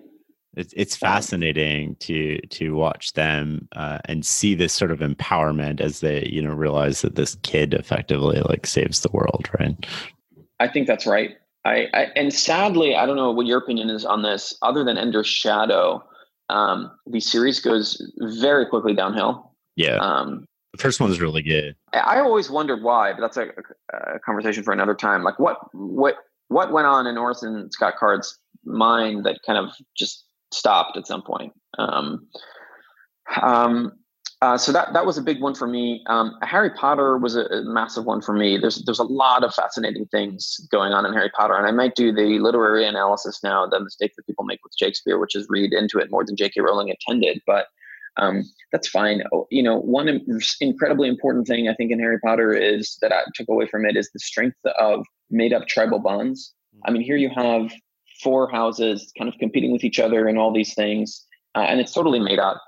It's 0.56 0.74
it's 0.78 0.96
fascinating 0.96 1.96
to 2.02 2.40
to 2.40 2.76
watch 2.76 3.14
them 3.14 3.68
uh, 3.76 4.00
and 4.06 4.26
see 4.26 4.54
this 4.54 4.74
sort 4.74 4.92
of 4.92 5.00
empowerment 5.00 5.82
as 5.82 6.00
they 6.02 6.28
you 6.32 6.42
know 6.42 6.54
realize 6.54 7.02
that 7.02 7.16
this 7.16 7.36
kid 7.44 7.74
effectively 7.74 8.40
like 8.42 8.68
saves 8.68 9.00
the 9.00 9.12
world, 9.12 9.50
right? 9.60 9.86
I 10.60 10.68
think 10.68 10.88
that's 10.88 11.08
right. 11.08 11.32
I, 11.66 11.88
I 11.94 12.08
and 12.16 12.34
sadly, 12.34 12.96
I 12.96 13.06
don't 13.06 13.16
know 13.16 13.32
what 13.32 13.46
your 13.46 13.58
opinion 13.58 13.90
is 13.90 14.06
on 14.06 14.22
this. 14.22 14.56
Other 14.62 14.84
than 14.84 14.98
Ender's 14.98 15.28
Shadow, 15.28 16.04
um, 16.50 16.92
the 17.08 17.20
series 17.20 17.60
goes 17.60 18.02
very 18.20 18.66
quickly 18.66 18.94
downhill. 18.94 19.52
Yeah. 19.76 19.98
Um, 19.98 20.46
the 20.74 20.82
first 20.82 21.00
one's 21.00 21.22
really 21.22 21.42
good. 21.42 21.76
I 21.94 22.20
always 22.20 22.50
wondered 22.50 22.82
why, 22.82 23.14
but 23.14 23.22
that's 23.22 23.38
a, 23.38 23.50
a, 23.94 24.20
conversation 24.20 24.64
for 24.64 24.74
another 24.74 24.96
time. 24.96 25.24
Like 25.24 25.40
what 25.40 25.58
what 25.74 26.16
what 26.48 26.72
went 26.72 26.88
on 26.88 27.08
in 27.08 27.18
Orson 27.18 27.72
Scott 27.72 27.96
Card's 27.98 28.38
mind 28.66 29.26
that 29.26 29.40
kind 29.46 29.58
of 29.58 29.74
just 29.96 30.26
stopped 30.54 30.98
at 30.98 31.08
some 31.08 31.22
point. 31.22 31.54
Um, 31.78 32.28
um, 33.42 33.94
uh, 34.42 34.58
so 34.58 34.74
that 34.74 34.92
that 34.92 35.06
was 35.06 35.18
a 35.18 35.22
big 35.22 35.42
one 35.42 35.56
for 35.56 35.68
me. 35.68 36.04
Um, 36.08 36.38
Harry 36.42 36.70
Potter 36.72 37.18
was 37.18 37.38
a, 37.38 37.46
a, 37.46 37.64
massive 37.64 38.04
one 38.04 38.22
for 38.22 38.34
me. 38.34 38.58
There's 38.58 38.84
there's 38.84 39.00
a 39.00 39.04
lot 39.04 39.42
of 39.42 39.54
fascinating 39.54 40.06
things 40.08 40.60
going 40.70 40.92
on 40.92 41.06
in 41.06 41.14
Harry 41.14 41.32
Potter, 41.34 41.54
and 41.54 41.66
I 41.66 41.72
might 41.72 41.96
do 41.96 42.12
the 42.12 42.40
literary 42.40 42.86
analysis 42.86 43.40
now. 43.42 43.66
The 43.66 43.80
mistake 43.80 44.12
that 44.18 44.28
people 44.28 44.44
make 44.44 44.60
with 44.62 44.74
Shakespeare, 44.78 45.18
which 45.18 45.34
is 45.34 45.48
read 45.50 45.72
into 45.72 45.98
it 45.98 46.12
more 46.12 46.26
than 46.26 46.36
J.K. 46.36 46.60
Rowling 46.60 46.90
intended, 46.90 47.42
but 47.48 47.68
um, 48.18 48.44
that's 48.74 48.90
fine. 48.90 49.24
Oh, 49.34 49.48
you 49.50 49.64
know, 49.64 49.80
one 49.80 50.10
incredibly 50.60 51.08
important 51.08 51.48
thing 51.48 51.70
I 51.70 51.74
think 51.76 51.92
in 51.92 52.00
Harry 52.00 52.20
Potter 52.20 52.54
is 52.54 52.98
that 53.02 53.14
I 53.14 53.22
took 53.36 53.48
away 53.48 53.68
from 53.68 53.86
it 53.86 53.96
is 53.96 54.10
the 54.12 54.20
strength 54.20 54.60
of 54.78 55.06
made 55.32 55.54
up 55.54 55.68
tribal 55.68 56.00
bonds. 56.00 56.54
I 56.86 56.92
mean, 56.92 57.02
here 57.02 57.16
you 57.16 57.30
have 57.30 57.72
four 58.24 58.50
houses 58.50 59.12
kind 59.18 59.32
of 59.32 59.38
competing 59.40 59.72
with 59.72 59.84
each 59.84 60.00
other 60.00 60.28
and 60.28 60.38
all 60.38 60.54
these 60.54 60.74
things, 60.74 61.26
uh, 61.56 61.66
and 61.68 61.80
it's 61.80 61.94
totally 61.94 62.20
made 62.20 62.40
up. 62.40 62.62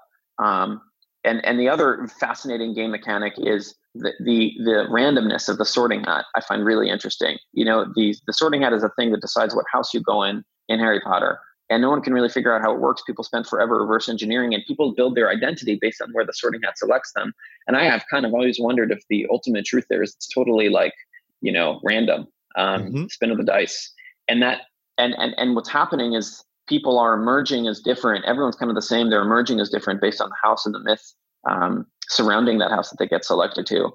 Um, 0.44 0.82
and 1.24 1.44
and 1.44 1.60
the 1.60 1.68
other 1.68 2.08
fascinating 2.20 2.74
game 2.74 2.92
mechanic 2.92 3.34
is 3.38 3.76
the, 3.96 4.14
the 4.20 4.54
the 4.64 4.88
randomness 4.90 5.50
of 5.50 5.58
the 5.58 5.66
sorting 5.66 6.04
hat. 6.04 6.26
I 6.36 6.42
find 6.42 6.64
really 6.64 6.90
interesting. 6.90 7.38
You 7.54 7.66
know, 7.66 7.86
the 7.96 8.16
the 8.28 8.34
sorting 8.34 8.62
hat 8.62 8.74
is 8.74 8.84
a 8.84 8.92
thing 8.98 9.12
that 9.12 9.22
decides 9.22 9.56
what 9.56 9.66
house 9.72 9.94
you 9.94 10.02
go 10.02 10.24
in 10.24 10.44
in 10.70 10.80
Harry 10.80 11.02
Potter, 11.02 11.40
and 11.70 11.82
no 11.82 11.90
one 11.90 12.02
can 12.02 12.14
really 12.14 12.30
figure 12.30 12.56
out 12.56 12.62
how 12.62 12.74
it 12.74 12.80
works. 12.80 13.02
People 13.06 13.24
spend 13.24 13.48
forever 13.48 13.82
reverse 13.82 14.08
engineering, 14.08 14.54
and 14.54 14.64
people 14.68 14.94
build 14.94 15.16
their 15.16 15.30
identity 15.30 15.78
based 15.82 16.02
on 16.02 16.12
where 16.12 16.26
the 16.26 16.34
sorting 16.34 16.62
hat 16.64 16.78
selects 16.78 17.12
them. 17.16 17.34
And 17.68 17.76
I 17.76 17.86
have 17.86 18.06
kind 18.10 18.26
of 18.26 18.34
always 18.34 18.60
wondered 18.60 18.92
if 18.92 19.04
the 19.10 19.26
ultimate 19.30 19.66
truth 19.66 19.86
there 19.90 20.04
is 20.04 20.14
it's 20.16 20.28
totally 20.28 20.70
like 20.70 20.94
you 21.42 21.52
know 21.52 21.80
random 21.84 22.28
um, 22.56 22.84
mm-hmm. 22.84 23.06
spin 23.08 23.32
of 23.32 23.38
the 23.38 23.44
dice, 23.44 23.92
and 24.28 24.42
that 24.42 24.62
and 24.98 25.14
and 25.18 25.34
and 25.38 25.56
what's 25.56 25.70
happening 25.70 26.14
is 26.14 26.44
people 26.68 26.98
are 27.00 27.14
emerging 27.14 27.68
as 27.68 27.80
different. 27.80 28.26
Everyone's 28.26 28.56
kind 28.56 28.70
of 28.70 28.76
the 28.76 28.82
same. 28.82 29.10
They're 29.10 29.22
emerging 29.22 29.60
as 29.60 29.70
different 29.70 30.02
based 30.02 30.22
on 30.22 30.30
the 30.30 30.36
house 30.42 30.66
and 30.66 30.74
the 30.74 30.80
myth 30.80 31.14
um, 31.50 31.86
surrounding 32.08 32.58
that 32.60 32.72
house 32.72 32.90
that 32.90 32.98
they 33.00 33.08
get 33.08 33.26
selected 33.26 33.66
to. 33.68 33.92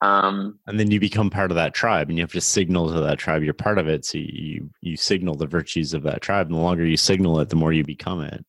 Um, 0.00 0.58
and 0.66 0.78
then 0.78 0.90
you 0.90 1.00
become 1.00 1.30
part 1.30 1.50
of 1.50 1.54
that 1.54 1.72
tribe, 1.72 2.08
and 2.08 2.18
you 2.18 2.22
have 2.22 2.32
to 2.32 2.40
signal 2.40 2.92
to 2.92 3.00
that 3.00 3.18
tribe 3.18 3.42
you're 3.42 3.54
part 3.54 3.78
of 3.78 3.88
it. 3.88 4.04
So 4.04 4.18
you 4.18 4.68
you 4.80 4.96
signal 4.96 5.34
the 5.34 5.46
virtues 5.46 5.94
of 5.94 6.02
that 6.02 6.20
tribe. 6.20 6.46
And 6.46 6.56
the 6.56 6.60
longer 6.60 6.84
you 6.84 6.96
signal 6.96 7.40
it, 7.40 7.48
the 7.48 7.56
more 7.56 7.72
you 7.72 7.84
become 7.84 8.20
it. 8.20 8.44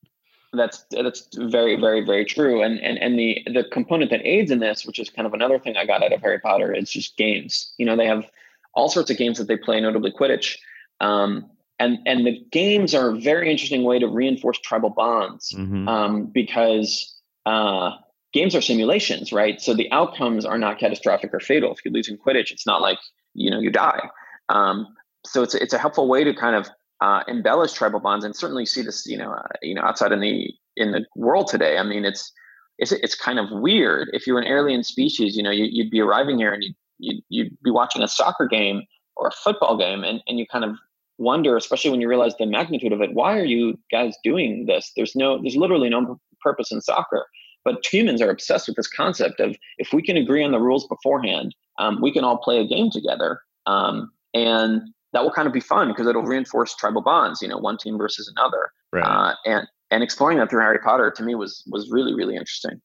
That's 0.54 0.86
that's 0.92 1.28
very 1.36 1.80
very 1.80 2.04
very 2.04 2.26
true. 2.26 2.62
And 2.62 2.80
and 2.80 2.98
and 2.98 3.18
the 3.18 3.42
the 3.54 3.64
component 3.72 4.12
that 4.12 4.26
aids 4.26 4.52
in 4.52 4.60
this, 4.60 4.86
which 4.86 5.00
is 5.00 5.10
kind 5.10 5.26
of 5.26 5.34
another 5.34 5.60
thing 5.60 5.78
I 5.78 5.86
got 5.86 6.04
out 6.04 6.14
of 6.14 6.22
Harry 6.22 6.40
Potter, 6.40 6.74
is 6.74 6.92
just 6.92 7.16
games. 7.16 7.74
You 7.78 7.86
know, 7.86 7.96
they 7.96 8.08
have 8.08 8.26
all 8.74 8.90
sorts 8.90 9.10
of 9.10 9.18
games 9.18 9.38
that 9.38 9.48
they 9.48 9.58
play, 9.58 9.80
notably 9.80 10.12
Quidditch. 10.12 10.58
Um, 11.00 11.50
and 11.80 12.00
and 12.06 12.26
the 12.26 12.44
games 12.52 12.94
are 12.94 13.10
a 13.10 13.20
very 13.20 13.52
interesting 13.52 13.84
way 13.84 14.00
to 14.00 14.08
reinforce 14.08 14.60
tribal 14.60 14.90
bonds 14.90 15.52
mm-hmm. 15.52 15.88
um, 15.88 16.26
because 16.28 17.16
uh, 17.46 17.92
games 18.34 18.56
are 18.56 18.62
simulations, 18.62 19.32
right? 19.32 19.62
So 19.62 19.74
the 19.74 19.92
outcomes 19.92 20.46
are 20.46 20.58
not 20.58 20.80
catastrophic 20.80 21.34
or 21.34 21.40
fatal. 21.40 21.72
If 21.72 21.84
you 21.84 21.92
lose 21.92 22.08
in 22.08 22.18
Quidditch, 22.18 22.52
it's 22.52 22.66
not 22.66 22.82
like 22.82 23.00
you 23.34 23.50
know 23.50 23.60
you 23.60 23.72
die. 23.72 24.10
Um, 24.50 24.88
so 25.26 25.44
it's 25.44 25.56
it's 25.56 25.74
a 25.74 25.78
helpful 25.78 26.08
way 26.08 26.24
to 26.24 26.34
kind 26.34 26.56
of 26.56 26.70
uh, 27.02 27.24
embellish 27.28 27.74
tribal 27.74 28.00
bonds, 28.00 28.24
and 28.24 28.36
certainly 28.36 28.66
see 28.66 28.82
this, 28.82 29.06
you 29.06 29.18
know, 29.18 29.32
uh, 29.32 29.48
you 29.62 29.76
know, 29.76 29.82
outside 29.82 30.12
in 30.12 30.20
the 30.20 30.54
in 30.78 30.92
the 30.92 31.06
world 31.16 31.48
today. 31.48 31.78
I 31.78 31.84
mean, 31.84 32.06
it's 32.06 32.32
it's 32.78 32.92
it's 32.92 33.16
kind 33.16 33.40
of 33.40 33.48
weird. 33.52 34.10
If 34.14 34.26
you're 34.28 34.40
an 34.40 34.48
alien 34.48 34.84
species, 34.84 35.36
you 35.36 35.44
know, 35.44 35.52
you, 35.52 35.84
would 35.84 35.92
be 35.92 36.02
arriving 36.02 36.38
here 36.38 36.54
and 36.54 36.64
you 36.64 36.74
you'd, 37.00 37.24
you'd 37.30 37.58
be 37.64 37.72
watching 37.72 38.02
a 38.02 38.08
soccer 38.08 38.48
game 38.48 38.84
or 39.16 39.28
a 39.28 39.32
football 39.32 39.78
game, 39.78 40.04
and 40.04 40.22
and 40.28 40.40
you 40.40 40.46
kind 40.48 40.64
of 40.64 40.78
wonder, 41.18 41.56
especially 41.56 41.92
when 41.92 42.02
you 42.02 42.10
realize 42.10 42.36
the 42.38 42.46
magnitude 42.46 42.92
of 42.92 43.02
it, 43.02 43.14
why 43.14 43.38
are 43.38 43.46
you 43.46 43.80
guys 43.92 44.16
doing 44.24 44.66
this? 44.66 44.92
There's 44.96 45.16
no, 45.16 45.42
there's 45.42 45.56
literally 45.56 45.90
no 45.90 46.20
purpose 46.42 46.72
in 46.72 46.82
soccer. 46.82 47.26
But 47.64 47.84
humans 47.86 48.22
are 48.22 48.30
obsessed 48.30 48.68
with 48.68 48.76
this 48.76 48.88
concept 48.88 49.40
of 49.40 49.56
if 49.80 49.92
we 49.92 50.04
can 50.04 50.18
agree 50.18 50.44
on 50.44 50.52
the 50.52 50.60
rules 50.60 50.88
beforehand, 50.88 51.56
um, 51.80 52.00
we 52.02 52.12
can 52.12 52.24
all 52.24 52.38
play 52.38 52.60
a 52.60 52.68
game 52.68 52.92
together. 52.92 53.40
Um, 53.66 54.12
and 54.36 54.82
that 55.14 55.24
will 55.24 55.32
kind 55.32 55.48
of 55.48 55.54
be 55.54 55.62
fun 55.62 55.88
because 55.88 56.06
it'll 56.06 56.24
reinforce 56.24 56.76
tribal 56.76 57.02
bonds, 57.02 57.42
you 57.42 57.48
know, 57.48 57.58
one 57.58 57.78
team 57.78 57.98
versus 57.98 58.32
another. 58.36 58.70
Right. 58.94 59.04
Uh, 59.04 59.36
and, 59.46 59.68
and 59.90 60.04
exploring 60.04 60.38
that 60.38 60.50
through 60.50 60.62
Harry 60.62 60.80
Potter 60.80 61.10
to 61.10 61.24
me 61.24 61.34
was, 61.34 61.64
was 61.68 61.90
really, 61.90 62.14
really 62.14 62.36
interesting. 62.36 62.82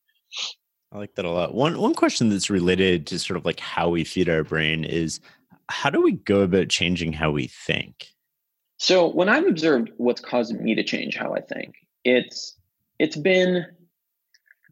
I 0.92 0.98
like 0.98 1.14
that 1.16 1.24
a 1.24 1.30
lot. 1.30 1.54
One, 1.54 1.78
one 1.78 1.94
question 1.94 2.30
that's 2.30 2.50
related 2.50 3.06
to 3.08 3.18
sort 3.18 3.36
of 3.36 3.44
like 3.44 3.60
how 3.60 3.90
we 3.90 4.04
feed 4.04 4.28
our 4.28 4.44
brain 4.44 4.84
is 4.84 5.20
how 5.68 5.90
do 5.90 6.02
we 6.02 6.12
go 6.12 6.40
about 6.40 6.68
changing 6.68 7.12
how 7.12 7.30
we 7.30 7.46
think? 7.46 8.06
So 8.80 9.06
when 9.06 9.28
I've 9.28 9.46
observed 9.46 9.90
what's 9.98 10.22
causing 10.22 10.64
me 10.64 10.74
to 10.74 10.82
change 10.82 11.14
how 11.14 11.34
I 11.34 11.40
think, 11.42 11.74
it's 12.02 12.56
it's 12.98 13.14
been 13.14 13.66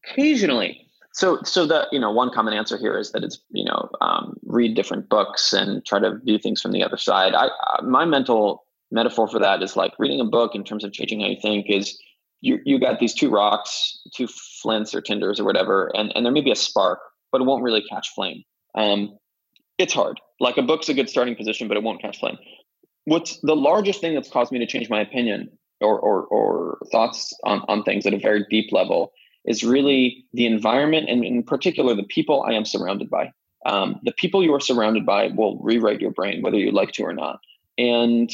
occasionally. 0.03 0.89
So 1.13 1.41
so 1.45 1.67
the 1.67 1.87
you 1.93 2.01
know 2.01 2.11
one 2.11 2.31
common 2.31 2.55
answer 2.55 2.79
here 2.79 2.97
is 2.97 3.13
that 3.13 3.23
it's 3.23 3.39
you 3.51 3.67
know 3.67 3.91
um, 4.01 4.39
read 4.47 4.75
different 4.75 5.11
books 5.11 5.53
and 5.53 5.85
try 5.85 5.99
to 5.99 6.17
view 6.25 6.39
things 6.39 6.63
from 6.63 6.73
the 6.73 6.83
other 6.83 6.97
side. 6.97 7.35
I, 7.35 7.49
I 7.49 7.83
my 7.83 8.07
mental 8.07 8.65
metaphor 8.91 9.29
for 9.29 9.39
that 9.41 9.63
is 9.63 9.77
like 9.77 9.93
reading 9.99 10.21
a 10.21 10.25
book 10.25 10.55
in 10.55 10.65
terms 10.65 10.85
of 10.85 10.93
changing 10.93 11.21
how 11.21 11.27
you 11.27 11.41
think 11.43 11.67
is 11.69 11.99
you 12.41 12.61
you 12.65 12.81
got 12.81 13.01
these 13.01 13.13
two 13.13 13.29
rocks, 13.29 14.01
two 14.15 14.27
flints 14.63 14.95
or 14.95 15.03
tinders 15.03 15.39
or 15.39 15.45
whatever, 15.45 15.95
and 15.95 16.13
and 16.17 16.25
there 16.25 16.33
may 16.33 16.41
be 16.41 16.51
a 16.51 16.57
spark, 16.57 17.01
but 17.31 17.43
it 17.43 17.45
won't 17.45 17.63
really 17.63 17.83
catch 17.83 18.09
flame. 18.15 18.43
Um, 18.75 19.19
it's 19.77 19.93
hard. 19.93 20.19
Like 20.41 20.57
a 20.57 20.63
book's 20.63 20.89
a 20.89 20.95
good 20.95 21.11
starting 21.11 21.37
position, 21.37 21.69
but 21.69 21.77
it 21.77 21.83
won't 21.83 22.01
catch 22.01 22.19
flame 22.19 22.39
what's 23.09 23.41
the 23.41 23.57
largest 23.57 24.01
thing 24.01 24.15
that's 24.15 24.31
caused 24.31 24.53
me 24.53 24.59
to 24.59 24.67
change 24.67 24.91
my 24.91 25.01
opinion 25.01 25.51
or, 25.81 25.99
or, 25.99 26.25
or 26.25 26.79
thoughts 26.93 27.33
on, 27.45 27.63
on 27.69 27.83
things 27.83 28.05
at 28.07 28.13
a 28.13 28.19
very 28.19 28.45
deep 28.51 28.71
level 28.71 29.13
is 29.47 29.65
really 29.65 30.25
the 30.35 30.45
environment 30.45 31.09
and 31.09 31.25
in 31.25 31.43
particular 31.43 31.95
the 31.95 32.03
people 32.03 32.43
I 32.43 32.53
am 32.53 32.67
surrounded 32.67 33.09
by. 33.09 33.33
Um, 33.65 33.99
the 34.05 34.13
people 34.13 34.43
you 34.43 34.55
are 34.55 34.61
surrounded 34.61 35.07
by 35.07 35.29
will 35.29 35.59
rewrite 35.59 36.01
your 36.01 36.11
brain, 36.11 36.43
whether 36.43 36.59
you 36.59 36.71
like 36.71 36.93
to 36.93 37.03
or 37.03 37.15
not. 37.15 37.41
And 37.79 38.31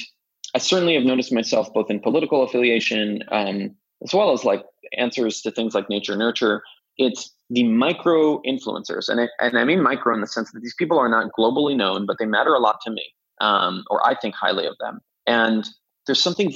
I 0.54 0.58
certainly 0.58 0.94
have 0.94 1.04
noticed 1.04 1.32
myself 1.32 1.72
both 1.72 1.90
in 1.90 2.00
political 2.00 2.42
affiliation 2.42 3.22
um, 3.30 3.76
as 4.02 4.12
well 4.12 4.32
as 4.32 4.44
like 4.44 4.64
answers 4.98 5.40
to 5.42 5.52
things 5.52 5.74
like 5.74 5.88
nature 5.88 6.16
nurture. 6.16 6.62
It's 6.98 7.32
the 7.50 7.64
micro 7.64 8.40
influencers, 8.42 9.08
and 9.08 9.20
I, 9.20 9.28
and 9.40 9.58
I 9.58 9.64
mean 9.64 9.82
micro 9.82 10.14
in 10.14 10.20
the 10.20 10.26
sense 10.26 10.52
that 10.52 10.60
these 10.60 10.74
people 10.78 10.98
are 10.98 11.08
not 11.08 11.32
globally 11.38 11.76
known, 11.76 12.06
but 12.06 12.18
they 12.18 12.26
matter 12.26 12.54
a 12.54 12.60
lot 12.60 12.80
to 12.84 12.90
me, 12.90 13.02
um, 13.40 13.84
or 13.90 14.06
I 14.06 14.14
think 14.14 14.34
highly 14.34 14.66
of 14.66 14.76
them. 14.78 15.00
And 15.26 15.66
there's 16.06 16.22
something 16.22 16.52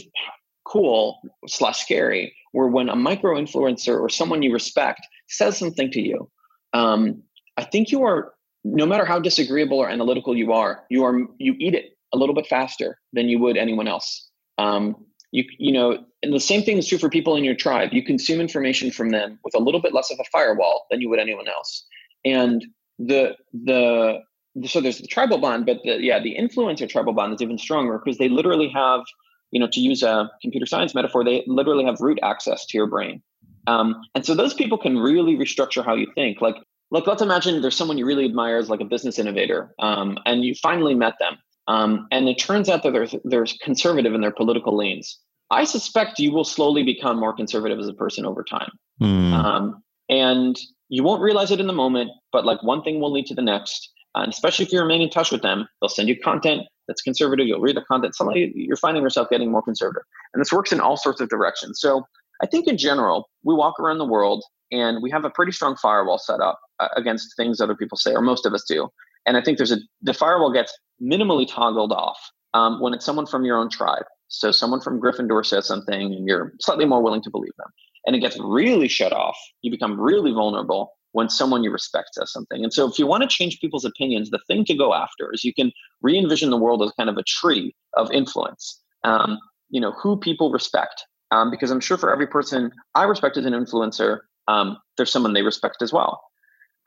cool 0.65 1.21
slash 1.47 1.81
scary 1.81 2.35
where 2.53 2.67
when 2.67 2.89
a 2.89 2.97
micro 2.97 3.37
influencer 3.37 3.99
or 3.99 4.09
someone 4.09 4.43
you 4.43 4.53
respect 4.53 5.07
says 5.29 5.57
something 5.57 5.91
to 5.93 6.01
you, 6.01 6.31
um, 6.73 7.23
I 7.57 7.65
think 7.65 7.91
you 7.91 8.03
are 8.05 8.35
no 8.65 8.87
matter 8.87 9.05
how 9.05 9.19
disagreeable 9.19 9.79
or 9.79 9.89
analytical 9.89 10.37
you 10.37 10.53
are, 10.53 10.85
you 10.91 11.05
are 11.05 11.19
you 11.39 11.55
eat 11.59 11.75
it 11.75 11.97
a 12.13 12.19
little 12.19 12.35
bit 12.35 12.47
faster 12.47 12.99
than 13.13 13.29
you 13.29 13.39
would 13.39 13.57
anyone 13.57 13.89
else. 13.89 14.29
Um, 14.59 14.97
you 15.33 15.45
you 15.59 15.73
know, 15.73 16.05
and 16.23 16.33
the 16.33 16.41
same 16.41 16.63
thing 16.63 16.79
is 16.79 16.87
true 16.87 16.99
for 16.99 17.09
people 17.09 17.37
in 17.37 17.45
your 17.45 17.55
tribe. 17.55 17.91
You 17.93 18.03
consume 18.03 18.41
information 18.41 18.91
from 18.91 19.11
them 19.11 19.39
with 19.45 19.55
a 19.55 19.61
little 19.61 19.81
bit 19.81 19.93
less 19.93 20.11
of 20.11 20.19
a 20.21 20.25
firewall 20.31 20.87
than 20.91 21.01
you 21.01 21.09
would 21.09 21.19
anyone 21.19 21.49
else. 21.49 21.85
And 22.25 22.65
the 22.99 23.37
the 23.53 24.21
so 24.67 24.81
there's 24.81 24.99
the 24.99 25.07
tribal 25.07 25.39
bond, 25.39 25.67
but 25.67 25.79
the 25.85 25.99
yeah, 26.01 26.19
the 26.19 26.37
influencer 26.39 26.89
tribal 26.89 27.13
bond 27.13 27.35
is 27.35 27.43
even 27.43 27.59
stronger 27.59 28.01
because 28.03 28.19
they 28.19 28.29
literally 28.29 28.69
have 28.69 29.03
you 29.51 29.61
know, 29.61 29.69
to 29.73 29.81
use 29.81 30.03
a 30.03 30.31
computer 30.43 30.67
science 30.67 30.95
metaphor, 30.95 31.25
they 31.25 31.45
literally 31.47 31.85
have 31.85 32.01
root 32.01 32.19
access 32.23 32.67
to 32.67 32.77
your 32.77 32.87
brain. 32.87 33.23
Um, 33.67 34.01
and 34.15 34.25
so 34.25 34.35
those 34.35 34.55
people 34.55 34.79
can 34.79 34.99
really 34.99 35.37
restructure 35.37 35.85
how 35.85 35.95
you 35.95 36.11
think. 36.15 36.41
Like, 36.41 36.57
like 36.91 37.07
let's 37.07 37.23
imagine 37.23 37.61
there's 37.61 37.77
someone 37.77 37.99
you 37.99 38.07
really 38.07 38.25
admire 38.25 38.57
as 38.57 38.71
like 38.71 38.81
a 38.81 38.85
business 38.85 39.19
innovator, 39.19 39.75
um, 39.79 40.19
and 40.25 40.45
you 40.45 40.55
finally 40.55 40.95
met 40.95 41.15
them, 41.19 41.37
um, 41.67 42.07
and 42.11 42.29
it 42.31 42.39
turns 42.39 42.71
out 42.71 42.83
that 42.83 42.95
they're 42.95 43.09
they're 43.25 43.45
conservative 43.63 44.15
in 44.15 44.23
their 44.23 44.31
political 44.31 44.75
leans. 44.75 45.19
I 45.51 45.65
suspect 45.65 46.19
you 46.19 46.33
will 46.33 46.45
slowly 46.45 46.83
become 46.83 47.21
more 47.21 47.35
conservative 47.35 47.79
as 47.79 47.89
a 47.89 47.93
person 47.93 48.25
over 48.25 48.43
time, 48.43 48.71
mm. 49.03 49.75
and 50.09 50.57
you 50.89 51.03
won't 51.03 51.21
realize 51.21 51.51
it 51.51 51.61
in 51.61 51.67
the 51.67 51.75
moment. 51.75 52.11
But 52.33 52.47
like 52.47 52.63
one 52.63 52.83
thing 52.83 53.01
will 53.01 53.13
lead 53.13 53.27
to 53.27 53.35
the 53.35 53.43
next, 53.43 53.93
and 54.23 54.33
especially 54.33 54.65
if 54.65 54.73
you 54.73 54.81
remain 54.81 55.03
in 55.03 55.11
touch 55.11 55.31
with 55.31 55.43
them, 55.43 55.69
they'll 55.81 55.89
send 55.89 56.09
you 56.09 56.19
content 56.19 56.63
that's 56.87 57.03
conservative. 57.03 57.47
You'll 57.47 57.61
read 57.61 57.77
the 57.77 57.83
content. 57.83 58.15
Suddenly, 58.15 58.53
you're 58.55 58.77
finding 58.77 59.03
yourself 59.03 59.29
getting 59.31 59.51
more 59.51 59.63
conservative, 59.63 60.05
and 60.33 60.41
this 60.41 60.53
works 60.53 60.73
in 60.73 60.81
all 60.81 60.97
sorts 60.97 61.21
of 61.21 61.29
directions. 61.29 61.81
So, 61.81 62.07
I 62.43 62.47
think 62.47 62.69
in 62.69 62.79
general, 62.79 63.29
we 63.43 63.55
walk 63.55 63.81
around 63.81 63.99
the 63.99 64.07
world 64.07 64.45
and 64.71 65.03
we 65.03 65.11
have 65.11 65.25
a 65.25 65.31
pretty 65.31 65.53
strong 65.53 65.77
firewall 65.77 66.19
set 66.19 66.41
up 66.41 66.61
uh, 66.79 66.89
against 66.97 67.35
things 67.37 67.61
other 67.61 67.75
people 67.75 67.97
say, 67.97 68.13
or 68.13 68.21
most 68.21 68.47
of 68.47 68.53
us 68.53 68.65
do. 68.69 68.89
And 69.27 69.37
I 69.37 69.43
think 69.43 69.59
there's 69.59 69.73
a 69.73 69.79
the 70.03 70.15
firewall 70.15 70.53
gets 70.53 70.77
minimally 71.03 71.47
toggled 71.49 71.93
off 71.93 72.19
um, 72.55 72.81
when 72.81 72.95
it's 72.95 73.05
someone 73.05 73.27
from 73.27 73.45
your 73.45 73.59
own 73.59 73.71
tribe. 73.71 74.05
So 74.29 74.53
someone 74.53 74.81
from 74.81 75.01
Gryffindor 75.01 75.45
says 75.45 75.67
something, 75.67 76.15
and 76.15 76.27
you're 76.27 76.53
slightly 76.61 76.85
more 76.85 77.03
willing 77.03 77.23
to 77.23 77.31
believe 77.31 77.57
them. 77.59 77.69
And 78.07 78.15
it 78.15 78.21
gets 78.21 78.39
really 78.39 78.89
shut 78.89 79.13
off. 79.13 79.39
You 79.63 79.71
become 79.71 80.01
really 80.01 80.33
vulnerable 80.33 80.93
when 81.19 81.29
someone 81.29 81.65
you 81.65 81.73
respect 81.73 82.11
says 82.15 82.33
something. 82.33 82.63
And 82.63 82.73
so 82.73 82.89
if 82.89 82.97
you 82.99 83.07
want 83.07 83.23
to 83.25 83.29
change 83.29 83.61
people's 83.61 83.85
opinions, 83.85 84.31
the 84.31 84.39
thing 84.47 84.65
to 84.67 84.75
go 84.75 84.95
after 84.95 85.25
is 85.33 85.45
you 85.45 85.53
can 85.53 85.73
re-envision 86.01 86.51
the 86.51 86.57
world 86.57 86.81
as 86.83 86.93
kind 86.93 87.11
of 87.11 87.17
a 87.17 87.25
tree 87.25 87.75
of 87.95 88.11
influence. 88.13 88.81
Um, 89.03 89.39
you 89.69 89.81
know, 89.81 89.93
who 90.01 90.17
people 90.17 90.53
respect. 90.53 91.05
Um, 91.31 91.51
because 91.51 91.71
I'm 91.73 91.81
sure 91.81 91.99
for 91.99 92.11
every 92.13 92.27
person 92.27 92.71
I 92.95 93.03
respect 93.05 93.37
as 93.37 93.45
an 93.45 93.53
influencer, 93.53 94.21
um, 94.47 94.79
there's 94.97 95.13
someone 95.13 95.35
they 95.35 95.43
respect 95.43 95.83
as 95.83 95.93
well. 95.93 96.23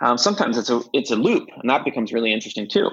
Um, 0.03 0.17
sometimes 0.17 0.57
it's 0.57 0.69
a 0.69 0.81
it's 0.93 1.11
a 1.11 1.15
loop, 1.15 1.47
and 1.57 1.69
that 1.69 1.85
becomes 1.85 2.11
really 2.11 2.33
interesting 2.33 2.67
too. 2.67 2.89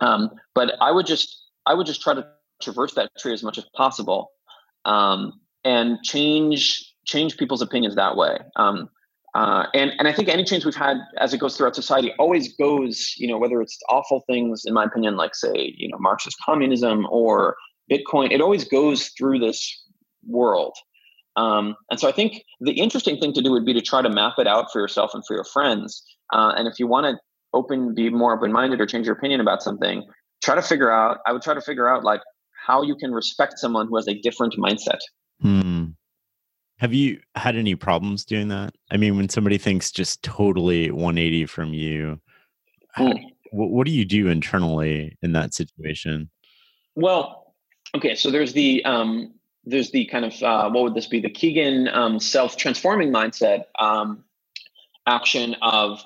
Um, 0.00 0.30
but 0.54 0.72
I 0.80 0.90
would 0.92 1.06
just 1.06 1.28
I 1.66 1.74
would 1.74 1.86
just 1.86 2.00
try 2.00 2.14
to 2.14 2.26
traverse 2.62 2.94
that 2.94 3.10
tree 3.18 3.34
as 3.34 3.42
much 3.42 3.58
as 3.58 3.66
possible, 3.74 4.30
um, 4.86 5.32
and 5.64 5.98
change 6.02 6.60
change 7.04 7.36
people's 7.36 7.60
opinions 7.60 7.94
that 7.96 8.16
way. 8.16 8.38
Um, 8.56 8.88
uh, 9.36 9.66
and 9.74 9.92
and 9.98 10.08
I 10.08 10.14
think 10.14 10.30
any 10.30 10.44
change 10.44 10.64
we've 10.64 10.74
had 10.74 10.96
as 11.18 11.34
it 11.34 11.38
goes 11.38 11.58
throughout 11.58 11.74
society 11.74 12.10
always 12.18 12.56
goes, 12.56 13.12
you 13.18 13.28
know, 13.28 13.36
whether 13.36 13.60
it's 13.60 13.78
awful 13.90 14.24
things, 14.26 14.62
in 14.64 14.72
my 14.72 14.84
opinion, 14.84 15.18
like 15.18 15.34
say, 15.34 15.74
you 15.76 15.88
know, 15.90 15.98
Marxist 15.98 16.38
communism 16.42 17.06
or 17.10 17.54
Bitcoin, 17.92 18.32
it 18.32 18.40
always 18.40 18.64
goes 18.64 19.08
through 19.08 19.38
this 19.40 19.60
world. 20.26 20.74
Um, 21.36 21.76
and 21.90 22.00
so 22.00 22.08
I 22.08 22.12
think 22.12 22.44
the 22.60 22.72
interesting 22.72 23.18
thing 23.18 23.34
to 23.34 23.42
do 23.42 23.50
would 23.50 23.66
be 23.66 23.74
to 23.74 23.82
try 23.82 24.00
to 24.00 24.08
map 24.08 24.34
it 24.38 24.46
out 24.46 24.72
for 24.72 24.80
yourself 24.80 25.10
and 25.12 25.22
for 25.26 25.34
your 25.34 25.44
friends. 25.44 26.02
Uh, 26.32 26.54
and 26.56 26.66
if 26.66 26.78
you 26.78 26.86
want 26.86 27.04
to 27.04 27.18
open, 27.52 27.94
be 27.94 28.08
more 28.08 28.34
open 28.34 28.50
minded 28.50 28.80
or 28.80 28.86
change 28.86 29.04
your 29.04 29.16
opinion 29.16 29.42
about 29.42 29.62
something, 29.62 30.02
try 30.42 30.54
to 30.54 30.62
figure 30.62 30.90
out. 30.90 31.18
I 31.26 31.32
would 31.32 31.42
try 31.42 31.52
to 31.52 31.60
figure 31.60 31.86
out 31.86 32.04
like 32.04 32.22
how 32.66 32.80
you 32.80 32.96
can 32.96 33.12
respect 33.12 33.58
someone 33.58 33.86
who 33.88 33.96
has 33.96 34.08
a 34.08 34.14
different 34.14 34.54
mindset. 34.54 35.00
Hmm. 35.42 35.88
Have 36.78 36.92
you 36.92 37.20
had 37.34 37.56
any 37.56 37.74
problems 37.74 38.24
doing 38.24 38.48
that? 38.48 38.74
I 38.90 38.96
mean, 38.96 39.16
when 39.16 39.28
somebody 39.28 39.56
thinks 39.58 39.90
just 39.90 40.22
totally 40.22 40.90
180 40.90 41.46
from 41.46 41.72
you, 41.72 42.20
how, 42.92 43.12
hmm. 43.12 43.18
what, 43.50 43.70
what 43.70 43.86
do 43.86 43.92
you 43.92 44.04
do 44.04 44.28
internally 44.28 45.16
in 45.22 45.32
that 45.32 45.54
situation? 45.54 46.28
Well, 46.94 47.54
okay, 47.94 48.14
so 48.14 48.30
there's 48.30 48.52
the 48.52 48.84
um, 48.84 49.32
there's 49.64 49.90
the 49.90 50.06
kind 50.06 50.24
of 50.24 50.42
uh, 50.42 50.70
what 50.70 50.84
would 50.84 50.94
this 50.94 51.06
be? 51.06 51.20
The 51.20 51.30
Kegan 51.30 51.88
um, 51.88 52.20
self 52.20 52.56
transforming 52.56 53.10
mindset 53.10 53.64
um, 53.78 54.24
action 55.06 55.56
of 55.62 56.02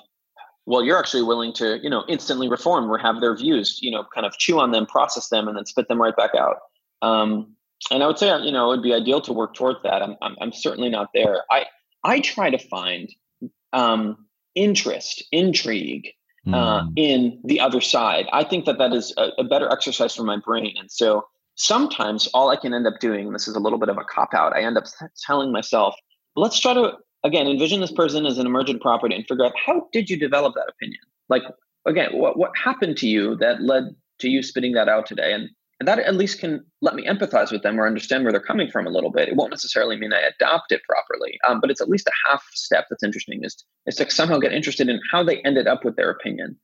well, 0.65 0.83
you're 0.83 0.97
actually 0.97 1.23
willing 1.23 1.53
to 1.53 1.79
you 1.81 1.89
know 1.89 2.03
instantly 2.07 2.49
reform 2.49 2.89
or 2.89 2.97
have 2.97 3.19
their 3.19 3.35
views, 3.35 3.79
you 3.81 3.91
know, 3.91 4.05
kind 4.13 4.25
of 4.25 4.37
chew 4.37 4.59
on 4.59 4.71
them, 4.71 4.85
process 4.85 5.29
them, 5.29 5.47
and 5.47 5.57
then 5.57 5.65
spit 5.65 5.87
them 5.87 6.01
right 6.01 6.15
back 6.15 6.31
out. 6.35 6.57
Um, 7.01 7.55
and 7.89 8.03
I 8.03 8.07
would 8.07 8.19
say, 8.19 8.27
you 8.41 8.51
know, 8.51 8.71
it 8.71 8.77
would 8.77 8.83
be 8.83 8.93
ideal 8.93 9.21
to 9.21 9.33
work 9.33 9.55
towards 9.55 9.79
that. 9.83 10.01
I'm, 10.01 10.15
I'm, 10.21 10.35
I'm 10.39 10.53
certainly 10.53 10.89
not 10.89 11.09
there. 11.13 11.43
I, 11.49 11.65
I 12.03 12.19
try 12.19 12.49
to 12.49 12.57
find 12.57 13.09
um, 13.73 14.27
interest, 14.55 15.23
intrigue 15.31 16.09
mm. 16.45 16.53
uh, 16.53 16.85
in 16.95 17.39
the 17.43 17.59
other 17.59 17.81
side. 17.81 18.27
I 18.31 18.43
think 18.43 18.65
that 18.65 18.77
that 18.77 18.93
is 18.93 19.13
a, 19.17 19.29
a, 19.39 19.43
better 19.43 19.71
exercise 19.71 20.15
for 20.15 20.23
my 20.23 20.37
brain. 20.37 20.75
And 20.79 20.91
so 20.91 21.25
sometimes 21.55 22.27
all 22.33 22.49
I 22.49 22.55
can 22.55 22.73
end 22.73 22.87
up 22.87 22.99
doing, 22.99 23.31
this 23.31 23.47
is 23.47 23.55
a 23.55 23.59
little 23.59 23.79
bit 23.79 23.89
of 23.89 23.97
a 23.97 24.03
cop 24.03 24.33
out, 24.33 24.55
I 24.55 24.61
end 24.61 24.77
up 24.77 24.85
telling 25.25 25.51
myself, 25.51 25.95
let's 26.35 26.59
try 26.59 26.73
to, 26.73 26.93
again, 27.23 27.47
envision 27.47 27.81
this 27.81 27.91
person 27.91 28.25
as 28.25 28.37
an 28.37 28.45
emergent 28.45 28.81
property 28.81 29.15
and 29.15 29.25
figure 29.27 29.45
out 29.45 29.53
how 29.65 29.87
did 29.91 30.09
you 30.09 30.17
develop 30.17 30.53
that 30.55 30.69
opinion? 30.69 31.01
Like, 31.29 31.43
again, 31.85 32.09
what, 32.13 32.37
what 32.37 32.51
happened 32.57 32.97
to 32.97 33.07
you 33.07 33.35
that 33.37 33.61
led 33.61 33.95
to 34.19 34.29
you 34.29 34.43
spitting 34.43 34.73
that 34.73 34.89
out 34.89 35.05
today? 35.05 35.33
And 35.33 35.49
and 35.81 35.87
that 35.87 35.97
at 35.97 36.13
least 36.13 36.39
can 36.39 36.63
let 36.83 36.93
me 36.93 37.07
empathize 37.07 37.51
with 37.51 37.63
them 37.63 37.79
or 37.79 37.87
understand 37.87 38.23
where 38.23 38.31
they're 38.31 38.39
coming 38.39 38.69
from 38.69 38.85
a 38.85 38.91
little 38.91 39.09
bit. 39.09 39.27
It 39.27 39.35
won't 39.35 39.49
necessarily 39.49 39.97
mean 39.97 40.13
I 40.13 40.19
adopt 40.19 40.71
it 40.71 40.83
properly, 40.87 41.39
um, 41.49 41.59
but 41.59 41.71
it's 41.71 41.81
at 41.81 41.89
least 41.89 42.05
a 42.05 42.29
half 42.29 42.43
step 42.53 42.85
that's 42.87 43.01
interesting 43.01 43.43
is, 43.43 43.65
is 43.87 43.95
to 43.95 44.07
somehow 44.11 44.37
get 44.37 44.53
interested 44.53 44.89
in 44.89 45.01
how 45.11 45.23
they 45.23 45.41
ended 45.41 45.65
up 45.65 45.83
with 45.83 45.95
their 45.95 46.11
opinion. 46.11 46.55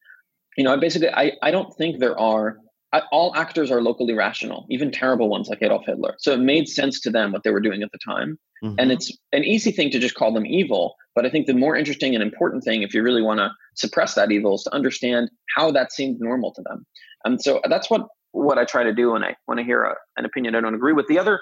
You 0.56 0.66
know, 0.66 0.72
I 0.72 0.78
basically, 0.78 1.10
I, 1.10 1.32
I 1.42 1.50
don't 1.50 1.76
think 1.78 1.98
there 1.98 2.16
are, 2.20 2.60
I, 2.94 3.02
all 3.12 3.36
actors 3.36 3.72
are 3.72 3.82
locally 3.82 4.14
rational, 4.14 4.68
even 4.70 4.92
terrible 4.92 5.30
ones 5.30 5.50
like 5.50 5.64
Adolf 5.64 5.88
Hitler. 5.88 6.14
So 6.20 6.34
it 6.34 6.40
made 6.40 6.68
sense 6.68 7.00
to 7.00 7.10
them 7.10 7.32
what 7.32 7.42
they 7.42 7.50
were 7.50 7.60
doing 7.60 7.82
at 7.82 7.92
the 7.92 7.98
time. 8.06 8.38
Mm-hmm. 8.64 8.76
And 8.78 8.92
it's 8.92 9.12
an 9.34 9.44
easy 9.44 9.72
thing 9.72 9.90
to 9.90 10.00
just 10.00 10.14
call 10.14 10.32
them 10.32 10.46
evil. 10.46 10.94
But 11.16 11.26
I 11.26 11.32
think 11.32 11.48
the 11.48 11.56
more 11.56 11.76
interesting 11.76 12.14
and 12.14 12.22
important 12.22 12.64
thing, 12.64 12.84
if 12.84 12.94
you 12.94 13.02
really 13.02 13.24
want 13.24 13.40
to 13.40 13.50
suppress 13.74 14.14
that 14.14 14.32
evil, 14.32 14.54
is 14.54 14.64
to 14.66 14.76
understand 14.76 15.32
how 15.56 15.72
that 15.72 15.92
seemed 15.92 16.20
normal 16.20 16.54
to 16.54 16.62
them. 16.62 16.86
And 17.26 17.42
so 17.42 17.62
that's 17.68 17.90
what 17.90 18.08
what 18.38 18.58
I 18.58 18.66
try 18.66 18.84
to 18.84 18.94
do 18.94 19.12
when 19.12 19.24
I 19.24 19.36
when 19.46 19.60
I 19.60 19.64
hear 19.64 19.84
a, 19.84 19.96
an 20.18 20.26
opinion 20.26 20.56
I 20.56 20.62
don't 20.62 20.76
agree 20.76 20.94
with. 20.94 21.08
The 21.08 21.20
other 21.20 21.40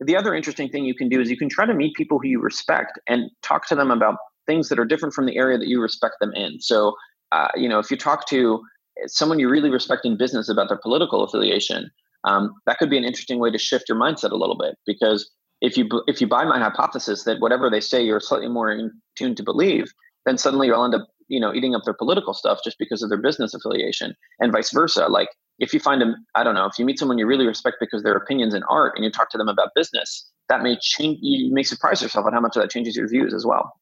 the 0.00 0.16
other 0.16 0.34
interesting 0.34 0.68
thing 0.68 0.84
you 0.84 0.94
can 0.94 1.08
do 1.08 1.20
is 1.20 1.30
you 1.30 1.36
can 1.36 1.48
try 1.48 1.66
to 1.66 1.74
meet 1.74 1.94
people 1.94 2.18
who 2.18 2.28
you 2.28 2.40
respect 2.40 2.98
and 3.08 3.30
talk 3.42 3.66
to 3.68 3.74
them 3.74 3.90
about 3.90 4.16
things 4.46 4.68
that 4.68 4.78
are 4.78 4.84
different 4.84 5.14
from 5.14 5.26
the 5.26 5.36
area 5.36 5.58
that 5.58 5.68
you 5.68 5.80
respect 5.80 6.14
them 6.20 6.32
in. 6.34 6.60
So, 6.60 6.94
uh, 7.32 7.48
you 7.56 7.68
know, 7.68 7.78
if 7.78 7.90
you 7.90 7.96
talk 7.96 8.26
to 8.28 8.60
someone 9.06 9.38
you 9.38 9.48
really 9.48 9.70
respect 9.70 10.04
in 10.04 10.16
business 10.16 10.48
about 10.48 10.68
their 10.68 10.78
political 10.78 11.24
affiliation, 11.24 11.90
um, 12.24 12.54
that 12.66 12.78
could 12.78 12.90
be 12.90 12.98
an 12.98 13.04
interesting 13.04 13.38
way 13.38 13.50
to 13.50 13.58
shift 13.58 13.88
your 13.88 13.98
mindset 13.98 14.30
a 14.30 14.36
little 14.36 14.56
bit. 14.56 14.76
Because 14.86 15.30
if 15.60 15.76
you 15.76 15.88
if 16.06 16.20
you 16.20 16.28
buy 16.28 16.44
my 16.44 16.58
hypothesis 16.58 17.24
that 17.24 17.40
whatever 17.40 17.68
they 17.68 17.80
say 17.80 18.02
you're 18.02 18.20
slightly 18.20 18.48
more 18.48 18.70
in 18.70 18.92
tune 19.16 19.34
to 19.34 19.42
believe, 19.42 19.92
then 20.24 20.38
suddenly 20.38 20.68
you'll 20.68 20.84
end 20.84 20.94
up 20.94 21.08
you 21.28 21.40
know 21.40 21.54
eating 21.54 21.74
up 21.74 21.82
their 21.84 21.94
political 21.94 22.34
stuff 22.34 22.60
just 22.64 22.78
because 22.78 23.02
of 23.02 23.08
their 23.08 23.20
business 23.20 23.54
affiliation, 23.54 24.14
and 24.40 24.52
vice 24.52 24.70
versa. 24.72 25.06
Like 25.08 25.28
if 25.58 25.72
you 25.74 25.80
find 25.80 26.00
them, 26.00 26.14
I 26.34 26.44
don't 26.44 26.54
know, 26.54 26.66
if 26.66 26.78
you 26.78 26.84
meet 26.84 26.98
someone 26.98 27.18
you 27.18 27.26
really 27.26 27.46
respect 27.46 27.76
because 27.80 28.02
their 28.02 28.14
opinions 28.14 28.54
in 28.54 28.62
art 28.64 28.92
and 28.96 29.04
you 29.04 29.10
talk 29.10 29.30
to 29.30 29.38
them 29.38 29.48
about 29.48 29.70
business, 29.74 30.30
that 30.48 30.62
may 30.62 30.76
change, 30.80 31.18
you 31.20 31.52
may 31.52 31.62
surprise 31.62 32.00
yourself 32.00 32.26
on 32.26 32.32
how 32.32 32.40
much 32.40 32.56
of 32.56 32.62
that 32.62 32.70
changes 32.70 32.96
your 32.96 33.08
views 33.08 33.34
as 33.34 33.44
well. 33.44 33.72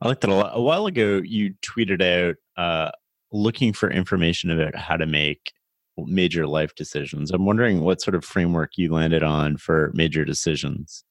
I 0.00 0.08
like 0.08 0.20
that 0.20 0.30
a 0.30 0.34
lot. 0.34 0.52
A 0.54 0.60
while 0.60 0.86
ago, 0.86 1.20
you 1.24 1.54
tweeted 1.62 2.02
out 2.02 2.36
uh, 2.56 2.90
looking 3.32 3.72
for 3.72 3.90
information 3.90 4.50
about 4.50 4.74
how 4.74 4.96
to 4.96 5.06
make 5.06 5.52
major 5.96 6.46
life 6.46 6.74
decisions. 6.74 7.30
I'm 7.30 7.46
wondering 7.46 7.80
what 7.80 8.00
sort 8.00 8.14
of 8.14 8.24
framework 8.24 8.72
you 8.76 8.92
landed 8.92 9.22
on 9.22 9.56
for 9.56 9.90
major 9.94 10.24
decisions. 10.24 11.04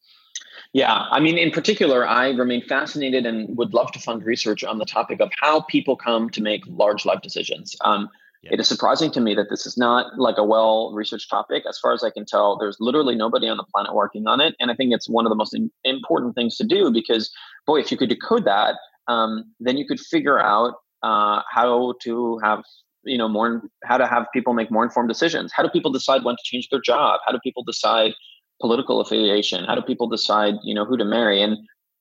Yeah, 0.74 1.06
I 1.12 1.20
mean, 1.20 1.38
in 1.38 1.52
particular, 1.52 2.08
I 2.08 2.30
remain 2.30 2.62
fascinated 2.64 3.26
and 3.26 3.58
would 3.58 3.74
love 3.74 3.92
to 3.92 4.00
fund 4.00 4.24
research 4.24 4.64
on 4.64 4.78
the 4.78 4.86
topic 4.86 5.20
of 5.20 5.30
how 5.40 5.62
people 5.62 5.98
come 5.98 6.30
to 6.30 6.42
make 6.42 6.62
large 6.66 7.06
life 7.06 7.22
decisions. 7.22 7.76
Um, 7.82 8.10
yeah. 8.42 8.54
It 8.54 8.60
is 8.60 8.68
surprising 8.68 9.12
to 9.12 9.22
me 9.22 9.36
that 9.36 9.50
this 9.50 9.66
is 9.66 9.78
not 9.78 10.18
like 10.18 10.38
a 10.38 10.44
well 10.44 10.94
researched 10.94 11.30
topic. 11.30 11.64
As 11.68 11.78
far 11.78 11.94
as 11.94 12.04
I 12.04 12.10
can 12.10 12.26
tell, 12.26 12.58
there's 12.58 12.78
literally 12.80 13.16
nobody 13.16 13.48
on 13.48 13.58
the 13.58 13.66
planet 13.66 13.94
working 13.94 14.26
on 14.28 14.42
it. 14.42 14.56
And 14.60 14.72
I 14.72 14.76
think 14.76 14.94
it's 14.94 15.08
one 15.08 15.26
of 15.26 15.30
the 15.30 15.36
most 15.36 15.54
in- 15.54 15.72
important 15.84 16.34
things 16.34 16.58
to 16.58 16.64
do 16.64 16.90
because, 16.90 17.30
boy, 17.68 17.82
if 17.82 17.92
you 17.92 17.98
could 17.98 18.10
decode 18.10 18.46
that, 18.46 18.76
um, 19.08 19.44
then 19.60 19.78
you 19.78 19.86
could 19.86 20.00
figure 20.00 20.40
out 20.40 20.76
uh, 21.04 21.42
how 21.52 21.94
to 22.04 22.40
have 22.44 22.64
you 23.04 23.18
know 23.18 23.28
more 23.28 23.64
how 23.84 23.98
to 23.98 24.06
have 24.06 24.28
people 24.32 24.54
make 24.54 24.70
more 24.70 24.84
informed 24.84 25.10
decisions 25.10 25.52
how 25.52 25.64
do 25.64 25.70
people 25.70 25.92
decide 25.92 26.24
when 26.24 26.36
to 26.36 26.44
change 26.44 26.70
their 26.70 26.80
job 26.80 27.20
how 27.26 27.32
do 27.32 27.40
people 27.44 27.64
decide 27.64 28.14
political 28.62 29.02
affiliation 29.02 29.66
how 29.66 29.76
do 29.76 29.82
people 29.82 30.08
decide 30.08 30.56
you 30.64 30.74
know 30.74 30.86
who 30.86 30.98
to 30.98 31.06
marry 31.06 31.42
and 31.42 31.58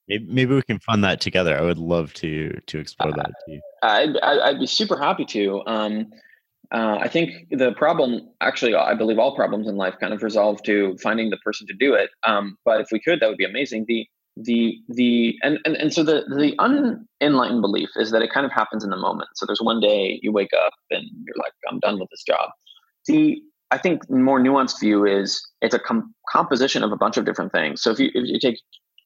maybe, 0.09 0.27
maybe 0.29 0.55
we 0.55 0.63
can 0.63 0.79
fund 0.81 1.03
that 1.03 1.21
together 1.21 1.59
i 1.59 1.63
would 1.63 1.79
love 1.79 2.13
to 2.15 2.53
to 2.67 2.79
explore 2.79 3.13
that 3.13 3.33
too 3.49 3.59
I'd, 3.83 4.17
I'd 4.19 4.59
be 4.59 4.67
super 4.67 4.99
happy 4.99 5.25
to 5.27 5.63
um, 5.67 6.11
uh, 6.73 6.99
I 7.01 7.09
think 7.09 7.49
the 7.51 7.73
problem, 7.73 8.29
actually, 8.41 8.75
I 8.75 8.95
believe 8.95 9.19
all 9.19 9.35
problems 9.35 9.67
in 9.67 9.77
life 9.77 9.95
kind 10.01 10.15
of 10.15 10.23
resolve 10.23 10.63
to 10.65 10.97
finding 11.03 11.31
the 11.31 11.37
person 11.39 11.67
to 11.67 11.75
do 11.75 11.95
it. 11.95 12.11
Um, 12.25 12.57
but 12.65 12.81
if 12.81 12.89
we 12.93 13.01
could, 13.01 13.21
that 13.21 13.29
would 13.29 13.39
be 13.39 13.45
amazing. 13.45 13.87
The 13.89 14.07
the 14.37 14.79
the 14.89 15.35
and, 15.43 15.59
and 15.65 15.77
and 15.77 15.93
so 15.93 16.05
the 16.05 16.25
the 16.29 16.55
unenlightened 16.61 17.61
belief 17.61 17.89
is 17.97 18.13
that 18.13 18.23
it 18.23 18.33
kind 18.33 18.47
of 18.47 18.53
happens 18.53 18.85
in 18.85 18.91
the 18.91 18.97
moment. 18.97 19.31
So 19.35 19.47
there's 19.47 19.61
one 19.61 19.81
day 19.81 20.21
you 20.23 20.31
wake 20.31 20.53
up 20.65 20.73
and 20.91 21.05
you're 21.25 21.37
like, 21.37 21.53
I'm 21.69 21.81
done 21.81 21.99
with 21.99 22.09
this 22.11 22.23
job. 22.23 22.51
The 23.07 23.43
I 23.71 23.79
think 23.79 24.09
more 24.11 24.41
nuanced 24.41 24.81
view 24.81 25.07
is 25.07 25.47
it's 25.61 25.75
a 25.75 25.79
com- 25.79 26.15
composition 26.29 26.83
of 26.83 26.93
a 26.93 26.97
bunch 26.97 27.17
of 27.17 27.25
different 27.25 27.53
things. 27.53 27.83
So 27.83 27.91
if 27.91 27.99
you 28.01 28.11
if 28.15 28.29
you 28.29 28.39
take 28.39 28.59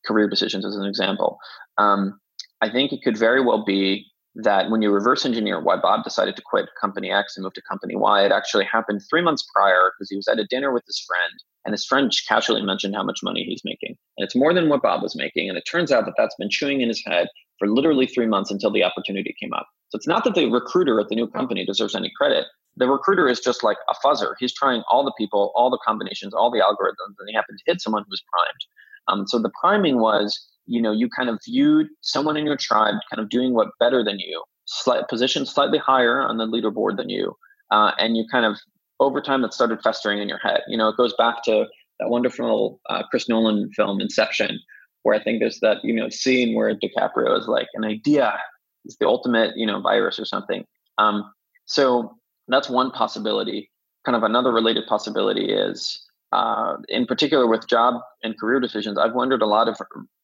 career 0.07 0.29
decisions 0.29 0.65
as 0.65 0.77
an 0.77 0.85
example, 0.85 1.39
um, 1.79 2.19
I 2.61 2.71
think 2.71 2.93
it 2.93 3.03
could 3.03 3.17
very 3.17 3.43
well 3.43 3.65
be 3.65 4.07
that 4.37 4.71
when 4.71 4.83
you 4.83 4.91
reverse 4.91 5.25
engineer 5.25 5.61
why 5.61 5.77
Bob 5.77 6.03
decided 6.03 6.37
to 6.37 6.43
quit 6.43 6.69
company 6.81 7.11
X 7.11 7.37
and 7.37 7.45
move 7.45 7.55
to 7.55 7.63
company 7.63 7.95
Y, 7.95 8.25
it 8.25 8.33
actually 8.33 8.65
happened 8.65 9.01
three 9.09 9.23
months 9.23 9.47
prior 9.55 9.93
because 9.93 10.11
he 10.11 10.17
was 10.17 10.29
at 10.29 10.39
a 10.39 10.47
dinner 10.47 10.73
with 10.73 10.83
his 10.87 11.03
friend 11.07 11.33
and 11.65 11.73
his 11.73 11.85
friend 11.85 12.13
casually 12.29 12.63
mentioned 12.63 12.95
how 12.95 13.03
much 13.03 13.21
money 13.23 13.45
he's 13.45 13.63
making. 13.65 13.97
And 14.19 14.25
it's 14.25 14.35
more 14.35 14.53
than 14.53 14.69
what 14.69 14.83
Bob 14.83 15.03
was 15.03 15.17
making. 15.17 15.49
And 15.49 15.57
it 15.57 15.65
turns 15.71 15.93
out 15.93 16.05
that 16.05 16.15
that's 16.17 16.35
been 16.37 16.51
chewing 16.51 16.81
in 16.81 16.89
his 16.89 17.03
head 17.07 17.29
for 17.59 17.69
literally 17.69 18.07
three 18.07 18.27
months 18.27 18.51
until 18.51 18.71
the 18.71 18.85
opportunity 18.85 19.35
came 19.41 19.53
up. 19.53 19.67
So 19.89 19.97
it's 19.97 20.09
not 20.09 20.25
that 20.25 20.35
the 20.35 20.51
recruiter 20.51 21.01
at 21.01 21.09
the 21.09 21.15
new 21.15 21.29
company 21.29 21.65
deserves 21.65 21.95
any 21.95 22.11
credit. 22.17 22.47
The 22.77 22.89
recruiter 22.89 23.29
is 23.29 23.41
just 23.41 23.63
like 23.63 23.77
a 23.89 23.95
fuzzer. 24.05 24.35
He's 24.41 24.53
trying 24.53 24.83
all 24.91 25.05
the 25.05 25.15
people, 25.17 25.53
all 25.55 25.71
the 25.71 25.79
combinations, 25.87 26.35
all 26.35 26.51
the 26.51 26.59
algorithms, 26.59 27.15
and 27.19 27.29
he 27.29 27.35
happened 27.35 27.59
to 27.59 27.71
hit 27.71 27.81
someone 27.81 28.05
who's 28.09 28.23
primed. 28.33 28.65
Um, 29.07 29.27
so 29.29 29.39
the 29.39 29.53
priming 29.61 30.01
was 30.01 30.49
you 30.67 30.81
know 30.81 30.93
you 30.93 31.09
kind 31.09 31.29
of 31.29 31.39
viewed 31.45 31.87
someone 32.01 32.37
in 32.37 32.47
your 32.47 32.57
tribe 32.57 32.95
kind 33.11 33.23
of 33.23 33.29
doing 33.29 33.55
what 33.55 33.69
better 33.79 34.03
than 34.05 34.19
you 34.19 34.43
slight 34.67 35.07
position 35.09 35.45
slightly 35.45 35.79
higher 35.79 36.23
on 36.23 36.39
the 36.39 36.47
leaderboard 36.47 36.97
than 36.97 37.09
you 37.09 37.35
uh, 37.71 37.93
and 37.99 38.17
you 38.17 38.25
kind 38.31 38.47
of 38.47 38.57
over 39.01 39.21
time 39.21 39.43
that 39.43 39.53
started 39.53 39.83
festering 39.83 40.21
in 40.21 40.29
your 40.29 40.39
head. 40.39 40.63
You 40.69 40.77
know 40.77 40.89
it 40.89 40.97
goes 40.97 41.15
back 41.15 41.43
to 41.45 41.67
that 42.01 42.09
wonderful 42.09 42.81
uh, 42.89 43.03
chris 43.11 43.29
nolan 43.29 43.71
film 43.77 44.01
inception 44.01 44.59
where 45.03 45.15
i 45.15 45.23
think 45.23 45.41
there's 45.41 45.61
that 45.61 45.79
you 45.85 45.93
know 45.93 46.09
scene 46.09 46.55
where 46.55 46.75
dicaprio 46.75 47.39
is 47.39 47.47
like 47.47 47.69
an 47.75 47.85
idea 47.85 48.39
is 48.85 48.97
the 48.99 49.07
ultimate 49.07 49.53
you 49.57 49.67
know 49.67 49.81
virus 49.81 50.19
or 50.19 50.25
something. 50.25 50.65
Um, 50.99 51.33
so 51.67 52.17
that's 52.49 52.69
one 52.69 52.91
possibility. 52.91 53.71
Kind 54.05 54.17
of 54.17 54.23
another 54.23 54.53
related 54.53 54.87
possibility 54.87 55.51
is 55.51 56.04
uh, 56.35 56.77
in 56.89 57.07
particular 57.07 57.47
with 57.47 57.69
job 57.69 57.95
and 58.23 58.39
career 58.39 58.61
decisions, 58.61 58.99
I've 58.99 59.15
wondered 59.15 59.43
a 59.43 59.47
lot 59.47 59.69
of 59.69 59.77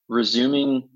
resuming 0.08 0.88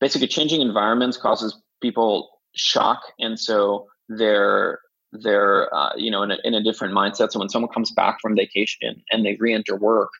basically 0.00 0.28
changing 0.28 0.60
environments 0.60 1.16
causes 1.16 1.60
people 1.82 2.30
shock. 2.54 3.00
And 3.18 3.38
so 3.38 3.86
they're 4.08 4.80
they're 5.12 5.74
uh, 5.74 5.92
you 5.96 6.10
know 6.10 6.22
in 6.22 6.30
a, 6.30 6.38
in 6.44 6.54
a 6.54 6.62
different 6.62 6.94
mindset. 6.94 7.32
So 7.32 7.38
when 7.38 7.48
someone 7.48 7.72
comes 7.72 7.90
back 7.92 8.18
from 8.20 8.34
vacation 8.34 9.02
and 9.10 9.24
they 9.24 9.36
re-enter 9.38 9.76
work 9.76 10.10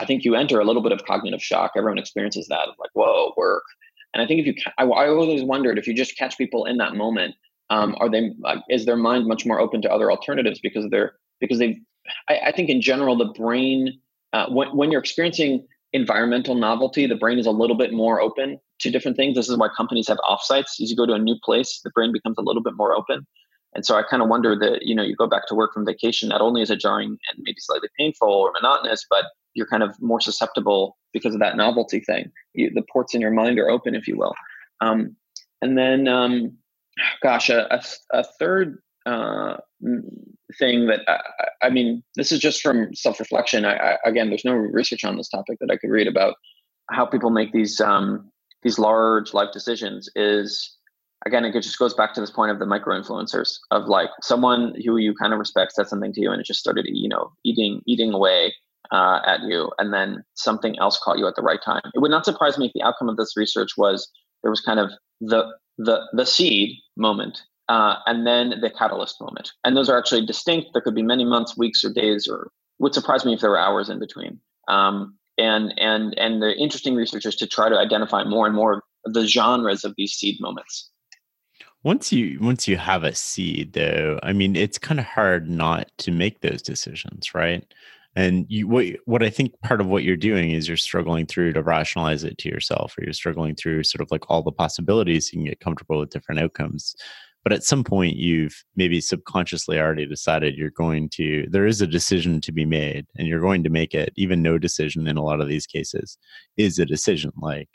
i 0.00 0.04
think 0.06 0.24
you 0.24 0.34
enter 0.34 0.58
a 0.60 0.64
little 0.64 0.82
bit 0.82 0.92
of 0.92 1.04
cognitive 1.04 1.42
shock. 1.42 1.72
Everyone 1.76 1.98
experiences 1.98 2.46
that 2.48 2.68
like 2.78 2.90
whoa 2.94 3.32
work. 3.36 3.64
And 4.12 4.22
i 4.22 4.26
think 4.26 4.40
if 4.40 4.46
you 4.46 4.54
I, 4.78 4.84
I 4.84 5.08
always 5.08 5.42
wondered 5.42 5.78
if 5.78 5.86
you 5.86 5.94
just 5.94 6.16
catch 6.16 6.38
people 6.38 6.64
in 6.64 6.78
that 6.78 6.94
moment 6.94 7.34
um, 7.70 7.94
are 8.00 8.10
they 8.10 8.32
uh, 8.44 8.56
is 8.68 8.84
their 8.84 8.96
mind 8.96 9.26
much 9.26 9.46
more 9.46 9.60
open 9.60 9.80
to 9.82 9.92
other 9.92 10.10
alternatives 10.10 10.60
because 10.60 10.86
they're 10.90 11.12
because 11.40 11.58
they 11.58 11.80
I, 12.28 12.38
I 12.46 12.52
think 12.52 12.68
in 12.68 12.80
general 12.80 13.16
the 13.16 13.32
brain 13.36 14.00
uh, 14.32 14.46
when, 14.48 14.76
when 14.76 14.90
you're 14.90 15.00
experiencing 15.00 15.66
environmental 15.92 16.54
novelty, 16.54 17.06
the 17.06 17.16
brain 17.16 17.38
is 17.38 17.46
a 17.46 17.50
little 17.50 17.76
bit 17.76 17.92
more 17.92 18.20
open 18.20 18.58
to 18.80 18.90
different 18.90 19.16
things. 19.16 19.34
This 19.34 19.48
is 19.48 19.56
why 19.56 19.68
companies 19.76 20.08
have 20.08 20.18
offsites. 20.18 20.80
As 20.80 20.90
you 20.90 20.96
go 20.96 21.06
to 21.06 21.14
a 21.14 21.18
new 21.18 21.36
place, 21.44 21.80
the 21.82 21.90
brain 21.90 22.12
becomes 22.12 22.36
a 22.38 22.42
little 22.42 22.62
bit 22.62 22.74
more 22.76 22.94
open. 22.94 23.26
And 23.74 23.86
so 23.86 23.96
I 23.96 24.02
kind 24.02 24.22
of 24.22 24.28
wonder 24.28 24.58
that, 24.58 24.82
you 24.82 24.94
know, 24.94 25.02
you 25.02 25.14
go 25.14 25.28
back 25.28 25.46
to 25.48 25.54
work 25.54 25.72
from 25.72 25.86
vacation, 25.86 26.28
not 26.28 26.40
only 26.40 26.62
is 26.62 26.70
it 26.70 26.80
jarring 26.80 27.10
and 27.10 27.42
maybe 27.42 27.58
slightly 27.58 27.88
painful 27.98 28.28
or 28.28 28.52
monotonous, 28.52 29.06
but 29.08 29.26
you're 29.54 29.66
kind 29.66 29.82
of 29.82 29.94
more 30.00 30.20
susceptible 30.20 30.96
because 31.12 31.34
of 31.34 31.40
that 31.40 31.56
novelty 31.56 32.00
thing. 32.00 32.30
You, 32.54 32.70
the 32.74 32.84
ports 32.92 33.14
in 33.14 33.20
your 33.20 33.30
mind 33.30 33.58
are 33.58 33.70
open, 33.70 33.94
if 33.94 34.08
you 34.08 34.16
will. 34.16 34.34
Um, 34.80 35.16
and 35.62 35.76
then, 35.76 36.08
um, 36.08 36.56
gosh, 37.22 37.50
a, 37.50 37.72
a, 37.72 37.82
a 38.12 38.24
third 38.38 38.78
uh, 39.10 39.56
thing 40.58 40.86
that 40.86 41.00
I, 41.08 41.18
I, 41.66 41.70
mean, 41.70 42.02
this 42.16 42.30
is 42.32 42.38
just 42.38 42.62
from 42.62 42.94
self 42.94 43.18
reflection. 43.18 43.64
I, 43.64 43.74
I, 43.74 43.96
again, 44.04 44.28
there's 44.28 44.44
no 44.44 44.54
research 44.54 45.04
on 45.04 45.16
this 45.16 45.28
topic 45.28 45.58
that 45.60 45.70
I 45.70 45.76
could 45.76 45.90
read 45.90 46.06
about 46.06 46.34
how 46.90 47.06
people 47.06 47.30
make 47.30 47.52
these 47.52 47.80
um, 47.80 48.30
these 48.62 48.78
large 48.78 49.34
life 49.34 49.48
decisions. 49.52 50.08
Is 50.14 50.76
again, 51.26 51.44
it 51.44 51.52
just 51.54 51.78
goes 51.78 51.94
back 51.94 52.14
to 52.14 52.20
this 52.20 52.30
point 52.30 52.52
of 52.52 52.58
the 52.58 52.66
micro 52.66 53.00
influencers 53.00 53.58
of 53.70 53.86
like 53.86 54.10
someone 54.22 54.74
who 54.84 54.96
you 54.96 55.14
kind 55.14 55.32
of 55.32 55.38
respect 55.38 55.72
said 55.72 55.88
something 55.88 56.12
to 56.12 56.20
you, 56.20 56.30
and 56.30 56.40
it 56.40 56.46
just 56.46 56.60
started, 56.60 56.86
you 56.88 57.08
know, 57.08 57.32
eating 57.44 57.82
eating 57.86 58.12
away 58.12 58.54
uh, 58.92 59.20
at 59.26 59.42
you, 59.42 59.72
and 59.78 59.92
then 59.92 60.22
something 60.34 60.78
else 60.78 61.00
caught 61.02 61.18
you 61.18 61.26
at 61.26 61.34
the 61.34 61.42
right 61.42 61.60
time. 61.64 61.82
It 61.94 61.98
would 61.98 62.12
not 62.12 62.24
surprise 62.24 62.58
me 62.58 62.66
if 62.66 62.72
the 62.74 62.82
outcome 62.82 63.08
of 63.08 63.16
this 63.16 63.36
research 63.36 63.70
was 63.76 64.08
there 64.42 64.50
was 64.50 64.60
kind 64.60 64.78
of 64.78 64.92
the 65.20 65.46
the 65.78 66.00
the 66.12 66.26
seed 66.26 66.76
moment 66.96 67.42
uh, 67.70 68.00
and 68.06 68.26
then 68.26 68.54
the 68.60 68.68
catalyst 68.68 69.20
moment. 69.20 69.52
And 69.62 69.76
those 69.76 69.88
are 69.88 69.96
actually 69.96 70.26
distinct. 70.26 70.70
There 70.72 70.82
could 70.82 70.94
be 70.94 71.04
many 71.04 71.24
months, 71.24 71.56
weeks, 71.56 71.84
or 71.84 71.92
days, 71.92 72.26
or 72.28 72.50
would 72.80 72.94
surprise 72.94 73.24
me 73.24 73.32
if 73.32 73.40
there 73.40 73.50
were 73.50 73.58
hours 73.58 73.88
in 73.88 74.00
between. 74.00 74.40
Um, 74.66 75.16
and 75.38 75.72
and 75.78 76.18
and 76.18 76.42
the 76.42 76.52
interesting 76.56 76.96
research 76.96 77.24
is 77.26 77.36
to 77.36 77.46
try 77.46 77.68
to 77.68 77.78
identify 77.78 78.24
more 78.24 78.46
and 78.46 78.56
more 78.56 78.82
of 79.06 79.14
the 79.14 79.24
genres 79.24 79.84
of 79.84 79.94
these 79.96 80.12
seed 80.12 80.40
moments. 80.40 80.90
Once 81.84 82.12
you 82.12 82.38
once 82.40 82.66
you 82.66 82.76
have 82.76 83.04
a 83.04 83.14
seed, 83.14 83.72
though, 83.74 84.18
I 84.24 84.32
mean, 84.32 84.56
it's 84.56 84.76
kind 84.76 84.98
of 84.98 85.06
hard 85.06 85.48
not 85.48 85.92
to 85.98 86.10
make 86.10 86.40
those 86.40 86.62
decisions, 86.62 87.34
right? 87.34 87.64
and 88.16 88.44
you 88.48 88.66
what 88.66 88.86
what 89.04 89.22
i 89.22 89.30
think 89.30 89.52
part 89.60 89.80
of 89.80 89.86
what 89.86 90.02
you're 90.02 90.16
doing 90.16 90.50
is 90.50 90.66
you're 90.66 90.76
struggling 90.76 91.26
through 91.26 91.52
to 91.52 91.62
rationalize 91.62 92.24
it 92.24 92.36
to 92.38 92.48
yourself 92.48 92.98
or 92.98 93.04
you're 93.04 93.12
struggling 93.12 93.54
through 93.54 93.84
sort 93.84 94.00
of 94.00 94.10
like 94.10 94.28
all 94.28 94.42
the 94.42 94.50
possibilities 94.50 95.32
you 95.32 95.38
can 95.38 95.46
get 95.46 95.60
comfortable 95.60 95.98
with 96.00 96.10
different 96.10 96.40
outcomes 96.40 96.96
but 97.42 97.52
at 97.52 97.64
some 97.64 97.84
point 97.84 98.16
you've 98.16 98.64
maybe 98.76 99.00
subconsciously 99.00 99.78
already 99.78 100.06
decided 100.06 100.56
you're 100.56 100.70
going 100.70 101.08
to 101.08 101.46
there 101.50 101.66
is 101.66 101.80
a 101.80 101.86
decision 101.86 102.40
to 102.40 102.52
be 102.52 102.64
made 102.64 103.06
and 103.16 103.26
you're 103.26 103.40
going 103.40 103.62
to 103.64 103.70
make 103.70 103.94
it 103.94 104.12
even 104.16 104.42
no 104.42 104.58
decision 104.58 105.06
in 105.06 105.16
a 105.16 105.22
lot 105.22 105.40
of 105.40 105.48
these 105.48 105.66
cases 105.66 106.18
is 106.56 106.78
a 106.78 106.84
decision 106.84 107.32
like 107.40 107.68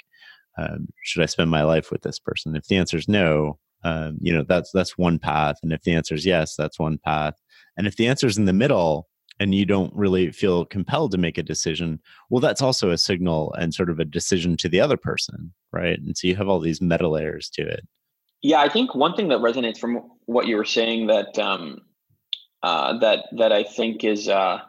um, 0.58 0.88
should 1.04 1.22
i 1.22 1.26
spend 1.26 1.52
my 1.52 1.64
life 1.64 1.92
with 1.92 2.02
this 2.02 2.20
person? 2.20 2.56
If 2.56 2.68
the 2.68 2.78
answer 2.78 2.98
is 2.98 3.08
no 3.08 3.60
um, 3.84 4.18
you 4.22 4.34
know 4.34 4.44
that's 4.48 4.72
that's 4.72 4.98
one 4.98 5.20
path 5.20 5.58
and 5.62 5.72
if 5.72 5.84
the 5.84 5.94
answer 5.94 6.16
is 6.16 6.26
yes 6.26 6.56
that's 6.56 6.80
one 6.80 6.98
path. 6.98 7.36
And 7.78 7.88
if 7.88 7.98
the 7.98 8.08
answer 8.08 8.28
is 8.28 8.38
in 8.38 8.46
the 8.46 8.54
middle 8.54 9.08
and 9.40 9.54
you 9.54 9.66
don't 9.66 9.94
really 9.94 10.32
feel 10.32 10.66
compelled 10.66 11.12
to 11.12 11.18
make 11.18 11.38
a 11.38 11.44
decision 11.44 12.00
well 12.30 12.40
that's 12.42 12.62
also 12.62 12.92
a 12.92 12.98
signal 12.98 13.54
and 13.54 13.74
sort 13.74 13.90
of 13.90 14.00
a 14.00 14.06
decision 14.06 14.58
to 14.58 14.70
the 14.70 14.80
other 14.80 14.98
person 14.98 15.54
right? 15.74 16.00
And 16.00 16.18
so 16.18 16.28
you 16.28 16.38
have 16.38 16.48
all 16.48 16.62
these 16.62 16.82
meta 16.82 17.10
layers 17.10 17.50
to 17.50 17.62
it 17.62 17.82
yeah, 18.46 18.62
I 18.62 18.70
think 18.70 18.94
one 18.94 19.16
thing 19.16 19.30
that 19.30 19.40
resonates 19.40 19.80
from 19.80 20.04
what 20.28 20.46
you 20.46 20.56
were 20.56 20.66
saying 20.66 21.08
that 21.08 21.38
um, 21.40 21.82
uh, 22.62 22.96
that 23.00 23.26
that 23.40 23.52
I 23.52 23.64
think 23.64 24.04
is 24.04 24.30
uh, 24.30 24.60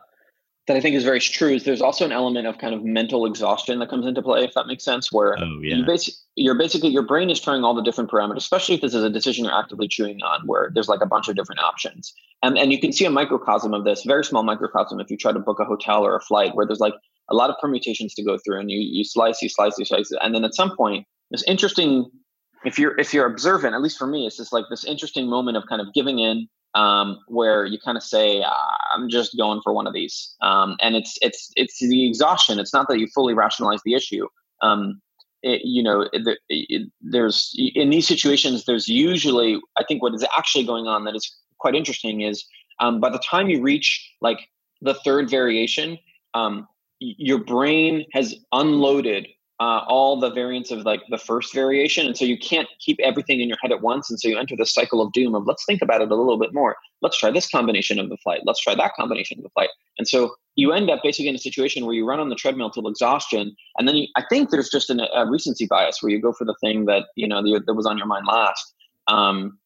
that 0.66 0.76
I 0.78 0.80
think 0.80 0.96
is 0.96 1.04
very 1.04 1.20
true 1.20 1.52
is 1.52 1.64
there's 1.64 1.82
also 1.82 2.06
an 2.06 2.10
element 2.10 2.46
of 2.46 2.56
kind 2.56 2.74
of 2.74 2.82
mental 2.82 3.26
exhaustion 3.26 3.78
that 3.80 3.90
comes 3.90 4.06
into 4.06 4.22
play, 4.22 4.44
if 4.44 4.54
that 4.54 4.66
makes 4.66 4.82
sense. 4.82 5.12
Where 5.12 5.38
oh, 5.38 5.60
yeah. 5.60 5.76
you 5.76 5.84
basi- 5.84 6.16
you're 6.36 6.54
basically 6.54 6.88
your 6.88 7.02
brain 7.02 7.28
is 7.28 7.38
trying 7.38 7.64
all 7.64 7.74
the 7.74 7.82
different 7.82 8.10
parameters, 8.10 8.38
especially 8.38 8.76
if 8.76 8.80
this 8.80 8.94
is 8.94 9.04
a 9.04 9.10
decision 9.10 9.44
you're 9.44 9.58
actively 9.58 9.88
chewing 9.88 10.22
on, 10.22 10.46
where 10.46 10.70
there's 10.72 10.88
like 10.88 11.02
a 11.02 11.06
bunch 11.06 11.28
of 11.28 11.36
different 11.36 11.60
options, 11.60 12.14
and 12.42 12.56
and 12.56 12.72
you 12.72 12.80
can 12.80 12.94
see 12.94 13.04
a 13.04 13.10
microcosm 13.10 13.74
of 13.74 13.84
this, 13.84 14.04
very 14.04 14.24
small 14.24 14.42
microcosm, 14.42 15.00
if 15.00 15.10
you 15.10 15.18
try 15.18 15.32
to 15.32 15.38
book 15.38 15.60
a 15.60 15.66
hotel 15.66 16.02
or 16.02 16.16
a 16.16 16.20
flight, 16.20 16.54
where 16.54 16.64
there's 16.64 16.80
like 16.80 16.94
a 17.28 17.34
lot 17.34 17.50
of 17.50 17.56
permutations 17.60 18.14
to 18.14 18.24
go 18.24 18.38
through, 18.38 18.58
and 18.58 18.70
you 18.70 18.78
you 18.78 19.04
slice, 19.04 19.42
you 19.42 19.50
slice, 19.50 19.78
you 19.78 19.84
slice, 19.84 20.10
and 20.22 20.34
then 20.34 20.44
at 20.44 20.54
some 20.54 20.74
point, 20.78 21.06
this 21.30 21.44
interesting 21.46 22.10
if 22.66 22.78
you're 22.78 22.98
if 22.98 23.14
you're 23.14 23.26
observant, 23.26 23.74
at 23.74 23.80
least 23.80 23.98
for 23.98 24.06
me, 24.06 24.26
it's 24.26 24.36
just 24.36 24.52
like 24.52 24.64
this 24.70 24.84
interesting 24.84 25.28
moment 25.28 25.56
of 25.56 25.64
kind 25.68 25.80
of 25.80 25.94
giving 25.94 26.18
in, 26.18 26.48
um, 26.74 27.18
where 27.28 27.64
you 27.64 27.78
kind 27.84 27.96
of 27.96 28.02
say, 28.02 28.42
ah, 28.44 28.76
"I'm 28.94 29.08
just 29.08 29.36
going 29.36 29.60
for 29.62 29.72
one 29.72 29.86
of 29.86 29.94
these," 29.94 30.34
um, 30.42 30.76
and 30.80 30.96
it's 30.96 31.16
it's 31.22 31.50
it's 31.56 31.78
the 31.78 32.06
exhaustion. 32.08 32.58
It's 32.58 32.74
not 32.74 32.88
that 32.88 32.98
you 32.98 33.06
fully 33.14 33.34
rationalize 33.34 33.80
the 33.84 33.94
issue, 33.94 34.26
um, 34.62 35.00
it, 35.42 35.62
you 35.64 35.82
know, 35.82 36.08
it, 36.12 36.38
it, 36.48 36.90
there's 37.00 37.54
in 37.56 37.90
these 37.90 38.06
situations, 38.06 38.64
there's 38.64 38.88
usually, 38.88 39.60
I 39.78 39.84
think, 39.84 40.02
what 40.02 40.14
is 40.14 40.24
actually 40.36 40.64
going 40.64 40.86
on 40.86 41.04
that 41.04 41.14
is 41.14 41.30
quite 41.58 41.74
interesting 41.74 42.22
is 42.22 42.44
um, 42.80 43.00
by 43.00 43.10
the 43.10 43.18
time 43.18 43.48
you 43.48 43.62
reach 43.62 44.12
like 44.20 44.40
the 44.80 44.94
third 44.94 45.30
variation, 45.30 45.98
um, 46.34 46.66
your 46.98 47.38
brain 47.38 48.04
has 48.12 48.34
unloaded 48.52 49.26
uh, 49.58 49.80
all 49.88 50.20
the 50.20 50.30
variants 50.30 50.70
of 50.70 50.84
like 50.84 51.02
the 51.08 51.18
first 51.18 51.54
variation. 51.54 52.06
And 52.06 52.16
so 52.16 52.24
you 52.24 52.38
can't 52.38 52.68
keep 52.78 52.98
everything 53.02 53.40
in 53.40 53.48
your 53.48 53.56
head 53.62 53.72
at 53.72 53.80
once. 53.80 54.10
And 54.10 54.20
so 54.20 54.28
you 54.28 54.38
enter 54.38 54.54
the 54.56 54.66
cycle 54.66 55.00
of 55.00 55.12
doom 55.12 55.34
of 55.34 55.46
let's 55.46 55.64
think 55.64 55.80
about 55.80 56.02
it 56.02 56.10
a 56.10 56.14
little 56.14 56.38
bit 56.38 56.52
more. 56.52 56.76
Let's 57.00 57.18
try 57.18 57.30
this 57.30 57.48
combination 57.48 57.98
of 57.98 58.10
the 58.10 58.18
flight. 58.18 58.42
Let's 58.44 58.60
try 58.60 58.74
that 58.74 58.92
combination 58.98 59.38
of 59.38 59.44
the 59.44 59.50
flight. 59.50 59.70
And 59.98 60.06
so 60.06 60.34
you 60.56 60.72
end 60.72 60.90
up 60.90 61.00
basically 61.02 61.28
in 61.28 61.34
a 61.34 61.38
situation 61.38 61.86
where 61.86 61.94
you 61.94 62.06
run 62.06 62.20
on 62.20 62.28
the 62.28 62.34
treadmill 62.34 62.70
till 62.70 62.86
exhaustion. 62.86 63.56
And 63.78 63.88
then 63.88 63.96
you, 63.96 64.08
I 64.16 64.24
think 64.28 64.50
there's 64.50 64.68
just 64.68 64.90
an, 64.90 65.00
a 65.14 65.26
recency 65.26 65.66
bias 65.66 66.02
where 66.02 66.12
you 66.12 66.20
go 66.20 66.32
for 66.32 66.44
the 66.44 66.54
thing 66.60 66.84
that, 66.86 67.04
you 67.16 67.26
know, 67.26 67.42
that 67.42 67.74
was 67.74 67.86
on 67.86 67.96
your 67.96 68.06
mind 68.06 68.26
last. 68.26 68.74
Um, 69.08 69.58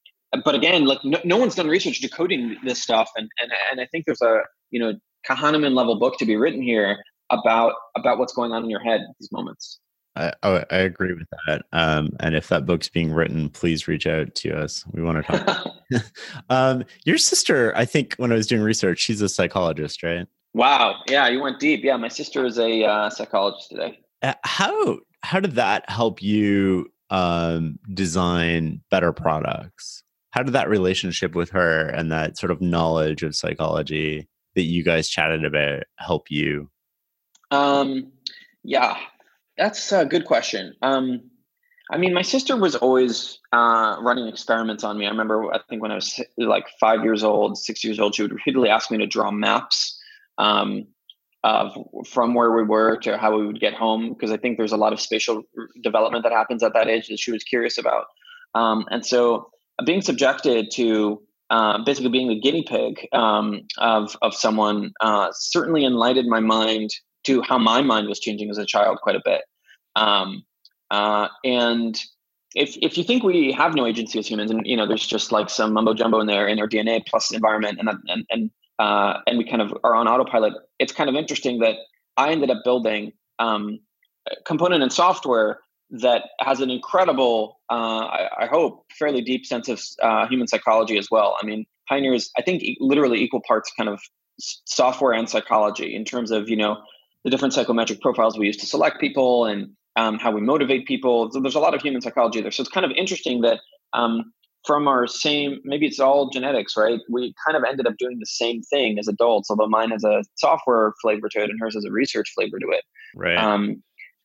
but 0.45 0.55
again, 0.55 0.85
like 0.85 1.05
no, 1.05 1.19
no 1.25 1.37
one's 1.37 1.57
done 1.57 1.67
research 1.67 2.01
decoding 2.01 2.57
this 2.65 2.81
stuff. 2.81 3.11
And, 3.17 3.29
and, 3.41 3.51
and 3.73 3.81
I 3.81 3.87
think 3.87 4.05
there's 4.05 4.23
a, 4.23 4.43
you 4.71 4.79
know, 4.79 4.95
Kahneman 5.29 5.75
level 5.75 5.99
book 5.99 6.17
to 6.19 6.25
be 6.25 6.37
written 6.37 6.63
here 6.63 6.97
about 7.31 7.75
about 7.97 8.19
what's 8.19 8.33
going 8.33 8.53
on 8.53 8.65
in 8.65 8.71
your 8.71 8.83
head 8.83 9.01
at 9.01 9.15
these 9.19 9.31
moments. 9.33 9.81
I, 10.17 10.33
oh, 10.43 10.65
I 10.71 10.79
agree 10.79 11.15
with 11.15 11.29
that. 11.47 11.63
Um, 11.73 12.11
and 12.19 12.35
if 12.35 12.49
that 12.49 12.67
book's 12.67 12.89
being 12.89 13.13
written, 13.13 13.49
please 13.49 13.87
reach 13.87 14.07
out 14.07 14.35
to 14.37 14.61
us. 14.61 14.85
We 14.93 15.03
want 15.03 15.25
to 15.25 15.39
talk. 15.39 15.67
um, 16.51 16.85
your 17.05 17.19
sister, 17.19 17.73
I 17.77 17.85
think, 17.85 18.15
when 18.17 18.33
I 18.33 18.35
was 18.35 18.47
doing 18.47 18.63
research, 18.63 18.99
she's 18.99 19.23
a 19.23 19.29
psychologist, 19.29 20.03
right? 20.03 20.27
Wow. 20.53 20.97
Yeah, 21.09 21.29
you 21.29 21.41
went 21.41 21.61
deep. 21.61 21.85
Yeah, 21.85 21.97
my 21.97 22.09
sister 22.09 22.45
is 22.45 22.59
a 22.59 22.85
uh, 22.85 23.11
psychologist 23.11 23.71
today. 23.71 24.01
Uh, 24.23 24.35
how 24.43 24.99
how 25.23 25.39
did 25.39 25.55
that 25.55 25.89
help 25.89 26.23
you 26.23 26.91
um, 27.11 27.79
design 27.95 28.81
better 28.91 29.13
products? 29.13 30.03
How 30.33 30.43
did 30.43 30.53
that 30.55 30.69
relationship 30.69 31.35
with 31.35 31.51
her 31.51 31.87
and 31.87 32.11
that 32.11 32.39
sort 32.39 32.51
of 32.51 32.61
knowledge 32.61 33.23
of 33.23 33.37
psychology 33.37 34.29
that 34.55 34.63
you 34.63 34.83
guys 34.83 35.09
chatted 35.09 35.45
about 35.45 35.85
help 35.99 36.31
you 36.31 36.71
um, 37.51 38.13
yeah, 38.63 38.97
that's 39.57 39.93
a 39.93 40.05
good 40.05 40.25
question. 40.25 40.75
Um, 40.83 41.31
I 41.91 41.99
mean, 41.99 42.15
my 42.15 42.23
sister 42.23 42.57
was 42.57 42.77
always 42.77 43.39
uh, 43.53 43.97
running 44.01 44.29
experiments 44.29 44.85
on 44.85 44.97
me. 44.97 45.07
I 45.07 45.11
remember, 45.11 45.53
I 45.53 45.59
think 45.69 45.83
when 45.83 45.91
I 45.91 45.97
was 45.97 46.21
like 46.39 46.67
five 46.79 47.03
years 47.03 47.25
old, 47.25 47.59
six 47.59 47.83
years 47.83 47.99
old, 47.99 48.15
she 48.15 48.23
would 48.23 48.33
repeatedly 48.33 48.69
ask 48.69 48.91
me 48.91 48.99
to 48.99 49.07
draw 49.07 49.31
maps 49.33 50.01
um, 50.39 50.87
of 51.43 51.77
from 52.07 52.35
where 52.35 52.53
we 52.53 52.63
were 52.63 52.97
to 52.99 53.19
how 53.19 53.37
we 53.37 53.47
would 53.47 53.61
get 53.61 53.75
home, 53.75 54.11
because 54.11 54.31
I 54.31 54.37
think 54.37 54.57
there's 54.57 54.73
a 54.73 54.77
lot 54.77 54.93
of 54.93 55.01
spatial 55.01 55.43
development 55.83 56.23
that 56.25 56.33
happens 56.33 56.63
at 56.63 56.75
that 56.75 56.87
age 56.87 57.09
that 57.09 57.19
she 57.19 57.33
was 57.33 57.43
curious 57.43 57.77
about. 57.77 58.07
Um, 58.55 58.85
and 58.91 59.05
so, 59.05 59.51
being 59.85 60.03
subjected 60.03 60.71
to 60.75 61.23
uh, 61.49 61.83
basically 61.85 62.11
being 62.11 62.29
the 62.29 62.39
guinea 62.39 62.65
pig 62.69 63.09
um, 63.13 63.63
of 63.79 64.17
of 64.23 64.35
someone 64.35 64.93
uh, 65.01 65.31
certainly 65.33 65.85
enlightened 65.85 66.29
my 66.29 66.41
mind 66.41 66.91
to 67.25 67.43
how 67.43 67.59
my 67.59 67.83
mind 67.83 68.09
was 68.09 68.21
changing 68.21 68.51
as 68.51 68.59
a 68.59 68.67
child 68.67 68.99
quite 69.03 69.17
a 69.17 69.23
bit. 69.25 69.43
Um, 69.97 70.45
uh, 70.91 71.29
and 71.45 72.01
if 72.55 72.77
if 72.83 72.99
you 72.99 73.05
think 73.05 73.23
we 73.23 73.53
have 73.53 73.75
no 73.75 73.87
agency 73.87 74.19
as 74.19 74.27
humans, 74.27 74.51
and 74.51 74.67
you 74.67 74.77
know, 74.77 74.87
there's 74.87 75.07
just 75.07 75.33
like 75.33 75.51
some 75.51 75.73
mumbo 75.73 75.95
jumbo 75.95 76.21
in 76.21 76.27
there 76.27 76.49
in 76.49 76.59
our 76.59 76.69
DNA 76.69 77.05
plus 77.07 77.31
environment, 77.33 77.79
and 77.79 77.89
and 78.09 78.27
and 78.31 78.51
uh, 78.79 79.21
and 79.27 79.39
we 79.39 79.45
kind 79.45 79.63
of 79.63 79.73
are 79.85 79.95
on 79.95 80.09
autopilot. 80.09 80.55
It's 80.79 80.93
kind 80.93 81.09
of 81.09 81.17
interesting 81.17 81.61
that 81.61 81.77
I 82.17 82.31
ended 82.31 82.51
up 82.51 82.59
building 82.65 83.13
um, 83.39 83.79
component 84.47 84.83
and 84.83 84.93
software 84.93 85.61
that 85.91 86.25
has 86.41 86.61
an 86.61 86.71
incredible, 86.71 87.59
uh, 87.69 88.05
I, 88.05 88.29
I, 88.43 88.47
hope, 88.47 88.85
fairly 88.97 89.23
deep 89.23 89.45
sense 89.45 89.69
of 89.69 89.83
uh, 90.01 90.29
human 90.29 90.47
psychology 90.47 90.97
as 90.97 91.09
well. 91.11 91.37
I 91.43 91.45
mean, 91.45 91.67
Pioneers, 91.89 92.31
I 92.39 92.43
think, 92.43 92.63
literally 92.79 93.21
equal 93.21 93.43
parts 93.47 93.73
kind 93.77 93.89
of 93.89 94.01
software 94.39 95.13
and 95.13 95.29
psychology 95.29 95.95
in 95.95 96.05
terms 96.05 96.31
of 96.31 96.49
you 96.49 96.57
know 96.57 96.79
the 97.25 97.31
different 97.31 97.55
psychometric 97.55 98.01
profiles 98.01 98.39
we 98.39 98.47
use 98.47 98.57
to 98.59 98.67
select 98.67 99.01
people 99.01 99.45
and 99.45 99.71
um, 99.97 100.19
how 100.19 100.31
we 100.31 100.41
motivate 100.41 100.87
people. 100.87 101.31
So 101.31 101.41
there's 101.41 101.55
a 101.55 101.61
lot 101.61 101.75
of 101.75 101.83
human 101.83 102.01
psychology 102.01 102.41
there. 102.41 102.51
So 102.51 102.63
it's 102.63 102.71
kind 102.71 102.87
of 102.87 102.93
interesting 102.93 103.43
that 103.43 103.59
um, 103.93 104.33
from 104.67 104.89
our 104.89 105.07
same, 105.07 105.59
maybe 105.65 105.87
it's 105.87 106.01
all 106.01 106.31
genetics, 106.31 106.77
right? 106.77 107.01
We 107.11 107.35
kind 107.47 107.57
of 107.57 107.65
ended 107.69 107.87
up 107.87 107.95
doing 107.99 108.19
the 108.19 108.27
same 108.27 108.63
thing 108.63 108.99
as 108.99 109.09
adults, 109.09 109.51
although 109.51 109.69
mine 109.69 109.91
has 109.91 110.05
a 110.05 110.23
software 110.37 110.93
flavor 111.03 111.29
to 111.31 111.43
it 111.43 111.51
and 111.51 111.59
hers 111.61 111.75
has 111.75 111.85
a 111.85 111.91
research 111.91 112.31
flavor 112.35 112.59
to 112.59 112.67
it. 112.71 112.85
Right. 113.15 113.37
Um, 113.37 113.83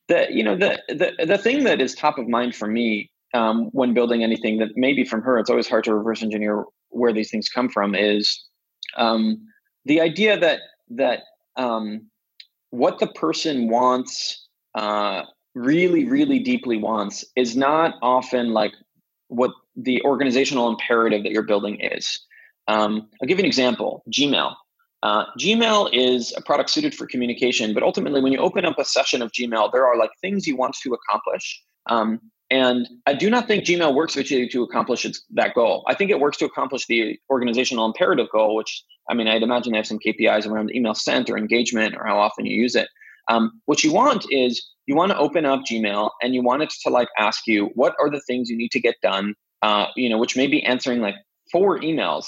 the 0.07 0.27
you 0.29 0.43
know 0.43 0.55
the 0.55 0.79
the 0.87 1.25
the 1.25 1.37
thing 1.37 1.63
that 1.63 1.81
is 1.81 1.95
top 1.95 2.19
of 2.19 2.27
mind 2.27 2.55
for 2.55 2.67
me 2.67 3.09
um, 3.33 3.69
when 3.71 3.93
building 3.93 4.23
anything 4.23 4.59
that 4.59 4.69
maybe 4.75 5.03
from 5.03 5.21
her, 5.21 5.39
it's 5.39 5.49
always 5.49 5.67
hard 5.67 5.83
to 5.85 5.95
reverse 5.95 6.21
engineer 6.21 6.63
where 6.89 7.11
these 7.11 7.31
things 7.31 7.49
come 7.49 7.69
from. 7.69 7.95
Is 7.95 8.43
um, 8.97 9.37
the 9.85 10.01
idea 10.01 10.39
that 10.39 10.59
that 10.91 11.21
um, 11.57 12.09
what 12.75 12.99
the 12.99 13.07
person 13.07 13.69
wants 13.69 14.47
uh, 14.75 15.23
really 15.53 16.05
really 16.05 16.39
deeply 16.39 16.77
wants 16.77 17.23
is 17.35 17.55
not 17.55 17.95
often 18.01 18.53
like 18.53 18.73
what 19.29 19.51
the 19.75 20.01
organizational 20.03 20.69
imperative 20.69 21.23
that 21.23 21.31
you're 21.31 21.43
building 21.43 21.79
is. 21.79 22.19
Um, 22.67 23.09
i'll 23.21 23.27
give 23.27 23.37
you 23.37 23.43
an 23.43 23.47
example 23.47 24.03
gmail. 24.11 24.53
Uh, 25.03 25.25
gmail 25.39 25.89
is 25.93 26.33
a 26.35 26.41
product 26.41 26.69
suited 26.69 26.93
for 26.93 27.05
communication 27.07 27.73
but 27.73 27.83
ultimately 27.83 28.21
when 28.21 28.33
you 28.33 28.39
open 28.39 28.65
up 28.65 28.77
a 28.79 28.85
session 28.85 29.21
of 29.21 29.31
gmail 29.31 29.71
there 29.71 29.85
are 29.85 29.97
like 29.97 30.11
things 30.21 30.47
you 30.47 30.57
want 30.57 30.75
to 30.83 30.93
accomplish. 30.93 31.61
Um, 31.87 32.19
and 32.51 32.87
I 33.07 33.13
do 33.13 33.29
not 33.29 33.47
think 33.47 33.63
Gmail 33.63 33.95
works 33.95 34.15
with 34.15 34.29
you 34.29 34.47
to 34.49 34.63
accomplish 34.63 35.05
its, 35.05 35.23
that 35.31 35.55
goal. 35.55 35.83
I 35.87 35.95
think 35.95 36.11
it 36.11 36.19
works 36.19 36.37
to 36.37 36.45
accomplish 36.45 36.85
the 36.85 37.19
organizational 37.29 37.85
imperative 37.85 38.27
goal, 38.31 38.55
which 38.55 38.83
I 39.09 39.13
mean, 39.13 39.27
I'd 39.27 39.43
imagine 39.43 39.71
they 39.71 39.77
have 39.77 39.87
some 39.87 39.99
KPIs 39.99 40.47
around 40.47 40.73
email 40.73 40.93
sent 40.93 41.29
or 41.29 41.37
engagement 41.37 41.95
or 41.95 42.05
how 42.05 42.17
often 42.19 42.45
you 42.45 42.55
use 42.55 42.75
it. 42.75 42.87
Um, 43.27 43.61
what 43.65 43.83
you 43.83 43.91
want 43.91 44.25
is 44.29 44.63
you 44.85 44.95
want 44.95 45.11
to 45.11 45.17
open 45.17 45.45
up 45.45 45.61
Gmail 45.69 46.11
and 46.21 46.35
you 46.35 46.43
want 46.43 46.61
it 46.61 46.73
to 46.83 46.89
like 46.89 47.07
ask 47.17 47.47
you 47.47 47.71
what 47.73 47.95
are 47.99 48.09
the 48.09 48.21
things 48.21 48.49
you 48.49 48.57
need 48.57 48.71
to 48.71 48.79
get 48.79 48.95
done. 49.01 49.33
Uh, 49.61 49.87
you 49.95 50.09
know, 50.09 50.17
which 50.17 50.37
may 50.37 50.45
be 50.45 50.63
answering 50.63 51.01
like 51.01 51.15
four 51.51 51.79
emails 51.79 52.25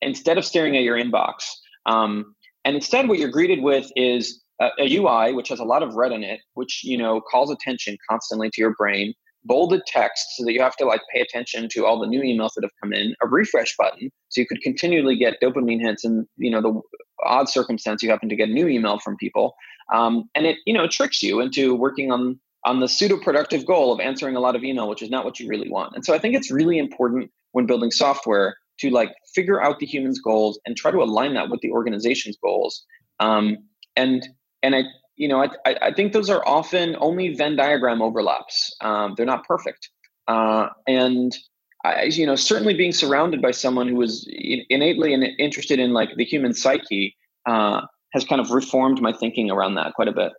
instead 0.00 0.38
of 0.38 0.44
staring 0.44 0.76
at 0.76 0.82
your 0.82 0.96
inbox. 0.96 1.44
Um, 1.86 2.34
and 2.64 2.74
instead, 2.74 3.08
what 3.08 3.20
you're 3.20 3.30
greeted 3.30 3.62
with 3.62 3.88
is 3.94 4.42
a, 4.60 4.70
a 4.78 4.96
UI 4.96 5.32
which 5.32 5.48
has 5.50 5.60
a 5.60 5.64
lot 5.64 5.84
of 5.84 5.94
red 5.94 6.10
in 6.10 6.24
it, 6.24 6.40
which 6.54 6.82
you 6.82 6.98
know 6.98 7.20
calls 7.20 7.52
attention 7.52 7.96
constantly 8.10 8.50
to 8.50 8.60
your 8.60 8.74
brain 8.74 9.14
bolded 9.46 9.82
text 9.86 10.26
so 10.36 10.44
that 10.44 10.52
you 10.52 10.60
have 10.60 10.76
to 10.76 10.84
like 10.84 11.00
pay 11.12 11.20
attention 11.20 11.68
to 11.70 11.84
all 11.84 11.98
the 11.98 12.06
new 12.06 12.20
emails 12.20 12.50
that 12.54 12.62
have 12.62 12.70
come 12.82 12.92
in 12.92 13.14
a 13.22 13.26
refresh 13.26 13.76
button 13.76 14.10
so 14.28 14.40
you 14.40 14.46
could 14.46 14.60
continually 14.62 15.16
get 15.16 15.40
dopamine 15.42 15.80
hits 15.80 16.04
and 16.04 16.26
you 16.36 16.50
know 16.50 16.60
the 16.60 16.80
odd 17.24 17.48
circumstance 17.48 18.02
you 18.02 18.10
happen 18.10 18.28
to 18.28 18.36
get 18.36 18.48
a 18.48 18.52
new 18.52 18.68
email 18.68 18.98
from 18.98 19.16
people 19.16 19.54
um, 19.94 20.24
and 20.34 20.46
it 20.46 20.58
you 20.66 20.74
know 20.74 20.86
tricks 20.86 21.22
you 21.22 21.40
into 21.40 21.74
working 21.74 22.10
on 22.10 22.38
on 22.64 22.80
the 22.80 22.88
pseudo 22.88 23.16
productive 23.18 23.64
goal 23.64 23.92
of 23.92 24.00
answering 24.00 24.36
a 24.36 24.40
lot 24.40 24.56
of 24.56 24.64
email 24.64 24.88
which 24.88 25.02
is 25.02 25.10
not 25.10 25.24
what 25.24 25.38
you 25.38 25.48
really 25.48 25.70
want 25.70 25.94
and 25.94 26.04
so 26.04 26.14
i 26.14 26.18
think 26.18 26.34
it's 26.34 26.50
really 26.50 26.78
important 26.78 27.30
when 27.52 27.66
building 27.66 27.90
software 27.90 28.56
to 28.78 28.90
like 28.90 29.14
figure 29.34 29.62
out 29.62 29.78
the 29.78 29.86
human's 29.86 30.20
goals 30.20 30.60
and 30.66 30.76
try 30.76 30.90
to 30.90 30.98
align 30.98 31.34
that 31.34 31.48
with 31.48 31.60
the 31.60 31.70
organization's 31.70 32.36
goals 32.42 32.84
um, 33.20 33.56
and 33.96 34.28
and 34.62 34.74
i 34.74 34.82
you 35.16 35.28
know, 35.28 35.42
I, 35.42 35.76
I 35.82 35.92
think 35.92 36.12
those 36.12 36.30
are 36.30 36.46
often 36.46 36.96
only 37.00 37.34
Venn 37.34 37.56
diagram 37.56 38.02
overlaps. 38.02 38.74
Um, 38.80 39.14
they're 39.16 39.26
not 39.26 39.46
perfect. 39.46 39.90
Uh, 40.28 40.68
and 40.86 41.36
I, 41.84 42.04
you 42.04 42.26
know, 42.26 42.36
certainly 42.36 42.74
being 42.74 42.92
surrounded 42.92 43.40
by 43.40 43.52
someone 43.52 43.88
who 43.88 43.96
was 43.96 44.28
innately 44.28 45.14
interested 45.38 45.78
in 45.78 45.92
like 45.92 46.16
the 46.16 46.24
human 46.24 46.52
psyche 46.52 47.16
uh, 47.46 47.82
has 48.12 48.24
kind 48.24 48.40
of 48.40 48.50
reformed 48.50 49.00
my 49.00 49.12
thinking 49.12 49.50
around 49.50 49.74
that 49.76 49.94
quite 49.94 50.08
a 50.08 50.12
bit. 50.12 50.32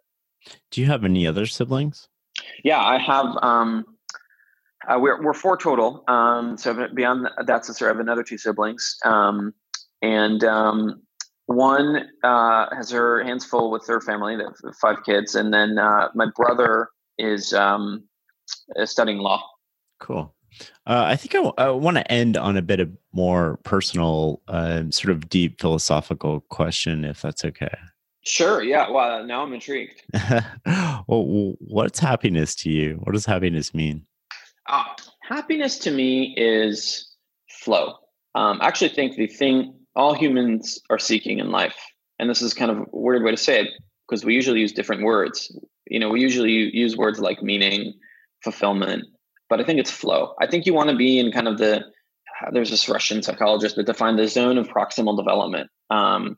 Do 0.71 0.81
you 0.81 0.87
have 0.87 1.03
any 1.03 1.25
other 1.25 1.45
siblings? 1.45 2.07
Yeah, 2.63 2.79
I 2.79 2.97
have. 2.99 3.25
Um, 3.41 3.85
uh, 4.87 4.99
we're 4.99 5.21
we're 5.23 5.33
four 5.33 5.57
total. 5.57 6.03
Um, 6.07 6.57
so 6.57 6.87
beyond 6.93 7.27
that 7.45 7.65
sister, 7.65 7.85
I 7.85 7.87
have 7.89 7.99
another 7.99 8.23
two 8.23 8.37
siblings. 8.37 8.97
Um, 9.03 9.53
and 10.01 10.43
um, 10.43 11.01
one 11.47 12.09
uh, 12.23 12.75
has 12.75 12.91
her 12.91 13.23
hands 13.23 13.45
full 13.45 13.71
with 13.71 13.87
her 13.87 13.99
family, 14.01 14.35
they 14.35 14.43
have 14.43 14.75
five 14.79 15.03
kids, 15.05 15.35
and 15.35 15.53
then 15.53 15.77
uh, 15.79 16.09
my 16.13 16.27
brother 16.35 16.89
is, 17.17 17.53
um, 17.53 18.03
studying 18.85 19.17
law. 19.17 19.41
Cool. 19.99 20.33
Uh, 20.85 21.03
I 21.05 21.15
think 21.15 21.35
I, 21.35 21.39
w- 21.39 21.53
I 21.57 21.69
want 21.69 21.97
to 21.97 22.11
end 22.11 22.37
on 22.37 22.57
a 22.57 22.61
bit 22.61 22.79
of 22.79 22.89
more 23.13 23.59
personal, 23.63 24.41
uh, 24.47 24.83
sort 24.89 25.11
of 25.11 25.29
deep 25.29 25.59
philosophical 25.59 26.41
question, 26.49 27.05
if 27.05 27.21
that's 27.21 27.43
okay. 27.45 27.75
Sure. 28.23 28.61
Yeah. 28.61 28.89
Well, 28.89 29.25
now 29.25 29.43
I'm 29.43 29.53
intrigued. 29.53 30.01
well, 30.65 31.55
what's 31.59 31.99
happiness 31.99 32.55
to 32.55 32.69
you? 32.69 32.99
What 33.03 33.13
does 33.13 33.25
happiness 33.25 33.73
mean? 33.73 34.05
Uh, 34.67 34.83
happiness 35.21 35.79
to 35.79 35.91
me 35.91 36.33
is 36.37 37.09
flow. 37.49 37.95
Um, 38.35 38.59
I 38.61 38.67
actually 38.67 38.89
think 38.89 39.15
the 39.15 39.27
thing 39.27 39.73
all 39.97 40.13
humans 40.13 40.79
are 40.89 40.99
seeking 40.99 41.39
in 41.39 41.51
life. 41.51 41.75
And 42.19 42.29
this 42.29 42.41
is 42.41 42.53
kind 42.53 42.71
of 42.71 42.77
a 42.77 42.85
weird 42.91 43.23
way 43.23 43.31
to 43.31 43.37
say 43.37 43.61
it 43.61 43.69
because 44.07 44.23
we 44.23 44.33
usually 44.33 44.61
use 44.61 44.71
different 44.71 45.03
words. 45.03 45.51
you 45.89 45.99
know 45.99 46.09
we 46.09 46.21
usually 46.21 46.51
use 46.51 46.97
words 46.97 47.19
like 47.19 47.41
meaning 47.41 47.93
fulfillment 48.43 49.05
but 49.49 49.59
i 49.59 49.63
think 49.63 49.79
it's 49.79 49.91
flow 49.91 50.33
i 50.41 50.47
think 50.47 50.65
you 50.65 50.73
want 50.73 50.89
to 50.89 50.95
be 50.95 51.19
in 51.19 51.31
kind 51.31 51.47
of 51.47 51.57
the 51.57 51.83
there's 52.51 52.69
this 52.69 52.87
russian 52.89 53.23
psychologist 53.23 53.75
that 53.75 53.85
defined 53.85 54.19
the 54.19 54.27
zone 54.27 54.57
of 54.57 54.67
proximal 54.67 55.17
development 55.17 55.69
um, 55.89 56.37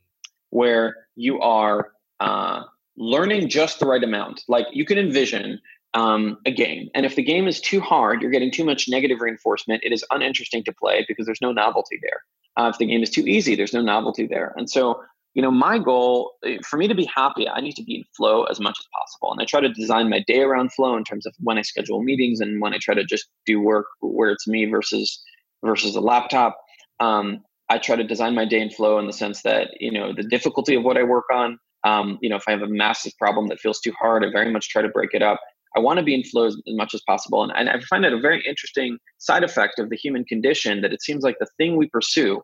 where 0.51 0.95
you 1.15 1.39
are 1.41 1.91
uh, 2.19 2.61
learning 2.97 3.49
just 3.49 3.79
the 3.79 3.85
right 3.85 4.03
amount 4.03 4.43
like 4.47 4.65
you 4.71 4.85
can 4.85 4.97
envision 4.97 5.59
um, 5.95 6.37
a 6.45 6.51
game 6.51 6.89
and 6.93 7.05
if 7.05 7.15
the 7.15 7.23
game 7.23 7.47
is 7.47 7.59
too 7.59 7.81
hard 7.81 8.21
you're 8.21 8.31
getting 8.31 8.51
too 8.51 8.63
much 8.63 8.87
negative 8.87 9.19
reinforcement 9.19 9.81
it 9.83 9.91
is 9.91 10.05
uninteresting 10.11 10.63
to 10.63 10.71
play 10.71 11.03
because 11.07 11.25
there's 11.25 11.41
no 11.41 11.51
novelty 11.51 11.97
there 12.01 12.23
uh, 12.59 12.69
if 12.71 12.77
the 12.77 12.85
game 12.85 13.01
is 13.01 13.09
too 13.09 13.25
easy 13.25 13.55
there's 13.55 13.73
no 13.73 13.81
novelty 13.81 14.27
there 14.27 14.53
and 14.57 14.69
so 14.69 15.01
you 15.35 15.41
know, 15.41 15.51
my 15.51 15.77
goal 15.77 16.33
eh, 16.43 16.57
for 16.67 16.77
me 16.77 16.87
to 16.87 16.95
be 16.95 17.05
happy, 17.05 17.47
I 17.47 17.61
need 17.61 17.75
to 17.75 17.83
be 17.83 17.95
in 17.95 18.03
flow 18.15 18.43
as 18.43 18.59
much 18.59 18.77
as 18.79 18.85
possible. 18.93 19.31
And 19.31 19.41
I 19.41 19.45
try 19.45 19.61
to 19.61 19.69
design 19.69 20.09
my 20.09 20.23
day 20.27 20.41
around 20.41 20.73
flow 20.73 20.97
in 20.97 21.03
terms 21.03 21.25
of 21.25 21.33
when 21.39 21.57
I 21.57 21.61
schedule 21.61 22.01
meetings 22.01 22.39
and 22.39 22.61
when 22.61 22.73
I 22.73 22.79
try 22.81 22.95
to 22.95 23.05
just 23.05 23.29
do 23.45 23.61
work 23.61 23.85
where 24.01 24.31
it's 24.31 24.47
me 24.47 24.65
versus 24.65 25.21
versus 25.63 25.95
a 25.95 26.01
laptop. 26.01 26.57
Um, 26.99 27.43
I 27.69 27.77
try 27.77 27.95
to 27.95 28.03
design 28.03 28.33
my 28.33 28.45
day 28.45 28.59
in 28.59 28.69
flow 28.69 28.97
in 28.97 29.05
the 29.05 29.13
sense 29.13 29.43
that, 29.43 29.69
you 29.79 29.91
know, 29.91 30.13
the 30.13 30.23
difficulty 30.23 30.75
of 30.75 30.83
what 30.83 30.97
I 30.97 31.03
work 31.03 31.25
on, 31.31 31.59
um, 31.83 32.17
you 32.21 32.29
know, 32.29 32.37
if 32.37 32.43
I 32.47 32.51
have 32.51 32.63
a 32.63 32.67
massive 32.67 33.13
problem 33.19 33.47
that 33.47 33.59
feels 33.59 33.79
too 33.79 33.93
hard, 33.99 34.25
I 34.25 34.31
very 34.31 34.51
much 34.51 34.69
try 34.69 34.81
to 34.81 34.89
break 34.89 35.11
it 35.13 35.21
up. 35.21 35.39
I 35.75 35.79
want 35.79 35.97
to 35.97 36.03
be 36.03 36.15
in 36.15 36.23
flow 36.23 36.45
as, 36.45 36.55
as 36.67 36.75
much 36.75 36.93
as 36.93 37.01
possible. 37.07 37.43
And, 37.43 37.51
and 37.55 37.69
I 37.69 37.79
find 37.81 38.03
that 38.03 38.13
a 38.13 38.19
very 38.19 38.43
interesting 38.47 38.97
side 39.17 39.43
effect 39.43 39.79
of 39.79 39.89
the 39.89 39.95
human 39.95 40.25
condition 40.25 40.81
that 40.81 40.93
it 40.93 41.01
seems 41.01 41.23
like 41.23 41.37
the 41.39 41.47
thing 41.57 41.75
we 41.75 41.87
pursue 41.89 42.41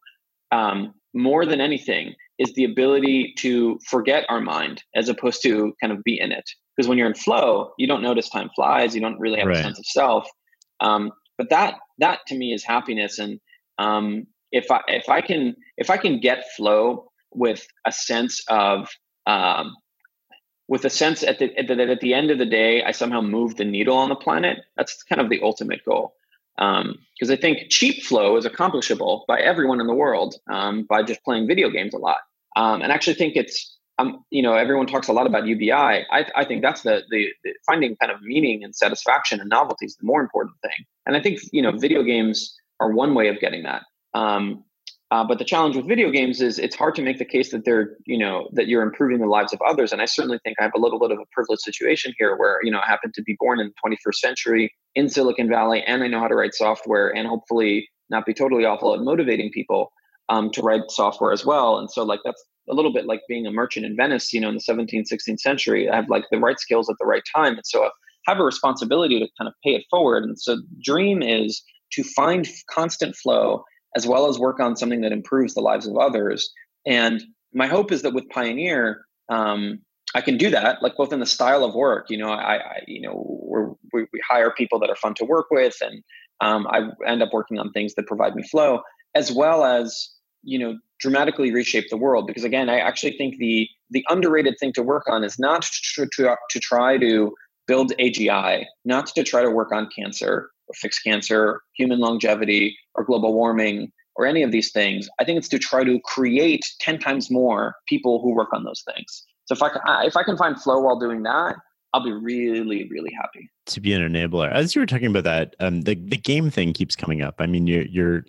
um, 0.52 0.94
more 1.14 1.46
than 1.46 1.62
anything 1.62 2.14
is 2.38 2.54
the 2.54 2.66
ability 2.66 3.34
to 3.38 3.80
forget 3.88 4.26
our 4.30 4.42
mind 4.42 4.84
as 4.96 5.10
opposed 5.10 5.42
to 5.44 5.74
kind 5.82 5.94
of 5.94 6.04
be 6.04 6.20
in 6.20 6.32
it. 6.32 6.44
Because 6.76 6.88
when 6.90 6.98
you're 6.98 7.08
in 7.08 7.16
flow, 7.16 7.72
you 7.78 7.88
don't 7.88 8.02
notice 8.02 8.30
time 8.30 8.50
flies. 8.56 8.94
You 8.94 9.02
don't 9.02 9.20
really 9.20 9.40
have 9.40 9.48
right. 9.48 9.58
a 9.58 9.64
sense 9.64 9.80
of 9.80 9.86
self. 9.86 10.28
Um, 10.82 11.12
but 11.38 11.50
that 11.50 11.76
that 12.00 12.20
to 12.28 12.36
me 12.36 12.54
is 12.54 12.64
happiness. 12.64 13.18
And 13.20 13.40
um, 13.80 14.28
if 14.52 14.70
I 14.70 14.82
if 14.88 15.08
I 15.10 15.22
can 15.22 15.56
if 15.78 15.90
I 15.90 15.98
can 15.98 16.20
get 16.20 16.44
flow 16.56 17.10
with 17.32 17.66
a 17.86 17.92
sense 17.92 18.44
of 18.50 18.90
um, 19.26 19.74
with 20.68 20.86
a 20.86 20.90
sense 20.90 21.24
at 21.24 21.40
the, 21.40 21.56
at 21.58 21.68
the 21.68 21.82
at 21.82 22.00
the 22.00 22.14
end 22.14 22.32
of 22.32 22.38
the 22.38 22.46
day, 22.46 22.84
I 22.84 22.92
somehow 22.92 23.22
move 23.22 23.56
the 23.56 23.66
needle 23.66 23.98
on 23.98 24.10
the 24.10 24.16
planet. 24.16 24.60
That's 24.78 25.04
kind 25.04 25.22
of 25.22 25.30
the 25.30 25.42
ultimate 25.42 25.86
goal 25.86 26.16
because 26.58 27.30
um, 27.30 27.32
I 27.32 27.36
think 27.36 27.70
cheap 27.70 28.04
flow 28.04 28.38
is 28.38 28.46
accomplishable 28.46 29.26
by 29.28 29.40
everyone 29.40 29.82
in 29.82 29.88
the 29.88 29.94
world 29.94 30.36
um, 30.48 30.84
by 30.84 31.04
just 31.04 31.24
playing 31.24 31.48
video 31.48 31.70
games 31.70 31.94
a 31.94 31.98
lot. 31.98 32.20
Um, 32.56 32.82
and 32.82 32.92
I 32.92 32.96
actually 32.96 33.16
think 33.16 33.36
it's, 33.36 33.78
um, 34.00 34.24
you 34.30 34.42
know, 34.42 34.54
everyone 34.54 34.88
talks 34.88 35.10
a 35.10 35.14
lot 35.14 35.28
about 35.28 35.46
UBI. 35.46 35.72
I, 35.72 36.26
I 36.36 36.46
think 36.46 36.62
that's 36.62 36.84
the, 36.84 37.04
the, 37.10 37.28
the, 37.44 37.54
finding 37.68 37.96
kind 37.98 38.12
of 38.12 38.22
meaning 38.22 38.64
and 38.64 38.74
satisfaction 38.74 39.42
and 39.42 39.50
novelty 39.50 39.86
is 39.86 39.98
the 39.98 40.06
more 40.06 40.22
important 40.22 40.56
thing. 40.62 40.86
And 41.06 41.18
I 41.18 41.22
think, 41.22 41.42
you 41.52 41.62
know, 41.62 41.72
video 41.72 42.04
games 42.04 42.56
are 42.80 42.92
one 42.92 43.14
way 43.16 43.28
of 43.28 43.40
getting 43.40 43.64
that. 43.64 43.84
Um, 44.14 44.64
uh, 45.16 45.24
but 45.24 45.40
the 45.40 45.46
challenge 45.46 45.78
with 45.78 45.88
video 45.88 46.12
games 46.12 46.42
is 46.42 46.60
it's 46.60 46.76
hard 46.76 46.94
to 46.94 47.02
make 47.02 47.20
the 47.20 47.24
case 47.24 47.50
that 47.50 47.64
they're, 47.64 47.96
you 48.06 48.18
know, 48.18 48.50
that 48.52 48.68
you're 48.68 48.82
improving 48.82 49.20
the 49.20 49.26
lives 49.26 49.54
of 49.54 49.62
others. 49.66 49.94
And 49.94 50.02
I 50.02 50.06
certainly 50.06 50.40
think 50.44 50.58
I 50.60 50.64
have 50.64 50.74
a 50.76 50.80
little 50.80 51.00
bit 51.00 51.10
of 51.10 51.20
a 51.20 51.26
privileged 51.32 51.62
situation 51.62 52.14
here 52.18 52.36
where, 52.36 52.60
you 52.64 52.70
know, 52.70 52.80
I 52.80 52.86
happen 52.86 53.14
to 53.16 53.24
be 53.24 53.38
born 53.40 53.62
in 53.62 53.68
the 53.68 53.96
21st 53.96 54.16
century 54.16 54.74
in 54.94 55.08
Silicon 55.08 55.48
Valley 55.48 55.82
and 55.88 56.04
I 56.04 56.08
know 56.08 56.20
how 56.20 56.28
to 56.28 56.36
write 56.36 56.54
software 56.54 57.16
and 57.16 57.30
hopefully 57.30 57.88
not 58.10 58.26
be 58.26 58.34
totally 58.34 58.66
awful 58.66 58.94
at 58.94 59.00
motivating 59.00 59.52
people 59.52 59.94
um, 60.28 60.52
to 60.52 60.62
write 60.62 60.82
software 60.90 61.32
as 61.32 61.46
well. 61.46 61.78
And 61.78 61.90
so 61.90 62.04
like 62.04 62.20
that's 62.26 62.44
a 62.70 62.74
little 62.74 62.92
bit 62.92 63.06
like 63.06 63.22
being 63.30 63.48
a 63.48 63.52
merchant 63.52 63.86
in 63.86 63.96
Venice, 63.96 64.34
you 64.34 64.42
know, 64.42 64.50
in 64.50 64.56
the 64.56 64.62
17th, 64.70 65.08
16th 65.10 65.40
century. 65.40 65.90
I 65.90 65.96
have 65.96 66.10
like 66.10 66.26
the 66.30 66.40
right 66.40 66.60
skills 66.60 66.90
at 66.90 66.98
the 67.00 67.06
right 67.06 67.24
time. 67.34 67.54
And 67.54 67.66
so 67.66 67.86
I 67.86 67.90
have 68.26 68.40
a 68.40 68.44
responsibility 68.44 69.20
to 69.20 69.30
kind 69.40 69.48
of 69.48 69.54
pay 69.64 69.76
it 69.76 69.86
forward. 69.90 70.26
And 70.26 70.38
so 70.38 70.58
dream 70.84 71.22
is 71.22 71.64
to 71.94 72.04
find 72.04 72.46
constant 72.70 73.16
flow 73.16 73.64
as 73.96 74.06
well 74.06 74.28
as 74.28 74.38
work 74.38 74.60
on 74.60 74.76
something 74.76 75.02
that 75.02 75.12
improves 75.12 75.54
the 75.54 75.62
lives 75.62 75.88
of 75.88 75.98
others. 75.98 76.52
And 76.86 77.24
my 77.54 77.68
hope 77.68 77.92
is 77.92 78.02
that 78.02 78.14
with 78.14 78.30
Pioneer, 78.30 79.06
um, 79.30 79.80
I 80.14 80.22
can 80.22 80.38
do 80.38 80.50
that, 80.50 80.82
like 80.82 80.96
both 80.96 81.12
in 81.12 81.20
the 81.20 81.26
style 81.26 81.64
of 81.64 81.74
work. 81.74 82.10
You 82.10 82.18
know, 82.18 82.30
I, 82.30 82.58
I 82.58 82.80
you 82.88 83.02
know, 83.02 83.78
we 83.94 84.02
we 84.14 84.22
hire 84.30 84.52
people 84.52 84.80
that 84.80 84.90
are 84.90 84.96
fun 84.96 85.14
to 85.16 85.26
work 85.26 85.48
with, 85.52 85.76
and 85.82 86.04
um, 86.42 86.68
I 86.68 86.90
end 87.08 87.24
up 87.24 87.30
working 87.34 87.60
on 87.60 87.72
things 87.72 87.96
that 87.96 88.08
provide 88.08 88.36
me 88.36 88.44
flow, 88.44 88.82
as 89.14 89.32
well 89.32 89.66
as 89.66 90.10
you 90.46 90.60
know, 90.60 90.78
dramatically 91.00 91.52
reshape 91.52 91.90
the 91.90 91.98
world. 91.98 92.28
Because 92.28 92.44
again, 92.44 92.70
I 92.70 92.78
actually 92.78 93.18
think 93.18 93.38
the 93.38 93.68
the 93.90 94.06
underrated 94.10 94.56
thing 94.60 94.74
to 94.74 94.84
work 94.84 95.04
on 95.08 95.24
is 95.24 95.38
not 95.38 95.64
to, 95.96 96.08
to, 96.14 96.36
to 96.50 96.60
try 96.60 96.98
to 96.98 97.34
build 97.68 97.92
AGI, 98.00 98.66
not 98.86 99.08
to 99.08 99.24
try 99.24 99.42
to 99.42 99.50
work 99.50 99.72
on 99.72 99.90
cancer, 99.96 100.50
or 100.68 100.74
fix 100.76 101.00
cancer, 101.00 101.62
human 101.76 102.00
longevity, 102.00 102.78
or 102.96 103.04
global 103.04 103.34
warming, 103.34 103.92
or 104.16 104.26
any 104.26 104.44
of 104.44 104.52
these 104.52 104.72
things. 104.72 105.08
I 105.20 105.26
think 105.26 105.38
it's 105.38 105.50
to 105.50 105.60
try 105.60 105.84
to 105.84 106.00
create 106.04 106.66
10 106.80 107.00
times 107.00 107.30
more 107.30 107.76
people 107.88 108.22
who 108.22 108.34
work 108.34 108.50
on 108.54 108.64
those 108.64 108.84
things. 108.94 109.26
So 109.46 109.54
if 109.54 109.62
I 109.62 109.70
can, 109.70 109.82
if 110.06 110.18
I 110.18 110.24
can 110.24 110.38
find 110.38 110.60
flow 110.60 110.80
while 110.80 111.00
doing 111.00 111.24
that, 111.24 111.56
I'll 111.94 112.04
be 112.04 112.12
really, 112.12 112.90
really 112.90 113.12
happy. 113.14 113.50
To 113.68 113.80
be 113.80 113.94
an 113.94 114.02
enabler. 114.02 114.52
As 114.52 114.76
you 114.76 114.82
were 114.82 114.86
talking 114.86 115.08
about 115.08 115.24
that, 115.24 115.56
um, 115.60 115.82
the, 115.82 115.96
the 115.96 116.18
game 116.18 116.50
thing 116.50 116.74
keeps 116.74 116.96
coming 116.96 117.22
up. 117.22 117.36
I 117.40 117.46
mean, 117.46 117.68
you're, 117.68 117.86
you're 117.86 118.26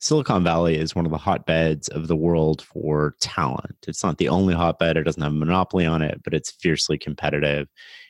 Silicon 0.00 0.44
Valley 0.44 0.76
is 0.76 0.94
one 0.94 1.06
of 1.06 1.10
the 1.12 1.18
hotbeds 1.18 1.88
of 1.88 2.08
the 2.08 2.16
world 2.16 2.62
for 2.62 3.14
talent. 3.20 3.76
It's 3.86 4.02
not 4.02 4.18
the 4.18 4.28
only 4.28 4.54
hotbed. 4.54 4.96
It 4.96 5.04
doesn't 5.04 5.22
have 5.22 5.32
a 5.32 5.34
monopoly 5.34 5.86
on 5.86 6.02
it, 6.02 6.20
but 6.24 6.34
it's 6.34 6.50
fiercely 6.50 6.98
competitive. 6.98 7.68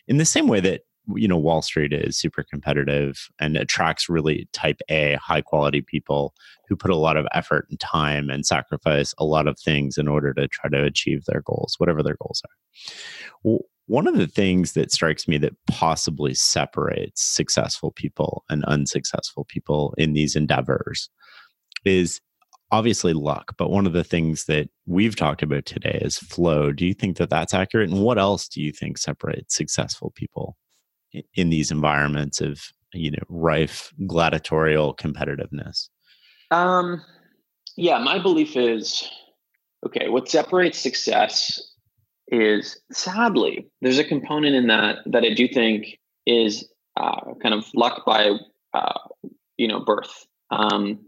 In 0.08 0.18
the 0.18 0.24
same 0.24 0.48
way 0.48 0.60
that 0.60 0.82
you 1.14 1.28
know 1.28 1.36
wall 1.36 1.62
street 1.62 1.92
is 1.92 2.16
super 2.16 2.42
competitive 2.42 3.28
and 3.38 3.56
attracts 3.56 4.08
really 4.08 4.48
type 4.52 4.80
a 4.88 5.16
high 5.22 5.40
quality 5.40 5.80
people 5.80 6.34
who 6.68 6.76
put 6.76 6.90
a 6.90 6.96
lot 6.96 7.16
of 7.16 7.26
effort 7.32 7.66
and 7.70 7.78
time 7.78 8.28
and 8.30 8.44
sacrifice 8.44 9.14
a 9.18 9.24
lot 9.24 9.46
of 9.46 9.58
things 9.58 9.96
in 9.96 10.08
order 10.08 10.34
to 10.34 10.48
try 10.48 10.68
to 10.68 10.82
achieve 10.82 11.24
their 11.26 11.42
goals 11.42 11.76
whatever 11.78 12.02
their 12.02 12.16
goals 12.20 12.42
are. 12.44 13.58
One 13.88 14.08
of 14.08 14.16
the 14.16 14.26
things 14.26 14.72
that 14.72 14.90
strikes 14.90 15.28
me 15.28 15.38
that 15.38 15.54
possibly 15.68 16.34
separates 16.34 17.22
successful 17.22 17.92
people 17.92 18.44
and 18.50 18.64
unsuccessful 18.64 19.44
people 19.44 19.94
in 19.96 20.12
these 20.12 20.34
endeavors 20.34 21.08
is 21.84 22.20
obviously 22.72 23.12
luck 23.12 23.54
but 23.56 23.70
one 23.70 23.86
of 23.86 23.92
the 23.92 24.02
things 24.02 24.46
that 24.46 24.68
we've 24.86 25.14
talked 25.14 25.42
about 25.42 25.66
today 25.66 26.00
is 26.02 26.18
flow. 26.18 26.72
Do 26.72 26.84
you 26.84 26.94
think 26.94 27.16
that 27.18 27.30
that's 27.30 27.54
accurate? 27.54 27.90
And 27.90 28.02
what 28.02 28.18
else 28.18 28.48
do 28.48 28.60
you 28.60 28.72
think 28.72 28.98
separates 28.98 29.54
successful 29.54 30.10
people 30.16 30.56
in 31.34 31.50
these 31.50 31.70
environments 31.70 32.40
of 32.40 32.60
you 32.92 33.10
know 33.10 33.22
rife 33.28 33.92
gladiatorial 34.06 34.94
competitiveness? 34.94 35.88
Um 36.50 37.02
yeah 37.76 37.98
my 37.98 38.18
belief 38.18 38.56
is 38.56 39.08
okay 39.84 40.08
what 40.08 40.28
separates 40.28 40.78
success 40.78 41.60
is 42.28 42.80
sadly 42.90 43.68
there's 43.82 43.98
a 43.98 44.04
component 44.04 44.56
in 44.56 44.66
that 44.66 44.96
that 45.06 45.22
i 45.22 45.32
do 45.32 45.46
think 45.46 45.98
is 46.26 46.66
uh, 46.96 47.34
kind 47.42 47.54
of 47.54 47.64
luck 47.74 48.04
by 48.04 48.32
uh, 48.74 48.98
you 49.56 49.68
know 49.68 49.80
birth. 49.80 50.26
Um 50.50 50.98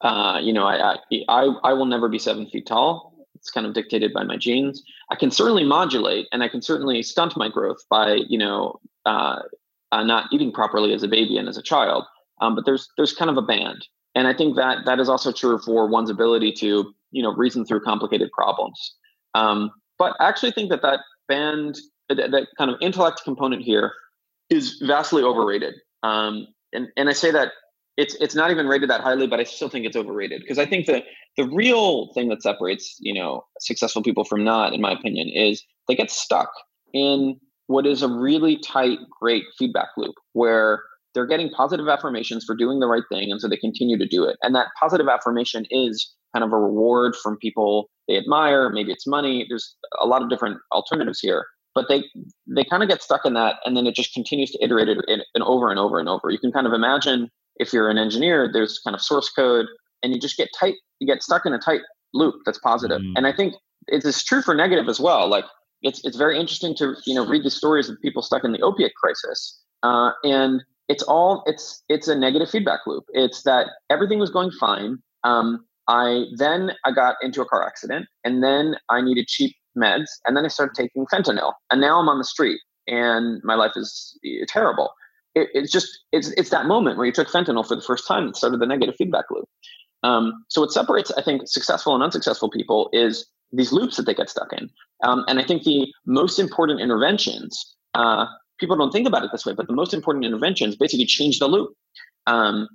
uh, 0.00 0.38
you 0.42 0.52
know 0.52 0.66
I, 0.66 0.96
I 1.28 1.48
i 1.64 1.72
will 1.72 1.86
never 1.86 2.08
be 2.08 2.18
seven 2.18 2.46
feet 2.46 2.66
tall. 2.66 3.26
It's 3.34 3.50
kind 3.50 3.66
of 3.66 3.74
dictated 3.74 4.12
by 4.12 4.24
my 4.24 4.36
genes. 4.36 4.82
I 5.10 5.16
can 5.16 5.30
certainly 5.30 5.64
modulate 5.64 6.26
and 6.32 6.42
i 6.42 6.48
can 6.48 6.62
certainly 6.62 7.02
stunt 7.02 7.36
my 7.36 7.48
growth 7.48 7.82
by 7.90 8.18
you 8.28 8.38
know 8.38 8.80
uh, 9.06 9.40
uh, 9.92 10.02
not 10.02 10.26
eating 10.32 10.52
properly 10.52 10.92
as 10.92 11.02
a 11.02 11.08
baby 11.08 11.36
and 11.36 11.48
as 11.48 11.56
a 11.56 11.62
child. 11.62 12.04
Um, 12.40 12.54
but 12.54 12.64
there's 12.64 12.88
there's 12.96 13.14
kind 13.14 13.30
of 13.30 13.36
a 13.36 13.42
band, 13.42 13.86
and 14.14 14.26
I 14.26 14.34
think 14.34 14.56
that 14.56 14.84
that 14.86 14.98
is 14.98 15.08
also 15.08 15.32
true 15.32 15.58
for 15.58 15.86
one's 15.86 16.10
ability 16.10 16.52
to 16.52 16.92
you 17.10 17.22
know 17.22 17.32
reason 17.34 17.64
through 17.64 17.80
complicated 17.82 18.30
problems. 18.32 18.94
Um, 19.34 19.70
but 19.98 20.16
I 20.18 20.28
actually 20.28 20.52
think 20.52 20.70
that 20.70 20.82
that 20.82 21.00
band, 21.28 21.78
that, 22.08 22.30
that, 22.32 22.48
kind 22.58 22.70
of 22.70 22.76
intellect 22.80 23.22
component 23.24 23.62
here, 23.62 23.92
is 24.50 24.82
vastly 24.82 25.22
overrated. 25.22 25.74
Um, 26.02 26.48
and 26.72 26.88
and 26.96 27.08
I 27.08 27.12
say 27.12 27.30
that 27.30 27.52
it's 27.96 28.14
it's 28.16 28.34
not 28.34 28.50
even 28.50 28.66
rated 28.66 28.90
that 28.90 29.02
highly, 29.02 29.26
but 29.26 29.38
I 29.38 29.44
still 29.44 29.68
think 29.68 29.86
it's 29.86 29.96
overrated 29.96 30.40
because 30.40 30.58
I 30.58 30.66
think 30.66 30.86
that 30.86 31.04
the 31.36 31.44
real 31.44 32.12
thing 32.14 32.28
that 32.30 32.42
separates 32.42 32.96
you 32.98 33.14
know 33.14 33.44
successful 33.60 34.02
people 34.02 34.24
from 34.24 34.42
not, 34.42 34.72
in 34.72 34.80
my 34.80 34.92
opinion, 34.92 35.28
is 35.28 35.62
they 35.86 35.94
get 35.94 36.10
stuck 36.10 36.50
in 36.92 37.38
what 37.72 37.86
is 37.86 38.02
a 38.02 38.08
really 38.08 38.58
tight, 38.58 38.98
great 39.20 39.44
feedback 39.58 39.88
loop 39.96 40.14
where 40.32 40.82
they're 41.14 41.26
getting 41.26 41.50
positive 41.50 41.88
affirmations 41.88 42.44
for 42.44 42.54
doing 42.54 42.80
the 42.80 42.86
right 42.86 43.02
thing. 43.10 43.30
And 43.30 43.40
so 43.40 43.48
they 43.48 43.56
continue 43.56 43.98
to 43.98 44.06
do 44.06 44.24
it. 44.24 44.36
And 44.42 44.54
that 44.54 44.68
positive 44.80 45.08
affirmation 45.08 45.66
is 45.70 46.12
kind 46.34 46.44
of 46.44 46.52
a 46.52 46.58
reward 46.58 47.14
from 47.22 47.36
people 47.38 47.90
they 48.08 48.16
admire. 48.16 48.70
Maybe 48.70 48.92
it's 48.92 49.06
money. 49.06 49.46
There's 49.48 49.76
a 50.00 50.06
lot 50.06 50.22
of 50.22 50.30
different 50.30 50.58
alternatives 50.72 51.20
here. 51.20 51.46
But 51.74 51.86
they 51.88 52.04
they 52.54 52.64
kind 52.64 52.82
of 52.82 52.88
get 52.90 53.02
stuck 53.02 53.24
in 53.24 53.32
that, 53.32 53.56
and 53.64 53.74
then 53.74 53.86
it 53.86 53.94
just 53.94 54.12
continues 54.12 54.50
to 54.50 54.62
iterate 54.62 54.88
it 54.88 54.98
and 55.08 55.42
over 55.42 55.70
and 55.70 55.78
over 55.78 55.98
and 55.98 56.06
over. 56.06 56.28
You 56.28 56.38
can 56.38 56.52
kind 56.52 56.66
of 56.66 56.74
imagine 56.74 57.30
if 57.56 57.72
you're 57.72 57.88
an 57.88 57.96
engineer, 57.96 58.50
there's 58.52 58.78
kind 58.84 58.94
of 58.94 59.00
source 59.00 59.30
code, 59.30 59.64
and 60.02 60.12
you 60.12 60.20
just 60.20 60.36
get 60.36 60.50
tight. 60.58 60.74
You 60.98 61.06
get 61.06 61.22
stuck 61.22 61.46
in 61.46 61.54
a 61.54 61.58
tight 61.58 61.80
loop 62.12 62.34
that's 62.44 62.58
positive. 62.58 63.00
Mm. 63.00 63.14
And 63.16 63.26
I 63.26 63.32
think 63.32 63.54
it 63.86 64.04
is 64.04 64.22
true 64.22 64.42
for 64.42 64.54
negative 64.54 64.86
as 64.88 65.00
well. 65.00 65.28
Like 65.28 65.46
it's 65.82 66.04
it's 66.04 66.16
very 66.16 66.38
interesting 66.38 66.74
to 66.76 66.94
you 67.06 67.14
know 67.14 67.26
read 67.26 67.44
the 67.44 67.50
stories 67.50 67.88
of 67.88 68.00
people 68.00 68.22
stuck 68.22 68.44
in 68.44 68.52
the 68.52 68.60
opiate 68.60 68.94
crisis, 68.94 69.60
uh, 69.82 70.10
and 70.24 70.62
it's 70.88 71.02
all 71.02 71.42
it's 71.46 71.82
it's 71.88 72.08
a 72.08 72.14
negative 72.14 72.50
feedback 72.50 72.80
loop. 72.86 73.04
It's 73.12 73.42
that 73.42 73.66
everything 73.90 74.18
was 74.18 74.30
going 74.30 74.50
fine. 74.52 74.98
Um, 75.24 75.64
I 75.88 76.24
then 76.36 76.72
I 76.84 76.92
got 76.92 77.16
into 77.22 77.42
a 77.42 77.46
car 77.46 77.66
accident, 77.66 78.06
and 78.24 78.42
then 78.42 78.76
I 78.88 79.00
needed 79.00 79.26
cheap 79.26 79.54
meds, 79.76 80.08
and 80.26 80.36
then 80.36 80.44
I 80.44 80.48
started 80.48 80.74
taking 80.74 81.06
fentanyl, 81.06 81.52
and 81.70 81.80
now 81.80 81.98
I'm 81.98 82.08
on 82.08 82.18
the 82.18 82.24
street, 82.24 82.60
and 82.86 83.40
my 83.44 83.54
life 83.54 83.72
is 83.76 84.18
eh, 84.24 84.44
terrible. 84.48 84.92
It, 85.34 85.48
it's 85.54 85.72
just 85.72 85.88
it's 86.12 86.28
it's 86.32 86.50
that 86.50 86.66
moment 86.66 86.96
where 86.96 87.06
you 87.06 87.12
took 87.12 87.28
fentanyl 87.28 87.66
for 87.66 87.74
the 87.74 87.82
first 87.82 88.06
time 88.06 88.26
that 88.26 88.36
started 88.36 88.60
the 88.60 88.66
negative 88.66 88.94
feedback 88.96 89.24
loop. 89.30 89.48
Um, 90.04 90.44
so 90.48 90.60
what 90.60 90.72
separates, 90.72 91.12
I 91.12 91.22
think, 91.22 91.42
successful 91.46 91.94
and 91.94 92.02
unsuccessful 92.02 92.50
people 92.50 92.90
is 92.92 93.26
these 93.52 93.72
loops 93.72 93.96
that 93.96 94.06
they 94.06 94.14
get 94.14 94.30
stuck 94.30 94.52
in. 94.52 94.70
Um, 95.04 95.24
and 95.28 95.38
I 95.38 95.44
think 95.44 95.64
the 95.64 95.92
most 96.06 96.38
important 96.38 96.80
interventions, 96.80 97.74
uh, 97.94 98.26
people 98.58 98.76
don't 98.76 98.92
think 98.92 99.06
about 99.06 99.24
it 99.24 99.30
this 99.32 99.44
way, 99.44 99.52
but 99.52 99.66
the 99.66 99.72
most 99.72 99.92
important 99.92 100.24
interventions 100.24 100.76
basically 100.76 101.06
change 101.06 101.38
the 101.38 101.48
loop. 101.48 101.74
Um, 102.26 102.68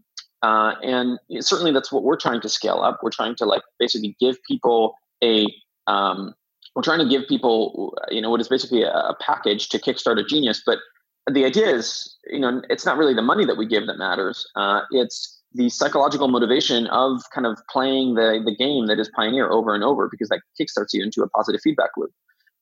uh, 0.44 0.76
and 0.84 1.18
certainly 1.40 1.72
that's 1.72 1.92
what 1.92 2.04
we're 2.04 2.18
trying 2.18 2.42
to 2.42 2.50
scale 2.50 2.82
up. 2.82 3.00
We're 3.02 3.10
trying 3.10 3.36
to 3.38 3.46
like 3.46 3.64
basically 3.80 4.16
give 4.20 4.38
people 4.48 4.96
a 5.24 5.48
um, 5.88 6.36
we're 6.76 6.84
trying 6.84 7.00
to 7.00 7.10
give 7.10 7.28
people 7.28 7.98
you 8.12 8.22
know 8.22 8.30
what 8.30 8.40
is 8.40 8.48
basically 8.48 8.84
a, 8.84 9.16
package 9.20 9.68
to 9.70 9.80
kickstart 9.80 10.20
a 10.20 10.24
genius 10.24 10.62
but 10.64 10.78
the 11.32 11.44
idea 11.44 11.68
is 11.68 12.16
you 12.28 12.40
know 12.40 12.62
it's 12.70 12.86
not 12.86 12.98
really 12.98 13.16
the 13.16 13.22
money 13.22 13.46
that 13.46 13.58
we 13.58 13.66
give 13.66 13.88
that 13.88 13.98
matters 13.98 14.48
uh, 14.56 14.82
it's 14.92 15.37
the 15.54 15.70
psychological 15.70 16.28
motivation 16.28 16.88
of 16.88 17.22
kind 17.34 17.48
of 17.48 17.58
playing 17.70 18.16
the 18.16 18.42
the 18.46 18.56
game 18.56 18.88
that 18.88 19.00
is 19.00 19.10
pioneer 19.16 19.50
over 19.50 19.74
and 19.74 19.84
over 19.84 20.08
because 20.10 20.30
that 20.30 20.42
kickstarts 20.60 20.94
you 20.94 21.04
into 21.04 21.22
a 21.24 21.30
positive 21.30 21.62
feedback 21.62 21.92
loop 21.98 22.12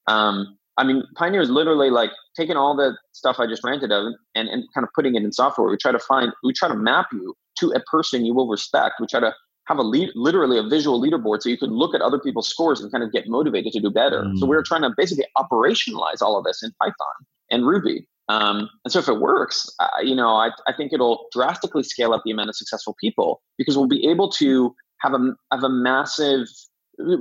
um, 0.08 0.58
I 0.78 0.84
mean, 0.84 1.04
Pioneer 1.16 1.42
is 1.42 1.50
literally 1.50 1.90
like 1.90 2.12
taking 2.36 2.58
all 2.58 2.76
the 2.76 2.98
stuff 3.14 3.40
I 3.40 3.48
just 3.48 3.64
ranted 3.64 3.92
of 3.92 4.14
and, 4.36 4.50
and 4.50 4.64
kind 4.74 4.84
of 4.84 4.90
putting 4.94 5.16
it 5.16 5.24
in 5.24 5.32
software. 5.32 5.70
We 5.70 5.78
try 5.78 5.92
to 5.92 6.00
find, 6.00 6.34
we 6.44 6.54
try 6.54 6.68
to 6.68 6.76
map 6.76 7.08
you 7.14 7.36
to 7.60 7.72
a 7.72 7.80
person 7.82 8.26
you 8.26 8.34
will 8.34 8.50
respect. 8.50 8.96
We 9.00 9.08
try 9.08 9.22
to 9.22 9.34
have 9.68 9.78
a 9.78 9.84
lead, 9.84 10.10
literally 10.16 10.58
a 10.58 10.64
visual 10.64 11.02
leaderboard 11.02 11.42
so 11.42 11.50
you 11.50 11.58
can 11.58 11.72
look 11.72 11.96
at 11.96 12.02
other 12.02 12.20
people's 12.20 12.48
scores 12.48 12.82
and 12.82 12.92
kind 12.92 13.04
of 13.04 13.12
get 13.12 13.28
motivated 13.28 13.72
to 13.74 13.80
do 13.80 13.90
better. 13.90 14.24
Mm. 14.24 14.38
So 14.38 14.46
we're 14.46 14.64
trying 14.64 14.82
to 14.82 14.92
basically 14.96 15.26
operationalize 15.38 16.22
all 16.22 16.38
of 16.38 16.44
this 16.44 16.62
in 16.62 16.72
Python 16.82 17.26
and 17.50 17.66
Ruby. 17.66 18.08
Um, 18.28 18.70
and 18.84 18.92
so 18.92 19.00
if 19.00 19.08
it 19.08 19.20
works, 19.20 19.70
uh, 19.80 19.88
you 20.02 20.16
know, 20.16 20.30
I, 20.30 20.50
I 20.68 20.74
think 20.76 20.94
it'll 20.94 21.28
drastically 21.32 21.84
scale 21.84 22.14
up 22.14 22.24
the 22.26 22.32
amount 22.32 22.50
of 22.50 22.56
successful 22.56 22.96
people 23.00 23.42
because 23.58 23.78
we'll 23.78 23.88
be 23.88 24.08
able 24.08 24.30
to 24.32 24.76
have 25.02 25.14
a, 25.14 25.36
have 25.52 25.64
a 25.64 25.70
massive 25.70 26.48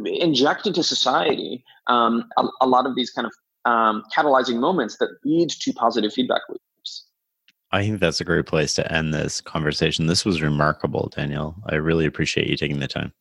inject 0.07 0.67
into 0.67 0.83
society 0.83 1.65
um, 1.89 2.29
a, 2.39 2.47
a, 2.63 2.67
lot 2.67 2.87
of 2.87 2.95
these 2.95 3.11
kind 3.11 3.27
of 3.27 3.33
um, 3.71 4.05
catalyzing 4.15 4.59
moments 4.59 4.99
that 4.99 5.09
lead 5.25 5.51
to 5.51 5.73
positive 5.73 6.13
feedback 6.13 6.43
loops. 6.49 7.07
I 7.73 7.83
think 7.83 8.01
that's 8.01 8.21
a 8.21 8.25
great 8.25 8.47
place 8.47 8.73
to 8.75 8.93
end 8.93 9.13
this 9.13 9.41
conversation. 9.41 10.07
This 10.07 10.25
was 10.25 10.41
remarkable, 10.41 11.11
Daniel. 11.15 11.57
I 11.69 11.75
really 11.75 12.07
appreciate 12.07 12.47
you 12.47 12.57
taking 12.57 12.79
the 12.79 12.87
time. 12.87 13.13